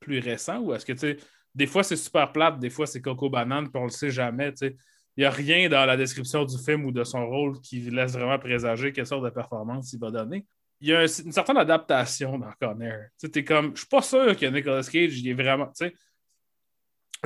plus 0.00 0.18
récents, 0.18 0.60
ou 0.60 0.74
est-ce 0.74 0.86
que, 0.86 0.92
tu 0.92 1.20
des 1.54 1.66
fois 1.66 1.82
c'est 1.82 1.96
super 1.96 2.32
plate, 2.32 2.58
des 2.58 2.70
fois 2.70 2.86
c'est 2.86 3.00
Coco 3.00 3.30
Banane, 3.30 3.70
puis 3.70 3.80
on 3.80 3.84
le 3.84 3.90
sait 3.90 4.10
jamais. 4.10 4.52
Il 4.62 5.22
n'y 5.22 5.24
a 5.24 5.30
rien 5.30 5.68
dans 5.68 5.86
la 5.86 5.96
description 5.96 6.44
du 6.44 6.56
film 6.58 6.84
ou 6.84 6.92
de 6.92 7.04
son 7.04 7.26
rôle 7.26 7.60
qui 7.60 7.80
laisse 7.90 8.12
vraiment 8.12 8.38
présager 8.38 8.92
quelle 8.92 9.06
sorte 9.06 9.24
de 9.24 9.30
performance 9.30 9.92
il 9.92 9.98
va 9.98 10.10
donner. 10.10 10.46
Il 10.80 10.88
y 10.88 10.94
a 10.94 11.00
un- 11.00 11.06
une 11.06 11.32
certaine 11.32 11.56
adaptation 11.56 12.38
dans 12.38 12.52
Conner. 12.60 12.98
Tu 13.12 13.26
sais, 13.26 13.28
t'es 13.30 13.44
comme, 13.44 13.72
je 13.74 13.80
suis 13.80 13.88
pas 13.88 14.02
sûr 14.02 14.36
que 14.36 14.46
Nicolas 14.46 14.82
Cage, 14.82 15.18
il 15.18 15.28
est 15.28 15.34
vraiment, 15.34 15.70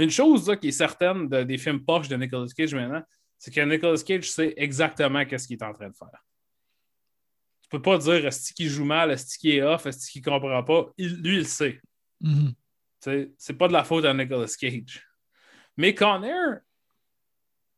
une 0.04 0.10
chose 0.10 0.48
là, 0.48 0.56
qui 0.56 0.68
est 0.68 0.72
certaine 0.72 1.28
de- 1.28 1.42
des 1.42 1.58
films 1.58 1.84
poches 1.84 2.08
de 2.08 2.16
Nicolas 2.16 2.46
Cage 2.56 2.74
maintenant, 2.74 3.02
c'est 3.38 3.52
que 3.52 3.60
Nicolas 3.60 4.00
Cage 4.04 4.30
sait 4.30 4.54
exactement 4.56 5.24
qu'est-ce 5.24 5.46
qu'il 5.46 5.56
est 5.56 5.64
en 5.64 5.72
train 5.72 5.88
de 5.88 5.96
faire. 5.96 6.24
Tu 7.62 7.68
peux 7.68 7.82
pas 7.82 7.98
dire 7.98 8.26
est-ce 8.26 8.52
qu'il 8.52 8.68
joue 8.68 8.84
mal, 8.84 9.10
est-ce 9.10 9.38
qu'il 9.38 9.54
est 9.54 9.62
off, 9.62 9.86
est-ce 9.86 10.10
qu'il 10.10 10.22
comprend 10.22 10.62
pas? 10.64 10.90
Il- 10.98 11.22
lui, 11.22 11.38
il 11.38 11.46
sait. 11.46 11.80
Tu 13.02 13.10
sais, 13.10 13.32
C'est 13.38 13.54
pas 13.54 13.68
de 13.68 13.72
la 13.72 13.84
faute 13.84 14.04
à 14.04 14.12
Nicolas 14.12 14.46
Cage. 14.58 15.06
Mais 15.76 15.94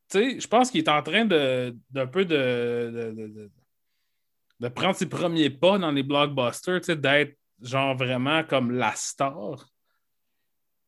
sais, 0.09 0.39
je 0.39 0.47
pense 0.47 0.69
qu'il 0.69 0.81
est 0.81 0.89
en 0.89 1.01
train 1.01 1.25
de 1.25 1.75
d'un 1.89 2.07
peu 2.07 2.25
de, 2.25 2.35
de, 2.35 3.11
de- 3.11 3.27
de- 3.27 3.51
prendre 4.67 4.95
ses 4.95 5.07
premiers 5.09 5.49
pas 5.49 5.77
dans 5.77 5.91
les 5.91 6.03
blockbusters, 6.03 6.81
d'être 6.97 7.37
genre 7.61 7.95
vraiment 7.95 8.43
comme 8.43 8.71
la 8.71 8.93
star. 8.95 9.69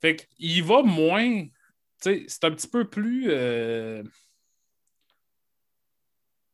Fait 0.06 0.28
qu'il 0.38 0.64
va 0.64 0.84
moins. 0.84 1.46
Tu 1.46 1.52
sais, 2.00 2.26
c'est 2.28 2.44
un 2.44 2.52
petit 2.52 2.68
peu 2.68 2.88
plus 2.88 3.26
euh, 3.30 4.04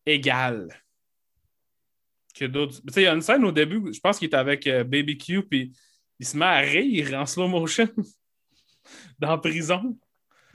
égal 0.05 0.69
que 2.33 2.45
d'autres. 2.45 2.79
Tu 2.87 2.93
sais, 2.93 3.01
il 3.01 3.03
y 3.03 3.07
a 3.07 3.13
une 3.13 3.21
scène 3.21 3.43
au 3.43 3.51
début, 3.51 3.93
je 3.93 3.99
pense 3.99 4.19
qu'il 4.19 4.29
est 4.29 4.35
avec 4.35 4.65
euh, 4.67 4.85
Baby 4.85 5.17
Q, 5.17 5.43
puis 5.43 5.73
il 6.17 6.25
se 6.25 6.37
met 6.37 6.45
à 6.45 6.59
rire 6.59 7.13
en 7.19 7.25
slow 7.25 7.49
motion 7.49 7.89
dans 9.19 9.31
la 9.31 9.37
prison. 9.37 9.97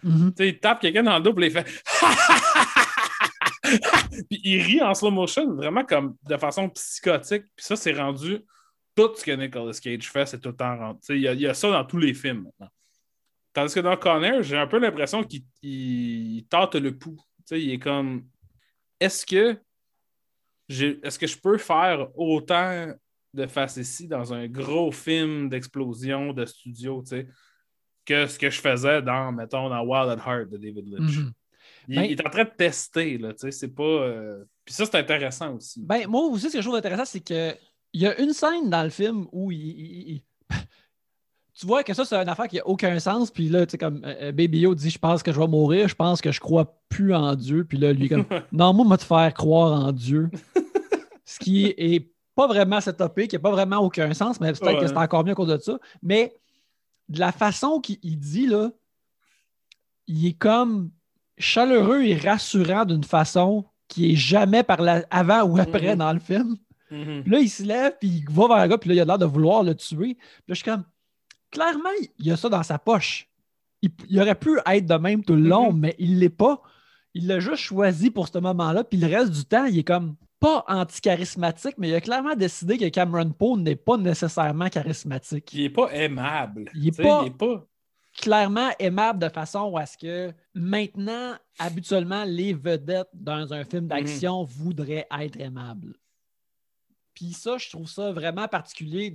Mhm. 0.02 0.32
Tu 0.34 0.42
sais, 0.42 0.48
il 0.48 0.58
tape 0.58 0.80
quelqu'un 0.80 1.02
dans 1.02 1.18
le 1.18 1.22
dos, 1.22 1.34
puis 1.34 1.48
il 1.48 1.52
fait. 1.52 1.64
puis 4.30 4.40
il 4.42 4.62
rit 4.62 4.80
en 4.80 4.94
slow 4.94 5.10
motion, 5.10 5.54
vraiment 5.54 5.84
comme 5.84 6.16
de 6.26 6.38
façon 6.38 6.70
psychotique. 6.70 7.44
Puis 7.54 7.66
ça, 7.66 7.76
c'est 7.76 7.92
rendu. 7.92 8.38
Tout 8.94 9.14
ce 9.14 9.22
que 9.22 9.32
Nicolas 9.32 9.78
Cage 9.78 10.10
fait, 10.10 10.24
c'est 10.24 10.40
tout 10.40 10.48
le 10.48 10.56
temps 10.56 10.78
rendu. 10.78 11.00
Il 11.10 11.18
y, 11.18 11.42
y 11.42 11.46
a 11.46 11.52
ça 11.52 11.70
dans 11.70 11.84
tous 11.84 11.98
les 11.98 12.14
films 12.14 12.44
maintenant. 12.44 12.70
Tandis 13.56 13.72
que 13.74 13.80
dans 13.80 13.96
Conner, 13.96 14.42
j'ai 14.42 14.58
un 14.58 14.66
peu 14.66 14.78
l'impression 14.78 15.24
qu'il 15.24 15.42
il- 15.62 16.36
il 16.40 16.46
tâte 16.46 16.74
le 16.74 16.94
pouls. 16.98 17.18
Il 17.50 17.70
est 17.70 17.78
comme. 17.78 18.26
Est-ce 19.00 19.24
que. 19.24 19.58
Est-ce 20.68 21.18
que 21.18 21.26
je 21.26 21.38
peux 21.38 21.56
faire 21.56 22.08
autant 22.18 22.92
de 23.32 23.46
facéties 23.46 24.08
dans 24.08 24.34
un 24.34 24.46
gros 24.46 24.92
film 24.92 25.48
d'explosion 25.48 26.34
de 26.34 26.44
studio, 26.44 27.02
tu 27.02 27.08
sais, 27.16 27.28
que 28.04 28.26
ce 28.26 28.38
que 28.38 28.50
je 28.50 28.60
faisais 28.60 29.00
dans, 29.00 29.32
mettons, 29.32 29.70
dans 29.70 29.80
Wild 29.82 30.10
at 30.18 30.22
Heart 30.30 30.50
de 30.50 30.58
David 30.58 30.88
Lynch? 30.92 31.16
Mhm. 31.16 31.32
Il, 31.88 31.94
Ben- 31.96 32.04
il 32.04 32.12
est 32.12 32.26
en 32.26 32.30
train 32.30 32.44
de 32.44 32.50
tester, 32.50 33.16
là, 33.16 33.32
tu 33.32 33.38
sais, 33.40 33.50
c'est 33.52 33.74
pas... 33.74 33.82
euh, 33.84 34.44
Puis 34.66 34.74
ça, 34.74 34.84
c'est 34.84 34.96
intéressant 34.96 35.54
aussi. 35.54 35.80
Ben, 35.82 36.06
moi 36.08 36.22
aussi, 36.24 36.48
ce 36.50 36.54
que 36.56 36.60
je 36.60 36.66
trouve 36.66 36.76
intéressant, 36.76 37.04
c'est 37.06 37.20
que 37.20 37.54
il 37.94 38.02
y 38.02 38.06
a 38.06 38.20
une 38.20 38.32
scène 38.34 38.68
dans 38.68 38.82
le 38.82 38.90
film 38.90 39.26
où 39.32 39.50
il- 39.50 40.22
Tu 41.58 41.66
vois 41.66 41.82
que 41.82 41.94
ça, 41.94 42.04
c'est 42.04 42.14
une 42.16 42.28
affaire 42.28 42.48
qui 42.48 42.56
n'a 42.56 42.66
aucun 42.66 42.98
sens. 42.98 43.30
Puis 43.30 43.48
là, 43.48 43.64
tu 43.64 43.72
sais, 43.72 43.78
comme 43.78 44.02
euh, 44.04 44.30
Baby 44.32 44.60
Yo 44.60 44.74
dit 44.74 44.90
Je 44.90 44.98
pense 44.98 45.22
que 45.22 45.32
je 45.32 45.40
vais 45.40 45.46
mourir, 45.46 45.88
je 45.88 45.94
pense 45.94 46.20
que 46.20 46.30
je 46.30 46.40
crois 46.40 46.76
plus 46.90 47.14
en 47.14 47.34
Dieu. 47.34 47.64
Puis 47.64 47.78
là, 47.78 47.92
lui, 47.92 48.08
comme 48.08 48.26
Non, 48.52 48.74
moi, 48.74 48.84
moi, 48.84 48.98
te 48.98 49.04
faire 49.04 49.32
croire 49.32 49.72
en 49.86 49.92
Dieu. 49.92 50.30
Ce 51.24 51.38
qui 51.38 51.64
est 51.66 52.12
pas 52.34 52.46
vraiment 52.46 52.80
cette 52.82 52.98
topic, 52.98 53.30
qui 53.30 53.36
n'a 53.36 53.40
pas 53.40 53.50
vraiment 53.50 53.78
aucun 53.78 54.12
sens, 54.12 54.38
mais 54.40 54.52
peut-être 54.52 54.66
Ouais. 54.74 54.80
que 54.80 54.86
c'est 54.86 54.96
encore 54.96 55.24
mieux 55.24 55.32
à 55.32 55.34
cause 55.34 55.48
de 55.48 55.56
ça. 55.58 55.78
Mais 56.02 56.34
de 57.08 57.18
la 57.20 57.32
façon 57.32 57.80
qu'il 57.80 57.96
il 58.02 58.18
dit, 58.18 58.46
là, 58.46 58.70
il 60.06 60.26
est 60.26 60.34
comme 60.38 60.90
chaleureux 61.38 62.02
et 62.04 62.16
rassurant 62.16 62.84
d'une 62.84 63.04
façon 63.04 63.64
qui 63.88 64.12
est 64.12 64.16
jamais 64.16 64.62
par 64.62 64.82
la, 64.82 65.04
avant 65.10 65.42
ou 65.44 65.58
après 65.58 65.92
Mhm. 65.92 65.98
dans 65.98 66.12
le 66.12 66.18
film. 66.20 66.56
Mhm. 66.90 67.22
Puis 67.22 67.32
là, 67.32 67.38
il 67.40 67.48
se 67.48 67.62
lève, 67.62 67.94
puis 67.98 68.08
il 68.08 68.30
va 68.30 68.48
vers 68.48 68.62
le 68.62 68.68
gars, 68.68 68.78
puis 68.78 68.88
là, 68.90 68.94
il 68.96 69.00
a 69.00 69.04
l'air 69.04 69.18
de 69.18 69.24
vouloir 69.26 69.62
le 69.62 69.74
tuer. 69.74 70.14
Puis 70.14 70.16
là, 70.48 70.54
je 70.54 70.54
suis 70.54 70.64
comme, 70.64 70.84
clairement, 71.50 71.90
il 72.18 72.32
a 72.32 72.36
ça 72.36 72.48
dans 72.48 72.62
sa 72.62 72.78
poche. 72.78 73.28
Il, 73.82 73.90
il 74.08 74.20
aurait 74.20 74.34
pu 74.34 74.58
être 74.66 74.86
de 74.86 74.94
même 74.94 75.22
tout 75.24 75.34
le 75.36 75.42
long, 75.48 75.72
Mhm. 75.72 75.80
mais 75.80 75.94
il 75.98 76.18
l'est 76.18 76.28
pas. 76.28 76.62
Il 77.14 77.26
l'a 77.26 77.40
juste 77.40 77.56
choisi 77.62 78.10
pour 78.10 78.28
ce 78.28 78.38
moment-là, 78.38 78.84
puis 78.84 78.98
le 78.98 79.06
reste 79.06 79.32
du 79.32 79.44
temps, 79.44 79.64
il 79.66 79.78
est 79.78 79.84
comme 79.84 80.16
pas 80.38 80.64
anti-charismatique, 80.68 81.76
mais 81.78 81.88
il 81.88 81.94
a 81.94 82.00
clairement 82.00 82.34
décidé 82.34 82.76
que 82.76 82.88
Cameron 82.88 83.30
Poe 83.30 83.56
n'est 83.56 83.74
pas 83.76 83.96
nécessairement 83.96 84.68
charismatique. 84.68 85.52
Il 85.54 85.62
est 85.64 85.70
pas 85.70 85.90
aimable. 85.92 86.70
Il 86.74 86.88
est 86.88 86.90
tu 86.90 86.96
sais, 87.02 87.30
pas- 87.30 87.66
clairement 88.18 88.70
aimable 88.78 89.18
de 89.18 89.28
façon 89.28 89.74
à 89.76 89.86
ce 89.86 89.96
que 89.98 90.32
maintenant, 90.54 91.34
habituellement, 91.58 92.24
les 92.26 92.52
vedettes 92.54 93.08
dans 93.14 93.52
un 93.52 93.64
film 93.64 93.86
d'action 93.88 94.44
voudraient 94.44 95.06
être 95.20 95.38
aimables. 95.40 95.94
Puis 97.16 97.32
ça, 97.32 97.56
je 97.56 97.70
trouve 97.70 97.88
ça 97.88 98.12
vraiment 98.12 98.46
particulier. 98.46 99.10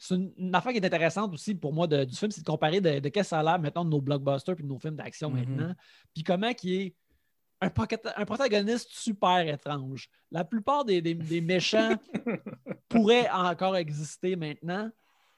C'est 0.00 0.14
une, 0.16 0.52
affaire 0.52 0.72
qui 0.72 0.78
est 0.78 0.84
intéressante 0.84 1.32
aussi 1.32 1.54
pour 1.54 1.72
moi 1.72 1.86
de- 1.86 2.02
du 2.04 2.14
film, 2.16 2.32
c'est 2.32 2.40
de 2.40 2.46
comparer 2.46 2.80
de, 2.80 2.98
de 2.98 3.08
qu'est-ce 3.08 3.26
que 3.26 3.28
ça 3.30 3.38
a 3.38 3.42
l'air, 3.44 3.58
mettons, 3.60 3.84
de 3.84 3.90
nos 3.90 4.00
blockbusters 4.00 4.56
puis 4.56 4.64
de 4.64 4.68
nos 4.68 4.80
films 4.80 4.96
d'action 4.96 5.30
Mhm. 5.30 5.36
maintenant. 5.38 5.74
Puis 6.12 6.24
comment 6.24 6.52
qui 6.52 6.74
est 6.74 6.94
un, 7.60 7.70
protagoniste 7.70 8.88
super 8.90 9.38
étrange. 9.48 10.10
La 10.32 10.44
plupart 10.44 10.84
des, 10.84 11.00
des- 11.00 11.14
des 11.14 11.40
méchants 11.40 11.94
pourraient 12.88 13.30
encore 13.30 13.76
exister 13.76 14.34
maintenant. 14.36 14.90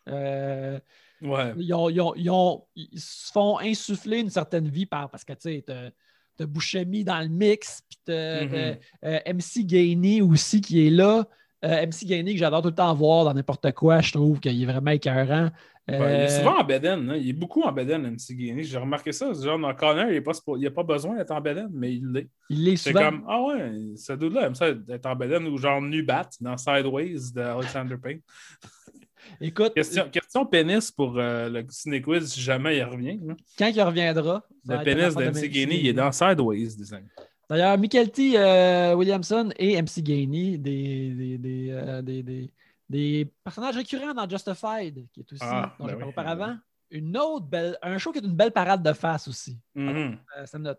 Euh, 0.09 0.81
Ouais. 1.21 1.53
ils, 1.59 1.75
ont- 1.75 1.91
ils 1.91 2.01
ont- 2.01 2.15
ils 2.15 2.31
ont- 2.31 2.67
ils 2.75 2.99
se 3.01 3.31
font 3.33 3.59
insuffler 3.59 4.21
une 4.21 4.31
certaine 4.31 4.67
vie 4.69 4.87
par, 4.87 5.11
parce 5.11 5.25
que 5.25 5.35
tu 5.35 5.41
sais, 5.43 5.65
t'as 5.67 6.47
Buscemi 6.47 7.03
dans 7.05 7.21
le 7.21 7.29
mix, 7.29 7.83
puis 7.89 7.99
t'as 8.05 8.45
Mhm. 8.45 8.51
t'as, 8.51 9.09
euh, 9.09 9.21
MC 9.27 9.65
Gainey 9.65 10.21
aussi 10.23 10.61
qui 10.61 10.87
est 10.87 10.91
là. 10.91 11.27
Euh, 11.65 11.87
MC 11.87 12.05
Gainey 12.07 12.33
que 12.35 12.39
j'adore 12.39 12.63
tout 12.63 12.69
le 12.69 12.75
temps 12.75 12.95
voir 12.95 13.25
dans 13.25 13.35
n'importe 13.35 13.73
quoi, 13.73 14.01
je 14.01 14.13
trouve 14.13 14.39
qu'il 14.39 14.63
est 14.63 14.67
vraiment 14.67 14.93
écœurant. 14.93 15.51
Ouais, 15.89 15.95
il 15.95 15.95
est 15.95 16.25
Euh, 16.25 16.29
souvent 16.29 16.59
en 16.61 16.65
bedaine. 16.65 17.11
hein. 17.11 17.17
Il 17.17 17.31
est 17.31 17.33
beaucoup 17.33 17.63
en 17.63 17.73
bedaine, 17.73 18.03
MC 18.07 18.35
Guinée. 18.37 18.63
J'ai 18.63 18.77
remarqué 18.79 19.11
ça. 19.11 19.33
Genre, 19.33 19.59
dans 19.59 19.75
Connor, 19.75 20.07
il 20.11 20.21
n'y 20.59 20.67
a 20.67 20.71
pas 20.71 20.83
besoin 20.83 21.17
d'être 21.17 21.31
en 21.31 21.41
bedaine, 21.41 21.71
mais 21.73 21.95
il 21.95 22.07
l'est. 22.13 22.29
il 22.51 22.69
est 22.69 22.77
C'est 22.77 22.91
souvent. 22.93 23.05
comme, 23.11 23.25
ah 23.27 23.43
ouais, 23.43 23.73
ce 23.97 24.13
dude-là 24.13 24.47
aime 24.47 24.55
ça 24.55 24.69
être 24.69 25.07
en 25.07 25.17
bedaine 25.17 25.47
ou 25.47 25.57
genre 25.57 25.81
Nubat 25.81 26.29
dans 26.43 26.57
Sideways 26.59 27.33
d'Alexander 27.35 27.97
Payne. 27.97 28.21
Écoute, 29.41 29.75
Question, 29.75 30.09
question 30.11 30.47
pénis 30.47 30.91
pour 30.91 31.15
euh, 31.19 31.49
le 31.51 31.65
ciné 31.69 32.01
quiz 32.01 32.33
si 32.33 32.41
jamais 32.41 32.77
il 32.79 32.85
revient. 32.85 33.19
là. 33.27 33.35
quand 33.59 33.67
il 33.69 33.83
reviendra. 33.83 34.43
Le 34.67 34.83
pénis 34.85 35.15
d'MC 35.15 35.31
MC 35.41 35.49
Guinée, 35.51 35.81
il 35.81 35.87
est 35.89 35.93
dans 35.93 36.11
Sideways, 36.13 36.69
amis. 36.93 37.09
D'ailleurs, 37.49 37.79
Michael 37.79 38.11
T. 38.11 38.33
euh, 38.37 38.95
Williamson 38.95 39.51
et 39.57 39.81
MC 39.81 40.03
Gainey, 40.03 40.59
des, 40.59 41.15
des, 41.15 41.39
des, 41.39 41.71
euh, 41.71 42.03
des- 42.03 42.51
des- 42.89 43.25
personnages 43.43 43.77
récurrents 43.77 44.13
dans 44.15 44.29
Justified, 44.29 45.07
qui 45.13 45.21
est 45.21 45.33
aussi, 45.33 45.43
Ah, 45.45 45.75
dont 45.79 45.87
ben 45.87 45.91
j'ai 45.91 45.95
oui, 45.97 46.13
parlé 46.13 46.33
auparavant. 46.33 46.59
Une 46.91 47.17
autre 47.19 47.47
belle, 47.47 47.79
un 47.83 47.97
show 47.99 48.13
qui 48.13 48.19
est 48.19 48.25
une 48.25 48.35
belle 48.37 48.53
parade 48.53 48.83
de 48.83 48.93
face 48.93 49.29
aussi. 49.29 49.59
Euh, 49.77 50.47
ça 50.47 50.59
me. 50.59 50.75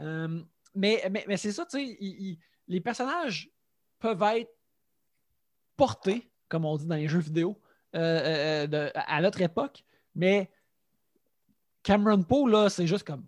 Euh, 0.00 0.42
mais 0.74 1.02
mais, 1.10 1.24
mais 1.28 1.36
c'est 1.36 1.52
ça, 1.52 1.64
tu 1.66 1.78
sais, 1.78 2.38
les 2.68 2.80
personnages 2.80 3.50
peuvent 3.98 4.22
être 4.36 4.50
portés, 5.76 6.30
comme 6.48 6.64
on 6.64 6.76
dit 6.76 6.86
dans 6.86 6.96
les 6.96 7.08
jeux 7.08 7.18
vidéo, 7.20 7.60
euh, 7.94 8.66
de- 8.66 8.90
à 8.94 9.20
notre 9.20 9.40
époque, 9.42 9.84
mais 10.14 10.50
Cameron 11.82 12.22
Poe, 12.22 12.48
là, 12.48 12.68
c'est 12.68 12.86
juste 12.86 13.04
comme. 13.06 13.26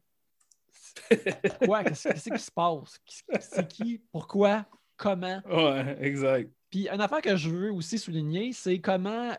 Pourquoi? 1.59 1.85
Qu'est-ce 1.85 2.09
qu'est-ce 2.09 2.31
qui 2.31 2.39
se 2.39 2.51
passe? 2.51 3.01
C'est 3.41 3.69
qui? 3.69 3.99
Pourquoi? 4.13 4.67
Comment? 4.97 5.43
Ouais, 5.47 5.97
exact. 6.01 6.53
Puis 6.71 6.89
une 6.89 7.01
affaire 7.01 7.21
que 7.21 7.37
je 7.37 7.49
veux 7.51 7.73
aussi 7.73 7.99
souligner, 7.99 8.53
c'est 8.53 8.81
comment 8.81 9.31
euh, 9.33 9.37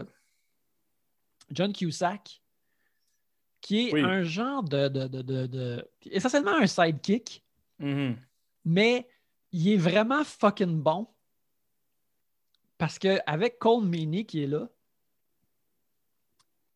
euh, 0.00 0.04
John 1.50 1.72
Cusack, 1.72 2.40
qui 3.60 3.88
est 3.88 3.92
Oui. 3.92 4.00
un 4.02 4.22
genre 4.22 4.62
de, 4.62 4.88
de, 4.88 5.06
de, 5.08 5.46
de- 5.46 5.90
essentiellement 6.06 6.56
un 6.56 6.66
sidekick, 6.66 7.42
Mhm. 7.78 8.16
mais 8.64 9.08
il 9.52 9.68
est 9.72 9.76
vraiment 9.76 10.24
fucking 10.24 10.80
bon. 10.82 11.06
parce 12.78 12.98
qu'avec 12.98 13.58
Cole 13.58 13.84
Meany 13.84 14.26
qui 14.26 14.42
est 14.42 14.46
là, 14.46 14.68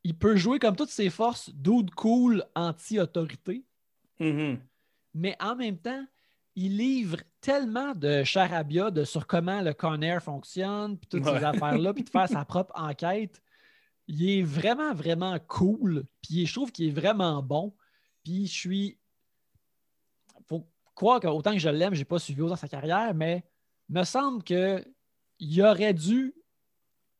il 0.04 0.16
peut 0.16 0.36
jouer 0.36 0.58
comme 0.58 0.76
toutes 0.76 0.90
ses 0.90 1.10
forces, 1.10 1.50
dude 1.54 1.94
cool, 1.94 2.44
anti-autorité. 2.54 3.64
Mhm. 4.20 4.58
Mais 5.14 5.36
en 5.40 5.56
même 5.56 5.78
temps, 5.78 6.04
il 6.54 6.76
livre 6.76 7.18
tellement 7.40 7.94
de 7.94 8.24
charabia 8.24 8.90
de 8.90 9.04
sur 9.04 9.26
comment 9.26 9.60
le 9.62 9.72
Conair 9.74 10.22
fonctionne, 10.22 10.98
puis 10.98 11.06
toutes 11.08 11.24
Ouais. 11.24 11.38
ces 11.38 11.44
affaires-là, 11.44 11.94
puis 11.94 12.02
de 12.04 12.10
faire 12.10 12.28
sa 12.42 12.44
propre 12.44 12.72
enquête. 12.76 13.40
Il 14.08 14.28
est 14.28 14.42
vraiment, 14.42 14.94
vraiment 14.94 15.38
cool. 15.46 16.04
Puis 16.22 16.46
je 16.46 16.52
trouve 16.54 16.72
qu'il 16.72 16.88
est 16.88 17.00
vraiment 17.00 17.42
bon. 17.42 17.74
Puis 18.24 18.46
je 18.46 18.52
suis. 18.52 18.98
faut 20.46 20.66
croire 20.94 21.20
qu'autant 21.20 21.52
que 21.52 21.58
je 21.58 21.68
l'aime, 21.68 21.94
je 21.94 22.00
n'ai 22.00 22.04
pas 22.04 22.18
suivi 22.18 22.40
autant 22.42 22.56
sa 22.56 22.68
carrière, 22.68 23.14
mais 23.14 23.44
me 23.88 24.02
semble 24.04 24.42
que 24.42 24.84
il 25.38 25.62
aurait 25.62 25.94
dû. 25.94 26.34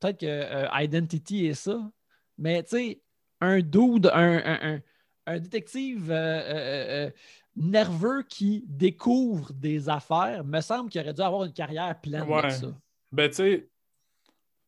Peut-être 0.01 0.21
que 0.21 0.27
euh, 0.27 0.67
Identity 0.73 1.47
est 1.47 1.55
ça, 1.55 1.91
mais 2.39 2.63
tu 2.63 2.71
sais, 2.71 3.01
un 3.41 3.61
dude, 3.61 4.07
un, 4.13 4.39
un- 4.39 4.75
un- 4.75 4.81
un 5.29 5.39
détective 5.41 6.11
euh, 6.11 6.15
euh, 6.15 7.07
euh, 7.07 7.11
nerveux 7.57 8.23
qui 8.29 8.65
découvre 8.67 9.53
des 9.53 9.89
affaires, 9.89 10.45
me 10.45 10.61
semble 10.61 10.91
qu'il 10.91 11.01
aurait 11.01 11.13
dû 11.15 11.21
avoir 11.23 11.45
une 11.45 11.53
carrière 11.53 11.99
pleine 12.01 12.23
Ouais. 12.23 12.39
avec 12.39 12.53
ça. 12.53 12.67
Ben, 13.13 13.29
tu 13.29 13.35
sais, 13.37 13.69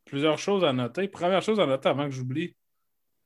plusieurs 0.04 0.38
choses 0.38 0.64
à 0.64 0.72
noter. 0.72 1.08
Première 1.08 1.42
chose 1.42 1.58
à 1.60 1.66
noter 1.66 1.88
avant 1.88 2.04
que 2.06 2.10
j'oublie. 2.12 2.54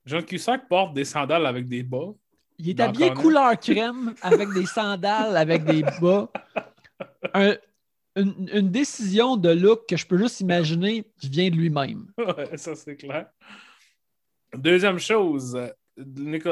John 0.05 0.23
Cusack 0.23 0.67
porte 0.67 0.93
des 0.93 1.05
sandales 1.05 1.45
avec 1.45 1.67
des 1.67 1.83
bas. 1.83 2.13
Il 2.57 2.69
est 2.69 2.79
habillé 2.79 3.13
couleur 3.13 3.59
crème 3.59 4.13
avec 4.21 4.49
des 4.53 4.65
sandales, 4.65 5.35
avec 5.35 5.63
des 5.65 5.83
bas. 6.01 6.29
Un- 7.33 7.57
une, 8.17 8.49
une 8.53 8.69
décision 8.71 9.35
de 9.35 9.49
look 9.49 9.89
que 9.89 9.97
je 9.97 10.07
peux 10.07 10.17
juste 10.17 10.39
imaginer 10.39 11.03
qui 11.19 11.27
vient 11.27 11.49
de 11.49 11.55
lui-même. 11.55 12.07
Ouais, 12.17 12.55
ça, 12.55 12.73
c'est 12.75 12.95
clair. 12.95 13.27
Deuxième 14.53 14.99
chose, 14.99 15.59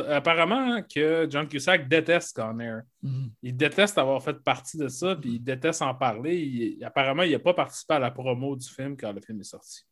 apparemment 0.09 0.81
que 0.83 1.27
John 1.29 1.47
Cusack 1.47 1.87
déteste 1.87 2.35
Conair. 2.35 2.83
Mhm. 3.01 3.31
Il 3.41 3.55
déteste 3.57 3.97
avoir 3.97 4.23
fait 4.23 4.41
partie 4.41 4.77
de 4.77 4.87
ça, 4.87 5.15
puis 5.15 5.33
il 5.35 5.43
déteste 5.43 5.81
en 5.81 5.93
parler. 5.93 6.37
Il- 6.39 6.83
apparemment, 6.83 7.23
il 7.23 7.31
n'a 7.33 7.39
pas 7.39 7.53
participé 7.53 7.95
à 7.95 7.99
la 7.99 8.11
promo 8.11 8.55
du 8.55 8.67
film 8.67 8.95
quand 8.95 9.11
le 9.11 9.21
film 9.21 9.39
est 9.41 9.43
sorti. 9.43 9.83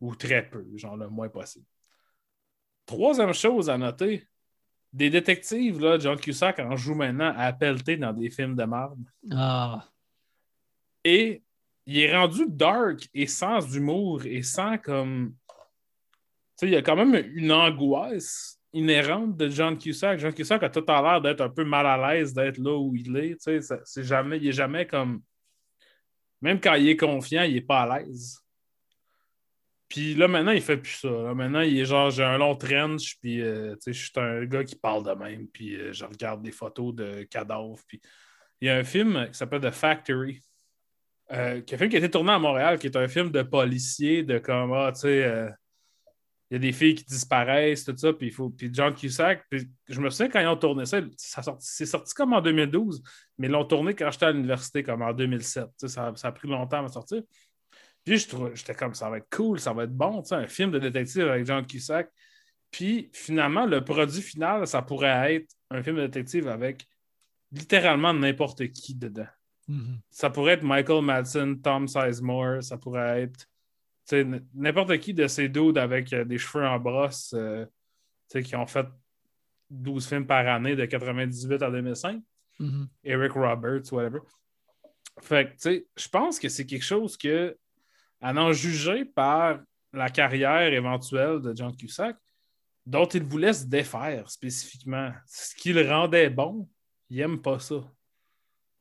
Ou 0.00 0.14
très 0.14 0.48
peu, 0.48 0.66
genre 0.76 0.96
le 0.96 1.08
moins 1.08 1.28
possible. 1.28 1.64
Troisième 2.86 3.32
chose 3.32 3.70
à 3.70 3.78
noter, 3.78 4.26
des 4.92 5.08
détectives, 5.10 5.80
là, 5.80 5.98
John 5.98 6.18
Cusack 6.18 6.58
en 6.58 6.76
joue 6.76 6.94
maintenant 6.94 7.32
à 7.36 7.52
pelleter 7.52 7.96
dans 7.96 8.12
des 8.12 8.28
films 8.30 8.54
de 8.54 8.64
marde. 8.64 9.02
Ah. 9.30 9.84
Et 11.04 11.42
il 11.86 11.98
est 11.98 12.16
rendu 12.16 12.44
dark 12.48 13.08
et 13.14 13.26
sans 13.26 13.60
humour 13.74 14.24
et 14.26 14.42
sans 14.42 14.78
comme. 14.78 15.34
Il 16.62 16.70
y 16.70 16.76
a 16.76 16.82
quand 16.82 16.96
même 16.96 17.30
une 17.34 17.52
angoisse 17.52 18.60
inhérente 18.72 19.36
de 19.36 19.48
John 19.48 19.76
Cusack. 19.76 20.18
John 20.18 20.32
Cusack 20.32 20.62
a 20.62 20.70
tout 20.70 20.84
à 20.88 21.02
l'air 21.02 21.20
d'être 21.20 21.40
un 21.40 21.48
peu 21.48 21.64
mal 21.64 21.86
à 21.86 22.14
l'aise 22.14 22.32
d'être 22.32 22.58
là 22.58 22.76
où 22.76 22.94
il 22.96 23.16
est. 23.16 23.36
C'est 23.84 24.04
jamais, 24.04 24.38
il 24.38 24.48
est 24.48 24.52
jamais 24.52 24.86
comme. 24.86 25.22
Même 26.40 26.60
quand 26.60 26.74
il 26.74 26.88
est 26.88 26.96
confiant, 26.96 27.42
il 27.42 27.56
est 27.56 27.60
pas 27.60 27.82
à 27.82 27.98
l'aise. 27.98 28.38
Puis 29.88 30.14
là, 30.14 30.26
maintenant, 30.26 30.52
il 30.52 30.62
fait 30.62 30.78
plus 30.78 30.94
ça. 30.94 31.34
Maintenant, 31.34 31.60
il 31.60 31.78
est 31.78 31.84
genre, 31.84 32.10
j'ai 32.10 32.24
un 32.24 32.38
long 32.38 32.56
trench, 32.56 33.18
puis 33.20 33.42
euh, 33.42 33.76
je 33.86 33.92
suis 33.92 34.10
un 34.16 34.46
gars 34.46 34.64
qui 34.64 34.74
parle 34.74 35.04
de 35.04 35.12
même, 35.12 35.46
puis 35.48 35.76
euh, 35.76 35.92
je 35.92 36.06
regarde 36.06 36.42
des 36.42 36.50
photos 36.50 36.94
de 36.94 37.24
cadavres. 37.24 37.78
Puis 37.86 38.00
il 38.60 38.68
y 38.68 38.70
a 38.70 38.76
un 38.76 38.84
film 38.84 39.26
qui 39.30 39.34
s'appelle 39.34 39.60
The 39.60 39.70
Factory. 39.70 40.40
Euh, 41.30 41.60
qui 41.60 41.74
est 41.74 41.76
un 41.76 41.78
film 41.78 41.90
qui 41.90 41.96
a 41.96 41.98
été 41.98 42.10
tourné 42.10 42.32
à 42.32 42.38
Montréal, 42.38 42.78
qui 42.78 42.86
est 42.86 42.96
un 42.96 43.06
film 43.06 43.30
de 43.30 43.42
policier, 43.42 44.22
de 44.22 44.38
comme, 44.38 44.72
ah, 44.72 44.92
tu 44.92 45.00
sais, 45.00 45.48
il 46.52 46.56
y 46.56 46.56
a 46.56 46.58
des 46.58 46.72
filles 46.72 46.94
qui 46.96 47.04
disparaissent, 47.04 47.82
tout 47.84 47.96
ça, 47.96 48.12
puis 48.12 48.26
il 48.26 48.30
faut. 48.32 48.50
Puis 48.50 48.68
John 48.70 48.94
Cusack, 48.94 49.46
puis 49.48 49.66
je 49.88 49.98
me 50.00 50.10
souviens 50.10 50.28
quand 50.28 50.40
ils 50.40 50.46
ont 50.46 50.56
tourné 50.56 50.84
ça, 50.84 51.00
ça 51.16 51.42
sorti- 51.42 51.66
c'est 51.66 51.86
sorti 51.86 52.12
comme 52.12 52.34
en 52.34 52.42
2012, 52.42 53.02
mais 53.38 53.46
ils 53.46 53.50
l'ont 53.50 53.64
tourné 53.64 53.94
quand 53.94 54.10
j'étais 54.10 54.26
à 54.26 54.32
l'université, 54.32 54.82
comme 54.82 55.00
en 55.00 55.14
2007. 55.14 55.64
Tu 55.64 55.70
sais, 55.78 55.88
Ça, 55.88 56.12
ça 56.14 56.28
a 56.28 56.32
pris 56.32 56.48
longtemps 56.48 56.84
à 56.84 56.88
sortir. 56.88 57.22
Puis 58.04 58.18
j'étais 58.54 58.74
comme, 58.74 58.92
ça 58.94 59.08
va 59.08 59.16
être 59.18 59.34
cool, 59.34 59.58
ça 59.60 59.72
va 59.72 59.84
être 59.84 59.96
bon, 59.96 60.22
un 60.30 60.46
film 60.46 60.70
de 60.72 60.78
détective 60.78 61.26
avec 61.26 61.46
John 61.46 61.64
Cusack. 61.66 62.10
Puis 62.70 63.08
finalement, 63.14 63.64
le 63.64 63.82
produit 63.82 64.20
final, 64.22 64.66
ça 64.66 64.82
pourrait 64.82 65.34
être 65.36 65.54
un 65.70 65.82
film 65.82 65.96
de 65.96 66.02
détective 66.02 66.48
avec 66.48 66.84
littéralement 67.50 68.12
n'importe 68.14 68.66
qui 68.72 68.94
dedans 68.94 69.26
Mhm. 69.68 70.00
ça 70.10 70.28
pourrait 70.28 70.54
être 70.54 70.64
Michael 70.64 71.04
Madsen, 71.04 71.60
Tom 71.62 71.86
Sizemore, 71.86 72.62
ça 72.64 72.76
pourrait 72.76 73.22
être 73.22 73.46
n'importe 74.54 74.98
qui 74.98 75.14
de 75.14 75.26
ces 75.26 75.48
dudes 75.48 75.78
avec 75.78 76.12
euh, 76.12 76.24
des 76.24 76.38
cheveux 76.38 76.66
en 76.66 76.78
brosse 76.78 77.34
euh, 77.34 77.64
qui 78.28 78.56
ont 78.56 78.66
fait 78.66 78.86
12 79.70 80.06
films 80.06 80.26
par 80.26 80.46
année 80.46 80.76
de 80.76 80.84
98 80.84 81.62
à 81.62 81.70
2005. 81.70 82.22
Mhm. 82.58 82.88
Eric 83.04 83.32
Roberts, 83.32 83.92
whatever. 83.92 84.20
Fait 85.20 85.46
que, 85.46 85.52
tu 85.52 85.58
sais, 85.58 85.86
je 85.96 86.08
pense 86.08 86.38
que 86.38 86.48
c'est 86.48 86.66
quelque 86.66 86.84
chose 86.84 87.16
que, 87.16 87.56
à 88.20 88.32
en 88.32 88.52
juger 88.52 89.04
par 89.04 89.60
la 89.92 90.08
carrière 90.08 90.72
éventuelle 90.72 91.40
de 91.40 91.54
John 91.54 91.74
Cusack, 91.76 92.16
dont 92.86 93.06
il 93.06 93.22
voulait 93.24 93.52
se 93.52 93.66
défaire 93.66 94.30
spécifiquement, 94.30 95.12
ce 95.26 95.54
qui 95.54 95.72
le 95.72 95.88
rendait 95.88 96.30
bon, 96.30 96.68
il 97.10 97.20
aime 97.20 97.40
pas 97.40 97.58
ça. 97.58 97.82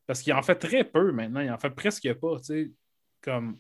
Parce 0.07 0.22
qu'il 0.22 0.34
en 0.34 0.41
fait 0.41 0.56
très 0.56 0.84
peu 0.84 1.11
maintenant, 1.11 1.41
il 1.41 1.52
en 1.52 1.57
fait 1.57 1.69
presque 1.72 2.11
pas, 2.14 2.38
tu 2.39 2.45
sais, 2.45 2.72
comme 3.22 3.60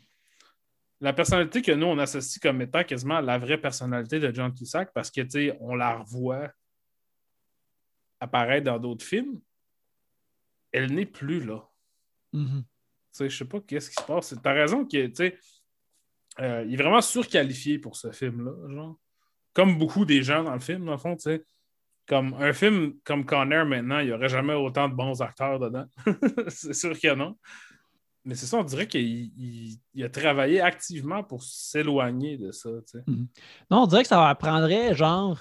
la 1.01 1.13
personnalité 1.13 1.63
que 1.63 1.71
nous, 1.71 1.87
on 1.87 1.97
associe 1.97 2.39
comme 2.39 2.61
étant 2.61 2.83
quasiment 2.83 3.19
la 3.19 3.39
vraie 3.39 3.59
personnalité 3.59 4.19
de 4.19 4.33
John 4.33 4.53
Cusack, 4.53 4.93
parce 4.93 5.09
que, 5.09 5.21
tu 5.21 5.29
sais, 5.29 5.57
on 5.59 5.73
la 5.73 5.97
revoit 5.97 6.51
apparaître 8.19 8.65
dans 8.65 8.77
d'autres 8.77 9.03
films, 9.03 9.41
elle 10.71 10.93
n'est 10.93 11.07
plus 11.07 11.43
là. 11.43 11.67
Mhm. 12.33 12.63
Tu 12.63 12.67
sais, 13.11 13.29
je 13.29 13.37
sais 13.37 13.45
pas 13.45 13.59
qu'est-ce 13.61 13.89
qui 13.89 13.95
se 13.95 14.05
passe. 14.05 14.35
T'as 14.41 14.53
raison 14.53 14.85
que, 14.85 15.07
tu 15.07 15.15
sais, 15.15 15.37
euh, 16.39 16.63
il 16.67 16.79
est 16.79 16.83
vraiment 16.83 17.01
surqualifié 17.01 17.79
pour 17.79 17.95
ce 17.95 18.11
film-là, 18.11 18.53
genre. 18.69 18.97
Comme 19.53 19.77
beaucoup 19.77 20.05
des 20.05 20.23
gens 20.23 20.43
dans 20.43 20.53
le 20.53 20.59
film, 20.59 20.85
dans 20.85 20.93
le 20.93 20.97
fond, 20.97 21.15
tu 21.15 21.23
sais. 21.23 21.43
Comme 22.07 22.33
un 22.35 22.53
film 22.53 22.93
comme 23.03 23.25
Conner 23.25 23.63
maintenant, 23.65 23.99
il 23.99 24.07
n'y 24.07 24.11
aurait 24.11 24.29
jamais 24.29 24.53
autant 24.53 24.87
de 24.87 24.93
bons 24.93 25.21
acteurs 25.21 25.59
dedans. 25.59 25.85
c'est 26.47 26.73
sûr 26.73 26.97
que 26.97 27.13
non. 27.15 27.37
Mais 28.23 28.35
c'est 28.35 28.45
ça, 28.45 28.57
on 28.57 28.63
dirait 28.63 28.87
qu'il 28.87 29.01
il- 29.01 29.79
il 29.95 30.03
a 30.03 30.09
travaillé 30.09 30.61
activement 30.61 31.23
pour 31.23 31.43
s'éloigner 31.43 32.37
de 32.37 32.51
ça, 32.51 32.69
tu 32.87 32.99
sais. 32.99 33.03
Non, 33.69 33.83
on 33.83 33.87
dirait 33.87 34.03
que 34.03 34.07
ça 34.09 34.35
prendrait 34.35 34.93
genre. 34.95 35.39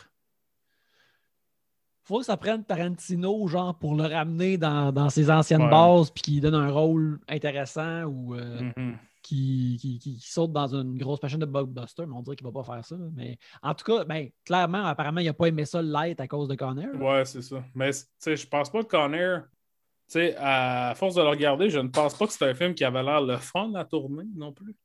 Faut 2.03 2.19
que 2.21 2.25
ça 2.25 2.37
prenne 2.37 2.65
Tarantino, 2.65 3.47
genre, 3.47 3.79
pour 3.79 3.95
le 3.95 4.03
ramener 4.05 4.57
dans, 4.59 4.91
dans 4.93 5.11
ses 5.11 5.31
anciennes 5.31 5.63
Ouais. 5.65 5.71
bases, 5.71 6.11
puis 6.11 6.23
qu'il 6.23 6.41
donne 6.41 6.55
un 6.57 6.71
rôle 6.71 7.21
intéressant 7.29 8.05
ou 8.05 8.35
euh, 8.35 8.63
Mhm. 8.77 8.97
qui, 9.23 9.77
qui, 9.81 9.99
qui- 9.99 10.17
qui 10.19 10.29
saute 10.29 10.51
dans 10.53 10.75
une 10.75 10.97
grosse 10.99 11.23
machine 11.23 11.39
de 11.39 11.45
blockbuster, 11.47 12.07
mais 12.07 12.15
on 12.17 12.23
dirait 12.23 12.35
qu'il 12.37 12.47
va 12.47 12.53
pas 12.53 12.65
faire 12.65 12.85
ça. 12.85 12.97
Mais 13.15 13.39
en 13.63 13.75
tout 13.75 13.85
cas, 13.85 14.05
ben, 14.05 14.29
clairement, 14.45 14.87
apparemment, 14.87 15.21
il 15.21 15.27
n'a 15.27 15.35
pas 15.35 15.47
aimé 15.47 15.65
ça 15.67 15.83
light 15.83 16.19
à 16.21 16.27
cause 16.27 16.49
de 16.49 16.55
Conner. 16.57 16.89
Ouais, 16.89 17.25
c'est 17.27 17.43
ça. 17.43 17.63
Mais 17.75 17.91
je 17.93 18.47
pense 18.47 18.71
pas 18.71 18.83
que 18.83 18.89
Conner, 18.89 19.37
tu 19.43 19.49
sais, 20.13 20.35
à 20.39 20.93
force 20.97 21.15
de 21.15 21.23
le 21.23 21.29
regarder, 21.29 21.71
je 21.71 21.79
ne 21.79 21.89
pense 21.89 22.15
pas 22.17 22.27
que 22.27 22.33
c'est 22.33 22.45
un 22.49 22.55
film 22.55 22.75
qui 22.75 22.85
avait 22.85 23.03
l'air 23.03 23.21
le 23.21 23.37
fun 23.37 23.73
à 23.75 23.85
tourner 23.85 24.25
non 24.35 24.53
plus. 24.53 24.73
Tu 24.75 24.79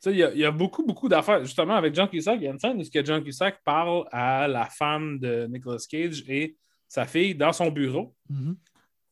sais, 0.00 0.12
il 0.12 0.18
y 0.18 0.22
a- 0.22 0.32
il 0.32 0.38
y, 0.38 0.44
a 0.44 0.50
beaucoup, 0.52 0.84
beaucoup 0.86 1.08
d'affaires. 1.08 1.44
Justement, 1.44 1.74
avec 1.74 1.94
John 1.94 2.08
Cusack, 2.08 2.36
il 2.40 2.44
y 2.44 2.48
a 2.48 2.52
une 2.52 2.58
scène 2.58 2.80
où 2.80 2.84
que 2.88 3.04
John 3.04 3.22
Cusack 3.24 3.60
parle 3.64 4.04
à 4.12 4.46
la 4.46 4.66
femme 4.66 5.18
de 5.18 5.46
Nicolas 5.50 5.78
Cage 5.90 6.22
et 6.28 6.56
sa 6.86 7.04
fille 7.04 7.34
dans 7.34 7.52
son 7.52 7.70
bureau. 7.70 8.14
Mhm. 8.30 8.56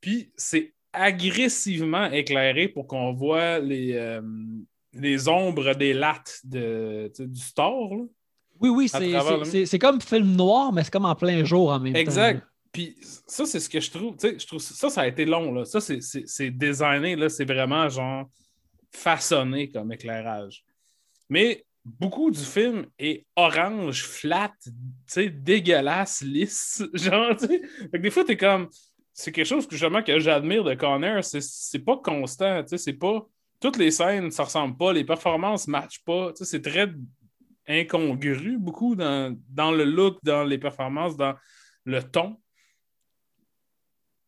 Puis 0.01 0.31
c'est 0.37 0.75
agressivement 0.93 2.07
éclairé 2.11 2.69
pour 2.69 2.87
qu'on 2.87 3.13
voit 3.13 3.59
les, 3.59 3.95
euh, 3.95 4.23
les 4.93 5.29
ombres 5.29 5.75
des 5.75 5.93
lattes 5.93 6.41
de, 6.45 7.11
du 7.19 7.41
store. 7.41 7.95
là. 7.95 8.05
Oui, 8.61 8.71
oui, 8.71 8.89
c'est 8.89 9.79
comme 9.79 10.01
film 10.01 10.35
noir, 10.37 10.73
mais 10.73 10.85
c'est 10.85 10.91
comme 10.93 11.05
en 11.05 11.15
plein 11.15 11.45
jour 11.45 11.71
en 11.71 11.79
même 11.81 11.93
temps. 11.93 11.99
Exact. 11.99 12.43
Puis 12.77 12.95
ça, 13.27 13.47
c'est 13.47 13.59
ce 13.59 13.71
que 13.71 13.81
je 13.81 13.91
trouve. 13.91 14.19
Tu 14.19 14.29
sais, 14.29 14.39
je 14.39 14.47
trouve 14.47 14.61
ça, 14.61 14.91
ça 14.91 15.01
a 15.01 15.07
été 15.07 15.25
long. 15.25 15.51
Là. 15.51 15.65
Ça, 15.65 15.81
c'est- 15.81 16.51
designé. 16.51 17.17
là. 17.17 17.31
C'est 17.31 17.47
vraiment 17.47 17.89
genre 17.89 18.29
façonné 18.93 19.71
comme 19.71 19.93
éclairage. 19.93 20.63
Mais 21.31 21.65
beaucoup 21.87 22.31
du 22.31 22.39
film 22.39 22.85
est 22.99 23.25
orange, 23.35 24.05
flat, 24.05 24.53
tu 24.63 24.73
sais, 25.07 25.31
dégueulasse, 25.31 26.21
lisse. 26.21 26.83
Genre, 26.93 27.35
tu 27.35 27.47
sais. 27.47 27.63
Des 27.99 28.11
fois, 28.11 28.25
t'es 28.25 28.37
comme. 28.37 28.69
C'est 29.15 29.33
quelque 29.33 29.47
chose 29.47 29.67
que 29.67 30.03
que 30.03 30.19
j'admire 30.19 30.63
de 30.63 30.75
Conner. 30.75 31.21
C'est 31.23 31.79
pas 31.79 31.97
constant. 31.97 32.63
Tu 32.63 32.69
sais, 32.69 32.79
c'est 32.79 32.93
pas. 32.93 33.27
Toutes 33.59 33.79
les 33.79 33.91
scènes, 33.91 34.31
ça 34.31 34.45
ressemble 34.45 34.77
pas. 34.77 34.93
Les 34.93 35.05
performances 35.05 35.67
matchent 35.67 36.05
pas. 36.05 36.33
C'est 36.35 36.61
très 36.61 36.93
incongru, 37.67 38.59
beaucoup 38.59 38.95
dans, 38.95 39.35
dans 39.49 39.71
le 39.73 39.85
look, 39.85 40.19
dans 40.23 40.45
les 40.45 40.59
performances, 40.59 41.17
dans 41.17 41.35
le 41.87 42.03
ton. 42.03 42.37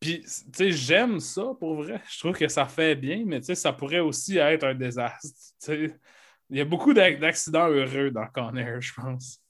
Puis, 0.00 0.20
tu 0.20 0.28
sais, 0.52 0.70
j'aime 0.70 1.18
ça 1.20 1.52
pour 1.58 1.82
vrai. 1.82 2.00
Je 2.08 2.18
trouve 2.20 2.36
que 2.36 2.48
ça 2.48 2.66
fait 2.66 2.94
bien, 2.94 3.24
mais 3.26 3.40
tu 3.40 3.46
sais, 3.46 3.54
ça 3.54 3.72
pourrait 3.72 3.98
aussi 4.00 4.38
être 4.38 4.64
un 4.64 4.74
désastre. 4.74 5.28
tu 5.60 5.88
sais. 5.88 5.96
Il 6.50 6.56
y 6.56 6.60
a 6.60 6.64
beaucoup 6.64 6.94
d'ac- 6.94 7.18
d'accidents 7.18 7.68
heureux 7.68 8.10
dans 8.10 8.26
Con 8.26 8.54
Air, 8.56 8.80
je 8.80 8.92
pense. 8.94 9.40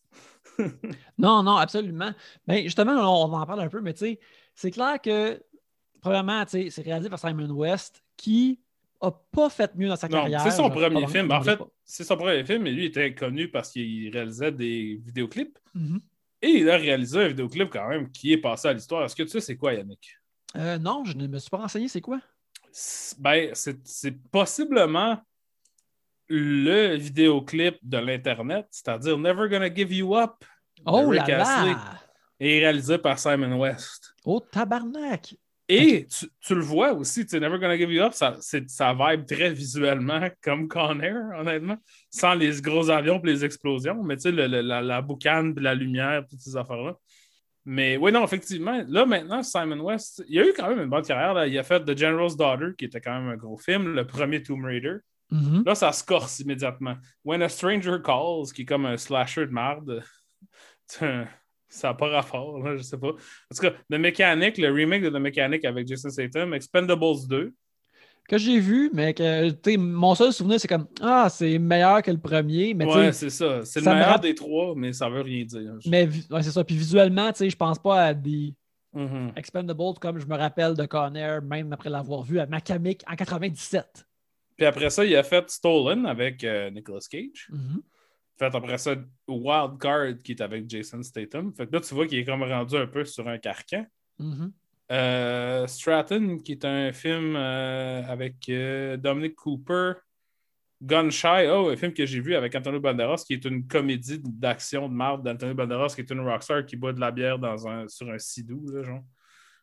Non, 1.18 1.42
non, 1.42 1.56
absolument. 1.56 2.12
Ben, 2.46 2.64
justement, 2.64 2.92
on, 2.92 3.32
en 3.32 3.46
parle 3.46 3.60
un 3.60 3.68
peu, 3.68 3.80
mais 3.80 3.92
tu 3.92 4.00
sais, 4.00 4.20
c'est 4.54 4.70
clair 4.72 5.00
que, 5.00 5.40
premièrement, 6.00 6.44
tu 6.44 6.50
sais, 6.50 6.70
c'est 6.70 6.82
réalisé 6.82 7.08
par 7.08 7.18
Simon 7.18 7.50
West 7.50 8.02
qui 8.16 8.60
a 9.00 9.12
pas 9.12 9.48
fait 9.50 9.72
mieux 9.76 9.88
dans 9.88 9.96
sa 9.96 10.08
Non, 10.08 10.22
carrière. 10.22 10.40
c'est 10.40 10.50
son 10.50 10.70
premier 10.70 11.06
film. 11.06 11.30
En 11.30 11.42
fait, 11.42 11.60
c'est 11.84 12.04
son 12.04 12.16
premier 12.16 12.44
film, 12.44 12.62
mais 12.64 12.72
lui 12.72 12.84
il 12.84 12.86
était 12.86 13.14
connu 13.14 13.48
parce 13.48 13.70
qu'il 13.70 14.10
réalisait 14.10 14.50
des 14.50 15.00
vidéoclips. 15.04 15.58
Mhm. 15.74 16.00
Et 16.42 16.48
il 16.48 16.70
a 16.70 16.76
réalisé 16.76 17.20
un 17.20 17.28
vidéoclip 17.28 17.70
quand 17.70 17.88
même 17.88 18.10
qui 18.10 18.32
est 18.32 18.38
passé 18.38 18.68
à 18.68 18.72
l'histoire. 18.72 19.04
Est-ce 19.04 19.14
que 19.14 19.22
tu 19.22 19.28
sais 19.28 19.40
c'est 19.40 19.56
quoi, 19.56 19.74
Yannick? 19.74 20.17
Euh, 20.56 20.78
non, 20.78 21.04
je 21.04 21.14
ne 21.16 21.26
me 21.26 21.38
suis 21.38 21.50
pas 21.50 21.58
renseigné, 21.58 21.88
c'est 21.88 22.00
quoi? 22.00 22.20
C'est- 22.72 23.20
Ben, 23.20 23.50
c'est 23.54 24.12
possiblement 24.30 25.20
le 26.28 26.96
vidéoclip 26.96 27.76
de 27.82 27.98
l'Internet, 27.98 28.66
c'est-à-dire 28.70 29.16
Never 29.18 29.48
Gonna 29.48 29.72
Give 29.74 29.92
You 29.92 30.14
Up, 30.16 30.44
Oh 30.84 31.08
Rick 31.08 31.26
là 31.28 31.40
Astley. 31.40 31.72
là! 31.72 32.00
et 32.40 32.60
réalisé 32.60 32.98
par 32.98 33.18
Simon 33.18 33.58
West. 33.58 34.14
Oh 34.24 34.40
tabarnak! 34.40 35.34
Et 35.70 36.06
tu, 36.06 36.26
tu 36.40 36.54
le 36.54 36.62
vois 36.62 36.92
aussi, 36.94 37.26
tu 37.26 37.38
Never 37.40 37.58
Gonna 37.58 37.76
Give 37.76 37.90
You 37.90 38.02
Up, 38.02 38.12
ça, 38.14 38.36
ça 38.40 38.94
vibe 38.94 39.26
très 39.26 39.50
visuellement 39.52 40.28
comme 40.42 40.68
Con 40.68 41.00
Air, 41.00 41.16
honnêtement, 41.38 41.76
sans 42.10 42.34
les 42.34 42.60
gros 42.60 42.88
avions 42.90 43.20
et 43.22 43.26
les 43.26 43.44
explosions, 43.44 44.02
mais 44.02 44.16
tu 44.16 44.22
sais, 44.22 44.32
la, 44.32 44.80
la 44.82 45.02
boucane, 45.02 45.54
puis 45.54 45.64
la 45.64 45.74
lumière, 45.74 46.24
toutes 46.28 46.40
ces 46.40 46.56
affaires-là. 46.56 46.94
Mais 47.70 47.98
oui, 47.98 48.10
non, 48.12 48.24
effectivement, 48.24 48.82
là 48.88 49.04
maintenant, 49.04 49.42
Simon 49.42 49.78
West, 49.80 50.24
il 50.26 50.38
a 50.40 50.46
eu 50.46 50.54
quand 50.56 50.70
même 50.70 50.80
une 50.80 50.88
bonne 50.88 51.04
carrière. 51.04 51.34
là. 51.34 51.46
Il 51.46 51.58
a 51.58 51.62
fait 51.62 51.84
The 51.84 51.94
General's 51.94 52.34
Daughter, 52.34 52.68
qui 52.78 52.86
était 52.86 52.98
quand 52.98 53.12
même 53.20 53.28
un 53.28 53.36
gros 53.36 53.58
film, 53.58 53.94
le 53.94 54.06
premier 54.06 54.42
Tomb 54.42 54.64
Raider. 54.64 54.96
Mhm. 55.30 55.64
Là, 55.66 55.74
ça 55.74 55.92
se 55.92 56.02
corse 56.02 56.40
immédiatement. 56.40 56.96
When 57.26 57.42
a 57.42 57.48
Stranger 57.50 57.98
Calls, 58.02 58.54
qui 58.54 58.62
est 58.62 58.64
comme 58.64 58.86
un 58.86 58.96
slasher 58.96 59.44
de 59.44 59.52
marde, 59.52 60.02
ça 60.86 61.28
n'a 61.82 61.92
pas 61.94 62.08
rapport, 62.08 62.58
là, 62.60 62.74
je 62.74 62.80
sais 62.80 62.96
pas. 62.96 63.08
En 63.08 63.54
tout 63.54 63.60
cas, 63.60 63.72
The 63.90 63.98
Mechanic, 63.98 64.56
le 64.56 64.72
remake 64.72 65.02
de 65.02 65.10
The 65.10 65.20
Mechanic 65.20 65.62
avec 65.66 65.86
Jason 65.86 66.08
Statham, 66.08 66.54
Expendables 66.54 67.28
2. 67.28 67.52
Que 68.28 68.38
j'ai 68.38 68.60
vu, 68.60 68.90
mais 68.92 69.14
que, 69.14 69.76
mon 69.78 70.14
seul 70.14 70.32
souvenir, 70.32 70.60
c'est 70.60 70.68
comme, 70.68 70.86
ah, 71.00 71.28
c'est 71.30 71.58
meilleur 71.58 72.02
que 72.02 72.10
le 72.10 72.18
premier, 72.18 72.74
mais 72.74 72.84
ouais, 72.84 73.12
c'est 73.12 73.30
ça. 73.30 73.64
C'est 73.64 73.80
le 73.80 73.86
me 73.86 73.94
meilleur 73.94 74.20
des 74.20 74.34
trois, 74.34 74.74
mais 74.76 74.92
ça 74.92 75.08
veut 75.08 75.22
rien 75.22 75.44
dire. 75.44 75.72
mais 75.86 76.08
ouais, 76.30 76.42
c'est 76.42 76.50
ça. 76.50 76.62
Puis 76.62 76.76
visuellement, 76.76 77.32
tu 77.32 77.38
sais, 77.38 77.50
je 77.50 77.56
pense 77.56 77.78
pas 77.78 78.04
à 78.04 78.14
des 78.14 78.54
Mhm. 78.94 79.32
Expendables 79.36 79.98
comme 80.00 80.18
je 80.18 80.26
me 80.26 80.36
rappelle 80.36 80.74
de 80.74 80.86
Conner, 80.86 81.38
même 81.42 81.72
après 81.72 81.90
l'avoir 81.90 82.22
vu 82.22 82.38
à 82.38 82.46
Macamic 82.46 83.02
en 83.06 83.16
97. 83.16 84.06
Puis 84.56 84.66
après 84.66 84.90
ça, 84.90 85.04
il 85.04 85.14
a 85.14 85.22
fait 85.22 85.48
Stolen 85.50 86.06
avec 86.06 86.42
euh, 86.42 86.70
Nicolas 86.70 87.06
Cage. 87.08 87.48
Mhm. 87.50 87.82
Fait 88.38 88.54
après 88.54 88.78
ça, 88.78 88.94
Wild 89.26 89.78
Card 89.80 90.14
qui 90.24 90.32
est 90.32 90.40
avec 90.40 90.68
Jason 90.70 91.02
Statham. 91.02 91.52
Fait 91.52 91.66
que 91.66 91.72
là, 91.74 91.80
tu 91.80 91.94
vois 91.94 92.06
qu'il 92.06 92.18
est 92.18 92.24
comme 92.24 92.42
rendu 92.42 92.76
un 92.76 92.86
peu 92.86 93.04
sur 93.04 93.28
un 93.28 93.38
carcan. 93.38 93.84
Mhm. 94.18 94.52
Euh, 94.90 95.66
Stratton, 95.66 96.38
qui 96.38 96.52
est 96.52 96.64
un 96.64 96.92
film 96.92 97.36
euh, 97.36 98.02
avec 98.06 98.48
euh, 98.48 98.96
Dominic 98.96 99.34
Cooper. 99.36 99.94
Gunshy, 100.80 101.48
oh, 101.50 101.70
un 101.70 101.76
film 101.76 101.92
que 101.92 102.06
j'ai 102.06 102.20
vu 102.20 102.36
avec 102.36 102.54
Antonio 102.54 102.78
Banderas, 102.78 103.24
qui 103.26 103.34
est 103.34 103.44
une 103.44 103.66
comédie 103.66 104.20
d'action 104.22 104.88
de 104.88 104.94
marde 104.94 105.24
d'Antonio 105.24 105.52
Banderas, 105.52 105.92
qui 105.94 106.02
est 106.02 106.10
une 106.10 106.20
rockstar 106.20 106.64
qui 106.64 106.76
boit 106.76 106.92
de 106.92 107.00
la 107.00 107.10
bière 107.10 107.38
dans 107.38 107.66
un, 107.66 107.88
sur 107.88 108.08
un 108.08 108.18
sidou, 108.18 108.64
là, 108.70 108.84
genre. 108.84 109.02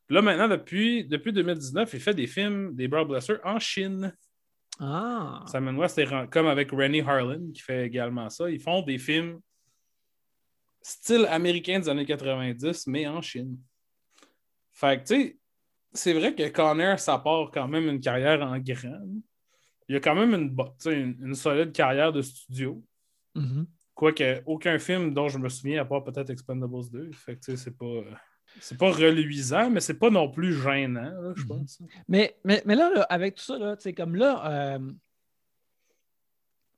Là, 0.09 0.21
maintenant, 0.21 0.49
depuis, 0.49 1.05
depuis 1.05 1.31
2019, 1.31 1.91
il 1.93 1.99
fait 1.99 2.13
des 2.13 2.27
films, 2.27 2.75
des 2.75 2.87
blockbusters 2.87 3.39
en 3.43 3.59
Chine. 3.59 4.13
Ah. 4.79 5.43
Simon 5.47 5.75
West 5.77 5.97
est 5.97 6.29
comme 6.29 6.47
avec 6.47 6.69
Rennie 6.71 7.01
Harlan, 7.01 7.39
qui 7.53 7.61
fait 7.61 7.85
également 7.85 8.29
ça. 8.29 8.49
Ils 8.49 8.59
font 8.59 8.81
des 8.81 8.97
films 8.97 9.39
style 10.81 11.25
américain 11.29 11.79
des 11.79 11.89
années 11.89 12.05
90, 12.05 12.85
mais 12.87 13.07
en 13.07 13.21
Chine. 13.21 13.57
Fait 14.75 15.01
que, 15.01 15.07
tu 15.07 15.15
sais, 15.15 15.37
c'est 15.93 16.13
vrai 16.13 16.35
que 16.35 16.47
Connor, 16.49 16.99
ça 16.99 17.17
part 17.17 17.49
quand 17.51 17.67
même 17.67 17.87
une 17.87 17.99
carrière 17.99 18.41
en 18.41 18.59
grand. 18.59 19.07
Il 19.87 19.95
a 19.95 19.99
quand 19.99 20.15
même 20.15 20.33
une, 20.33 20.55
une, 20.91 21.17
une 21.27 21.35
solide 21.35 21.71
carrière 21.71 22.11
de 22.11 22.21
studio. 22.21 22.83
Mhm. 23.35 23.65
Quoique, 23.93 24.41
aucun 24.45 24.77
film 24.77 25.13
dont 25.13 25.29
je 25.29 25.37
me 25.37 25.47
souviens, 25.47 25.81
à 25.81 25.85
part 25.85 26.03
peut-être 26.03 26.29
Expendables 26.29 26.89
2. 26.91 27.11
Fait 27.13 27.35
que, 27.35 27.45
tu 27.45 27.51
sais, 27.51 27.57
c'est 27.57 27.77
pas... 27.77 28.01
C'est 28.61 28.77
pas 28.77 28.91
reluisant, 28.91 29.69
mais 29.69 29.81
c'est 29.81 29.97
pas 29.99 30.09
non 30.09 30.29
plus 30.29 30.53
gênant, 30.53 31.01
là, 31.21 31.33
je 31.35 31.41
Mhm. 31.41 31.47
pense. 31.47 31.81
Mais, 32.07 32.37
mais, 32.45 32.61
mais 32.65 32.75
là, 32.75 32.89
là, 32.93 33.01
avec 33.03 33.35
tout 33.35 33.43
ça, 33.43 33.57
là, 33.57 33.75
comme 33.97 34.15
là, 34.15 34.75
euh, 34.75 34.91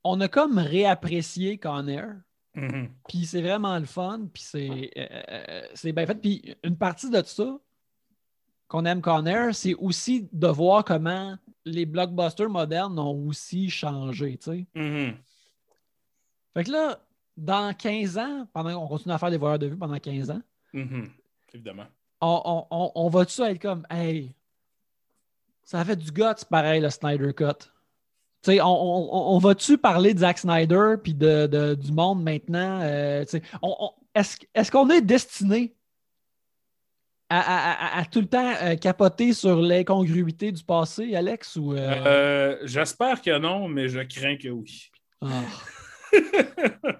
on 0.04 0.20
a 0.22 0.28
comme 0.28 0.58
réapprécié 0.58 1.58
Conner. 1.60 2.04
Mhm. 2.56 2.90
Puis 3.08 3.26
c'est 3.26 3.42
vraiment 3.42 3.78
le 3.78 3.86
fun, 3.86 4.28
puis 4.34 4.42
c'est 4.44 4.92
euh, 4.98 5.08
euh, 5.30 5.68
c'est 5.76 5.92
bien 5.92 6.08
fait. 6.08 6.16
Puis 6.16 6.56
une 6.64 6.78
partie 6.78 7.10
de 7.12 7.22
ça 7.22 7.60
qu'on 8.68 8.86
aime 8.86 9.02
Conner, 9.02 9.54
c'est 9.54 9.74
aussi 9.76 10.28
de 10.32 10.48
voir 10.48 10.84
comment 10.84 11.38
les 11.66 11.86
blockbusters 11.86 12.50
modernes 12.50 12.98
ont 13.00 13.28
aussi 13.28 13.70
changé, 13.70 14.38
tu 14.38 14.52
sais. 14.52 14.66
Mhm. 14.76 15.16
Fait 16.54 16.64
que 16.64 16.72
là, 16.72 17.00
dans 17.36 17.74
15 17.74 18.18
ans, 18.18 18.48
pendant 18.54 18.74
qu'on 18.80 18.88
continue 18.88 19.14
à 19.14 19.18
faire 19.18 19.30
des 19.32 19.38
voyeurs 19.38 19.60
de 19.60 19.68
vue 19.68 19.78
pendant 19.78 20.00
15 20.00 20.32
ans, 20.32 20.42
Mhm. 20.74 21.10
Évidemment. 21.54 21.86
on, 22.22 22.42
on, 22.46 22.68
on, 22.72 22.92
on 22.96 23.10
va-tu 23.10 23.42
être 23.42 23.62
comme, 23.62 23.86
hey, 23.90 24.34
ça 25.64 25.84
fait 25.86 25.96
du 25.96 26.12
guts 26.12 26.46
pareil, 26.50 26.82
le 26.82 26.90
Snyder 26.90 27.34
Cut. 27.34 27.70
On, 28.48 29.10
on, 29.12 29.38
va-tu 29.40 29.78
parler 29.78 30.14
de 30.14 30.20
Zack 30.20 30.38
Snyder 30.38 30.96
puis 31.04 31.14
de, 31.14 31.48
de- 31.48 31.76
du 31.76 31.92
monde 31.92 32.24
maintenant? 32.24 32.80
euh, 32.82 33.26
est-ce 34.16 34.72
qu'on 34.72 34.90
est 34.90 35.02
destiné 35.02 35.76
à, 37.30 37.40
à- 37.40 37.98
à- 37.98 38.00
à 38.02 38.06
tout 38.06 38.22
le 38.22 38.28
temps 38.28 38.54
euh, 38.62 38.76
capoter 38.76 39.34
sur 39.34 39.62
l'incongruité 39.62 40.52
du 40.52 40.64
passé, 40.64 41.16
Alex? 41.16 41.56
Ou, 41.58 41.74
euh, 41.74 41.94
Euh, 42.06 42.58
J'espère 42.64 43.22
que 43.22 43.38
non, 43.38 43.68
mais 43.68 43.90
je 43.90 44.00
crains 44.02 44.38
que 44.38 44.48
oui. 44.50 44.90
ah. 45.22 45.42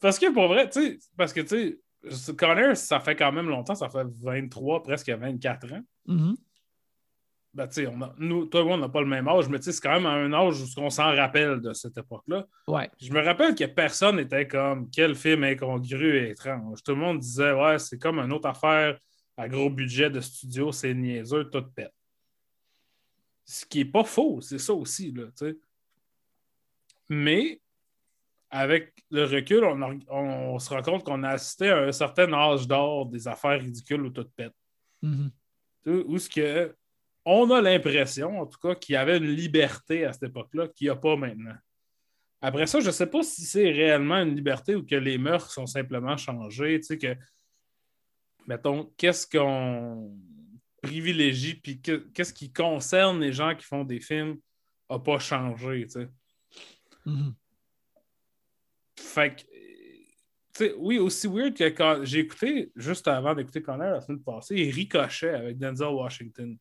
parce 0.00 0.18
que 0.18 0.32
pour 0.32 0.48
vrai, 0.48 0.68
tu 0.68 0.80
sais, 0.82 0.98
parce 1.16 1.32
que 1.32 1.40
tu 1.40 1.78
sais, 2.10 2.34
Connor, 2.36 2.76
ça 2.76 3.00
fait 3.00 3.14
quand 3.16 3.32
même 3.32 3.48
longtemps, 3.48 3.74
ça 3.74 3.88
fait 3.88 4.06
23, 4.22 4.82
presque 4.82 5.10
24 5.10 5.72
ans. 5.72 5.82
Mhm. 6.06 6.36
Ben, 7.52 7.66
tu 7.66 7.84
sais, 7.84 7.88
nous, 8.18 8.46
toi 8.46 8.60
et 8.60 8.64
moi, 8.64 8.74
on 8.74 8.78
n'a 8.78 8.88
pas 8.88 9.00
le 9.00 9.08
même 9.08 9.26
âge, 9.26 9.48
mais 9.48 9.58
tu 9.58 9.64
sais, 9.64 9.72
c'est 9.72 9.80
quand 9.80 9.94
même 9.94 10.06
à 10.06 10.10
un 10.12 10.32
âge 10.32 10.60
où 10.62 10.66
on 10.76 10.88
s'en 10.90 11.14
rappelle 11.16 11.60
de 11.60 11.72
cette 11.72 11.98
époque-là. 11.98 12.46
Ouais. 12.68 12.88
Je 13.00 13.12
me 13.12 13.20
rappelle 13.24 13.56
que 13.56 13.64
personne 13.64 14.16
n'était 14.16 14.46
comme 14.46 14.88
quel 14.88 15.16
film 15.16 15.42
incongru 15.42 16.16
et 16.18 16.30
étrange. 16.30 16.80
Tout 16.84 16.92
le 16.92 16.98
monde 17.00 17.18
disait, 17.18 17.52
ouais, 17.52 17.78
c'est 17.80 17.98
comme 17.98 18.20
une 18.20 18.32
autre 18.32 18.48
affaire 18.48 18.96
à 19.40 19.48
gros 19.48 19.70
budget 19.70 20.10
de 20.10 20.20
studio, 20.20 20.70
c'est 20.70 20.92
niaiseux, 20.94 21.44
tout 21.48 21.64
pète. 21.74 21.94
Ce 23.44 23.64
qui 23.64 23.78
n'est 23.78 23.90
pas 23.90 24.04
faux, 24.04 24.40
c'est 24.40 24.58
ça 24.58 24.74
aussi, 24.74 25.12
là. 25.12 25.24
Mais 27.08 27.60
avec 28.50 28.92
le 29.10 29.24
recul, 29.24 29.64
on, 29.64 29.80
a- 29.82 29.94
on 30.10 30.58
se 30.58 30.68
rend 30.70 30.82
compte 30.82 31.04
qu'on 31.04 31.22
a 31.22 31.30
assisté 31.30 31.70
à 31.70 31.78
un 31.78 31.92
certain 31.92 32.32
âge 32.32 32.66
d'or 32.68 33.06
des 33.06 33.26
affaires 33.26 33.60
ridicules 33.60 34.02
ou 34.02 34.10
tout 34.10 34.28
pète. 34.36 34.54
Mhm. 35.02 35.30
Tu 35.84 35.90
sais, 35.90 36.04
Où 36.06 36.18
ce 36.18 36.28
que 36.28 36.76
on 37.24 37.50
a 37.50 37.60
l'impression, 37.60 38.40
en 38.40 38.46
tout 38.46 38.58
cas, 38.58 38.74
qu'il 38.74 38.94
y 38.94 38.96
avait 38.96 39.18
une 39.18 39.26
liberté 39.26 40.04
à 40.04 40.12
cette 40.12 40.24
époque-là 40.24 40.68
qu'il 40.68 40.86
n'y 40.86 40.90
a 40.90 40.96
pas 40.96 41.16
maintenant. 41.16 41.56
Après 42.40 42.66
ça, 42.66 42.80
je 42.80 42.86
ne 42.86 42.92
sais 42.92 43.06
pas 43.06 43.22
si 43.22 43.42
c'est 43.42 43.70
réellement 43.70 44.16
une 44.22 44.34
liberté 44.34 44.74
ou 44.74 44.84
que 44.84 44.94
les 44.94 45.18
mœurs 45.18 45.50
sont 45.50 45.66
simplement 45.66 46.16
changées. 46.16 46.78
Tu 46.80 46.86
sais, 46.86 46.98
que, 46.98 47.14
mettons, 48.50 48.92
qu'est-ce 48.96 49.28
qu'on 49.28 50.12
privilégie, 50.82 51.54
puis 51.54 51.80
que- 51.80 52.08
qu'est-ce 52.12 52.34
qui 52.34 52.52
concerne 52.52 53.20
les 53.20 53.32
gens 53.32 53.54
qui 53.54 53.64
font 53.64 53.84
des 53.84 54.00
films 54.00 54.38
n'a 54.90 54.98
pas 54.98 55.20
changé. 55.20 55.84
Tu 55.84 55.90
sais. 55.90 56.08
Mhm. 57.06 57.34
Fait 58.98 59.36
que, 59.36 59.42
tu 59.42 59.46
sais, 60.52 60.74
oui, 60.78 60.98
aussi 60.98 61.28
weird 61.28 61.54
que 61.54 61.68
quand 61.68 62.00
j'ai 62.02 62.20
écouté, 62.20 62.72
juste 62.74 63.06
avant 63.06 63.34
d'écouter 63.36 63.62
Connor 63.62 63.92
la 63.92 64.00
semaine 64.00 64.22
passée, 64.22 64.68
Ricochet 64.70 65.30
avec 65.30 65.58
Denzel 65.58 65.94
Washington. 65.94 66.58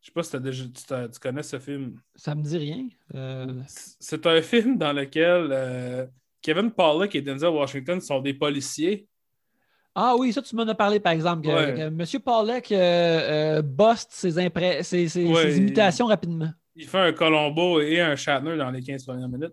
Je 0.00 0.06
sais 0.06 0.12
pas 0.12 0.22
si 0.22 0.30
t'as 0.30 0.38
déjà, 0.38 0.64
tu, 0.64 1.20
connais 1.20 1.42
ce 1.42 1.58
film. 1.58 2.00
Ça 2.14 2.36
me 2.36 2.42
dit 2.42 2.56
rien. 2.56 2.88
Euh, 3.14 3.62
C'est 3.66 4.24
un 4.26 4.40
film 4.42 4.78
dans 4.78 4.92
lequel 4.92 5.48
euh, 5.50 6.06
Kevin 6.40 6.70
Pollak 6.70 7.16
et 7.16 7.20
Denzel 7.20 7.50
Washington 7.50 8.00
sont 8.00 8.20
des 8.20 8.32
policiers. 8.32 9.06
Ah 9.94 10.14
oui, 10.18 10.32
ça, 10.32 10.40
tu 10.42 10.54
m'en 10.56 10.62
as 10.68 10.74
parlé, 10.74 11.00
par 11.00 11.12
exemple. 11.12 11.46
que- 11.46 11.52
Ouais. 11.52 11.74
que 11.74 11.80
M. 12.16 12.22
Paulek 12.22 12.70
euh, 12.72 13.58
euh, 13.58 13.62
buste 13.62 14.12
ses, 14.12 14.30
ses, 14.82 15.08
ses- 15.08 15.26
Ouais, 15.26 15.42
ses 15.50 15.56
il- 15.56 15.62
imitations 15.64 16.06
rapidement. 16.06 16.50
Il 16.76 16.86
fait 16.86 16.98
un 16.98 17.12
Colombo 17.12 17.80
et 17.80 18.00
un 18.00 18.14
Shatner 18.16 18.56
dans 18.56 18.70
les 18.70 18.82
15 18.82 19.04
premières 19.04 19.28
minutes. 19.28 19.52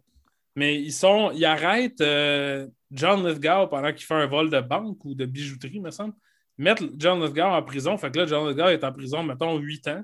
Mais 0.56 0.76
ils 0.82 0.92
sont. 0.94 1.32
Ils 1.34 1.44
arrêtent 1.46 2.02
euh, 2.02 2.68
John 2.92 3.28
Lithgow 3.28 3.68
pendant 3.68 3.92
qu'il 3.92 4.06
fait 4.06 4.14
un 4.14 4.28
vol 4.28 4.50
de 4.50 4.60
banque 4.62 5.04
ou 5.06 5.14
de 5.16 5.26
bijouterie, 5.26 5.80
me 5.80 5.92
semble. 5.92 6.14
Mettre 6.58 6.84
John 6.98 7.22
Lithgow 7.24 7.42
en 7.44 7.62
prison. 7.64 7.98
Fait 7.98 8.12
que 8.12 8.20
là, 8.20 8.26
John 8.26 8.48
Lithgow 8.48 8.68
est 8.70 8.84
en 8.84 8.92
prison, 8.94 9.24
mettons, 9.24 9.58
8 9.58 9.88
ans. 9.88 10.04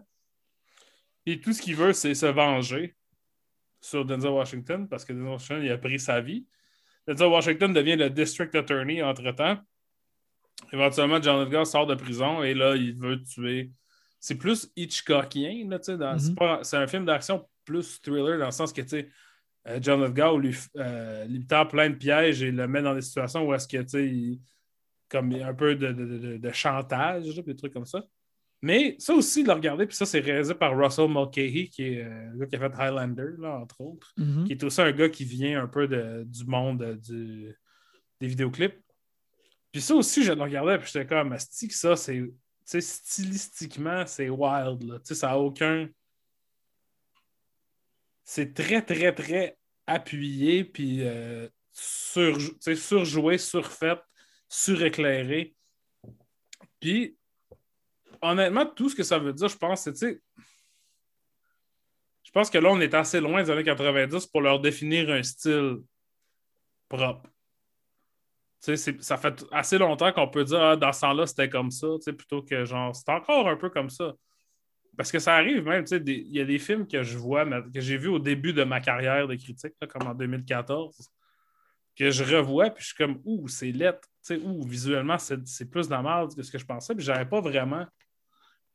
Et 1.25 1.39
tout 1.39 1.53
ce 1.53 1.61
qu'il 1.61 1.75
veut, 1.75 1.93
c'est 1.93 2.13
se 2.15 2.25
venger. 2.25 2.95
sur 3.81 4.05
Denzel 4.05 4.31
Washington 4.31 4.87
parce 4.87 5.03
que 5.03 5.11
Denzel 5.11 5.27
Washington 5.33 5.61
il 5.65 5.71
a 5.71 5.77
pris 5.77 5.99
sa 5.99 6.21
vie. 6.21 6.45
Denzel 7.05 7.27
Washington 7.27 7.73
devient 7.73 7.97
le 7.97 8.09
district 8.09 8.55
attorney 8.55 9.03
entre-temps. 9.03 9.57
Éventuellement, 10.71 11.21
John 11.21 11.45
Edgar 11.45 11.65
sort 11.67 11.85
de 11.87 11.95
prison 11.95 12.43
et 12.43 12.53
là, 12.53 12.75
il 12.75 12.95
veut 12.97 13.21
tuer. 13.21 13.71
C'est 14.19 14.35
plus 14.37 14.71
Hitchcockien, 14.75 15.67
là, 15.69 15.79
tu 15.79 15.85
sais, 15.85 15.97
dans- 15.97 16.17
c'est 16.63 16.77
un 16.77 16.87
film 16.87 17.05
d'action 17.05 17.47
plus 17.65 18.01
thriller 18.01 18.37
dans 18.39 18.45
le 18.45 18.51
sens 18.51 18.71
que, 18.73 18.81
tu 18.81 18.87
sais, 18.89 19.09
euh, 19.67 19.79
John 19.81 20.01
Edgar 20.03 20.37
lui, 20.37 20.55
euh, 20.77 21.25
lui 21.25 21.45
tend 21.45 21.65
plein 21.65 21.89
de 21.89 21.95
pièges 21.95 22.41
et 22.43 22.51
le 22.51 22.67
met 22.67 22.81
dans 22.81 22.95
des 22.95 23.01
situations 23.01 23.45
où 23.47 23.53
est-ce 23.53 23.67
que, 23.67 23.77
tu 23.77 23.87
sais, 23.89 24.07
il- 24.07 24.41
comme 25.09 25.31
il 25.31 25.39
y 25.39 25.41
a 25.43 25.47
un 25.47 25.53
peu 25.53 25.75
de, 25.75 25.91
de- 25.91 26.17
de- 26.17 26.37
de 26.37 26.51
chantage, 26.51 27.35
là, 27.35 27.41
des 27.43 27.55
trucs 27.55 27.73
comme 27.73 27.85
ça. 27.85 28.03
Mais 28.61 28.95
ça 28.97 29.13
aussi, 29.13 29.43
de 29.43 29.49
le 29.49 29.53
regarder, 29.55 29.85
puis 29.85 29.95
ça, 29.95 30.05
c'est 30.05 30.21
réalisé 30.21 30.55
par 30.55 30.75
Russell 30.77 31.09
Mulcahy, 31.09 31.69
qui 31.69 31.83
est 31.83 32.03
euh, 32.03 32.29
le 32.31 32.39
gars 32.39 32.45
qui 32.47 32.55
a 32.55 32.59
fait 32.69 32.75
Highlander, 32.81 33.31
là, 33.37 33.57
entre 33.59 33.81
autres 33.81 34.13
Mhm. 34.17 34.45
qui 34.45 34.53
est 34.53 34.63
aussi 34.63 34.81
un 34.81 34.91
gars 34.93 35.09
qui 35.09 35.25
vient 35.25 35.61
un 35.61 35.67
peu 35.67 35.87
de- 35.87 36.23
du 36.25 36.45
monde 36.45 36.81
euh, 36.81 36.95
du- 36.95 37.53
des 38.21 38.27
vidéoclips. 38.27 38.79
Puis 39.73 39.81
ça 39.81 39.95
aussi, 39.95 40.23
je 40.23 40.31
regardais, 40.31 40.77
puis 40.77 40.89
j'étais 40.93 41.07
comme, 41.07 41.33
Asti, 41.33 41.67
ça, 41.71 41.95
c'est. 41.95 42.21
stylistiquement, 42.63 44.05
c'est 44.05 44.29
wild. 44.29 44.83
Là. 44.83 44.99
Tu 44.99 45.07
sais, 45.07 45.15
Ça 45.15 45.29
n'a 45.29 45.39
aucun. 45.39 45.89
C'est 48.23 48.53
très, 48.53 48.83
très, 48.83 49.13
très 49.13 49.57
appuyé, 49.87 50.63
puis 50.63 50.99
euh, 51.01 51.49
surjoué, 51.71 53.39
surfait, 53.39 53.99
suréclairé. 54.47 55.55
Puis, 56.79 57.17
honnêtement, 58.21 58.67
tout 58.67 58.89
ce 58.89 58.95
que 58.95 59.03
ça 59.03 59.17
veut 59.17 59.33
dire, 59.33 59.47
je 59.47 59.57
pense, 59.57 59.81
c'est, 59.81 59.93
tu 59.93 59.99
sais, 59.99 60.21
je 62.23 62.31
pense 62.31 62.51
que 62.51 62.59
là, 62.59 62.69
on 62.69 62.79
est 62.79 62.93
assez 62.93 63.19
loin 63.19 63.43
des 63.43 63.49
années 63.49 63.63
90 63.63 64.27
pour 64.27 64.41
leur 64.41 64.59
définir 64.59 65.09
un 65.09 65.23
style 65.23 65.77
propre. 66.87 67.32
Ça 68.63 69.17
fait 69.17 69.45
assez 69.51 69.77
longtemps 69.77 70.11
qu'on 70.13 70.29
peut 70.29 70.45
dire 70.45 70.61
ah, 70.61 70.75
dans 70.77 70.93
ce 70.93 71.01
temps-là, 71.01 71.27
c'était 71.27 71.49
comme 71.49 71.69
ça, 71.69 71.87
plutôt 72.05 72.41
que 72.41 72.63
genre, 72.63 72.95
c'est 72.95 73.09
encore 73.09 73.47
un 73.49 73.57
peu 73.57 73.69
comme 73.69 73.89
ça. 73.89 74.13
Parce 74.95 75.11
que 75.11 75.19
ça 75.19 75.35
arrive 75.35 75.65
même, 75.65 75.83
tu 75.83 75.89
sais, 75.89 75.99
des- 75.99 76.23
il 76.27 76.35
y 76.35 76.39
a 76.39 76.45
des 76.45 76.59
films 76.59 76.87
que 76.87 77.03
je 77.03 77.17
vois, 77.17 77.45
que 77.45 77.81
j'ai 77.81 77.97
vus 77.97 78.09
au 78.09 78.19
début 78.19 78.53
de 78.53 78.63
ma 78.63 78.79
carrière 78.79 79.27
de 79.27 79.35
critique, 79.35 79.73
là, 79.81 79.87
comme 79.87 80.07
en 80.07 80.13
2014, 80.13 81.09
que 81.97 82.09
je 82.09 82.23
revois, 82.23 82.69
puis 82.69 82.83
je 82.83 82.87
suis 82.89 82.95
comme, 82.95 83.19
ouh, 83.25 83.47
c'est 83.47 83.71
lettre, 83.71 84.07
tu 84.25 84.37
sais, 84.37 84.41
ouh, 84.41 84.61
visuellement, 84.63 85.17
c'est 85.17 85.69
plus 85.69 85.87
de 85.87 85.91
la 85.91 86.01
merde 86.01 86.33
que 86.35 86.41
ce 86.43 86.51
que 86.51 86.57
je 86.57 86.65
pensais, 86.65 86.95
puis 86.95 87.03
j'avais 87.03 87.25
pas 87.25 87.41
vraiment 87.41 87.85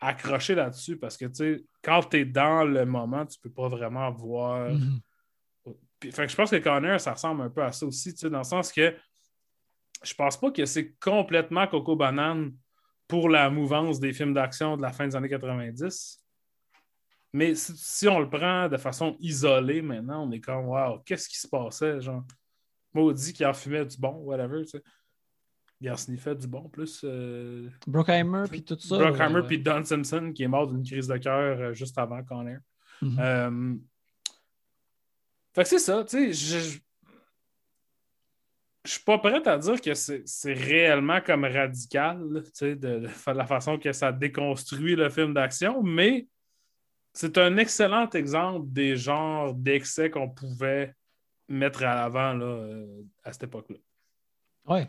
accroché 0.01 0.55
là-dessus 0.55 0.97
parce 0.97 1.17
que, 1.17 1.25
tu 1.27 1.35
sais, 1.35 1.65
quand 1.83 2.03
tu 2.03 2.19
es 2.19 2.25
dans 2.25 2.65
le 2.65 2.85
moment, 2.85 3.25
tu 3.25 3.39
peux 3.41 3.51
pas 3.51 3.69
vraiment 3.69 4.11
voir. 4.11 4.71
Puis, 5.99 6.13
fait 6.13 6.27
que 6.27 6.31
je 6.31 6.37
pense 6.37 6.51
que 6.51 6.57
Connor, 6.57 7.01
ça 7.01 7.13
ressemble 7.13 7.43
un 7.43 7.51
peu 7.51 7.63
à 7.63 7.73
ça 7.73 7.85
aussi, 7.87 8.13
tu 8.13 8.21
sais, 8.21 8.31
dans 8.31 8.39
le 8.39 8.45
sens 8.45 8.73
que 8.73 8.95
je 10.03 10.15
pense 10.15 10.37
pas 10.39 10.51
que 10.51 10.65
c'est 10.67 10.93
complètement 11.01 11.67
Coco 11.67 11.97
Banane 11.97 12.53
pour 13.07 13.29
la 13.29 13.49
mouvance 13.51 13.99
des 14.01 14.13
films 14.13 14.35
d'action 14.35 14.77
de 14.77 14.83
la 14.83 14.93
fin 14.93 15.07
des 15.07 15.17
années 15.17 15.29
90. 15.29 16.23
Mais 17.33 17.55
si, 17.55 17.73
si 17.77 18.09
on 18.09 18.21
le 18.21 18.29
prend 18.29 18.69
de 18.69 18.77
façon 18.77 19.17
isolée 19.21 19.83
maintenant, 19.83 20.27
on 20.27 20.31
est 20.33 20.41
comme 20.41 20.67
Waouh, 20.67 21.01
qu'est-ce 21.05 21.29
qui 21.29 21.39
se 21.39 21.49
passait? 21.49 22.01
Genre, 22.01 22.23
maudit 22.95 23.33
qui 23.33 23.45
en 23.45 23.53
fumait 23.53 23.85
du 23.85 23.97
bon, 23.99 24.15
whatever, 24.25 24.63
tu 24.63 24.71
sais. 24.71 24.83
Il 25.81 25.89
en 25.91 25.97
sniffait 25.97 26.35
du 26.35 26.49
bon, 26.49 26.69
plus. 26.69 27.03
euh, 27.05 27.69
Brockheimer, 27.87 28.45
puis 28.51 28.65
tout 28.65 28.79
ça. 28.81 28.99
Brockheimer 28.99 29.43
puis 29.47 29.61
Don 29.61 29.85
Simpson 29.85 30.33
qui 30.35 30.43
est 30.43 30.49
mort 30.49 30.67
d'une 30.67 30.83
crise 30.83 31.07
de 31.07 31.17
cœur 31.19 31.61
euh, 31.61 31.73
juste 31.73 31.97
avant 31.99 32.23
Connor. 32.25 32.59
Mhm. 33.01 33.17
Euh, 33.21 33.75
Fait 35.55 35.63
que 35.63 35.69
c'est 35.69 35.79
ça, 35.79 36.03
tu 36.05 36.35
sais, 36.35 36.81
je, 38.89 38.95
suis 38.95 39.05
pas 39.05 39.19
prêt 39.19 39.47
à 39.47 39.59
dire 39.59 39.81
que 39.81 39.95
c'est 39.95 40.53
réellement 40.53 41.21
comme 41.21 41.45
radical, 41.45 42.21
là, 42.31 42.41
tu 42.43 42.51
sais, 42.55 42.77
de, 42.77 43.01
de 43.01 43.33
la 43.33 43.47
façon 43.47 43.79
que 43.79 43.93
ça 43.93 44.13
déconstruit 44.13 44.97
le 44.97 45.11
film 45.11 45.35
d'action, 45.35 45.83
mais 45.83 46.27
c'est 47.13 47.37
un 47.39 47.57
excellent 47.57 48.09
exemple 48.11 48.67
des 48.69 48.97
genres 48.97 49.55
d'excès 49.55 50.11
qu'on 50.11 50.29
pouvait 50.29 50.95
mettre 51.49 51.83
à 51.83 51.95
l'avant 51.95 52.33
là, 52.33 52.47
euh, 52.47 53.03
à 53.25 53.33
cette 53.33 53.45
époque-là. 53.45 53.77
Oui. 54.67 54.81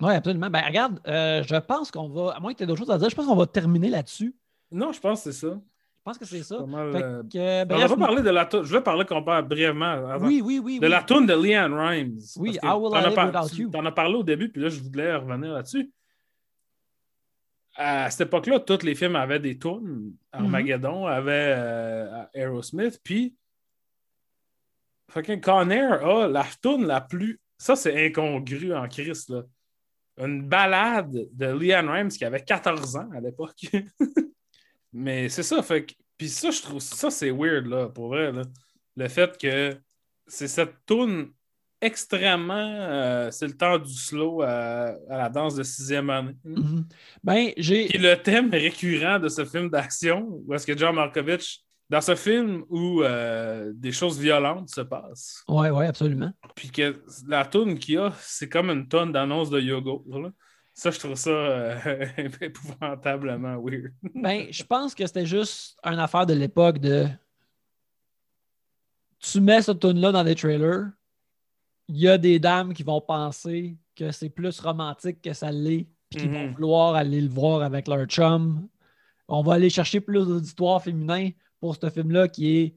Oui, 0.00 0.12
absolument. 0.12 0.50
Ben, 0.50 0.64
regarde, 0.64 1.00
euh, 1.06 1.42
je 1.42 1.56
pense 1.56 1.90
qu'on 1.90 2.08
va, 2.08 2.32
à 2.32 2.40
moins 2.40 2.52
que 2.52 2.58
tu 2.58 2.64
aies 2.64 2.66
d'autres 2.66 2.80
choses 2.80 2.90
à 2.90 2.98
dire, 2.98 3.10
je 3.10 3.14
pense 3.14 3.26
qu'on 3.26 3.36
va 3.36 3.46
terminer 3.46 3.88
là-dessus. 3.88 4.34
Non, 4.70 4.92
je 4.92 5.00
pense 5.00 5.24
que 5.24 5.32
c'est 5.32 5.46
ça. 5.46 5.60
Je 6.00 6.04
pense 6.04 6.16
que 6.16 6.24
c'est 6.24 6.42
ça. 6.42 6.56
Pas 6.56 6.64
mal, 6.66 6.92
Fait 6.92 7.02
euh, 7.02 7.22
que, 7.24 7.74
on 7.74 7.86
va 7.86 7.96
parler 7.96 8.22
de 8.22 8.30
la 8.30 8.46
toune. 8.46 8.62
Je 8.62 8.68
voulais 8.70 8.80
parler 8.80 9.04
qu'on 9.04 9.22
parle 9.22 9.46
brièvement 9.46 9.84
avant. 10.08 10.26
oui, 10.26 10.40
oui, 10.42 10.58
oui. 10.58 10.78
de 10.78 10.86
oui. 10.86 10.90
la 10.90 11.02
toune 11.02 11.26
de 11.26 11.34
Leanne 11.34 11.74
Rimes. 11.74 12.18
Oui, 12.36 12.50
Will 12.50 12.54
I 12.54 12.66
as 12.66 13.06
Live 13.06 13.14
par- 13.14 13.26
Without 13.26 13.54
tu 13.54 13.62
You. 13.64 13.70
en 13.74 13.84
as 13.84 13.92
parlé 13.92 14.14
au 14.14 14.22
début, 14.22 14.48
puis 14.48 14.62
là, 14.62 14.70
je 14.70 14.80
voulais 14.80 15.14
revenir 15.14 15.52
là-dessus. 15.52 15.90
À 17.76 18.10
cette 18.10 18.28
époque-là, 18.28 18.60
tous 18.60 18.82
les 18.82 18.94
films 18.94 19.14
avaient 19.14 19.38
des 19.40 19.58
tunes. 19.58 20.14
Armageddon 20.32 21.06
avait 21.06 21.54
euh, 21.56 22.24
Aerosmith, 22.32 22.98
puis 23.04 23.34
fucking 25.10 25.40
Con 25.42 25.68
Air 25.68 26.02
a 26.06 26.28
la 26.28 26.46
tune 26.62 26.86
la 26.86 27.02
plus. 27.02 27.38
Ça, 27.58 27.76
c'est 27.76 28.06
incongru 28.06 28.74
en 28.74 28.88
Christ, 28.88 29.28
là. 29.28 29.42
Une 30.16 30.48
balade 30.48 31.28
de 31.32 31.46
Leanne 31.46 31.88
Rimes 31.90 32.08
qui 32.08 32.24
avait 32.24 32.42
14 32.42 32.96
ans 32.96 33.08
à 33.14 33.20
l'époque. 33.20 33.66
Mais 34.92 35.28
c'est 35.28 35.42
ça, 35.42 35.62
fait 35.62 35.86
que. 35.86 35.92
Puis 36.18 36.28
ça, 36.28 36.50
je 36.50 36.60
trouve 36.60 36.80
ça, 36.80 37.10
c'est 37.10 37.30
weird, 37.30 37.66
là, 37.66 37.88
pour 37.88 38.08
vrai, 38.08 38.30
là. 38.32 38.42
Le 38.96 39.08
fait 39.08 39.38
que 39.38 39.76
c'est 40.26 40.48
cette 40.48 40.74
tune 40.86 41.30
extrêmement. 41.80 42.54
euh, 42.54 43.30
c'est 43.30 43.46
le 43.46 43.56
temps 43.56 43.78
du 43.78 43.92
slow 43.92 44.42
à, 44.42 44.94
à 45.08 45.16
la 45.18 45.28
danse 45.28 45.54
de 45.54 45.62
sixième 45.62 46.10
année. 46.10 46.36
Mhm. 46.44 46.86
Ben, 47.24 47.50
j'ai. 47.56 47.86
Qui 47.86 47.96
est 47.96 48.00
le 48.00 48.16
thème 48.16 48.50
récurrent 48.50 49.18
de 49.18 49.28
ce 49.28 49.44
film 49.44 49.70
d'action, 49.70 50.26
où 50.46 50.54
est-ce 50.54 50.66
que 50.66 50.76
John 50.76 50.94
Markovitch, 50.94 51.60
dans 51.88 52.00
ce 52.00 52.14
film 52.14 52.64
où 52.68 53.02
euh, 53.02 53.72
des 53.74 53.92
choses 53.92 54.18
violentes 54.20 54.68
se 54.68 54.80
passent, 54.82 55.42
Oui, 55.48 55.68
oui, 55.70 55.86
absolument. 55.86 56.32
puis 56.54 56.70
que 56.70 57.02
la 57.26 57.44
tune 57.46 57.78
qu'il 57.78 57.94
y 57.94 57.98
a, 57.98 58.12
c'est 58.20 58.48
comme 58.48 58.70
une 58.70 58.86
tonne 58.86 59.12
d'annonces 59.12 59.50
de 59.50 59.60
yoga. 59.60 59.92
là. 60.20 60.30
Ça, 60.72 60.90
je 60.90 60.98
trouve 60.98 61.14
ça 61.14 61.30
euh, 61.30 62.08
épouvantablement 62.40 63.56
weird. 63.62 63.92
Ben, 64.14 64.46
je 64.50 64.62
pense 64.62 64.94
que 64.94 65.06
c'était 65.06 65.26
juste 65.26 65.76
une 65.84 65.98
affaire 65.98 66.26
de 66.26 66.34
l'époque 66.34 66.78
de. 66.78 67.06
Tu 69.18 69.40
mets 69.40 69.60
cette 69.62 69.80
tune-là 69.80 70.12
dans 70.12 70.24
des 70.24 70.34
trailers, 70.34 70.90
il 71.88 71.98
y 71.98 72.08
a 72.08 72.16
des 72.16 72.38
dames 72.38 72.72
qui 72.72 72.82
vont 72.82 73.00
penser 73.00 73.76
que 73.94 74.10
c'est 74.12 74.30
plus 74.30 74.58
romantique 74.60 75.20
que 75.20 75.32
ça 75.34 75.50
l'est, 75.52 75.86
puis 76.08 76.20
qui 76.20 76.28
vont 76.28 76.46
Mhm. 76.46 76.52
vouloir 76.54 76.94
aller 76.94 77.20
le 77.20 77.28
voir 77.28 77.62
avec 77.62 77.86
leur 77.86 78.06
chum. 78.06 78.66
On 79.28 79.42
va 79.42 79.54
aller 79.54 79.68
chercher 79.70 80.00
plus 80.00 80.26
d'auditoire 80.26 80.82
féminin 80.82 81.30
pour 81.60 81.76
ce 81.76 81.90
film-là 81.90 82.28
qui 82.28 82.56
est 82.58 82.74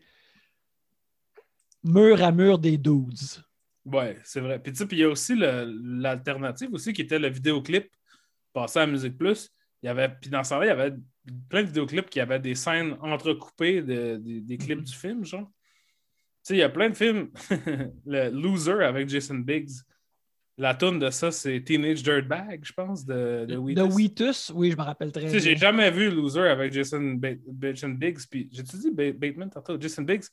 mur 1.84 2.22
à 2.22 2.32
mur 2.32 2.60
des 2.60 2.78
dudes. 2.78 3.18
Ouais, 3.86 4.18
c'est 4.24 4.40
vrai. 4.40 4.60
Puis 4.60 4.72
tu 4.72 4.78
sais, 4.80 4.86
puis 4.88 4.98
il 4.98 5.02
y 5.02 5.04
a 5.04 5.10
aussi 5.10 5.36
l'alternative 5.38 6.74
aussi 6.74 6.94
qui 6.94 7.02
était 7.02 7.20
le 7.20 7.30
vidéoclip 7.30 7.90
passé 8.54 8.80
à 8.80 8.88
Musique 8.88 9.18
Plus. 9.18 9.50
Il 9.82 9.88
y 9.88 9.90
avait, 9.90 10.10
puis 10.10 10.30
dans 10.30 10.44
ce 10.44 10.52
temps-là, 10.52 10.66
il 10.66 10.70
y 10.70 10.72
avait 10.72 10.94
plein 11.50 11.62
de 11.64 11.68
vidéoclips 11.68 12.10
qui 12.10 12.20
avaient 12.22 12.40
des 12.40 12.56
scènes 12.56 12.96
entrecoupées 13.02 13.82
de- 13.82 14.18
des- 14.18 14.42
des 14.42 14.58
clips 14.58 14.80
Mhm. 14.80 14.84
du 14.86 14.94
film, 14.94 15.26
genre. 15.26 15.48
Tu 15.48 16.50
sais, 16.50 16.56
il 16.56 16.60
y 16.60 16.64
a 16.64 16.70
plein 16.70 16.90
de 16.90 16.96
films. 16.96 17.30
le 18.06 18.30
Loser 18.30 18.84
avec 18.84 19.10
Jason 19.10 19.36
Biggs. 19.36 19.72
La 20.58 20.76
tune 20.76 21.00
de 21.00 21.10
ça, 21.10 21.32
c'est 21.32 21.62
Teenage 21.62 22.04
Dirtbag, 22.04 22.64
je 22.64 22.74
pense, 22.74 23.04
de, 23.06 23.46
de 23.48 23.56
De 23.56 23.58
Wheatus. 23.58 23.96
Wheatus, 23.96 24.52
oui, 24.54 24.72
je 24.72 24.78
me 24.78 24.84
rappelle 24.84 25.12
très 25.12 25.24
Tu 25.24 25.30
sais, 25.32 25.40
j'ai 25.40 25.52
bien. 25.56 25.62
jamais 25.62 25.90
vu 25.90 26.12
Loser 26.12 26.42
avec 26.48 26.72
Jason, 26.72 27.16
Biggs. 27.16 28.20
Puis 28.30 28.50
j'ai-tu 28.52 28.78
dit 28.78 28.92
Ba- 28.92 29.12
Bateman 29.14 29.50
tantôt? 29.50 29.80
Jason 29.82 30.04
Biggs? 30.04 30.26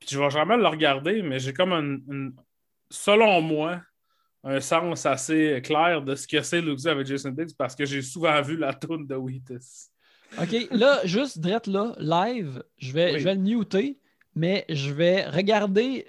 Puis 0.00 0.08
je 0.10 0.18
vais 0.18 0.30
jamais 0.30 0.56
le 0.56 0.66
regarder, 0.66 1.22
mais 1.22 1.38
j'ai 1.38 1.52
comme 1.52 1.72
un, 1.72 2.30
selon 2.90 3.40
moi, 3.40 3.80
un 4.42 4.60
sens 4.60 5.04
assez 5.06 5.60
clair 5.62 6.02
de 6.02 6.14
ce 6.14 6.26
que 6.26 6.40
c'est 6.42 6.60
Loser 6.62 6.90
avec 6.90 7.06
Jason 7.06 7.30
Biggs 7.30 7.54
parce 7.56 7.74
que 7.76 7.84
j'ai 7.84 8.02
souvent 8.02 8.40
vu 8.42 8.56
la 8.56 8.72
tune 8.74 9.06
de 9.06 9.14
Wheatus. 9.14 9.88
OK, 10.40 10.68
là, 10.70 11.00
juste 11.04 11.38
direct 11.40 11.66
là, 11.66 11.94
live, 11.98 12.62
je 12.78 12.92
vais, 12.92 13.12
Oui. 13.14 13.18
je 13.18 13.24
vais 13.24 13.34
le 13.34 13.40
muter, 13.40 13.98
mais 14.34 14.64
je 14.68 14.92
vais 14.92 15.26
regarder 15.26 16.06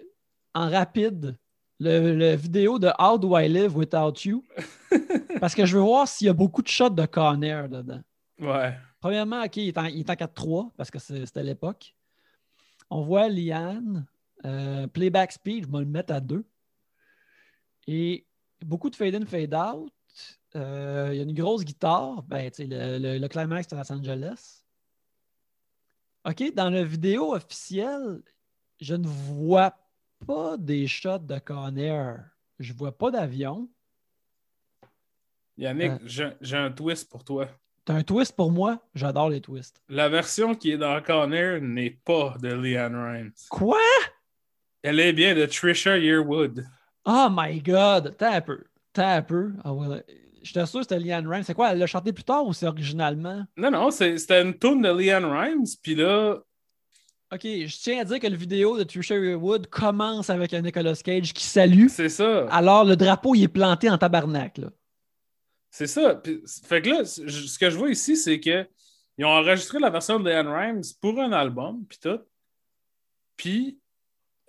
en 0.53 0.69
rapide 0.69 1.37
le, 1.79 2.13
le 2.15 2.35
vidéo 2.35 2.77
de 2.79 2.89
How 2.99 3.17
Do 3.17 3.37
I 3.37 3.49
Live 3.49 3.75
Without 3.75 4.13
You? 4.23 4.45
Parce 5.41 5.55
que 5.55 5.65
je 5.65 5.75
veux 5.75 5.81
voir 5.83 6.07
s'il 6.07 6.27
y 6.27 6.29
a 6.29 6.33
beaucoup 6.33 6.61
de 6.61 6.67
shots 6.67 6.89
de 6.91 7.05
Con 7.07 7.41
Air 7.41 7.67
dedans. 7.67 8.01
Ouais. 8.39 8.75
Premièrement, 8.99 9.41
OK, 9.43 9.57
il 9.57 9.69
est 9.69 9.77
en, 9.79 9.85
en 9.85 9.87
4-3 9.87 10.71
parce 10.77 10.91
que 10.91 10.99
c'était 10.99 11.41
l'époque. 11.41 11.95
On 12.91 13.01
voit 13.03 13.29
Liane, 13.29 14.05
euh, 14.45 14.85
playback 14.87 15.31
speed, 15.31 15.65
je 15.65 15.71
vais 15.71 15.79
le 15.79 15.85
mettre 15.85 16.13
à 16.13 16.19
2. 16.19 16.45
Et 17.87 18.27
beaucoup 18.65 18.89
de 18.89 18.95
fade 18.95 19.15
in, 19.15 19.25
fade 19.25 19.53
out. 19.55 19.91
Euh, 20.55 21.09
il 21.13 21.17
y 21.17 21.19
a 21.21 21.23
une 21.23 21.33
grosse 21.33 21.63
guitare. 21.63 22.21
Ben, 22.23 22.51
le, 22.59 22.97
le- 22.99 23.17
le 23.17 23.27
climax 23.29 23.67
de 23.69 23.77
Los 23.77 23.91
Angeles. 23.91 24.63
OK, 26.25 26.53
dans 26.53 26.69
la 26.69 26.83
vidéo 26.83 27.33
officielle, 27.33 28.21
je 28.79 28.93
ne 28.95 29.07
vois 29.07 29.73
pas 30.27 30.57
des 30.57 30.85
shots 30.85 31.17
de 31.19 31.39
Conair. 31.39 32.29
Je 32.59 32.73
vois 32.73 32.95
pas 32.95 33.09
d'avion. 33.09 33.69
Yannick, 35.57 35.91
Euh. 36.19 36.31
j'ai 36.41 36.57
un 36.57 36.71
twist 36.71 37.09
pour 37.09 37.23
toi. 37.23 37.47
T'as 37.85 37.95
un 37.95 38.03
twist 38.03 38.35
pour 38.35 38.51
moi? 38.51 38.79
J'adore 38.93 39.29
les 39.29 39.41
twists. 39.41 39.81
La 39.89 40.07
version 40.07 40.53
qui 40.55 40.71
est 40.71 40.77
dans 40.77 41.01
Conair 41.01 41.59
n'est 41.61 41.99
pas 42.05 42.35
de 42.41 42.49
Leanne 42.53 42.95
Rimes. 42.95 43.31
Quoi? 43.49 43.79
Elle 44.83 44.99
est 44.99 45.13
bien 45.13 45.35
de 45.35 45.45
Trisha 45.45 45.97
Yearwood. 45.97 46.65
Oh 47.05 47.27
my 47.31 47.59
god! 47.61 48.15
T'as 48.17 48.35
un 48.35 48.41
peu. 48.41 48.63
T'as 48.93 49.15
un 49.17 49.21
peu. 49.21 49.51
Ah 49.63 49.73
ouais. 49.73 50.03
Je 50.43 50.53
t'assure 50.53 50.81
que 50.81 50.87
c'était 50.89 50.99
Leanne 50.99 51.27
Rimes. 51.27 51.43
C'est 51.43 51.53
quoi? 51.53 51.71
Elle 51.71 51.79
l'a 51.79 51.87
chanté 51.87 52.13
plus 52.13 52.23
tard 52.23 52.45
ou 52.45 52.53
c'est 52.53 52.67
originalement? 52.67 53.43
Non, 53.57 53.71
non, 53.71 53.89
c'était 53.91 54.41
une 54.41 54.57
tune 54.57 54.81
de 54.81 54.89
Leanne 54.89 55.25
Rimes, 55.25 55.65
puis 55.83 55.95
là, 55.95 56.37
Ok, 57.33 57.43
je 57.43 57.77
tiens 57.81 58.01
à 58.01 58.03
dire 58.03 58.19
que 58.19 58.27
le 58.27 58.35
vidéo 58.35 58.77
de 58.77 58.83
Trisha 58.83 59.15
Wood 59.17 59.67
commence 59.67 60.29
avec 60.29 60.53
un 60.53 60.61
Nicolas 60.61 60.95
Cage 61.01 61.31
qui 61.31 61.45
salue. 61.45 61.87
c'est 61.87 62.09
ça. 62.09 62.45
Alors 62.49 62.83
le 62.83 62.97
drapeau 62.97 63.35
il 63.35 63.43
est 63.43 63.47
planté 63.47 63.89
en 63.89 63.97
tabarnak. 63.97 64.57
Là. 64.57 64.67
C'est 65.71 65.87
ça. 65.87 66.15
Puis, 66.15 66.43
fait 66.65 66.81
que 66.81 66.89
là, 66.89 67.05
ce 67.05 67.57
que 67.57 67.69
je 67.69 67.77
vois 67.77 67.89
ici, 67.89 68.17
c'est 68.17 68.39
que 68.39 68.67
ils 69.17 69.25
ont 69.25 69.29
enregistré 69.29 69.79
la 69.79 69.89
version 69.89 70.19
de 70.19 70.29
Leanne 70.29 70.47
Rimes 70.47 70.81
pour 71.01 71.19
un 71.19 71.31
album, 71.31 71.85
puis 71.87 71.97
tout. 71.99 72.19
Puis 73.37 73.79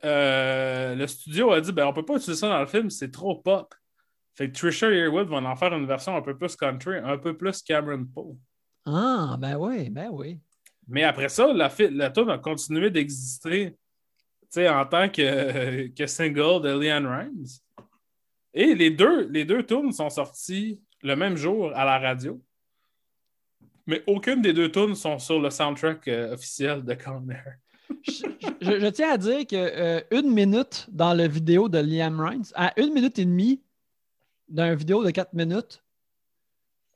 euh, 0.04 0.94
le 0.94 1.06
studio 1.06 1.52
a 1.52 1.60
dit 1.60 1.72
ben 1.72 1.86
on 1.86 1.92
peut 1.92 2.04
pas 2.04 2.16
utiliser 2.16 2.40
ça 2.40 2.48
dans 2.48 2.60
le 2.60 2.66
film, 2.66 2.90
c'est 2.90 3.10
trop 3.10 3.36
pop. 3.36 3.72
Fait 4.34 4.50
que 4.50 4.56
Trisha 4.56 4.90
Yearwood 4.90 5.28
va 5.28 5.36
en 5.36 5.56
faire 5.56 5.72
une 5.74 5.86
version 5.86 6.16
un 6.16 6.22
peu 6.22 6.36
plus 6.36 6.56
country, 6.56 6.96
un 6.98 7.18
peu 7.18 7.36
plus 7.36 7.62
Cameron 7.62 8.04
Poe. 8.04 8.36
Ah, 8.84 9.36
ben 9.38 9.56
oui, 9.56 9.90
ben 9.90 10.08
oui. 10.10 10.40
Mais 10.88 11.04
après 11.04 11.28
ça, 11.28 11.52
la, 11.52 11.70
la 11.90 12.10
tune 12.10 12.30
a 12.30 12.38
continué 12.38 12.90
d'exister 12.90 13.76
tu 14.52 14.60
sais, 14.60 14.68
en 14.68 14.84
tant 14.84 15.08
que, 15.08 15.86
que 15.96 16.06
single 16.06 16.62
de 16.62 16.78
Leanne 16.78 17.06
Rimes. 17.06 17.46
Et 18.54 18.74
les 18.74 18.90
deux, 18.90 19.28
les 19.28 19.44
deux 19.44 19.64
tunes 19.64 19.92
sont 19.92 20.10
sorties 20.10 20.80
le 21.02 21.16
même 21.16 21.36
jour 21.36 21.72
à 21.74 21.84
la 21.84 21.98
radio. 21.98 22.40
Mais 23.86 24.02
aucune 24.06 24.42
des 24.42 24.52
deux 24.52 24.70
tunes 24.70 24.94
sont 24.94 25.18
sur 25.18 25.40
le 25.40 25.50
soundtrack 25.50 26.06
euh, 26.08 26.34
officiel 26.34 26.84
de 26.84 26.94
Conner. 26.94 27.42
Je, 28.60 28.88
tiens 28.88 29.12
à 29.12 29.18
dire 29.18 29.46
que 29.46 29.56
euh, 29.56 30.00
une 30.12 30.32
minute 30.32 30.86
dans 30.90 31.12
la 31.12 31.26
vidéo 31.26 31.68
de 31.68 31.78
Liam 31.78 32.20
Rimes, 32.20 32.44
à 32.54 32.78
une 32.80 32.92
minute 32.92 33.18
et 33.18 33.24
demie 33.24 33.60
d'une 34.48 34.74
vidéo 34.74 35.04
de 35.04 35.10
quatre 35.10 35.34
minutes, 35.34 35.82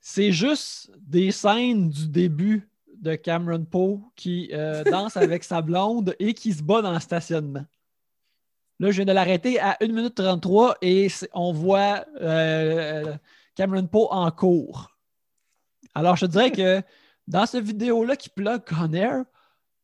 c'est 0.01 0.31
juste 0.31 0.91
des 0.99 1.33
scènes 1.33 1.91
du 1.91 2.09
début 2.09 2.69
de 2.99 3.16
Cameron 3.16 3.65
Poe 3.65 4.01
qui 4.15 4.51
euh, 4.53 4.85
danse 4.85 5.16
avec 5.16 5.43
sa 5.43 5.61
blonde 5.61 6.15
et 6.19 6.33
qui 6.33 6.53
se 6.53 6.62
bat 6.62 6.83
dans 6.83 6.93
le 6.93 7.01
stationnement. 7.01 7.65
Là, 8.78 8.91
je 8.91 8.97
viens 8.97 9.05
de 9.05 9.12
l'arrêter 9.12 9.59
à 9.59 9.77
1 9.81 9.89
minute 9.89 10.15
33 10.15 10.77
et 10.83 11.09
on 11.33 11.53
voit 11.53 12.05
Cameron 13.57 13.87
Poe 13.87 14.07
en 14.11 14.31
cours. 14.31 14.97
Alors, 15.95 16.15
je 16.16 16.27
te 16.27 16.31
dirais 16.31 16.53
que 16.53 16.83
dans 17.27 17.47
cette 17.47 17.65
vidéo-là 17.65 18.15
qui 18.15 18.28
plug 18.28 18.62
Conair, 18.65 19.24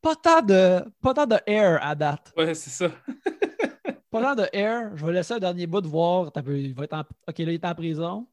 pas 0.00 0.14
tant 0.14 0.42
de, 0.42 0.84
pas 1.00 1.14
tant 1.14 1.26
de 1.26 1.38
air 1.46 1.84
à 1.84 1.94
date. 1.94 2.32
Ouais, 2.36 2.54
c'est 2.54 2.70
ça. 2.70 2.94
Pas 4.10 4.20
tant 4.20 4.34
de 4.34 4.46
air. 4.52 4.94
Je 4.94 5.06
vais 5.06 5.12
laisser 5.14 5.32
un 5.32 5.38
dernier 5.38 5.66
bout 5.66 5.80
de 5.80 5.88
voir. 5.88 6.30
Il 6.46 6.74
va 6.74 6.84
être 6.84 6.92
en... 6.92 7.00
OK, 7.00 7.38
là, 7.38 7.44
il 7.44 7.48
est 7.48 7.64
en 7.64 7.74
prison. 7.74 8.26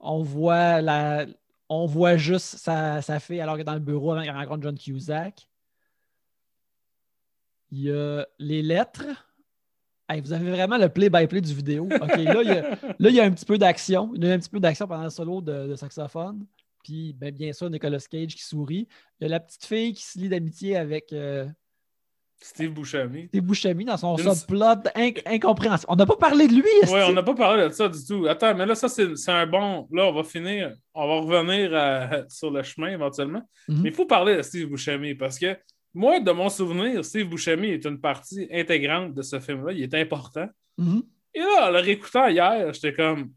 On 0.00 0.20
voit 0.24 0.80
la. 0.80 1.26
On 1.68 1.86
voit 1.86 2.16
juste 2.16 2.56
sa, 2.56 3.00
sa 3.00 3.20
fille 3.20 3.40
alors 3.40 3.54
qu'elle 3.54 3.60
est 3.60 3.64
dans 3.64 3.74
le 3.74 3.78
bureau 3.78 4.12
avant 4.12 4.24
qu'elle 4.24 4.34
rencontre 4.34 4.64
John 4.64 4.76
Cusack. 4.76 5.48
Il 7.70 7.82
y 7.82 7.92
a 7.92 8.26
les 8.40 8.62
lettres. 8.62 9.06
Hey, 10.08 10.20
vous 10.20 10.32
avez 10.32 10.50
vraiment 10.50 10.76
le 10.76 10.88
play-by-play 10.88 11.40
du 11.40 11.54
vidéo. 11.54 11.88
Là, 11.88 12.06
il 12.18 12.24
y 12.24 12.28
a, 12.28 12.34
là, 12.70 12.76
il 13.08 13.14
y 13.14 13.20
a 13.20 13.24
un 13.24 13.30
petit 13.30 13.46
peu 13.46 13.56
d'action. 13.56 14.12
Il 14.14 14.24
y 14.24 14.30
a 14.30 14.34
un 14.34 14.38
petit 14.38 14.50
peu 14.50 14.60
d'action 14.60 14.86
pendant 14.86 15.04
le 15.04 15.10
solo 15.10 15.40
de, 15.40 15.68
de 15.68 15.76
saxophone. 15.76 16.44
Puis, 16.82 17.14
ben, 17.14 17.34
bien 17.34 17.52
sûr, 17.54 17.70
Nicolas 17.70 17.98
Cage 18.10 18.34
qui 18.34 18.42
sourit. 18.42 18.86
Il 19.18 19.24
y 19.24 19.26
a 19.26 19.28
la 19.28 19.40
petite 19.40 19.64
fille 19.64 19.94
qui 19.94 20.02
se 20.04 20.18
lie 20.18 20.28
d'amitié 20.28 20.76
avec 20.76 21.10
euh, 21.14 21.46
Steve 22.42 22.72
Buscemi. 22.74 23.28
Steve 23.28 23.42
Buscemi 23.42 23.86
dans 23.86 23.96
son 23.96 24.16
Une- 24.16 24.34
subplot 24.34 24.58
inc- 24.94 25.22
incompréhensible. 25.24 25.86
On 25.90 25.96
n'a 25.96 26.04
pas 26.04 26.16
parlé 26.16 26.46
de 26.48 26.52
lui. 26.52 26.62
que- 26.82 27.08
on 27.10 27.12
n'a 27.14 27.22
pas 27.22 27.34
parlé 27.34 27.64
de 27.68 27.72
ça 27.72 27.88
du 27.88 28.04
tout. 28.04 28.26
Attends, 28.26 28.54
mais 28.54 28.66
là, 28.66 28.74
ça, 28.74 28.90
c'est 28.90 29.08
un 29.30 29.46
bon. 29.46 29.88
Là, 29.90 30.04
on 30.06 30.12
va 30.12 30.22
finir. 30.24 30.74
On 30.92 31.06
va 31.08 31.20
revenir 31.38 31.74
à- 31.74 32.10
sur 32.28 32.50
le 32.50 32.62
chemin 32.62 32.88
éventuellement. 32.88 33.40
Mhm. 33.68 33.80
Mais 33.82 33.88
il 33.88 33.94
faut 33.94 34.04
parler 34.04 34.36
de 34.36 34.42
Steve 34.42 34.68
Buscemi 34.68 35.14
parce 35.14 35.38
que 35.38 35.56
moi, 35.94 36.18
de 36.18 36.30
mon 36.32 36.48
souvenir, 36.48 37.04
Steve 37.04 37.28
Buscemi 37.28 37.68
est 37.68 37.84
une 37.84 38.00
partie 38.00 38.48
intégrante 38.52 39.14
de 39.14 39.22
ce 39.22 39.38
film-là. 39.38 39.72
Il 39.72 39.82
est 39.82 39.94
important. 39.94 40.48
Mhm. 40.76 41.02
Et 41.32 41.40
là, 41.40 41.68
en 41.68 41.70
le 41.70 41.78
réécoutant 41.78 42.26
hier, 42.26 42.72
j'étais 42.72 42.92
comme. 42.92 43.32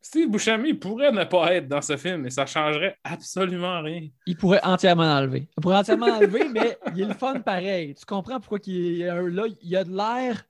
Steve 0.00 0.30
Buscemi 0.30 0.74
pourrait 0.74 1.12
ne 1.12 1.24
pas 1.24 1.54
être 1.54 1.66
dans 1.66 1.80
ce 1.80 1.96
film 1.96 2.26
et 2.26 2.30
ça 2.30 2.44
changerait 2.44 2.98
absolument 3.04 3.80
rien. 3.80 4.08
Il 4.26 4.36
pourrait 4.36 4.60
entièrement 4.62 5.04
enlever. 5.04 5.48
Il 5.56 5.62
pourrait 5.62 5.78
entièrement 5.78 6.06
enlever, 6.06 6.46
mais 6.50 6.76
il 6.94 7.02
est 7.02 7.06
le 7.06 7.14
fun 7.14 7.40
pareil. 7.40 7.94
Tu 7.94 8.04
comprends 8.04 8.38
pourquoi 8.38 8.58
il 8.66 9.00
est 9.00 9.06
là? 9.06 9.44
Il 9.62 9.76
a 9.76 9.82
de 9.84 9.96
l'air 9.96 10.44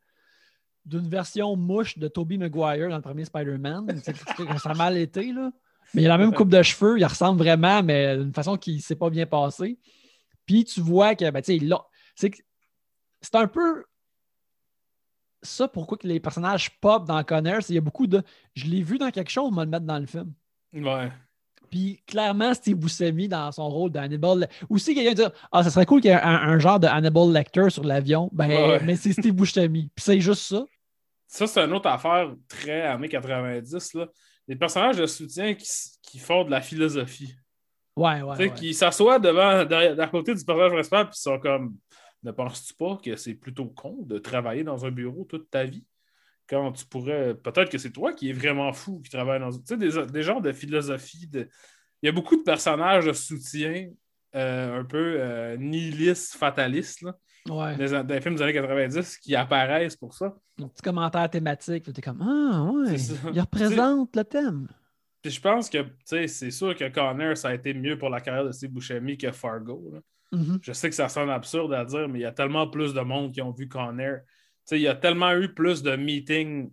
d'une 0.85 1.09
version 1.09 1.55
mouche 1.55 1.97
de 1.97 2.09
Tobey 2.09 2.37
Maguire 2.37 2.89
dans 2.89 2.97
le 2.97 3.03
premier 3.03 3.25
Spider-Man. 3.25 3.87
Ça 4.61 4.71
a 4.71 4.75
mal 4.75 4.97
été, 4.97 5.33
là. 5.33 5.53
Mais 5.95 6.03
il 6.03 6.07
a 6.07 6.09
la 6.09 6.19
même 6.19 6.35
coupe 6.35 6.49
de 6.49 6.63
cheveux, 6.63 6.99
il 6.99 7.05
ressemble 7.05 7.39
vraiment, 7.39 7.81
mais 7.81 8.17
d'une 8.17 8.35
façon 8.35 8.57
qui 8.57 8.75
ne 8.75 8.81
s'est 8.81 8.97
pas 8.97 9.09
bien 9.09 9.27
passée. 9.27 9.79
Puis 10.47 10.65
tu 10.65 10.81
vois 10.81 11.15
que, 11.15 11.31
ben, 11.31 11.43
tu 11.43 11.59
sais, 12.17 12.31
c'est 13.21 13.35
un 13.35 13.47
peu 13.47 13.85
ça 15.43 15.69
pourquoi 15.69 15.99
que 15.99 16.07
les 16.07 16.21
personnages 16.21 16.71
pop 16.81 17.07
dans 17.07 17.23
Connor, 17.23 17.63
c'est 17.63 17.73
il 17.73 17.77
y 17.77 17.79
a 17.79 17.83
beaucoup 17.83 18.07
de. 18.07 18.23
Je 18.55 18.67
l'ai 18.67 18.83
vu 18.83 18.99
dans 18.99 19.11
quelque 19.11 19.31
chose, 19.31 19.51
on 19.53 19.55
va 19.55 19.65
le 19.65 19.71
mettre 19.71 19.87
dans 19.87 19.99
le 19.99 20.07
film. 20.07 20.33
Ouais. 20.73 21.11
Puis 21.71 22.03
clairement, 22.07 22.55
Steve 22.55 22.77
Buscemi 22.77 23.29
dans 23.29 23.51
son 23.53 23.69
rôle 23.69 23.91
d'Hannibal. 23.91 24.49
Aussi, 24.69 24.95
quelqu'un 24.95 25.15
dit 25.15 25.35
Ah, 25.53 25.63
ça 25.63 25.71
serait 25.71 25.87
cool 25.87 26.01
qu'il 26.01 26.11
y 26.11 26.15
ait 26.15 26.21
un, 26.21 26.35
un 26.35 26.59
genre 26.59 26.81
de 26.81 26.87
Hannibal 26.87 27.33
Lecter 27.33 27.71
sur 27.71 27.85
l'avion. 27.85 28.31
Ben, 28.33 28.49
Ouais, 28.49 28.81
mais 28.85 28.97
c'est 28.97 29.13
Steve 29.13 29.35
Buscemi. 29.35 29.91
Puis 29.95 30.05
c'est 30.05 30.21
juste 30.21 30.43
ça. 30.43 30.65
Ça, 31.27 31.47
c'est 31.47 31.61
une 31.61 31.73
autre 31.73 31.89
affaire 31.89 32.33
très 32.49 32.83
années 32.83 33.09
90. 33.09 33.95
Là. 33.95 34.07
Les 34.47 34.57
personnages 34.57 34.97
de 34.99 35.07
soutien 35.07 35.55
qui, 35.55 35.67
qui 36.03 36.19
font 36.19 36.45
de 36.45 36.51
la 36.51 36.61
philosophie. 36.61 37.35
Ouais, 37.97 38.23
ouais. 38.23 38.37
Tu 38.37 38.43
sais, 38.45 38.49
ouais. 38.51 38.55
qui 38.55 38.75
s'assoient 38.75 39.19
devant, 39.19 39.65
derrière, 39.65 39.99
à 40.01 40.07
côté 40.09 40.35
du 40.35 40.45
personnage 40.45 40.73
principal, 40.73 41.05
puis 41.09 41.15
ils 41.19 41.23
sont 41.23 41.39
comme 41.39 41.77
Ne 42.23 42.33
penses-tu 42.33 42.75
pas 42.75 42.99
que 43.03 43.17
c'est 43.17 43.35
plutôt 43.35 43.67
con 43.67 43.99
de 44.03 44.19
travailler 44.19 44.65
dans 44.65 44.85
un 44.85 44.91
bureau 44.91 45.25
toute 45.29 45.51
ta 45.51 45.65
vie? 45.65 45.85
Quand 46.49 46.73
tu 46.73 46.85
pourrais. 46.87 47.35
Peut-être 47.35 47.71
que 47.71 47.79
c'est 47.79 47.93
toi 47.93 48.13
qui 48.13 48.31
es 48.31 48.33
vraiment 48.33 48.73
fou 48.73 49.01
qui 49.01 49.11
travaille 49.11 49.41
dans. 49.41 49.51
Tu 49.51 49.61
sais, 49.65 49.77
des, 49.77 50.07
des 50.07 50.23
genres 50.23 50.43
de 50.43 50.53
philosophie. 50.53 51.27
De... 51.27 51.49
Il 52.03 52.07
y 52.07 52.09
a 52.09 52.13
beaucoup 52.13 52.37
de 52.37 52.43
personnages 52.43 53.07
de 53.07 53.13
soutien 53.15 53.89
euh, 54.35 54.81
un 54.81 54.85
peu 54.85 55.17
euh, 55.19 55.57
nihilistes, 55.57 56.35
fatalistes, 56.35 57.01
là, 57.03 57.17
Ouais. 57.49 57.77
des, 57.77 58.03
des 58.05 58.21
films 58.21 58.35
des 58.37 58.43
années 58.43 58.53
90 58.55 59.19
qui 59.19 59.37
apparaissent 59.37 59.97
pour 59.97 60.15
ça. 60.15 60.35
Un 60.61 60.69
petit 60.69 60.83
commentaire 60.83 61.29
thématique. 61.31 61.85
Tu 61.85 61.91
es 61.97 62.03
comme 62.03 62.21
Ah, 62.23 62.63
ouais. 62.73 62.97
Il 63.33 63.41
représente 63.41 64.17
le 64.17 64.25
thème. 64.25 64.69
Puis 65.25 65.33
je 65.33 65.41
pense 65.41 65.71
que 65.71 65.79
tu 65.79 65.89
sais, 66.05 66.27
c'est 66.29 66.51
sûr 66.51 66.77
que 66.77 66.87
Connor, 66.91 67.35
ça 67.35 67.49
a 67.49 67.55
été 67.55 67.73
mieux 67.73 67.97
pour 67.97 68.11
la 68.11 68.21
carrière 68.21 68.45
de 68.45 68.53
Steve 68.53 68.71
Buscemi 68.73 69.17
que 69.17 69.33
Fargo. 69.33 69.91
là. 69.91 70.01
Mhm. 70.39 70.59
Je 70.61 70.73
sais 70.75 70.91
que 70.91 70.95
ça 70.95 71.09
sonne 71.09 71.31
absurde 71.31 71.73
à 71.73 71.83
dire, 71.87 72.07
mais 72.11 72.19
il 72.19 72.23
y 72.23 72.27
a 72.27 72.33
tellement 72.33 72.69
plus 72.69 72.93
de 72.93 73.01
monde 73.01 73.33
qui 73.33 73.41
ont 73.41 73.51
vu 73.51 73.67
Connor. 73.67 74.19
Tu 74.19 74.27
sais, 74.67 74.79
il 74.79 74.83
y 74.83 74.89
a 74.89 74.95
tellement 74.95 75.33
eu 75.33 75.55
plus 75.55 75.83
de 75.83 75.97
meetings 75.97 76.71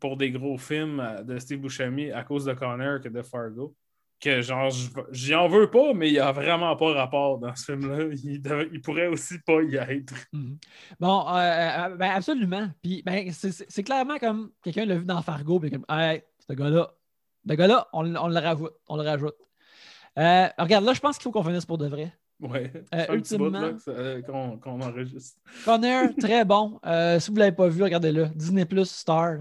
pour 0.00 0.18
des 0.18 0.30
gros 0.30 0.58
films 0.58 1.00
euh, 1.00 1.22
de 1.22 1.38
Steve 1.38 1.60
Buscemi 1.60 2.10
à 2.10 2.24
cause 2.24 2.44
de 2.44 2.52
Connor 2.52 3.00
que 3.00 3.08
de 3.08 3.22
Fargo. 3.22 3.74
Que 4.20 4.42
genre, 4.42 4.68
je- 4.68 4.88
j'y 5.12 5.34
en 5.34 5.48
veux 5.48 5.70
pas, 5.70 5.94
mais 5.94 6.08
il 6.10 6.12
n'y 6.12 6.18
a 6.18 6.30
vraiment 6.30 6.76
pas 6.76 6.92
rapport 6.92 7.38
dans 7.38 7.54
ce 7.56 7.72
film-là. 7.72 8.04
Il, 8.22 8.42
il 8.72 8.80
pourrait 8.82 9.06
aussi 9.06 9.38
pas 9.46 9.62
y 9.62 9.76
être. 9.76 10.12
Mhm. 10.34 10.58
Bon, 11.00 11.26
euh, 11.26 11.38
euh, 11.40 11.96
ben 11.96 12.10
absolument. 12.10 12.68
Puis, 12.82 13.02
ben, 13.02 13.30
c'est 13.32 13.82
clairement 13.82 14.18
comme 14.18 14.50
quelqu'un 14.62 14.84
l'a 14.84 14.96
vu 14.98 15.06
dans 15.06 15.22
Fargo. 15.22 15.58
Puis, 15.58 15.70
comme, 15.70 15.86
hey, 15.88 16.22
ce 16.46 16.52
gars-là, 16.52 16.92
ce 17.48 17.54
gars-là, 17.54 17.88
on, 17.92 18.14
on 18.16 18.28
le 18.28 18.38
rajoute. 18.38 18.72
On 18.88 18.96
le 18.96 19.02
rajoute. 19.02 19.36
Euh, 20.18 20.46
regarde, 20.58 20.84
là, 20.84 20.92
je 20.92 21.00
pense 21.00 21.16
qu'il 21.16 21.24
faut 21.24 21.32
qu'on 21.32 21.42
finisse 21.44 21.64
pour 21.66 21.78
de 21.78 21.86
vrai. 21.86 22.12
Ouais. 22.40 22.72
Euh, 22.94 22.98
Ça 22.98 23.04
fait 23.06 23.12
un 23.12 23.20
petit 23.20 23.36
bout, 23.38 23.44
ultimement- 23.46 23.60
là, 23.60 23.72
euh, 23.88 24.22
qu'on 24.22 24.80
enregistre. 24.80 25.38
Connor, 25.64 26.08
très 26.20 26.44
bon. 26.44 26.80
Euh, 26.84 27.20
si 27.20 27.28
vous 27.30 27.34
ne 27.36 27.40
l'avez 27.40 27.52
pas 27.56 27.68
vu, 27.68 27.82
regardez-le. 27.82 28.26
Disney 28.34 28.64
Plus 28.64 28.90
Star. 28.90 29.38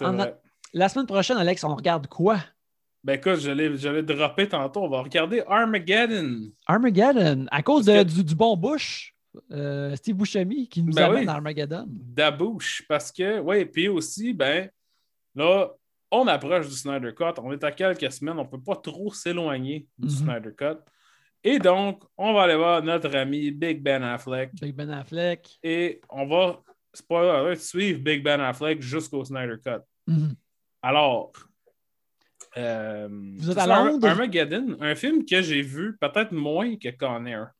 En 0.00 0.12
vrai. 0.14 0.36
La 0.72 0.88
semaine 0.88 1.06
prochaine, 1.06 1.36
Alex, 1.36 1.62
on 1.64 1.74
regarde 1.74 2.06
quoi? 2.06 2.38
Ben 3.02 3.14
écoute, 3.14 3.36
je 3.40 3.50
l'ai 3.50 3.76
je 3.76 3.88
l'ai 3.88 4.02
droppé 4.02 4.46
tantôt. 4.48 4.82
On 4.84 4.88
va 4.88 5.00
regarder 5.02 5.42
Armageddon. 5.48 6.50
Armageddon, 6.66 7.46
à 7.50 7.62
cause 7.62 7.86
Parce 7.86 7.98
de- 7.98 8.02
que- 8.04 8.14
du, 8.16 8.24
du 8.24 8.34
bon 8.34 8.56
Bush, 8.56 9.14
euh, 9.52 9.96
Steve 9.96 10.16
Buscemi, 10.16 10.68
qui 10.68 10.82
nous 10.82 10.92
Ben 10.92 11.04
amène 11.04 11.20
oui. 11.20 11.26
dans 11.26 11.32
Armageddon. 11.32 11.86
Dabouche. 11.88 12.84
Parce 12.88 13.10
que, 13.10 13.40
oui, 13.40 13.64
puis 13.64 13.88
aussi, 13.88 14.32
ben, 14.34 14.68
là, 15.34 15.68
on 16.10 16.26
approche 16.26 16.68
du 16.68 16.74
Snyder 16.74 17.12
Cut. 17.14 17.38
On 17.42 17.52
est 17.52 17.62
à 17.64 17.72
quelques 17.72 18.10
semaines. 18.12 18.38
On 18.38 18.44
ne 18.44 18.48
peut 18.48 18.60
pas 18.62 18.76
trop 18.76 19.12
s'éloigner 19.12 19.86
du 19.98 20.06
Mhm. 20.08 20.10
Snyder 20.10 20.50
Cut. 20.56 20.78
Et 21.42 21.58
donc, 21.58 22.02
on 22.18 22.32
va 22.34 22.42
aller 22.42 22.56
voir 22.56 22.82
notre 22.82 23.14
ami 23.16 23.50
Big 23.50 23.82
Ben 23.82 24.02
Affleck. 24.02 24.50
Big 24.60 24.74
Ben 24.74 24.90
Affleck. 24.90 25.58
Et 25.62 26.00
on 26.10 26.26
va, 26.26 26.60
spoiler 26.92 27.30
alert, 27.30 27.60
suivre 27.60 28.00
Big 28.00 28.22
Ben 28.22 28.40
Affleck 28.40 28.82
jusqu'au 28.82 29.24
Snyder 29.24 29.56
Cut. 29.64 29.80
Mhm. 30.06 30.34
Alors, 30.82 31.32
euh, 32.56 33.08
Vous 33.36 33.50
êtes 33.50 33.58
à 33.58 33.66
Londres? 33.66 34.06
Armageddon, 34.08 34.76
un 34.80 34.94
film 34.94 35.24
que 35.24 35.40
j'ai 35.40 35.62
vu 35.62 35.96
peut-être 35.98 36.32
moins 36.32 36.76
que 36.76 36.88
Con 36.90 37.24
Air. 37.26 37.50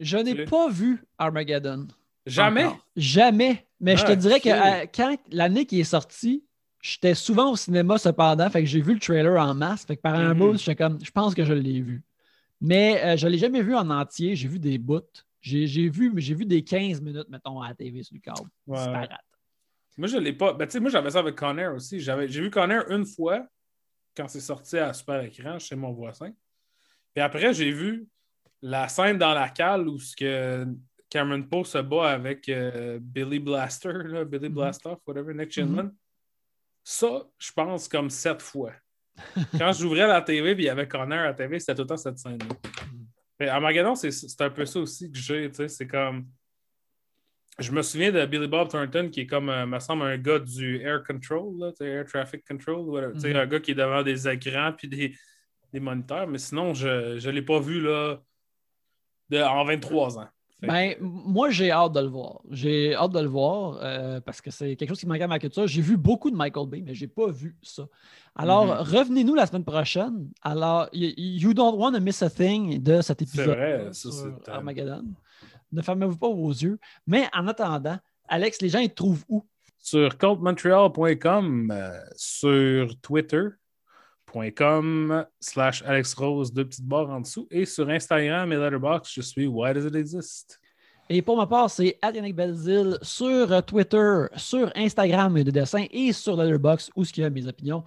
Je 0.00 0.16
n'ai 0.18 0.44
pas 0.44 0.68
vu 0.68 1.02
Armageddon. 1.18 1.88
Jamais? 2.26 2.64
Encore. 2.64 2.86
Jamais. 2.96 3.66
Mais 3.80 3.96
je 3.96 4.04
te 4.04 4.12
Ah, 4.12 4.16
dirais 4.16 4.40
que 4.40 4.48
euh, 4.48 4.86
quand 4.94 5.16
l'année 5.30 5.66
qui 5.66 5.80
est 5.80 5.84
sortie, 5.84 6.44
j'étais 6.86 7.14
souvent 7.14 7.50
au 7.52 7.56
cinéma 7.56 7.96
cependant, 7.96 8.50
fait 8.50 8.60
que 8.60 8.66
j'ai 8.68 8.82
vu 8.82 8.92
le 8.94 9.00
trailer 9.00 9.40
en 9.40 9.54
masse. 9.54 9.86
Fait 9.86 9.96
que 9.96 10.02
par 10.02 10.14
un 10.14 10.34
Mhm. 10.34 10.38
bout, 10.38 10.58
j'étais 10.58 10.76
comme, 10.76 11.02
je 11.02 11.10
pense 11.10 11.34
que 11.34 11.42
je 11.44 11.54
l'ai 11.54 11.80
vu. 11.80 12.02
Mais 12.60 13.02
euh, 13.02 13.16
je 13.16 13.26
ne 13.26 13.32
l'ai 13.32 13.38
jamais 13.38 13.62
vu 13.62 13.74
en 13.74 13.88
entier. 13.88 14.36
J'ai 14.36 14.48
vu 14.48 14.58
des 14.58 14.76
bouts. 14.76 15.00
J'ai 15.40 15.88
vu, 15.88 16.12
vu 16.14 16.44
des 16.46 16.62
15 16.62 17.00
minutes, 17.00 17.28
mettons, 17.30 17.60
à 17.60 17.68
la 17.68 17.74
TV 17.74 18.02
sur 18.02 18.14
le 18.14 18.20
câble. 18.20 18.48
Ouais. 18.66 18.76
Disparate. 18.78 19.10
Moi, 19.96 20.08
je 20.08 20.16
l'ai 20.18 20.32
pas. 20.32 20.52
Ben, 20.52 20.68
moi, 20.80 20.90
j'avais 20.90 21.10
ça 21.10 21.20
avec 21.20 21.36
Con 21.36 21.56
Air 21.56 21.74
aussi. 21.74 22.00
J'ai 22.00 22.26
vu 22.26 22.50
Con 22.50 22.68
Air 22.70 22.90
une 22.90 23.06
fois 23.06 23.46
quand 24.16 24.28
c'est 24.28 24.40
sorti 24.40 24.76
à 24.78 24.92
super 24.92 25.22
écran 25.22 25.58
chez 25.58 25.76
mon 25.76 25.92
voisin. 25.92 26.30
Puis 27.14 27.22
après, 27.22 27.52
j'ai 27.54 27.70
vu 27.70 28.06
la 28.62 28.88
scène 28.88 29.18
dans 29.18 29.32
la 29.34 29.48
cale 29.48 29.88
où 29.88 29.98
ce 29.98 30.14
que 30.16 30.66
Cameron 31.10 31.42
Poe 31.44 31.64
se 31.64 31.78
bat 31.78 32.10
avec 32.12 32.48
euh, 32.48 32.98
Billy 33.00 33.38
Blaster, 33.38 33.92
là, 34.04 34.24
Billy 34.24 34.48
Mhm. 34.48 34.54
Blastoff, 34.54 34.98
whatever, 35.06 35.32
Nick 35.34 35.50
Chinman. 35.50 35.92
Ça, 36.84 37.26
je 37.38 37.50
pense 37.52 37.88
comme 37.88 38.10
sept 38.10 38.42
fois. 38.42 38.72
Quand 39.58 39.72
j'ouvrais 39.72 40.06
la 40.06 40.20
TV 40.20 40.50
et 40.50 40.52
il 40.52 40.64
y 40.64 40.68
avait 40.68 40.86
Con 40.86 41.10
Air 41.10 41.20
à 41.20 41.26
la 41.26 41.34
TV, 41.34 41.58
c'était 41.58 41.74
tout 41.74 41.82
le 41.82 41.88
temps 41.88 41.96
cette 41.96 42.18
scène-là. 42.18 43.50
Armageddon, 43.52 43.94
c'est 43.94 44.40
un 44.40 44.50
peu 44.50 44.64
ça 44.64 44.80
aussi 44.80 45.10
que 45.10 45.18
j'ai. 45.18 45.50
C'est 45.68 45.86
comme. 45.86 46.26
Je 47.58 47.70
me 47.70 47.82
souviens 47.82 48.10
de 48.10 48.24
Billy 48.26 48.48
Bob 48.48 48.68
Thornton, 48.68 49.08
qui 49.10 49.20
est 49.20 49.26
comme, 49.26 49.48
euh, 49.48 49.64
me 49.64 49.78
semble, 49.78 50.02
un 50.02 50.18
gars 50.18 50.40
du 50.40 50.80
Air 50.80 51.04
Control, 51.04 51.56
là, 51.56 51.70
Air 51.80 52.04
Traffic 52.04 52.44
Control, 52.44 52.80
whatever. 52.88 53.14
Mhm. 53.14 53.36
un 53.36 53.46
gars 53.46 53.60
qui 53.60 53.70
est 53.70 53.76
devant 53.76 54.02
des 54.02 54.26
écrans 54.26 54.72
puis 54.76 54.88
des, 54.88 55.14
des 55.72 55.78
moniteurs, 55.78 56.26
mais 56.26 56.38
sinon, 56.38 56.74
je 56.74 57.24
ne 57.24 57.30
l'ai 57.30 57.42
pas 57.42 57.60
vu 57.60 57.80
là, 57.80 58.18
de, 59.28 59.40
en 59.40 59.64
23 59.64 60.18
ans. 60.18 60.28
Ben, 60.66 60.94
moi, 61.00 61.50
j'ai 61.50 61.70
hâte 61.70 61.92
de 61.92 62.00
le 62.00 62.06
voir. 62.08 62.40
J'ai 62.50 62.94
hâte 62.94 63.12
de 63.12 63.20
le 63.20 63.28
voir 63.28 63.78
euh, 63.82 64.20
parce 64.20 64.40
que 64.40 64.50
c'est 64.50 64.76
quelque 64.76 64.88
chose 64.90 65.00
qui 65.00 65.06
manquait 65.06 65.22
à 65.24 65.28
ma 65.28 65.38
culture. 65.38 65.66
J'ai 65.66 65.82
vu 65.82 65.96
beaucoup 65.96 66.30
de 66.30 66.36
Michael 66.36 66.68
Bay, 66.68 66.82
mais 66.84 66.94
je 66.94 67.02
n'ai 67.04 67.08
pas 67.08 67.28
vu 67.30 67.56
ça. 67.62 67.86
Alors, 68.36 68.66
Mhm. 68.66 68.72
revenez-nous 68.96 69.34
la 69.34 69.46
semaine 69.46 69.64
prochaine. 69.64 70.28
Alors, 70.42 70.88
You 70.92 71.54
Don't 71.54 71.76
Want 71.78 71.92
to 71.92 72.00
Miss 72.00 72.22
a 72.22 72.30
Thing 72.30 72.82
de 72.82 73.00
cet 73.00 73.22
épisode 73.22 73.48
vrai, 73.56 73.88
ça, 73.92 74.10
sur 74.10 74.26
euh, 74.26 74.38
Armageddon. 74.48 75.04
Ne 75.72 75.82
fermez-vous 75.82 76.16
pas 76.16 76.28
vos 76.30 76.50
yeux. 76.50 76.78
Mais 77.06 77.28
en 77.32 77.46
attendant, 77.48 77.98
Alex, 78.28 78.60
les 78.62 78.68
gens, 78.68 78.78
ils 78.80 78.90
te 78.90 78.94
trouvent 78.94 79.24
où? 79.28 79.44
sur 79.78 80.16
cultmontreal.com, 80.16 81.70
euh, 81.70 82.00
sur 82.16 82.88
twitter.com 84.34 85.24
slash 85.40 85.82
Alex 85.86 86.14
Rose, 86.14 86.52
deux 86.52 86.64
petites 86.64 86.86
barres 86.86 87.10
en 87.10 87.20
dessous, 87.20 87.46
et 87.50 87.64
sur 87.64 87.88
Instagram 87.88 88.52
et 88.52 88.56
Letterboxd, 88.56 89.12
je 89.14 89.20
suis 89.22 89.46
Why 89.46 89.72
Does 89.74 89.86
It 89.86 89.94
Exist? 89.94 90.60
Et 91.10 91.20
pour 91.20 91.36
ma 91.36 91.46
part, 91.46 91.68
c'est 91.68 91.98
Yannick 92.02 92.34
Belzil 92.34 92.96
sur 93.02 93.62
Twitter, 93.66 94.24
sur 94.36 94.72
Instagram 94.74 95.42
de 95.42 95.50
dessin 95.50 95.84
et 95.90 96.14
sur 96.14 96.34
Letterboxd 96.34 96.92
où 96.96 97.02
il 97.04 97.20
y 97.20 97.24
a 97.24 97.28
mes 97.28 97.46
opinions. 97.46 97.84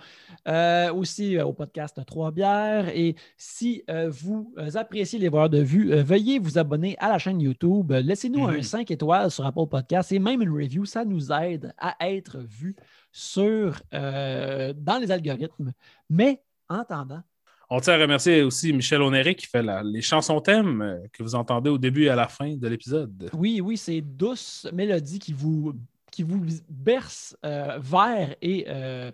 Euh, 0.48 0.94
aussi 0.94 1.36
euh, 1.36 1.44
au 1.46 1.52
podcast 1.52 2.00
Trois 2.06 2.30
bières. 2.30 2.90
Et 2.90 3.16
si 3.36 3.82
euh, 3.90 4.12
vous 4.12 4.54
appréciez 4.76 5.18
les 5.18 5.30
voyeurs 5.30 5.50
de 5.50 5.58
vue, 5.64 5.96
veuillez 5.96 6.38
vous 6.38 6.60
abonner 6.60 6.96
à 7.00 7.10
la 7.10 7.18
chaîne 7.18 7.42
YouTube. 7.42 7.92
Laissez-nous 7.92 8.46
un 8.46 8.58
Mhm. 8.58 8.62
5 8.62 8.92
étoiles 8.92 9.32
sur 9.32 9.48
Apple 9.48 9.66
Podcast 9.68 10.12
et 10.12 10.20
même 10.20 10.44
une 10.44 10.52
review. 10.52 10.86
Ça 10.86 11.04
nous 11.04 11.32
aide 11.32 11.74
à 11.80 11.96
être 12.08 12.38
vus 12.38 12.76
sur, 13.18 13.82
euh, 13.96 14.74
dans 14.78 15.00
les 15.00 15.10
algorithmes. 15.12 15.74
Mais 16.10 16.44
en 16.70 16.80
attendant, 16.82 17.24
On 17.70 17.82
tient 17.82 17.96
à 17.96 17.98
remercier 17.98 18.44
aussi 18.44 18.72
Michel 18.72 19.02
Onéré 19.02 19.36
qui 19.36 19.46
fait 19.48 19.62
la- 19.64 19.84
les 19.84 20.02
chansons 20.02 20.40
thèmes 20.40 20.82
euh, 20.82 21.00
que 21.12 21.22
vous 21.24 21.36
entendez 21.36 21.70
au 21.70 21.78
début 21.78 22.04
et 22.06 22.10
à 22.10 22.16
la 22.16 22.28
fin 22.30 22.56
de 22.56 22.68
l'épisode. 22.68 23.30
Oui, 23.34 23.60
oui, 23.60 23.76
c'est 23.76 24.00
douce 24.02 24.68
mélodie 24.72 25.20
qui 25.20 25.34
vous, 25.34 25.74
qui 26.12 26.24
vous 26.24 26.46
berce 26.70 27.36
euh, 27.44 27.78
vers 27.82 28.36
et 28.42 28.66
euh, 28.70 29.12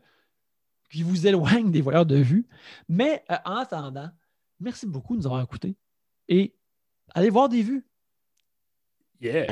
qui 0.92 1.02
vous 1.02 1.26
éloigne 1.26 1.72
des 1.72 1.82
voyeurs 1.82 2.06
de 2.06 2.18
vue. 2.18 2.46
Mais 2.90 3.24
euh, 3.32 3.36
en 3.46 3.56
attendant, 3.56 4.12
merci 4.60 4.86
beaucoup 4.86 5.14
de 5.16 5.22
nous 5.22 5.26
avoir 5.26 5.42
écoutés 5.42 5.76
et 6.28 6.54
allez 7.16 7.30
voir 7.32 7.48
des 7.50 7.64
vues. 7.64 7.84
Yeah! 9.22 9.48